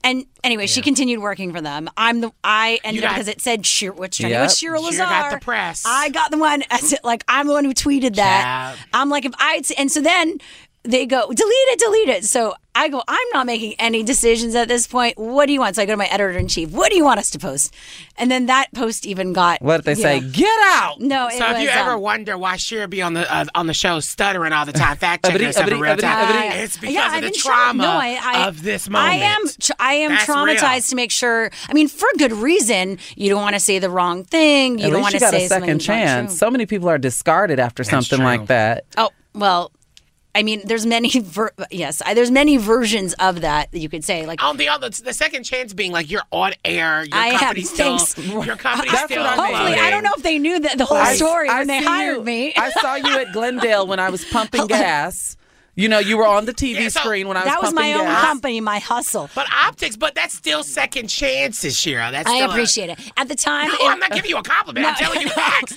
And 0.04 0.26
anyway, 0.42 0.66
she 0.66 0.80
continued 0.82 1.20
working 1.20 1.52
for 1.52 1.60
them. 1.60 1.88
I'm 1.96 2.20
the 2.20 2.32
I 2.42 2.80
ended 2.82 3.04
up 3.04 3.12
because 3.14 3.28
it 3.28 3.40
said 3.40 3.64
what's 3.92 4.16
trending 4.16 4.38
Yep. 4.38 4.46
with 4.48 4.56
Shira 4.56 4.78
Shira 4.78 4.80
Lazar. 4.80 4.98
got 5.04 5.30
the 5.32 5.38
press. 5.44 5.84
I 5.86 6.08
got 6.10 6.30
the 6.30 6.38
one 6.38 6.62
as 6.70 6.92
it, 6.92 7.00
like 7.04 7.24
I'm 7.28 7.46
the 7.46 7.52
one 7.52 7.64
who 7.64 7.72
tweeted 7.74 8.16
that. 8.16 8.76
I'm 8.92 9.08
like 9.08 9.24
if 9.24 9.32
I 9.38 9.62
and 9.78 9.90
so 9.90 10.00
then 10.00 10.38
they 10.84 11.06
go 11.06 11.20
delete 11.26 11.38
it, 11.46 11.78
delete 11.78 12.08
it. 12.08 12.24
So 12.24 12.54
I 12.74 12.88
go 12.88 13.02
I'm 13.06 13.26
not 13.34 13.46
making 13.46 13.74
any 13.78 14.02
decisions 14.02 14.54
at 14.54 14.66
this 14.66 14.86
point. 14.86 15.16
What 15.18 15.46
do 15.46 15.52
you 15.52 15.60
want? 15.60 15.76
So 15.76 15.82
I 15.82 15.86
go 15.86 15.92
to 15.92 15.96
my 15.96 16.06
editor 16.06 16.30
in 16.30 16.48
chief. 16.48 16.70
What 16.70 16.90
do 16.90 16.96
you 16.96 17.04
want 17.04 17.20
us 17.20 17.30
to 17.30 17.38
post? 17.38 17.72
And 18.16 18.30
then 18.30 18.46
that 18.46 18.72
post 18.74 19.06
even 19.06 19.32
got 19.32 19.60
What 19.62 19.76
did 19.78 19.84
they 19.84 19.94
say? 19.94 20.20
know- 20.20 20.28
Get 20.30 20.60
out! 20.64 20.98
No, 21.00 21.28
it 21.28 21.34
So 21.38 21.46
if 21.46 21.52
was 21.54 21.62
you 21.62 21.68
ever 21.68 21.92
um, 21.92 22.00
wonder 22.00 22.36
why 22.38 22.56
Shira 22.56 22.88
be 22.88 23.00
on 23.02 23.12
the 23.14 23.32
uh, 23.32 23.44
on 23.54 23.66
the 23.66 23.74
show 23.74 24.00
stuttering 24.00 24.52
all 24.52 24.64
the 24.66 24.72
time, 24.72 24.96
fact 24.96 25.24
checking 25.24 25.40
Ubbity, 25.40 25.44
herself 25.46 25.70
in 25.70 25.80
real 25.80 25.96
time, 25.96 26.26
ubbity. 26.26 26.62
it's 26.64 26.76
because 26.78 26.94
Yeah, 26.94 27.16
of 27.16 27.22
the 27.22 27.30
trauma 27.30 27.82
tra- 27.84 27.92
no, 27.92 27.98
I, 27.98 28.18
I, 28.22 28.48
of 28.48 28.62
this 28.62 28.88
moment. 28.88 29.12
I 29.12 29.14
am, 29.26 29.40
tr- 29.60 29.72
I 29.78 29.92
am 29.94 30.10
That's 30.12 30.28
real. 30.28 30.36
traumatized 30.38 30.88
to 30.90 30.96
make 30.96 31.10
sure. 31.12 31.50
I 31.68 31.72
mean, 31.74 31.88
for 31.88 32.08
good 32.18 32.32
reason. 32.32 32.98
You 33.16 33.28
don't 33.30 33.42
want 33.42 33.54
to 33.54 33.60
say 33.60 33.78
the 33.78 33.90
wrong 33.90 34.24
thing. 34.24 34.78
You 34.78 34.86
At 34.86 34.90
don't 34.90 34.94
least 34.94 35.02
want 35.02 35.14
you 35.14 35.20
to 35.20 35.24
got 35.26 35.30
say 35.32 35.44
a 35.44 35.48
second 35.48 35.68
something 35.68 35.78
chance. 35.78 36.38
So 36.38 36.50
many 36.50 36.66
people 36.66 36.88
are 36.88 36.98
discarded 36.98 37.60
after 37.60 37.84
something 37.84 38.16
true. 38.18 38.24
like 38.24 38.46
that. 38.46 38.84
Oh 38.96 39.10
well, 39.34 39.70
I 40.34 40.42
mean, 40.42 40.62
there's 40.64 40.86
many. 40.86 41.10
Ver- 41.20 41.52
yes, 41.70 42.00
I, 42.06 42.14
there's 42.14 42.30
many 42.30 42.56
versions 42.56 43.12
of 43.14 43.42
that 43.42 43.70
that 43.72 43.78
you 43.80 43.88
could 43.90 44.02
say. 44.02 44.24
Like, 44.24 44.42
On 44.42 44.56
the 44.56 44.68
other, 44.68 44.88
the 44.88 45.12
second 45.12 45.44
chance 45.44 45.74
being 45.74 45.92
like 45.92 46.10
you're 46.10 46.22
on 46.30 46.54
air, 46.64 47.04
your 47.04 47.14
I 47.14 47.26
have 47.28 47.40
company's 47.40 47.70
still, 47.70 47.98
thanks. 47.98 48.18
your 48.46 48.56
company's 48.56 48.92
That's 48.92 49.04
still. 49.12 49.22
what 49.22 49.38
I 49.38 49.48
mean. 49.48 49.54
hopefully, 49.56 49.78
I 49.78 49.90
don't 49.90 50.02
know 50.04 50.12
if 50.16 50.22
they 50.22 50.38
knew 50.38 50.58
that 50.60 50.78
the 50.78 50.86
whole 50.86 50.96
I- 50.96 51.14
story 51.16 51.48
I 51.50 51.58
when 51.58 51.66
they 51.66 51.82
hired 51.82 52.16
you- 52.18 52.24
me. 52.24 52.54
I 52.56 52.70
saw 52.70 52.94
you 52.94 53.18
at 53.18 53.32
Glendale 53.34 53.86
when 53.86 54.00
I 54.00 54.08
was 54.08 54.24
pumping 54.24 54.60
oh, 54.62 54.66
gas. 54.68 55.36
You 55.74 55.88
know, 55.88 55.98
you 55.98 56.18
were 56.18 56.26
on 56.26 56.44
the 56.44 56.52
TV 56.52 56.74
Yeah, 56.80 56.88
so 56.88 57.00
screen 57.00 57.28
when 57.28 57.36
I 57.38 57.40
was 57.40 57.48
that 57.48 57.60
was 57.62 57.72
pumping 57.72 57.92
my 57.92 57.98
own 57.98 58.04
gas. 58.06 58.24
company, 58.26 58.60
my 58.60 58.78
hustle. 58.78 59.30
But 59.34 59.46
optics, 59.50 59.96
but 59.96 60.14
that's 60.14 60.34
still 60.34 60.62
second 60.62 61.08
chances, 61.08 61.78
Shira. 61.80 62.10
That's 62.12 62.28
I 62.28 62.34
still 62.36 62.50
a- 62.50 62.52
appreciate 62.52 62.90
it. 62.90 62.98
At 63.16 63.28
the 63.28 63.34
time, 63.34 63.68
No, 63.68 63.74
it- 63.74 63.90
I'm 63.90 63.98
not 63.98 64.12
giving 64.12 64.28
you 64.30 64.36
a 64.36 64.42
compliment. 64.42 64.84
I'm 64.86 64.94
telling 64.96 65.22
you 65.22 65.28
facts. 65.30 65.72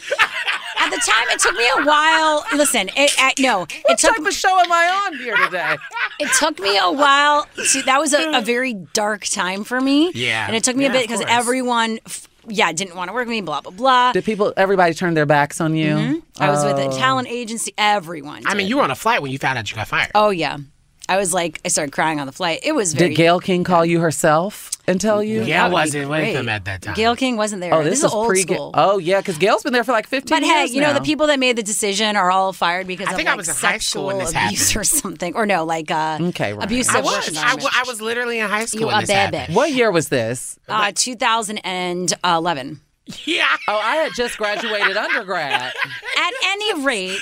at 0.79 0.89
the 0.89 0.97
time, 0.97 1.27
it 1.29 1.39
took 1.39 1.55
me 1.55 1.65
a 1.77 1.85
while. 1.85 2.45
Listen, 2.53 2.89
it, 2.97 3.17
uh, 3.17 3.31
no, 3.39 3.61
it 3.63 3.73
What 3.85 3.97
took 3.97 4.17
type 4.17 4.25
of 4.25 4.33
show 4.33 4.59
am 4.59 4.69
I 4.69 5.03
on 5.07 5.17
here 5.17 5.35
today? 5.37 5.77
It 6.19 6.31
took 6.39 6.59
me 6.59 6.77
a 6.77 6.89
while. 6.91 7.45
See, 7.57 7.81
that 7.81 7.99
was 7.99 8.13
a, 8.13 8.37
a 8.37 8.41
very 8.53 8.73
dark 8.73 9.25
time 9.25 9.63
for 9.65 9.79
me. 9.81 10.11
Yeah. 10.13 10.45
And 10.47 10.55
it 10.55 10.63
took 10.63 10.75
me 10.77 10.85
Yeah, 10.85 10.91
a 10.91 10.93
bit 10.93 11.07
because 11.09 11.21
everyone, 11.27 11.99
f- 12.05 12.24
yeah, 12.47 12.71
didn't 12.71 12.95
want 12.95 13.09
to 13.09 13.13
work 13.13 13.25
with 13.27 13.31
me, 13.31 13.41
blah, 13.41 13.61
blah, 13.61 13.71
blah. 13.71 14.11
Did 14.13 14.23
people, 14.25 14.53
everybody 14.57 14.93
turn 14.93 15.13
their 15.13 15.25
backs 15.25 15.59
on 15.61 15.75
you? 15.75 15.93
Mhm. 15.95 16.21
I 16.39 16.49
was 16.49 16.63
with 16.63 16.77
a 16.77 16.87
Oh. 16.87 16.97
talent 16.97 17.27
agency, 17.29 17.73
everyone. 17.77 18.43
I 18.45 18.53
mean, 18.55 18.67
you 18.67 18.77
were 18.77 18.83
on 18.83 18.91
a 18.91 18.95
flight 18.95 19.21
when 19.21 19.31
you 19.31 19.37
found 19.39 19.57
out 19.57 19.69
you 19.69 19.75
got 19.75 19.87
fired. 19.87 20.11
Oh, 20.15 20.29
yeah. 20.29 20.57
I 21.07 21.17
was 21.17 21.33
like, 21.33 21.59
I 21.63 21.67
started 21.67 21.91
crying 21.91 22.19
on 22.19 22.25
the 22.27 22.33
flight. 22.33 22.61
It 22.63 22.73
was 22.73 22.93
very. 22.93 23.09
Did 23.09 23.15
Gayle 23.17 23.39
King 23.39 23.63
call 23.63 23.85
you 23.85 23.99
herself 23.99 24.71
and 24.87 24.99
tell 24.99 25.23
you? 25.23 25.39
Gayle 25.45 25.65
That 25.65 25.71
wasn't 25.71 26.09
with 26.09 26.19
great. 26.19 26.33
them 26.33 26.49
at 26.49 26.65
that 26.65 26.81
time. 26.81 26.95
Gayle 26.95 27.15
King 27.15 27.37
wasn't 27.37 27.61
there. 27.61 27.73
Oh, 27.73 27.83
this, 27.83 28.01
this, 28.01 28.03
is 28.05 28.11
old 28.13 28.27
pre 28.29 28.41
school. 28.41 28.71
Oh, 28.73 28.97
yeah, 28.97 29.19
because 29.21 29.37
Gayle's 29.37 29.61
been 29.63 29.71
there 29.73 29.83
for 29.83 29.91
like 29.91 30.07
15 30.07 30.35
But 30.35 30.43
hey, 30.43 30.61
years 30.61 30.73
you 30.73 30.81
know, 30.81 30.93
the 30.93 31.01
people 31.01 31.27
that 31.27 31.37
made 31.39 31.57
the 31.57 31.63
decision 31.63 32.15
are 32.15 32.31
all 32.31 32.53
fired 32.53 32.87
because 32.87 33.07
I 33.07 33.11
of 33.11 33.17
think 33.17 33.27
I 33.29 33.33
like 33.33 33.37
was 33.37 33.49
in 33.49 33.53
high 33.55 33.77
school 33.77 33.79
sexual 33.79 34.05
when 34.07 34.17
this 34.17 34.29
abuse 34.31 34.69
happened. 34.71 34.81
or 34.81 34.83
something. 34.83 35.35
Or 35.35 35.45
no, 35.45 35.63
like 35.65 35.91
uh, 35.91 36.17
Okay, 36.21 36.53
right. 36.53 36.65
abusive 36.65 36.95
I 36.95 37.01
was. 37.01 37.37
I, 37.37 37.51
I 37.53 37.83
was 37.85 38.01
literally 38.01 38.39
in 38.39 38.49
high 38.49 38.65
school 38.65 38.81
You 38.81 38.87
when 38.87 38.97
a 38.97 39.01
this 39.01 39.09
baby. 39.09 39.37
happened. 39.37 39.55
What 39.55 39.71
year 39.71 39.91
was 39.91 40.09
this? 40.09 40.57
Uh, 40.67 40.91
2011. 40.95 42.79
Yeah. 43.25 43.45
Oh, 43.67 43.77
I 43.77 43.97
had 43.97 44.13
just 44.15 44.37
graduated 44.37 44.97
undergrad. 44.97 45.51
At 46.17 46.33
any 46.45 46.83
rate, 46.83 47.19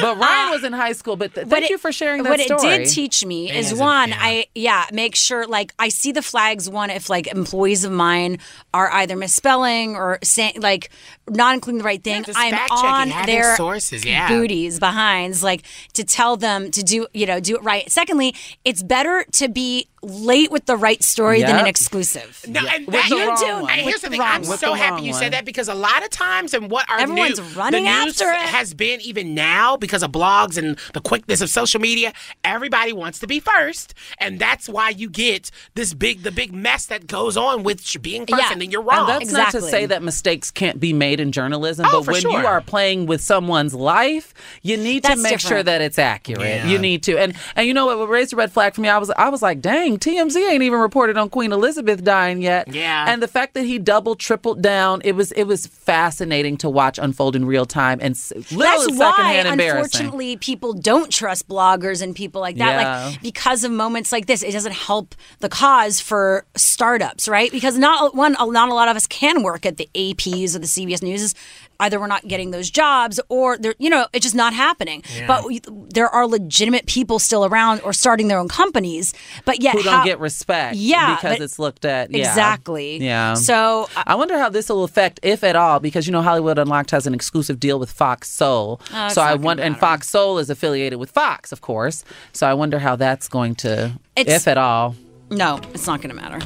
But 0.00 0.16
Ryan 0.18 0.48
uh, 0.48 0.52
was 0.52 0.64
in 0.64 0.72
high 0.72 0.92
school. 0.92 1.16
But 1.16 1.34
th- 1.34 1.46
thank 1.46 1.64
it- 1.66 1.70
you 1.70 1.78
for 1.78 1.92
sharing 1.92 2.22
that 2.22 2.30
what 2.30 2.40
story. 2.40 2.72
it 2.74 2.78
did 2.78 2.88
teach 2.88 3.24
me 3.24 3.50
is 3.50 3.72
is 3.72 3.78
one, 3.78 4.08
yeah. 4.10 4.16
I 4.18 4.46
yeah, 4.54 4.86
make 4.92 5.14
sure 5.14 5.46
like 5.46 5.74
I 5.78 5.88
see 5.90 6.12
the 6.12 6.22
flags. 6.22 6.70
One, 6.70 6.88
if 6.88 7.10
like 7.10 7.26
employees 7.26 7.84
of 7.84 7.92
mine 7.92 8.38
are 8.72 8.90
either 8.92 9.14
misspelling 9.16 9.94
or 9.94 10.18
saying 10.22 10.54
like 10.60 10.90
not 11.28 11.54
including 11.54 11.78
the 11.78 11.84
right 11.84 12.02
thing, 12.02 12.22
just 12.24 12.38
I'm 12.38 12.54
on 12.70 13.08
their 13.26 13.56
sources, 13.56 14.04
yeah. 14.04 14.28
booties 14.28 14.78
behinds 14.78 15.42
like 15.42 15.62
to 15.94 16.04
tell 16.04 16.36
them 16.36 16.70
to 16.70 16.82
do 16.82 17.06
you 17.14 17.26
know 17.26 17.40
do 17.40 17.56
it 17.56 17.62
right. 17.62 17.90
Secondly, 17.90 18.34
it's 18.64 18.82
better 18.82 19.24
to 19.32 19.48
be 19.48 19.88
late 20.02 20.52
with 20.52 20.66
the 20.66 20.76
right 20.76 21.02
story 21.02 21.40
than 21.42 21.56
an 21.56 21.66
exclusive. 21.66 22.44
No, 22.46 22.60
and 22.72 22.86
With 22.86 22.94
that, 22.94 23.08
the 23.10 23.16
you 23.16 23.26
wrong 23.28 23.36
do. 23.40 23.52
one. 23.62 23.70
And 23.72 23.80
here's 23.80 24.02
the 24.02 24.06
the 24.08 24.10
thing. 24.12 24.20
I'm 24.20 24.42
one. 24.46 24.56
so 24.58 24.74
happy 24.74 25.02
you 25.02 25.10
one. 25.10 25.18
said 25.20 25.32
that 25.32 25.44
because 25.44 25.68
a 25.68 25.74
lot 25.74 26.04
of 26.04 26.10
times, 26.10 26.54
and 26.54 26.70
what 26.70 26.88
our 26.88 27.00
Everyone's 27.00 27.40
new, 27.40 27.60
running 27.60 27.84
the 27.84 28.04
news 28.04 28.20
after 28.20 28.30
it. 28.32 28.38
has 28.38 28.72
been 28.72 29.00
even 29.00 29.34
now 29.34 29.76
because 29.76 30.04
of 30.04 30.12
blogs 30.12 30.56
and 30.56 30.78
the 30.94 31.00
quickness 31.00 31.40
of 31.40 31.50
social 31.50 31.80
media. 31.80 32.12
Everybody 32.44 32.92
wants 32.92 33.18
to 33.20 33.26
be 33.26 33.40
first, 33.40 33.94
and 34.18 34.38
that's 34.38 34.68
why 34.68 34.90
you 34.90 35.10
get 35.10 35.50
this 35.74 35.92
big, 35.92 36.22
the 36.22 36.30
big 36.30 36.52
mess 36.52 36.86
that 36.86 37.08
goes 37.08 37.36
on 37.36 37.64
with 37.64 37.84
being 38.00 38.26
first, 38.26 38.40
Yeah. 38.42 38.52
and 38.52 38.60
then 38.60 38.70
you're 38.70 38.82
And 38.82 38.88
wrong. 38.90 39.06
that's 39.08 39.32
not 39.32 39.50
to 39.52 39.60
say 39.62 39.86
that 39.86 40.02
mistakes 40.04 40.52
can't 40.52 40.78
be 40.78 40.92
made 40.92 41.15
in 41.20 41.32
journalism, 41.32 41.86
Oh, 41.88 42.02
but 42.04 42.12
when 42.12 42.20
sure. 42.22 42.40
you 42.40 42.46
are 42.46 42.60
playing 42.60 43.06
with 43.06 43.20
someone's 43.20 43.74
life, 43.74 44.34
you 44.62 44.76
need 44.76 45.02
to 45.04 45.08
That's 45.10 45.22
make 45.22 45.40
sure 45.40 45.62
that 45.62 45.80
it's 45.80 45.98
accurate. 45.98 46.40
Yeah. 46.40 46.66
You 46.66 46.78
need 46.78 47.02
to, 47.04 47.18
and 47.18 47.34
and 47.54 47.66
you 47.66 47.74
know 47.74 47.86
what? 47.86 47.98
What 47.98 48.08
raised 48.08 48.32
a 48.32 48.36
red 48.36 48.52
flag 48.52 48.74
for 48.74 48.80
me? 48.80 48.88
I 48.88 48.98
was 48.98 49.10
I 49.10 49.28
was 49.28 49.42
like, 49.42 49.60
dang, 49.60 49.98
TMZ 49.98 50.36
ain't 50.50 50.62
even 50.62 50.78
reported 50.80 51.16
on 51.16 51.28
Queen 51.30 51.52
Elizabeth 51.52 52.02
dying 52.04 52.42
yet. 52.42 52.68
Yeah. 52.72 53.06
And 53.08 53.22
the 53.22 53.28
fact 53.28 53.54
that 53.54 53.64
he 53.64 53.78
double 53.78 54.14
tripled 54.14 54.62
down, 54.62 55.00
it 55.04 55.12
was 55.12 55.32
it 55.32 55.44
was 55.44 55.66
fascinating 55.66 56.56
to 56.58 56.68
watch 56.70 56.98
unfold 56.98 57.36
in 57.36 57.44
real 57.46 57.66
time 57.66 57.98
and 58.02 58.12
s- 58.14 58.32
little 58.36 58.58
That's 58.58 58.86
why, 58.90 58.96
secondhand 59.10 59.48
embarrassing. 59.48 59.84
unfortunately, 59.84 60.36
people 60.36 60.72
don't 60.72 61.10
trust 61.10 61.48
bloggers 61.48 62.02
and 62.02 62.14
people 62.14 62.40
like 62.40 62.56
that. 62.56 62.80
Yeah. 62.80 63.06
Like 63.06 63.22
because 63.22 63.64
of 63.64 63.72
moments 63.72 64.12
like 64.12 64.26
this, 64.26 64.42
it 64.42 64.52
doesn't 64.52 64.74
help 64.74 65.14
the 65.40 65.48
cause 65.48 66.00
for 66.00 66.44
startups, 66.56 67.28
right? 67.28 67.50
Because 67.50 67.78
not 67.78 68.14
one, 68.14 68.32
not 68.38 68.68
a 68.68 68.74
lot 68.74 68.88
of 68.88 68.96
us 68.96 69.06
can 69.06 69.42
work 69.42 69.64
at 69.66 69.76
the 69.76 69.88
APs 69.94 70.54
or 70.54 70.58
the 70.58 70.66
CBS 70.66 71.02
News. 71.06 71.22
is 71.22 71.34
Either 71.78 72.00
we're 72.00 72.06
not 72.06 72.26
getting 72.26 72.52
those 72.52 72.70
jobs, 72.70 73.20
or 73.28 73.58
they're, 73.58 73.74
you 73.78 73.90
know, 73.90 74.06
it's 74.14 74.22
just 74.22 74.34
not 74.34 74.54
happening. 74.54 75.02
But 75.26 75.44
we, 75.44 75.60
there 75.90 76.08
are 76.08 76.26
legitimate 76.26 76.86
people 76.86 77.18
still 77.18 77.44
around 77.44 77.82
or 77.82 77.92
starting 77.92 78.28
their 78.28 78.38
own 78.38 78.48
companies, 78.48 79.12
but 79.44 79.60
yet 79.60 79.74
Who 79.74 79.82
don't 79.82 79.92
how- 79.92 80.04
get 80.04 80.18
respect? 80.18 80.76
Yeah, 80.76 81.16
because 81.16 81.36
but- 81.36 81.44
it's 81.44 81.58
looked 81.58 81.84
at 81.84 82.10
yeah. 82.10 82.28
Exactly. 82.28 82.96
Yeah. 82.96 83.34
So 83.34 83.90
uh, 83.94 84.04
I 84.06 84.14
wonder 84.14 84.38
how 84.38 84.48
this 84.48 84.70
will 84.70 84.84
affect, 84.84 85.20
if 85.22 85.44
at 85.44 85.54
all, 85.54 85.78
because 85.78 86.06
you 86.06 86.12
know 86.14 86.22
Hollywood 86.22 86.58
Unlocked 86.58 86.92
has 86.92 87.06
an 87.06 87.12
exclusive 87.12 87.60
deal 87.60 87.78
with 87.78 87.90
Fox 87.90 88.30
Soul. 88.30 88.80
Oh, 88.94 89.04
it's 89.06 89.14
so 89.16 89.20
I 89.20 89.34
wonder, 89.34 89.62
and. 89.62 89.76
Fox 89.78 90.08
Soul 90.08 90.38
is 90.38 90.48
affiliated 90.48 90.98
with 90.98 91.10
Fox, 91.10 91.52
of 91.52 91.60
course. 91.60 92.04
So 92.32 92.46
I 92.46 92.54
wonder 92.54 92.78
how 92.78 92.96
that's 92.96 93.28
going 93.28 93.54
to, 93.56 93.92
It's- 94.16 94.34
if 94.34 94.48
at 94.48 94.56
all. 94.56 94.96
no, 95.30 95.60
it's 95.74 95.86
not 95.86 96.00
going 96.00 96.16
to 96.16 96.16
matter. 96.22 96.40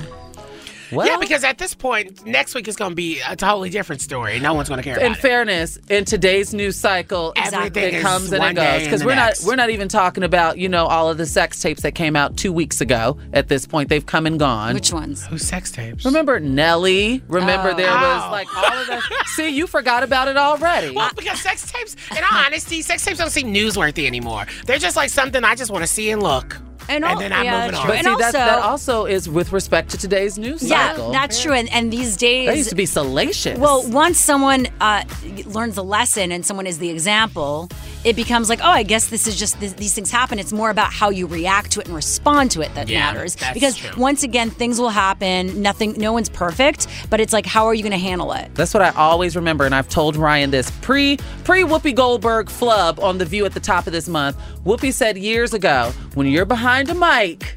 Well, 0.93 1.07
yeah, 1.07 1.19
because 1.19 1.45
at 1.45 1.59
this 1.59 1.75
point, 1.75 2.25
next 2.27 2.55
week 2.55 2.69
is 2.69 2.77
going 2.77 2.93
to 2.93 2.97
be 2.97 3.21
a 3.29 3.37
totally 3.37 3.71
different 3.71 4.03
story. 4.03 4.41
No 4.41 4.55
one's 4.55 4.69
going 4.69 4.79
to 4.79 4.85
care 4.85 4.99
in 4.99 5.07
about 5.07 5.19
it. 5.19 5.21
fairness, 5.21 5.79
in 5.89 6.05
today's 6.05 6.53
news 6.55 6.77
cycle, 6.77 7.33
Everything 7.37 7.85
it 7.85 7.95
is 7.95 8.03
comes 8.03 8.33
and 8.33 8.43
it 8.45 8.55
goes. 8.55 8.83
Because 8.85 9.05
we're 9.05 9.15
next. 9.15 9.43
not 9.43 9.49
we're 9.49 9.57
not 9.57 9.71
even 9.71 9.89
talking 9.89 10.23
about 10.25 10.59
you 10.59 10.69
know 10.69 10.87
all 10.87 11.09
of 11.11 11.17
the 11.19 11.27
sex 11.27 11.61
tapes 11.61 11.83
that 11.83 11.95
came 11.95 12.17
out 12.17 12.37
two 12.37 12.53
weeks 12.53 12.81
ago. 12.81 13.19
At 13.33 13.49
this 13.49 13.67
point, 13.67 13.89
they've 13.89 14.05
come 14.05 14.27
and 14.27 14.39
gone. 14.39 14.75
Which 14.75 14.93
ones? 14.93 15.25
Who's 15.27 15.43
sex 15.47 15.71
tapes? 15.71 16.05
Remember 16.05 16.41
Nelly? 16.41 17.23
Remember 17.29 17.71
Oh. 17.71 17.77
there 17.77 17.91
was 17.93 18.23
Oh. 18.27 18.31
like 18.31 18.49
all 18.57 18.65
of 18.79 18.87
that. 18.89 19.03
See, 19.37 19.49
you 19.51 19.67
forgot 19.67 20.03
about 20.03 20.29
it 20.29 20.37
already. 20.37 20.95
Well, 20.95 21.11
because 21.17 21.41
sex 21.41 21.71
tapes, 21.71 21.95
in 22.11 22.19
all 22.25 22.45
honesty, 22.45 22.83
sex 22.83 23.05
tapes 23.05 23.19
don't 23.19 23.31
seem 23.31 23.53
newsworthy 23.55 24.07
anymore. 24.07 24.47
They're 24.67 24.79
just 24.79 24.97
like 24.97 25.11
something 25.11 25.45
I 25.45 25.55
just 25.55 25.71
want 25.71 25.83
to 25.83 25.87
see 25.89 26.11
and 26.11 26.23
look. 26.23 26.57
And, 26.89 27.05
And 27.05 27.21
then 27.21 27.33
I'm 27.33 27.45
yeah, 27.45 27.61
moving 27.67 27.75
on. 27.77 27.81
true. 27.83 27.91
But 27.91 27.99
and 27.99 28.05
see, 28.07 28.11
also, 28.11 28.23
that, 28.23 28.33
that 28.33 28.59
also 28.63 29.05
is 29.07 29.29
with 29.29 29.53
respect 29.53 29.91
to 29.91 29.99
today's 29.99 30.39
news 30.39 30.63
yeah, 30.63 30.91
cycle. 30.91 31.13
that's 31.13 31.41
true. 31.41 31.53
And, 31.53 31.71
and 31.73 31.93
these 31.93 32.17
days, 32.17 32.47
That 32.49 32.57
used 32.57 32.71
to 32.71 32.75
be 32.75 32.87
salacious. 32.87 33.59
Well, 33.59 33.89
once 33.91 34.19
someone 34.19 34.67
uh, 34.81 35.05
learns 35.47 35.77
a 35.77 35.83
lesson 35.83 36.33
and 36.33 36.45
someone 36.45 36.67
is 36.67 36.79
the 36.79 36.91
example, 36.91 37.69
it 38.05 38.17
becomes 38.17 38.49
like, 38.49 38.61
oh, 38.63 38.69
I 38.71 38.83
guess 38.83 39.09
this 39.09 39.27
is 39.27 39.39
just 39.39 39.61
this, 39.61 39.75
these 39.75 39.95
things 39.95 40.11
happen. 40.11 40.39
It's 40.39 40.53
more 40.53 40.71
about 40.71 40.93
how 40.93 41.11
you 41.11 41.27
react 41.27 41.71
to 41.73 41.81
it 41.81 41.87
and 41.87 41.95
respond 41.95 42.51
to 42.53 42.63
it 42.63 42.75
that 42.75 42.89
Yeah, 42.89 43.13
matters. 43.13 43.37
that's 43.37 43.55
because 43.55 43.77
true. 43.77 43.91
once 44.01 44.23
again, 44.23 44.51
things 44.51 44.81
will 44.81 44.89
happen. 44.89 45.61
Nothing, 45.63 45.93
no 45.99 46.13
one's 46.13 46.29
perfect, 46.31 46.87
but 47.11 47.21
it's 47.21 47.33
like, 47.33 47.45
how 47.47 47.67
are 47.67 47.75
you 47.75 47.83
going 47.83 47.93
to 47.93 47.99
handle 47.99 48.33
it? 48.33 48.53
That's 48.55 48.73
what 48.73 48.83
I 48.83 48.91
always 48.91 49.37
remember, 49.37 49.65
and 49.67 49.75
I've 49.75 49.89
told 49.89 50.17
Ryan 50.17 50.51
this 50.51 50.71
pre 50.81 51.19
pre 51.45 51.63
Whoopi 51.63 51.95
Goldberg 51.95 52.49
flub 52.49 52.99
on 53.01 53.19
the 53.19 53.25
View 53.27 53.45
at 53.45 53.53
the 53.53 53.61
top 53.61 53.87
of 53.87 53.93
this 53.93 54.09
month. 54.09 54.37
Whoopi 54.65 54.93
said 54.93 55.17
years 55.19 55.53
ago, 55.55 55.93
when 56.15 56.27
you're 56.27 56.45
behind 56.47 56.70
a 56.71 56.95
mic. 56.95 57.57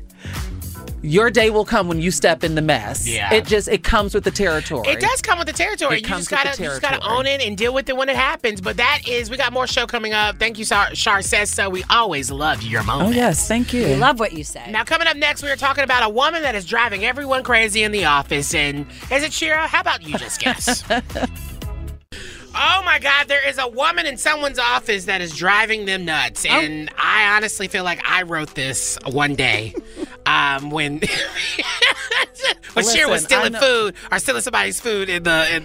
Your 1.04 1.30
day 1.30 1.50
will 1.50 1.66
come 1.66 1.90
when 1.90 2.00
you 2.00 2.12
step 2.12 2.46
in 2.46 2.56
the 2.56 2.62
mess. 2.62 3.06
Yeah. 3.06 3.34
It 3.34 3.46
just 3.46 3.68
it 3.68 3.84
comes 3.84 4.14
with 4.14 4.24
the 4.24 4.32
territory. 4.32 4.88
It 4.88 5.02
does 5.02 5.22
come 5.22 5.38
with 5.38 5.48
the 5.48 5.54
territory. 5.54 5.98
It 5.98 6.02
you 6.02 6.08
comes 6.08 6.30
just 6.30 6.32
with 6.32 6.40
the 6.40 6.64
gotta 6.64 6.64
you 6.64 6.70
just 6.70 6.82
gotta 6.82 7.06
own 7.06 7.26
it 7.26 7.42
and 7.46 7.58
deal 7.58 7.74
with 7.74 7.90
it 7.90 7.98
when 7.98 8.08
it 8.08 8.16
happens. 8.16 8.62
But 8.62 8.78
that 8.78 9.02
is 9.06 9.30
we 9.30 9.36
got 9.36 9.52
more 9.52 9.68
show 9.68 9.86
coming 9.86 10.14
up. 10.14 10.40
Thank 10.40 10.58
you, 10.58 10.64
Shar, 10.64 10.96
Shar 10.96 11.22
says 11.22 11.52
so. 11.52 11.70
We 11.70 11.84
always 11.90 12.32
love 12.32 12.64
your 12.64 12.84
moment. 12.84 13.10
Oh 13.10 13.12
yes, 13.12 13.48
thank 13.50 13.74
you. 13.74 13.86
I 13.86 13.96
love 13.96 14.18
what 14.18 14.32
you 14.32 14.46
say. 14.46 14.72
Now 14.72 14.86
coming 14.86 15.08
up 15.08 15.18
next, 15.18 15.44
we 15.44 15.52
are 15.52 15.58
talking 15.58 15.84
about 15.84 16.04
a 16.04 16.10
woman 16.10 16.42
that 16.42 16.56
is 16.56 16.66
driving 16.66 17.04
everyone 17.04 17.44
crazy 17.44 17.84
in 17.84 17.92
the 17.92 18.06
office. 18.06 18.56
And 18.56 18.88
is 19.12 19.24
it 19.24 19.34
Shira? 19.34 19.68
How 19.68 19.82
about 19.82 20.04
you 20.04 20.18
just 20.18 20.40
guess? 20.40 20.84
Oh 22.56 22.82
my 22.86 23.00
God, 23.00 23.28
there 23.28 23.48
is 23.48 23.58
a 23.58 23.68
woman 23.68 24.06
in 24.06 24.18
someone's 24.18 24.60
office 24.60 25.06
that 25.06 25.22
is 25.22 25.36
driving 25.36 25.86
them 25.86 26.06
nuts. 26.06 26.46
And 26.46 26.90
I 26.98 27.36
honestly 27.36 27.68
feel 27.68 27.84
like 27.84 28.00
I 28.08 28.22
wrote 28.24 28.54
this 28.56 28.98
one 29.08 29.36
day. 29.36 29.74
um, 30.26 30.70
when 30.70 31.02
when 32.74 32.86
Shira 32.86 33.10
was 33.10 33.24
stealing 33.24 33.54
food 33.54 33.96
or 34.12 34.20
stealing 34.20 34.42
somebody's 34.42 34.80
food 34.80 35.10
in 35.10 35.24
the 35.24 35.48
in, 35.56 35.64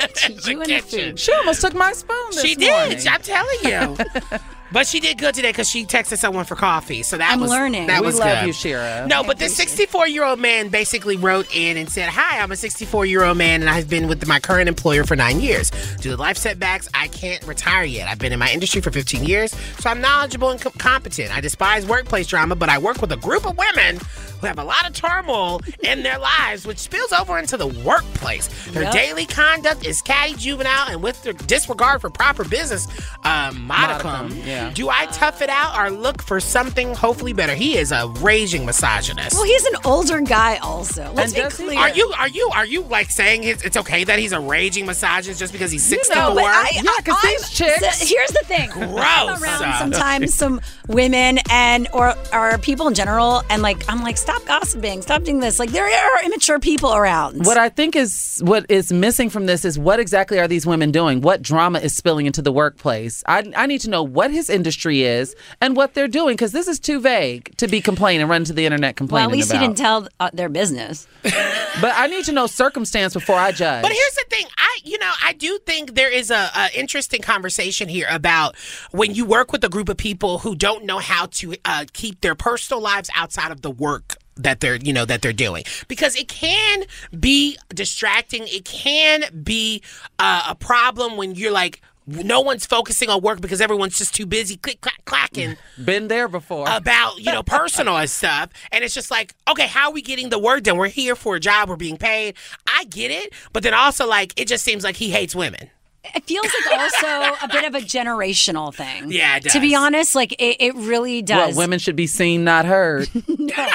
and 0.00 0.36
the 0.60 0.64
kitchen. 0.66 1.16
She 1.16 1.32
almost 1.32 1.60
took 1.60 1.74
my 1.74 1.92
spoon 1.92 2.32
She 2.32 2.54
did. 2.54 2.70
morning. 2.70 3.06
I'm 3.08 3.20
telling 3.22 3.58
you. 3.64 3.96
but 4.72 4.86
she 4.86 5.00
did 5.00 5.18
good 5.18 5.34
today 5.34 5.50
because 5.50 5.68
she 5.68 5.84
texted 5.84 6.18
someone 6.18 6.44
for 6.44 6.54
coffee. 6.56 7.02
So 7.02 7.16
that 7.18 7.32
I'm 7.32 7.40
was 7.40 7.50
learning. 7.50 7.86
That 7.88 8.00
We 8.00 8.06
was 8.06 8.18
love 8.18 8.40
good. 8.40 8.46
you, 8.48 8.52
Shira. 8.52 9.06
No, 9.08 9.22
but 9.24 9.38
this 9.38 9.54
64 9.56 10.08
year 10.08 10.24
old 10.24 10.38
man 10.38 10.68
basically 10.68 11.16
wrote 11.16 11.46
in 11.54 11.76
and 11.76 11.88
said, 11.90 12.08
"Hi, 12.08 12.40
I'm 12.40 12.52
a 12.52 12.56
64 12.56 13.06
year 13.06 13.24
old 13.24 13.38
man, 13.38 13.60
and 13.60 13.70
I've 13.70 13.88
been 13.88 14.08
with 14.08 14.26
my 14.26 14.40
current 14.40 14.68
employer 14.68 15.04
for 15.04 15.16
nine 15.16 15.40
years. 15.40 15.70
Due 16.00 16.10
to 16.10 16.16
life 16.16 16.36
setbacks, 16.36 16.88
I 16.94 17.08
can't 17.08 17.42
retire 17.44 17.84
yet. 17.84 18.08
I've 18.08 18.18
been 18.18 18.32
in 18.32 18.38
my 18.38 18.50
industry 18.50 18.80
for 18.80 18.90
15 18.90 19.24
years, 19.24 19.54
so 19.80 19.90
I'm 19.90 20.00
knowledgeable 20.00 20.50
and 20.50 20.60
com- 20.60 20.72
competent. 20.78 21.34
I 21.36 21.40
despise 21.40 21.86
workplace 21.86 22.26
drama, 22.26 22.54
but 22.56 22.68
I 22.68 22.78
work 22.78 23.00
with 23.00 23.12
a 23.12 23.16
group 23.16 23.46
of 23.46 23.56
women." 23.58 24.00
Who 24.40 24.46
have 24.46 24.58
a 24.58 24.64
lot 24.64 24.86
of 24.88 24.94
turmoil 24.94 25.60
in 25.82 26.02
their 26.02 26.18
lives, 26.18 26.66
which 26.66 26.78
spills 26.78 27.12
over 27.12 27.38
into 27.38 27.56
the 27.56 27.66
workplace. 27.66 28.48
Their 28.70 28.84
Yep. 28.84 28.92
daily 28.92 29.26
conduct 29.26 29.84
is 29.86 30.00
catty, 30.02 30.34
juvenile, 30.34 30.88
and 30.88 31.02
with 31.02 31.22
their 31.22 31.32
disregard 31.34 32.00
for 32.00 32.08
proper 32.10 32.44
business 32.44 32.86
um, 33.24 33.66
modicum. 33.66 34.10
Modicum, 34.10 34.42
yeah. 34.46 34.70
Do 34.72 34.88
I 34.88 35.06
tough 35.06 35.42
it 35.42 35.50
out 35.50 35.78
or 35.78 35.90
look 35.90 36.22
for 36.22 36.40
something 36.40 36.94
hopefully 36.94 37.32
better? 37.34 37.54
He 37.54 37.76
is 37.76 37.92
a 37.92 38.08
raging 38.20 38.64
misogynist. 38.64 39.34
Well, 39.34 39.44
he's 39.44 39.64
an 39.66 39.76
older 39.84 40.20
guy, 40.20 40.56
also. 40.58 41.12
Let's 41.14 41.34
And 41.34 41.44
be 41.50 41.54
clear. 41.56 41.78
Are 41.78 41.90
you 41.90 42.12
are 42.18 42.28
you 42.28 42.48
are 42.54 42.64
you 42.66 42.82
like 42.82 43.10
saying 43.10 43.42
his, 43.42 43.62
it's 43.62 43.76
okay 43.76 44.04
that 44.04 44.18
he's 44.18 44.32
a 44.32 44.40
raging 44.40 44.86
misogynist 44.86 45.38
just 45.38 45.52
because 45.52 45.70
he's 45.70 45.84
You 45.90 45.98
64? 45.98 46.22
know, 46.28 46.34
but 46.34 46.44
I- 46.44 46.70
Yeah, 46.74 46.82
'cause 47.04 47.16
I'm- 47.22 47.34
these 47.36 47.50
chicks- 47.50 47.98
so 47.98 48.06
here's 48.06 48.30
the 48.30 48.44
thing. 48.46 48.70
Gross. 48.70 49.02
I'm 49.04 49.42
around 49.42 49.78
sometimes 49.78 50.34
some 50.34 50.60
women 50.88 51.38
and 51.50 51.88
or 51.92 52.14
or 52.32 52.56
people 52.58 52.88
in 52.88 52.94
general, 52.94 53.42
and 53.50 53.60
like 53.62 53.84
I'm 53.88 54.02
like, 54.02 54.16
stop 54.30 54.46
gossiping, 54.46 55.02
stop 55.02 55.22
doing 55.22 55.40
this. 55.40 55.58
Like 55.58 55.70
there 55.70 55.84
are 55.84 56.24
immature 56.24 56.58
people 56.58 56.94
around. 56.94 57.44
What 57.44 57.56
I 57.56 57.68
think 57.68 57.96
is 57.96 58.40
what 58.44 58.66
is 58.68 58.92
missing 58.92 59.30
from 59.30 59.46
this 59.46 59.64
is 59.64 59.78
what 59.78 59.98
exactly 59.98 60.38
are 60.38 60.48
these 60.48 60.66
women 60.66 60.90
doing? 60.90 61.20
What 61.20 61.42
drama 61.42 61.80
is 61.80 61.96
spilling 61.96 62.26
into 62.26 62.42
the 62.42 62.52
workplace? 62.52 63.24
I, 63.26 63.50
I 63.56 63.66
need 63.66 63.80
to 63.82 63.90
know 63.90 64.02
what 64.02 64.30
his 64.30 64.48
industry 64.48 65.02
is 65.02 65.34
and 65.60 65.76
what 65.76 65.94
they're 65.94 66.08
doing 66.08 66.34
because 66.34 66.52
this 66.52 66.68
is 66.68 66.78
too 66.78 67.00
vague 67.00 67.56
to 67.56 67.66
be 67.66 67.80
complaining, 67.80 68.26
run 68.28 68.44
to 68.44 68.52
the 68.52 68.64
internet 68.64 68.96
complaining. 68.96 69.26
well, 69.26 69.34
at 69.34 69.36
least 69.36 69.50
about. 69.50 69.60
he 69.60 69.66
didn't 69.66 69.78
tell 69.78 70.08
uh, 70.20 70.30
their 70.32 70.48
business. 70.48 71.06
but 71.22 71.92
I 71.96 72.06
need 72.06 72.24
to 72.26 72.32
know 72.32 72.46
circumstance 72.46 73.14
before 73.14 73.36
I 73.36 73.52
judge. 73.52 73.82
But 73.82 73.92
here's 73.92 74.14
the 74.14 74.24
thing, 74.28 74.46
I 74.56 74.78
you 74.84 74.98
know 74.98 75.12
I 75.22 75.32
do 75.32 75.58
think 75.66 75.94
there 75.94 76.10
is 76.10 76.30
a, 76.30 76.50
a 76.56 76.78
interesting 76.78 77.20
conversation 77.20 77.88
here 77.88 78.06
about 78.10 78.56
when 78.92 79.14
you 79.14 79.24
work 79.24 79.52
with 79.52 79.64
a 79.64 79.68
group 79.68 79.88
of 79.88 79.96
people 79.96 80.38
who 80.38 80.54
don't 80.54 80.84
know 80.84 80.98
how 80.98 81.26
to 81.26 81.54
uh, 81.64 81.84
keep 81.92 82.20
their 82.20 82.34
personal 82.34 82.80
lives 82.80 83.10
outside 83.14 83.50
of 83.50 83.62
the 83.62 83.70
work 83.70 84.19
that 84.42 84.60
they're 84.60 84.76
you 84.76 84.92
know 84.92 85.04
that 85.04 85.22
they're 85.22 85.32
doing. 85.32 85.64
Because 85.88 86.16
it 86.16 86.28
can 86.28 86.84
be 87.18 87.58
distracting. 87.74 88.44
It 88.46 88.64
can 88.64 89.24
be 89.42 89.82
uh, 90.18 90.44
a 90.48 90.54
problem 90.54 91.16
when 91.16 91.34
you're 91.34 91.52
like 91.52 91.80
no 92.06 92.40
one's 92.40 92.66
focusing 92.66 93.08
on 93.08 93.20
work 93.20 93.40
because 93.40 93.60
everyone's 93.60 93.96
just 93.96 94.14
too 94.14 94.26
busy 94.26 94.56
click 94.56 94.80
clack 94.80 95.04
clacking 95.04 95.56
Been 95.84 96.08
there 96.08 96.28
before. 96.28 96.66
about 96.68 97.18
you 97.18 97.32
know 97.32 97.42
personal 97.42 97.96
and 97.96 98.10
stuff. 98.20 98.50
And 98.72 98.82
it's 98.82 98.94
just 98.94 99.10
like 99.10 99.34
okay 99.48 99.66
how 99.66 99.88
are 99.88 99.92
we 99.92 100.02
getting 100.02 100.30
the 100.30 100.38
work 100.38 100.62
done? 100.64 100.76
We're 100.76 100.88
here 100.88 101.14
for 101.14 101.36
a 101.36 101.40
job. 101.40 101.68
We're 101.68 101.76
being 101.76 101.98
paid. 101.98 102.34
I 102.66 102.84
get 102.84 103.10
it. 103.10 103.32
But 103.52 103.62
then 103.62 103.74
also 103.74 104.06
like 104.06 104.32
it 104.40 104.48
just 104.48 104.64
seems 104.64 104.82
like 104.82 104.96
he 104.96 105.10
hates 105.10 105.34
women 105.34 105.70
It 106.02 106.24
feels 106.24 106.46
like 106.46 106.78
also 106.80 107.36
a 107.44 107.48
bit 107.48 107.64
of 107.64 107.74
a 107.74 107.80
generational 107.80 108.74
thing. 108.74 109.12
Yeah, 109.12 109.36
it 109.36 109.44
To 109.50 109.60
be 109.60 109.74
honest, 109.74 110.14
like 110.14 110.32
it, 110.40 110.56
it 110.58 110.74
really 110.74 111.22
Well, 111.28 111.48
does. 111.48 111.56
women 111.56 111.78
should 111.78 111.96
be 111.96 112.06
seen, 112.06 112.42
not 112.44 112.64
heard. 112.64 113.08
No, 113.38 113.66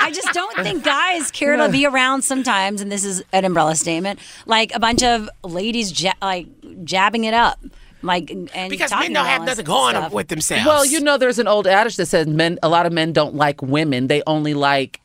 I 0.00 0.10
just 0.12 0.32
don't 0.32 0.56
think 0.62 0.84
guys 0.84 1.30
care 1.30 1.56
to 1.56 1.68
be 1.68 1.84
around 1.84 2.22
sometimes, 2.22 2.80
and 2.80 2.90
this 2.90 3.04
is 3.04 3.22
an 3.32 3.44
umbrella 3.44 3.74
statement. 3.74 4.18
Like 4.46 4.74
a 4.74 4.78
bunch 4.78 5.02
of 5.02 5.28
ladies, 5.44 6.00
ja- 6.02 6.12
like 6.22 6.46
jabbing 6.84 7.24
it 7.24 7.34
up, 7.34 7.58
like 8.02 8.30
and 8.30 8.48
because 8.70 8.90
talking 8.90 9.12
men 9.12 9.22
don't 9.24 9.26
have 9.30 9.44
nothing 9.44 9.64
going 9.64 9.94
stuff. 9.96 10.12
with 10.12 10.28
themselves 10.28 10.64
Well, 10.66 10.86
you 10.86 11.00
know, 11.00 11.18
there's 11.18 11.38
an 11.38 11.48
old 11.48 11.66
adage 11.66 11.96
that 11.96 12.06
says 12.06 12.26
men. 12.26 12.58
A 12.62 12.68
lot 12.68 12.86
of 12.86 12.92
men 12.92 13.12
don't 13.12 13.34
like 13.34 13.60
women. 13.60 14.06
They 14.06 14.22
only 14.26 14.54
like. 14.54 15.00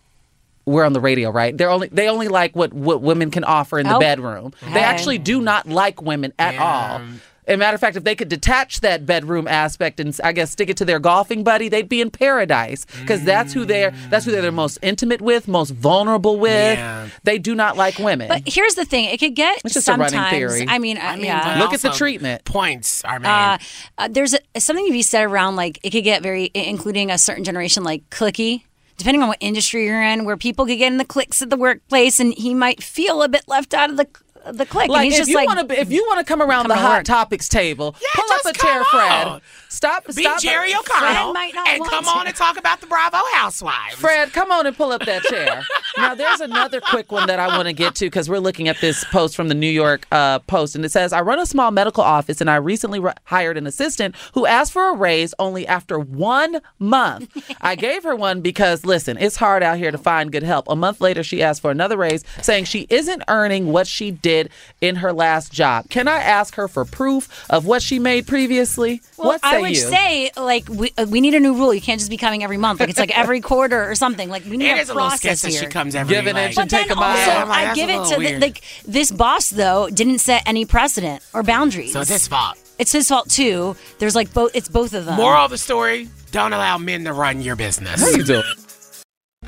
We're 0.65 0.85
on 0.85 0.93
the 0.93 1.01
radio, 1.01 1.29
right? 1.29 1.57
They're 1.57 1.69
only 1.69 1.89
they 1.89 2.07
only 2.07 2.27
like 2.29 2.55
what 2.55 2.73
what 2.73 3.01
women 3.01 3.31
can 3.31 3.43
offer 3.43 3.79
in 3.79 3.87
the 3.87 3.95
Oh. 3.97 3.99
bedroom. 3.99 4.53
They 4.73 4.79
actually 4.81 5.17
do 5.17 5.41
not 5.41 5.67
like 5.67 6.01
women 6.01 6.33
at 6.39 6.57
all. 6.57 7.01
As 7.45 7.55
a 7.55 7.57
matter 7.57 7.75
of 7.75 7.81
fact, 7.81 7.97
if 7.97 8.05
they 8.05 8.15
could 8.15 8.29
detach 8.29 8.79
that 8.79 9.05
bedroom 9.05 9.49
aspect 9.49 9.99
and 9.99 10.17
I 10.23 10.31
guess 10.31 10.51
stick 10.51 10.69
it 10.69 10.77
to 10.77 10.85
their 10.85 10.99
golfing 10.99 11.43
buddy, 11.43 11.67
they'd 11.67 11.89
be 11.89 11.99
in 11.99 12.09
paradise 12.09 12.85
because 13.01 13.25
that's 13.25 13.51
who 13.51 13.65
they're 13.65 13.91
that's 14.09 14.23
who 14.23 14.31
they're 14.31 14.41
the 14.41 14.53
most 14.53 14.79
intimate 14.81 15.19
with, 15.21 15.49
most 15.49 15.71
vulnerable 15.71 16.39
with. 16.39 16.77
Yeah. 16.77 17.09
They 17.25 17.39
do 17.39 17.53
not 17.53 17.75
like 17.75 17.99
women. 17.99 18.29
But 18.29 18.43
here's 18.45 18.75
the 18.75 18.85
thing: 18.85 19.09
it 19.09 19.19
could 19.19 19.35
get 19.35 19.59
It's 19.65 19.73
just 19.73 19.89
a 19.89 19.91
running 19.91 20.07
sometimes. 20.11 20.31
theory. 20.31 20.65
I 20.69 20.79
mean, 20.79 20.97
uh, 20.97 21.01
I 21.01 21.15
mean, 21.17 21.25
yeah. 21.25 21.57
Look 21.59 21.73
at 21.73 21.81
the 21.81 21.89
treatment. 21.89 22.45
points 22.45 23.03
are 23.03 23.19
made 23.19 23.27
Uh, 23.27 23.57
uh, 23.97 24.07
there's 24.09 24.35
a, 24.35 24.59
something 24.61 24.85
to 24.87 24.93
be 24.93 25.01
said 25.01 25.25
around 25.25 25.57
like 25.57 25.79
it 25.83 25.89
could 25.89 26.05
get 26.05 26.23
very, 26.23 26.49
including 26.53 27.11
a 27.11 27.17
certain 27.17 27.43
generation, 27.43 27.83
like 27.83 28.09
clicky. 28.09 28.63
Depending 28.97 29.21
on 29.21 29.29
what 29.29 29.37
industry 29.41 29.85
you're 29.85 30.01
in, 30.01 30.25
where 30.25 30.37
people 30.37 30.65
could 30.65 30.77
get 30.77 30.91
in 30.91 30.97
the 30.97 31.05
cliques 31.05 31.41
of 31.41 31.49
the 31.49 31.57
workplace, 31.57 32.19
and 32.19 32.33
he 32.33 32.53
might 32.53 32.83
feel 32.83 33.21
a 33.21 33.29
bit 33.29 33.43
left 33.47 33.73
out 33.73 33.89
of 33.89 33.97
the 33.97 34.07
the 34.51 34.65
clique. 34.65 34.83
and 34.85 34.91
Like 34.93 35.03
he's 35.05 35.13
if 35.13 35.19
just 35.19 35.29
you 35.29 35.35
like, 35.37 35.47
want 35.47 35.69
to, 35.69 35.79
if 35.79 35.91
you 35.91 36.03
want 36.07 36.19
to 36.19 36.25
come 36.25 36.41
around 36.41 36.63
come 36.63 36.69
the 36.69 36.75
hot 36.75 36.97
work. 36.99 37.05
topics 37.05 37.47
table, 37.47 37.95
pull 38.13 38.31
up 38.33 38.45
a 38.45 38.53
chair, 38.57 38.83
come 38.83 38.85
Fred. 38.91 39.27
on. 39.27 39.41
Stop, 39.69 40.05
be 40.07 40.11
stop. 40.23 40.39
jerry 40.41 40.71
Fred 40.71 40.81
o'connell 40.81 41.33
might 41.33 41.53
not 41.55 41.67
and 41.67 41.83
come 41.83 42.03
to. 42.03 42.09
on 42.09 42.27
and 42.27 42.35
talk 42.35 42.57
about 42.59 42.79
the 42.79 42.85
bravo 42.87 43.17
housewives 43.33 43.95
Fred, 43.95 44.31
come 44.31 44.51
on 44.51 44.67
and 44.67 44.77
pull 44.77 44.91
up 44.91 45.03
that 45.05 45.23
chair. 45.23 45.63
now, 45.97 46.13
there's 46.13 46.41
another 46.41 46.79
quick 46.79 47.11
one 47.11 47.25
that 47.27 47.39
I 47.39 47.47
want 47.47 47.67
to 47.67 47.73
get 47.73 47.95
to 47.95 48.05
because 48.05 48.29
we're 48.29 48.39
looking 48.39 48.67
at 48.67 48.77
this 48.81 49.03
post 49.05 49.35
from 49.35 49.47
the 49.47 49.55
New 49.55 49.69
York 49.69 50.05
uh, 50.11 50.39
Post, 50.39 50.75
and 50.75 50.85
it 50.85 50.91
says, 50.91 51.11
"I 51.13 51.21
run 51.21 51.39
a 51.39 51.45
small 51.45 51.71
medical 51.71 52.03
office, 52.03 52.39
and 52.41 52.49
I 52.49 52.55
recently 52.57 52.99
re- 52.99 53.13
hired 53.25 53.57
an 53.57 53.65
assistant 53.65 54.15
who 54.33 54.45
asked 54.45 54.71
for 54.73 54.89
a 54.89 54.95
raise 54.95 55.33
only 55.39 55.65
after 55.67 55.97
one 55.99 56.59
month. 56.79 57.35
I 57.61 57.75
gave 57.87 58.03
her 58.03 58.15
one 58.15 58.41
because, 58.41 58.85
listen, 58.85 59.17
it's 59.17 59.37
hard 59.37 59.63
out 59.63 59.77
here 59.77 59.91
to 59.91 59.97
find 59.97 60.31
good 60.31 60.43
help. 60.43 60.67
A 60.69 60.75
month 60.75 61.01
later, 61.01 61.23
she 61.23 61.41
asked 61.41 61.61
for 61.61 61.71
another 61.71 61.97
raise, 61.97 62.23
saying 62.41 62.65
she 62.65 62.85
isn't 62.89 63.23
earning 63.27 63.71
what 63.71 63.87
she 63.87 64.11
did 64.11 64.32
in 64.81 64.95
her 64.97 65.13
last 65.13 65.51
job. 65.51 65.89
Can 65.89 66.07
I 66.07 66.17
ask 66.19 66.55
her 66.55 66.67
for 66.67 66.85
proof 66.85 67.29
of 67.49 67.65
what 67.65 67.81
she 67.81 67.99
made 67.99 68.27
previously? 68.27 69.01
Well, 69.17 69.27
what 69.29 69.41
say 69.41 69.47
I 69.57 69.61
would 69.61 69.69
you? 69.71 69.75
say 69.75 70.31
like 70.37 70.67
we, 70.69 70.91
uh, 70.97 71.05
we 71.09 71.21
need 71.21 71.33
a 71.33 71.39
new 71.39 71.53
rule. 71.53 71.73
You 71.73 71.81
can't 71.81 71.99
just 71.99 72.09
be 72.09 72.17
coming 72.17 72.43
every 72.43 72.57
month. 72.57 72.79
Like 72.79 72.89
it's 72.89 72.99
like 72.99 73.17
every 73.17 73.41
quarter 73.41 73.89
or 73.89 73.95
something. 73.95 74.29
Like 74.29 74.43
we 74.45 74.57
need 74.57 74.69
it 74.71 74.77
a 74.77 74.81
is 74.81 74.89
a 74.89 74.93
little 74.93 75.09
sketch 75.11 75.21
process 75.21 75.41
that 75.43 75.51
here. 75.51 75.59
she 75.61 75.67
comes 75.67 75.95
every 75.95 76.15
Give 76.15 76.27
an 76.27 76.35
like, 76.35 76.47
inch 76.49 76.57
and 76.57 76.69
But 76.69 76.77
take 76.77 76.87
then 76.89 76.97
a 76.97 76.99
mile. 76.99 77.09
also, 77.17 77.31
Yeah, 77.31 77.41
I'm 77.43 77.49
like, 77.49 77.67
I 77.69 77.73
give 77.75 77.89
it 77.89 78.03
to 78.09 78.19
the, 78.19 78.39
like 78.39 78.61
this 78.87 79.11
boss 79.11 79.49
though 79.49 79.89
didn't 79.89 80.19
set 80.19 80.43
any 80.47 80.65
precedent 80.65 81.23
or 81.33 81.43
boundaries. 81.43 81.93
so 81.93 82.01
it's 82.01 82.09
his 82.09 82.27
fault 82.27 82.57
It's 82.79 82.91
his 82.91 83.07
fault 83.07 83.29
too. 83.29 83.75
There's 83.99 84.15
like 84.15 84.33
both. 84.33 84.51
It's 84.55 84.67
both 84.69 84.93
of 84.93 85.05
them. 85.05 85.15
moral 85.17 85.45
of 85.45 85.51
the 85.51 85.57
story 85.57 86.09
don't 86.31 86.53
allow 86.53 86.77
men 86.79 87.03
to 87.05 87.13
run 87.13 87.41
your 87.41 87.55
business 87.55 88.01
How 88.01 88.09
you 88.09 88.23
doing? 88.23 88.43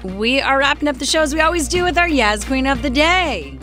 We 0.04 0.40
are 0.42 0.60
wrapping 0.60 0.88
up 0.88 0.98
the 0.98 1.06
show 1.06 1.22
as 1.22 1.34
we 1.34 1.40
always 1.42 1.68
do 1.68 1.84
with 1.84 1.98
our 1.98 2.08
Yaz 2.08 2.46
Queen 2.46 2.68
of 2.68 2.82
the 2.84 2.90
Day. 2.92 3.58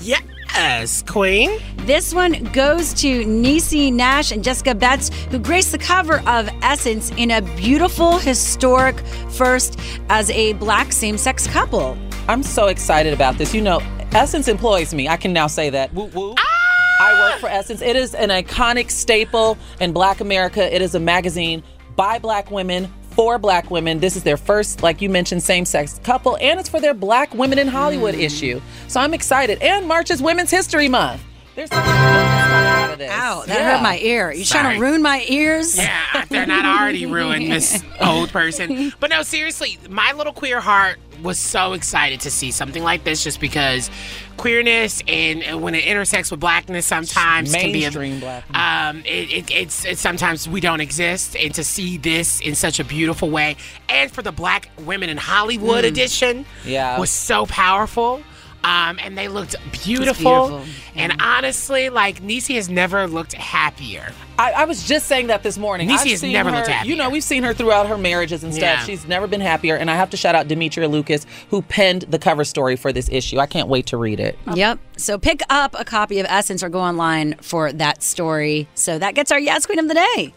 Yes 0.55 1.03
queen 1.03 1.51
This 1.79 2.15
one 2.15 2.45
goes 2.53 2.95
to 2.95 3.25
Niecy 3.25 3.93
Nash 3.93 4.31
and 4.31 4.45
Jessica 4.45 4.75
Betts, 4.75 5.11
who 5.31 5.39
graced 5.39 5.73
the 5.73 5.79
cover 5.79 6.23
of 6.29 6.49
Essence 6.63 7.11
in 7.17 7.33
a 7.33 7.43
beautiful, 7.57 8.19
historic 8.19 9.01
first 9.31 9.79
as 10.09 10.31
a 10.31 10.53
black 10.55 10.93
same 10.93 11.19
sex 11.19 11.47
couple. 11.49 11.99
I'm 12.29 12.45
so 12.45 12.69
excited 12.69 13.13
about 13.13 13.37
this. 13.37 13.53
You 13.53 13.63
know, 13.63 13.81
Essence 14.13 14.47
employs 14.47 14.95
me. 14.95 15.09
I 15.09 15.17
can 15.17 15.33
now 15.33 15.49
say 15.49 15.71
that. 15.71 15.93
Woo 15.93 16.05
woo. 16.05 16.35
Ah! 16.39 16.63
I 17.01 17.31
work 17.31 17.41
for 17.41 17.49
Essence. 17.49 17.83
It 17.83 17.97
is 17.97 18.15
an 18.15 18.29
iconic 18.29 18.91
staple 18.91 19.59
in 19.81 19.93
Black 19.93 20.21
America. 20.21 20.73
It 20.73 20.83
is 20.83 20.95
a 20.95 21.01
magazine 21.01 21.65
by 21.97 22.21
Black 22.21 22.51
women. 22.53 22.93
For 23.15 23.39
black 23.39 23.71
women, 23.71 24.01
this 24.01 24.17
is 24.17 24.23
their 24.23 24.39
first, 24.39 24.83
like 24.83 25.03
you 25.03 25.11
mentioned, 25.11 25.43
same-sex 25.43 26.01
couple, 26.03 26.39
and 26.41 26.59
it's 26.59 26.69
for 26.69 26.81
their 26.81 26.95
Black 26.95 27.35
Women 27.35 27.59
in 27.59 27.69
Hollywood 27.69 28.15
hmm. 28.15 28.23
issue. 28.23 28.61
So 28.89 29.01
I'm 29.01 29.13
excited. 29.13 29.61
And 29.61 29.87
March 29.87 30.11
is 30.11 30.23
Women's 30.23 30.51
History 30.51 30.89
Month. 30.89 31.23
There's 31.55 31.69
so 31.71 31.77
much 31.77 31.85
goodness 31.87 32.43
coming 32.43 32.67
out 32.67 32.93
of 32.93 32.99
this. 32.99 33.11
Ow, 33.13 33.45
that 33.47 33.59
Yeah. 33.59 33.77
hurt 33.77 33.83
my 33.83 33.99
ear. 33.99 34.33
You 34.33 34.45
trying 34.45 34.75
to 34.75 34.81
ruin 34.81 35.03
my 35.03 35.25
ears? 35.29 35.77
Yeah, 35.77 36.25
they're 36.29 36.47
not 36.47 36.65
already 36.65 37.05
ruined, 37.19 37.49
Miss 37.49 37.83
Old 38.01 38.31
Person. 38.31 38.93
But 39.01 39.11
no, 39.11 39.23
seriously, 39.23 39.79
my 39.91 40.13
little 40.13 40.33
queer 40.33 40.61
heart 40.61 40.99
was 41.23 41.39
so 41.39 41.73
excited 41.75 42.21
to 42.21 42.31
see 42.31 42.51
something 42.51 42.83
like 42.83 43.05
this 43.05 43.23
just 43.23 43.39
because 43.39 43.91
queerness 44.39 45.03
and, 45.07 45.43
and 45.45 45.63
when 45.63 45.75
it 45.75 45.85
intersects 45.85 46.31
with 46.33 46.41
blackness 46.41 46.85
sometimes 46.87 47.55
can 47.55 47.71
be 47.71 47.81
a, 47.85 47.91
Mainstream 47.93 48.19
black. 48.19 48.43
um, 48.57 49.01
it, 49.05 49.31
it, 49.31 49.51
it's, 49.53 49.85
it's 49.85 50.01
sometimes 50.01 50.49
we 50.49 50.61
don't 50.61 50.81
exist, 50.81 51.37
and 51.37 51.55
to 51.55 51.63
see 51.63 51.97
this 51.99 52.41
in 52.41 52.55
such 52.57 52.81
a 52.81 52.85
beautiful 52.85 53.31
way, 53.31 53.57
and 53.89 54.11
for 54.11 54.23
the 54.23 54.33
Black 54.33 54.69
Women 54.81 55.11
in 55.11 55.17
Hollywood 55.19 55.85
edition, 55.85 56.45
Yeah. 56.65 56.99
was 56.99 57.11
so 57.11 57.47
powerful. 57.47 58.23
Um, 58.65 58.99
and 59.01 59.19
they 59.19 59.29
looked 59.29 59.57
beautiful. 59.73 60.49
beautiful. 60.49 60.65
And 60.95 61.21
honestly, 61.21 61.89
like 61.89 62.23
Niecy 62.23 62.55
has 62.55 62.69
never 62.69 63.09
looked 63.09 63.33
happier. 63.33 64.13
I, 64.39 64.53
I 64.53 64.65
was 64.67 64.87
just 64.87 65.07
saying 65.07 65.27
that 65.29 65.43
this 65.43 65.59
morning. 65.59 65.89
Niecy 65.89 65.93
I've 65.93 66.11
has 66.11 66.23
never 66.23 66.51
her, 66.51 66.57
looked 66.57 66.69
happier. 66.69 66.91
You 66.91 66.97
know, 66.97 67.11
we've 67.11 67.25
seen 67.25 67.43
her 67.43 67.55
throughout 67.55 67.89
her 67.89 67.99
marriages 67.99 68.45
and 68.45 68.53
stuff. 68.55 68.63
Yeah. 68.63 68.85
She's 68.85 69.07
never 69.07 69.27
been 69.27 69.41
happier. 69.41 69.77
And 69.77 69.91
I 69.91 69.97
have 69.97 70.11
to 70.11 70.17
shout 70.17 70.35
out 70.35 70.49
Demetria 70.49 70.89
Lucas, 70.89 71.27
who 71.51 71.63
penned 71.63 72.03
the 72.03 72.19
cover 72.19 72.45
story 72.45 72.77
for 72.77 72.93
this 72.93 73.09
issue. 73.11 73.39
I 73.39 73.47
can't 73.47 73.69
wait 73.69 73.87
to 73.87 73.97
read 73.97 74.21
it. 74.21 74.39
Yep. 74.55 74.79
So 74.97 75.19
pick 75.19 75.43
up 75.51 75.75
a 75.79 75.85
copy 75.85 76.21
of 76.21 76.27
Essence 76.29 76.63
or 76.63 76.69
go 76.69 76.81
online 76.81 77.35
for 77.41 77.73
that 77.73 78.03
story. 78.03 78.69
So 78.75 78.99
that 78.99 79.15
gets 79.15 79.33
our 79.33 79.41
Yes 79.41 79.67
Queen 79.67 79.81
of 79.81 79.89
the 79.89 79.95
Day. 79.95 80.35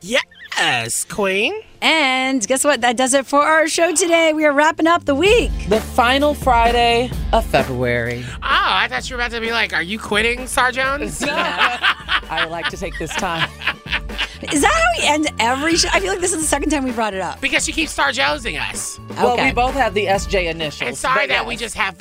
Yes, 0.00 1.04
Queen. 1.04 1.54
And 1.80 2.46
guess 2.46 2.64
what? 2.64 2.80
That 2.80 2.96
does 2.96 3.14
it 3.14 3.26
for 3.26 3.40
our 3.42 3.68
show 3.68 3.94
today. 3.94 4.32
We 4.32 4.44
are 4.44 4.52
wrapping 4.52 4.86
up 4.86 5.04
the 5.04 5.14
week. 5.14 5.50
The 5.68 5.80
final 5.80 6.34
Friday 6.34 7.10
of 7.32 7.44
February. 7.46 8.24
Oh, 8.26 8.38
I 8.42 8.88
thought 8.88 9.08
you 9.08 9.16
were 9.16 9.22
about 9.22 9.32
to 9.32 9.40
be 9.40 9.52
like, 9.52 9.72
"Are 9.72 9.82
you 9.82 9.98
quitting, 9.98 10.46
Star 10.46 10.72
Jones?" 10.72 11.22
I 11.26 12.40
would 12.44 12.50
like 12.50 12.66
to 12.70 12.76
take 12.76 12.98
this 12.98 13.14
time. 13.14 13.48
Is 14.52 14.60
that 14.62 14.70
how 14.72 15.02
we 15.02 15.08
end 15.14 15.26
every 15.40 15.74
show? 15.76 15.88
I 15.92 15.98
feel 15.98 16.10
like 16.12 16.20
this 16.20 16.32
is 16.32 16.40
the 16.40 16.46
second 16.46 16.70
time 16.70 16.84
we 16.84 16.92
brought 16.92 17.12
it 17.12 17.20
up. 17.20 17.40
because 17.40 17.66
you 17.66 17.74
keep 17.74 17.88
Star 17.88 18.10
Jonesing 18.10 18.60
us. 18.70 19.00
Well, 19.16 19.32
Okay. 19.32 19.46
we 19.46 19.52
both 19.52 19.74
have 19.74 19.94
the 19.94 20.06
SJ 20.06 20.48
initials. 20.48 20.86
And 20.88 20.96
sorry 20.96 21.26
that 21.26 21.40
yes. 21.40 21.46
we 21.46 21.56
just 21.56 21.74
have 21.74 21.98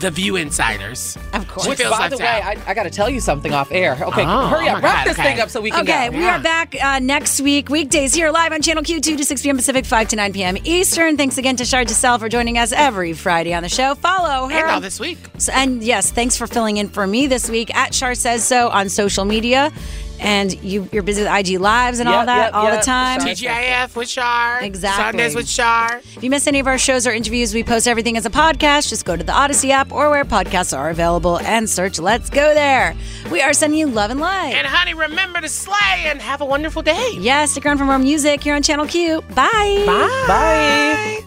the 0.00 0.10
View 0.10 0.36
insiders. 0.36 1.18
Of 1.34 1.46
course. 1.46 1.68
Which, 1.68 1.78
by 1.90 2.08
the 2.08 2.16
way. 2.16 2.24
I, 2.26 2.56
I 2.66 2.72
got 2.72 2.84
to 2.84 2.90
tell 2.90 3.10
you 3.10 3.20
something 3.20 3.52
off 3.52 3.70
air. 3.70 3.92
Okay, 4.00 4.24
Oh, 4.26 4.46
hurry 4.46 4.68
oh 4.70 4.76
up. 4.76 4.82
my 4.82 4.88
Wrap 4.88 5.04
God, 5.04 5.06
this 5.10 5.18
okay. 5.18 5.32
thing 5.34 5.40
up 5.40 5.50
so 5.50 5.60
we 5.60 5.70
can 5.70 5.80
Okay, 5.82 6.08
go. 6.08 6.16
we 6.16 6.24
are 6.24 6.40
back 6.40 6.74
uh, 6.82 7.00
next 7.00 7.38
week, 7.42 7.68
weekdays 7.68 8.14
here 8.14 8.30
live 8.30 8.52
on 8.52 8.62
Channel 8.62 8.82
Q, 8.82 8.97
2 9.00 9.16
to 9.16 9.24
6 9.24 9.42
p.m. 9.42 9.56
Pacific, 9.56 9.84
5 9.84 10.08
to 10.08 10.16
9 10.16 10.32
p.m. 10.32 10.56
Eastern. 10.64 11.16
Thanks 11.16 11.38
again 11.38 11.56
to 11.56 11.64
Shar 11.64 11.84
Jossell 11.84 12.18
for 12.18 12.28
joining 12.28 12.58
us 12.58 12.72
every 12.72 13.12
Friday 13.12 13.54
on 13.54 13.62
the 13.62 13.68
show. 13.68 13.94
Follow 13.94 14.48
her. 14.48 14.58
and 14.58 14.70
all 14.70 14.80
this 14.80 14.98
week. 15.00 15.18
So- 15.38 15.52
and 15.52 15.82
yes, 15.82 16.10
thanks 16.10 16.36
for 16.36 16.46
filling 16.46 16.76
in 16.78 16.88
for 16.88 17.06
me 17.06 17.26
this 17.26 17.48
week 17.50 17.74
at 17.74 17.94
Shar 17.94 18.14
Says 18.14 18.44
So 18.44 18.68
on 18.68 18.88
social 18.88 19.24
media. 19.24 19.72
And 20.20 20.52
you, 20.62 20.88
you're 20.92 21.02
busy 21.02 21.22
with 21.22 21.30
IG 21.30 21.60
Lives 21.60 22.00
and 22.00 22.08
all 22.08 22.26
that 22.26 22.46
yep, 22.46 22.54
all 22.54 22.64
yep. 22.64 22.80
the 22.80 22.84
time. 22.86 23.20
Shar- 23.20 23.28
TGIF 23.28 23.96
with 23.96 24.08
Shar. 24.08 24.62
Exactly. 24.62 25.04
Sundays 25.04 25.34
with 25.34 25.48
Shar. 25.48 25.98
If 25.98 26.22
you 26.22 26.30
miss 26.30 26.46
any 26.46 26.58
of 26.58 26.66
our 26.66 26.78
shows 26.78 27.06
or 27.06 27.12
interviews, 27.12 27.54
we 27.54 27.62
post 27.62 27.86
everything 27.86 28.16
as 28.16 28.26
a 28.26 28.30
podcast. 28.30 28.88
Just 28.88 29.04
go 29.04 29.16
to 29.16 29.22
the 29.22 29.32
Audacy 29.32 29.70
app 29.70 29.92
or 29.92 30.10
where 30.10 30.24
podcasts 30.24 30.76
are 30.76 30.90
available 30.90 31.38
and 31.40 31.68
search 31.70 31.98
Let's 31.98 32.30
Go 32.30 32.54
There. 32.54 32.96
We 33.30 33.40
are 33.42 33.52
sending 33.52 33.78
you 33.78 33.86
love 33.86 34.10
and 34.10 34.20
light. 34.20 34.54
And 34.54 34.66
honey, 34.66 34.94
remember 34.94 35.40
to 35.40 35.48
slay 35.48 36.04
and 36.06 36.20
have 36.20 36.40
a 36.40 36.44
wonderful 36.44 36.82
day. 36.82 37.10
yes, 37.18 37.52
stick 37.52 37.64
around 37.66 37.78
for 37.78 37.84
more 37.84 37.98
music 37.98 38.42
here 38.42 38.54
on 38.54 38.62
Channel 38.62 38.86
Q. 38.86 39.22
Bye. 39.34 39.84
Bye. 39.86 40.24
Bye. 40.26 41.24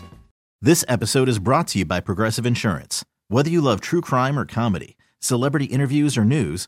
This 0.62 0.86
episode 0.88 1.28
is 1.28 1.40
brought 1.40 1.68
to 1.70 1.80
you 1.80 1.86
by 1.86 2.02
Progressive 2.02 2.46
Insurance. 2.46 3.04
Whether 3.30 3.50
you 3.50 3.62
love 3.62 3.82
true 3.82 4.02
crime 4.02 4.38
or 4.38 4.46
comedy, 4.46 4.98
celebrity 5.20 5.66
interviews 5.66 6.18
or 6.18 6.26
news, 6.26 6.68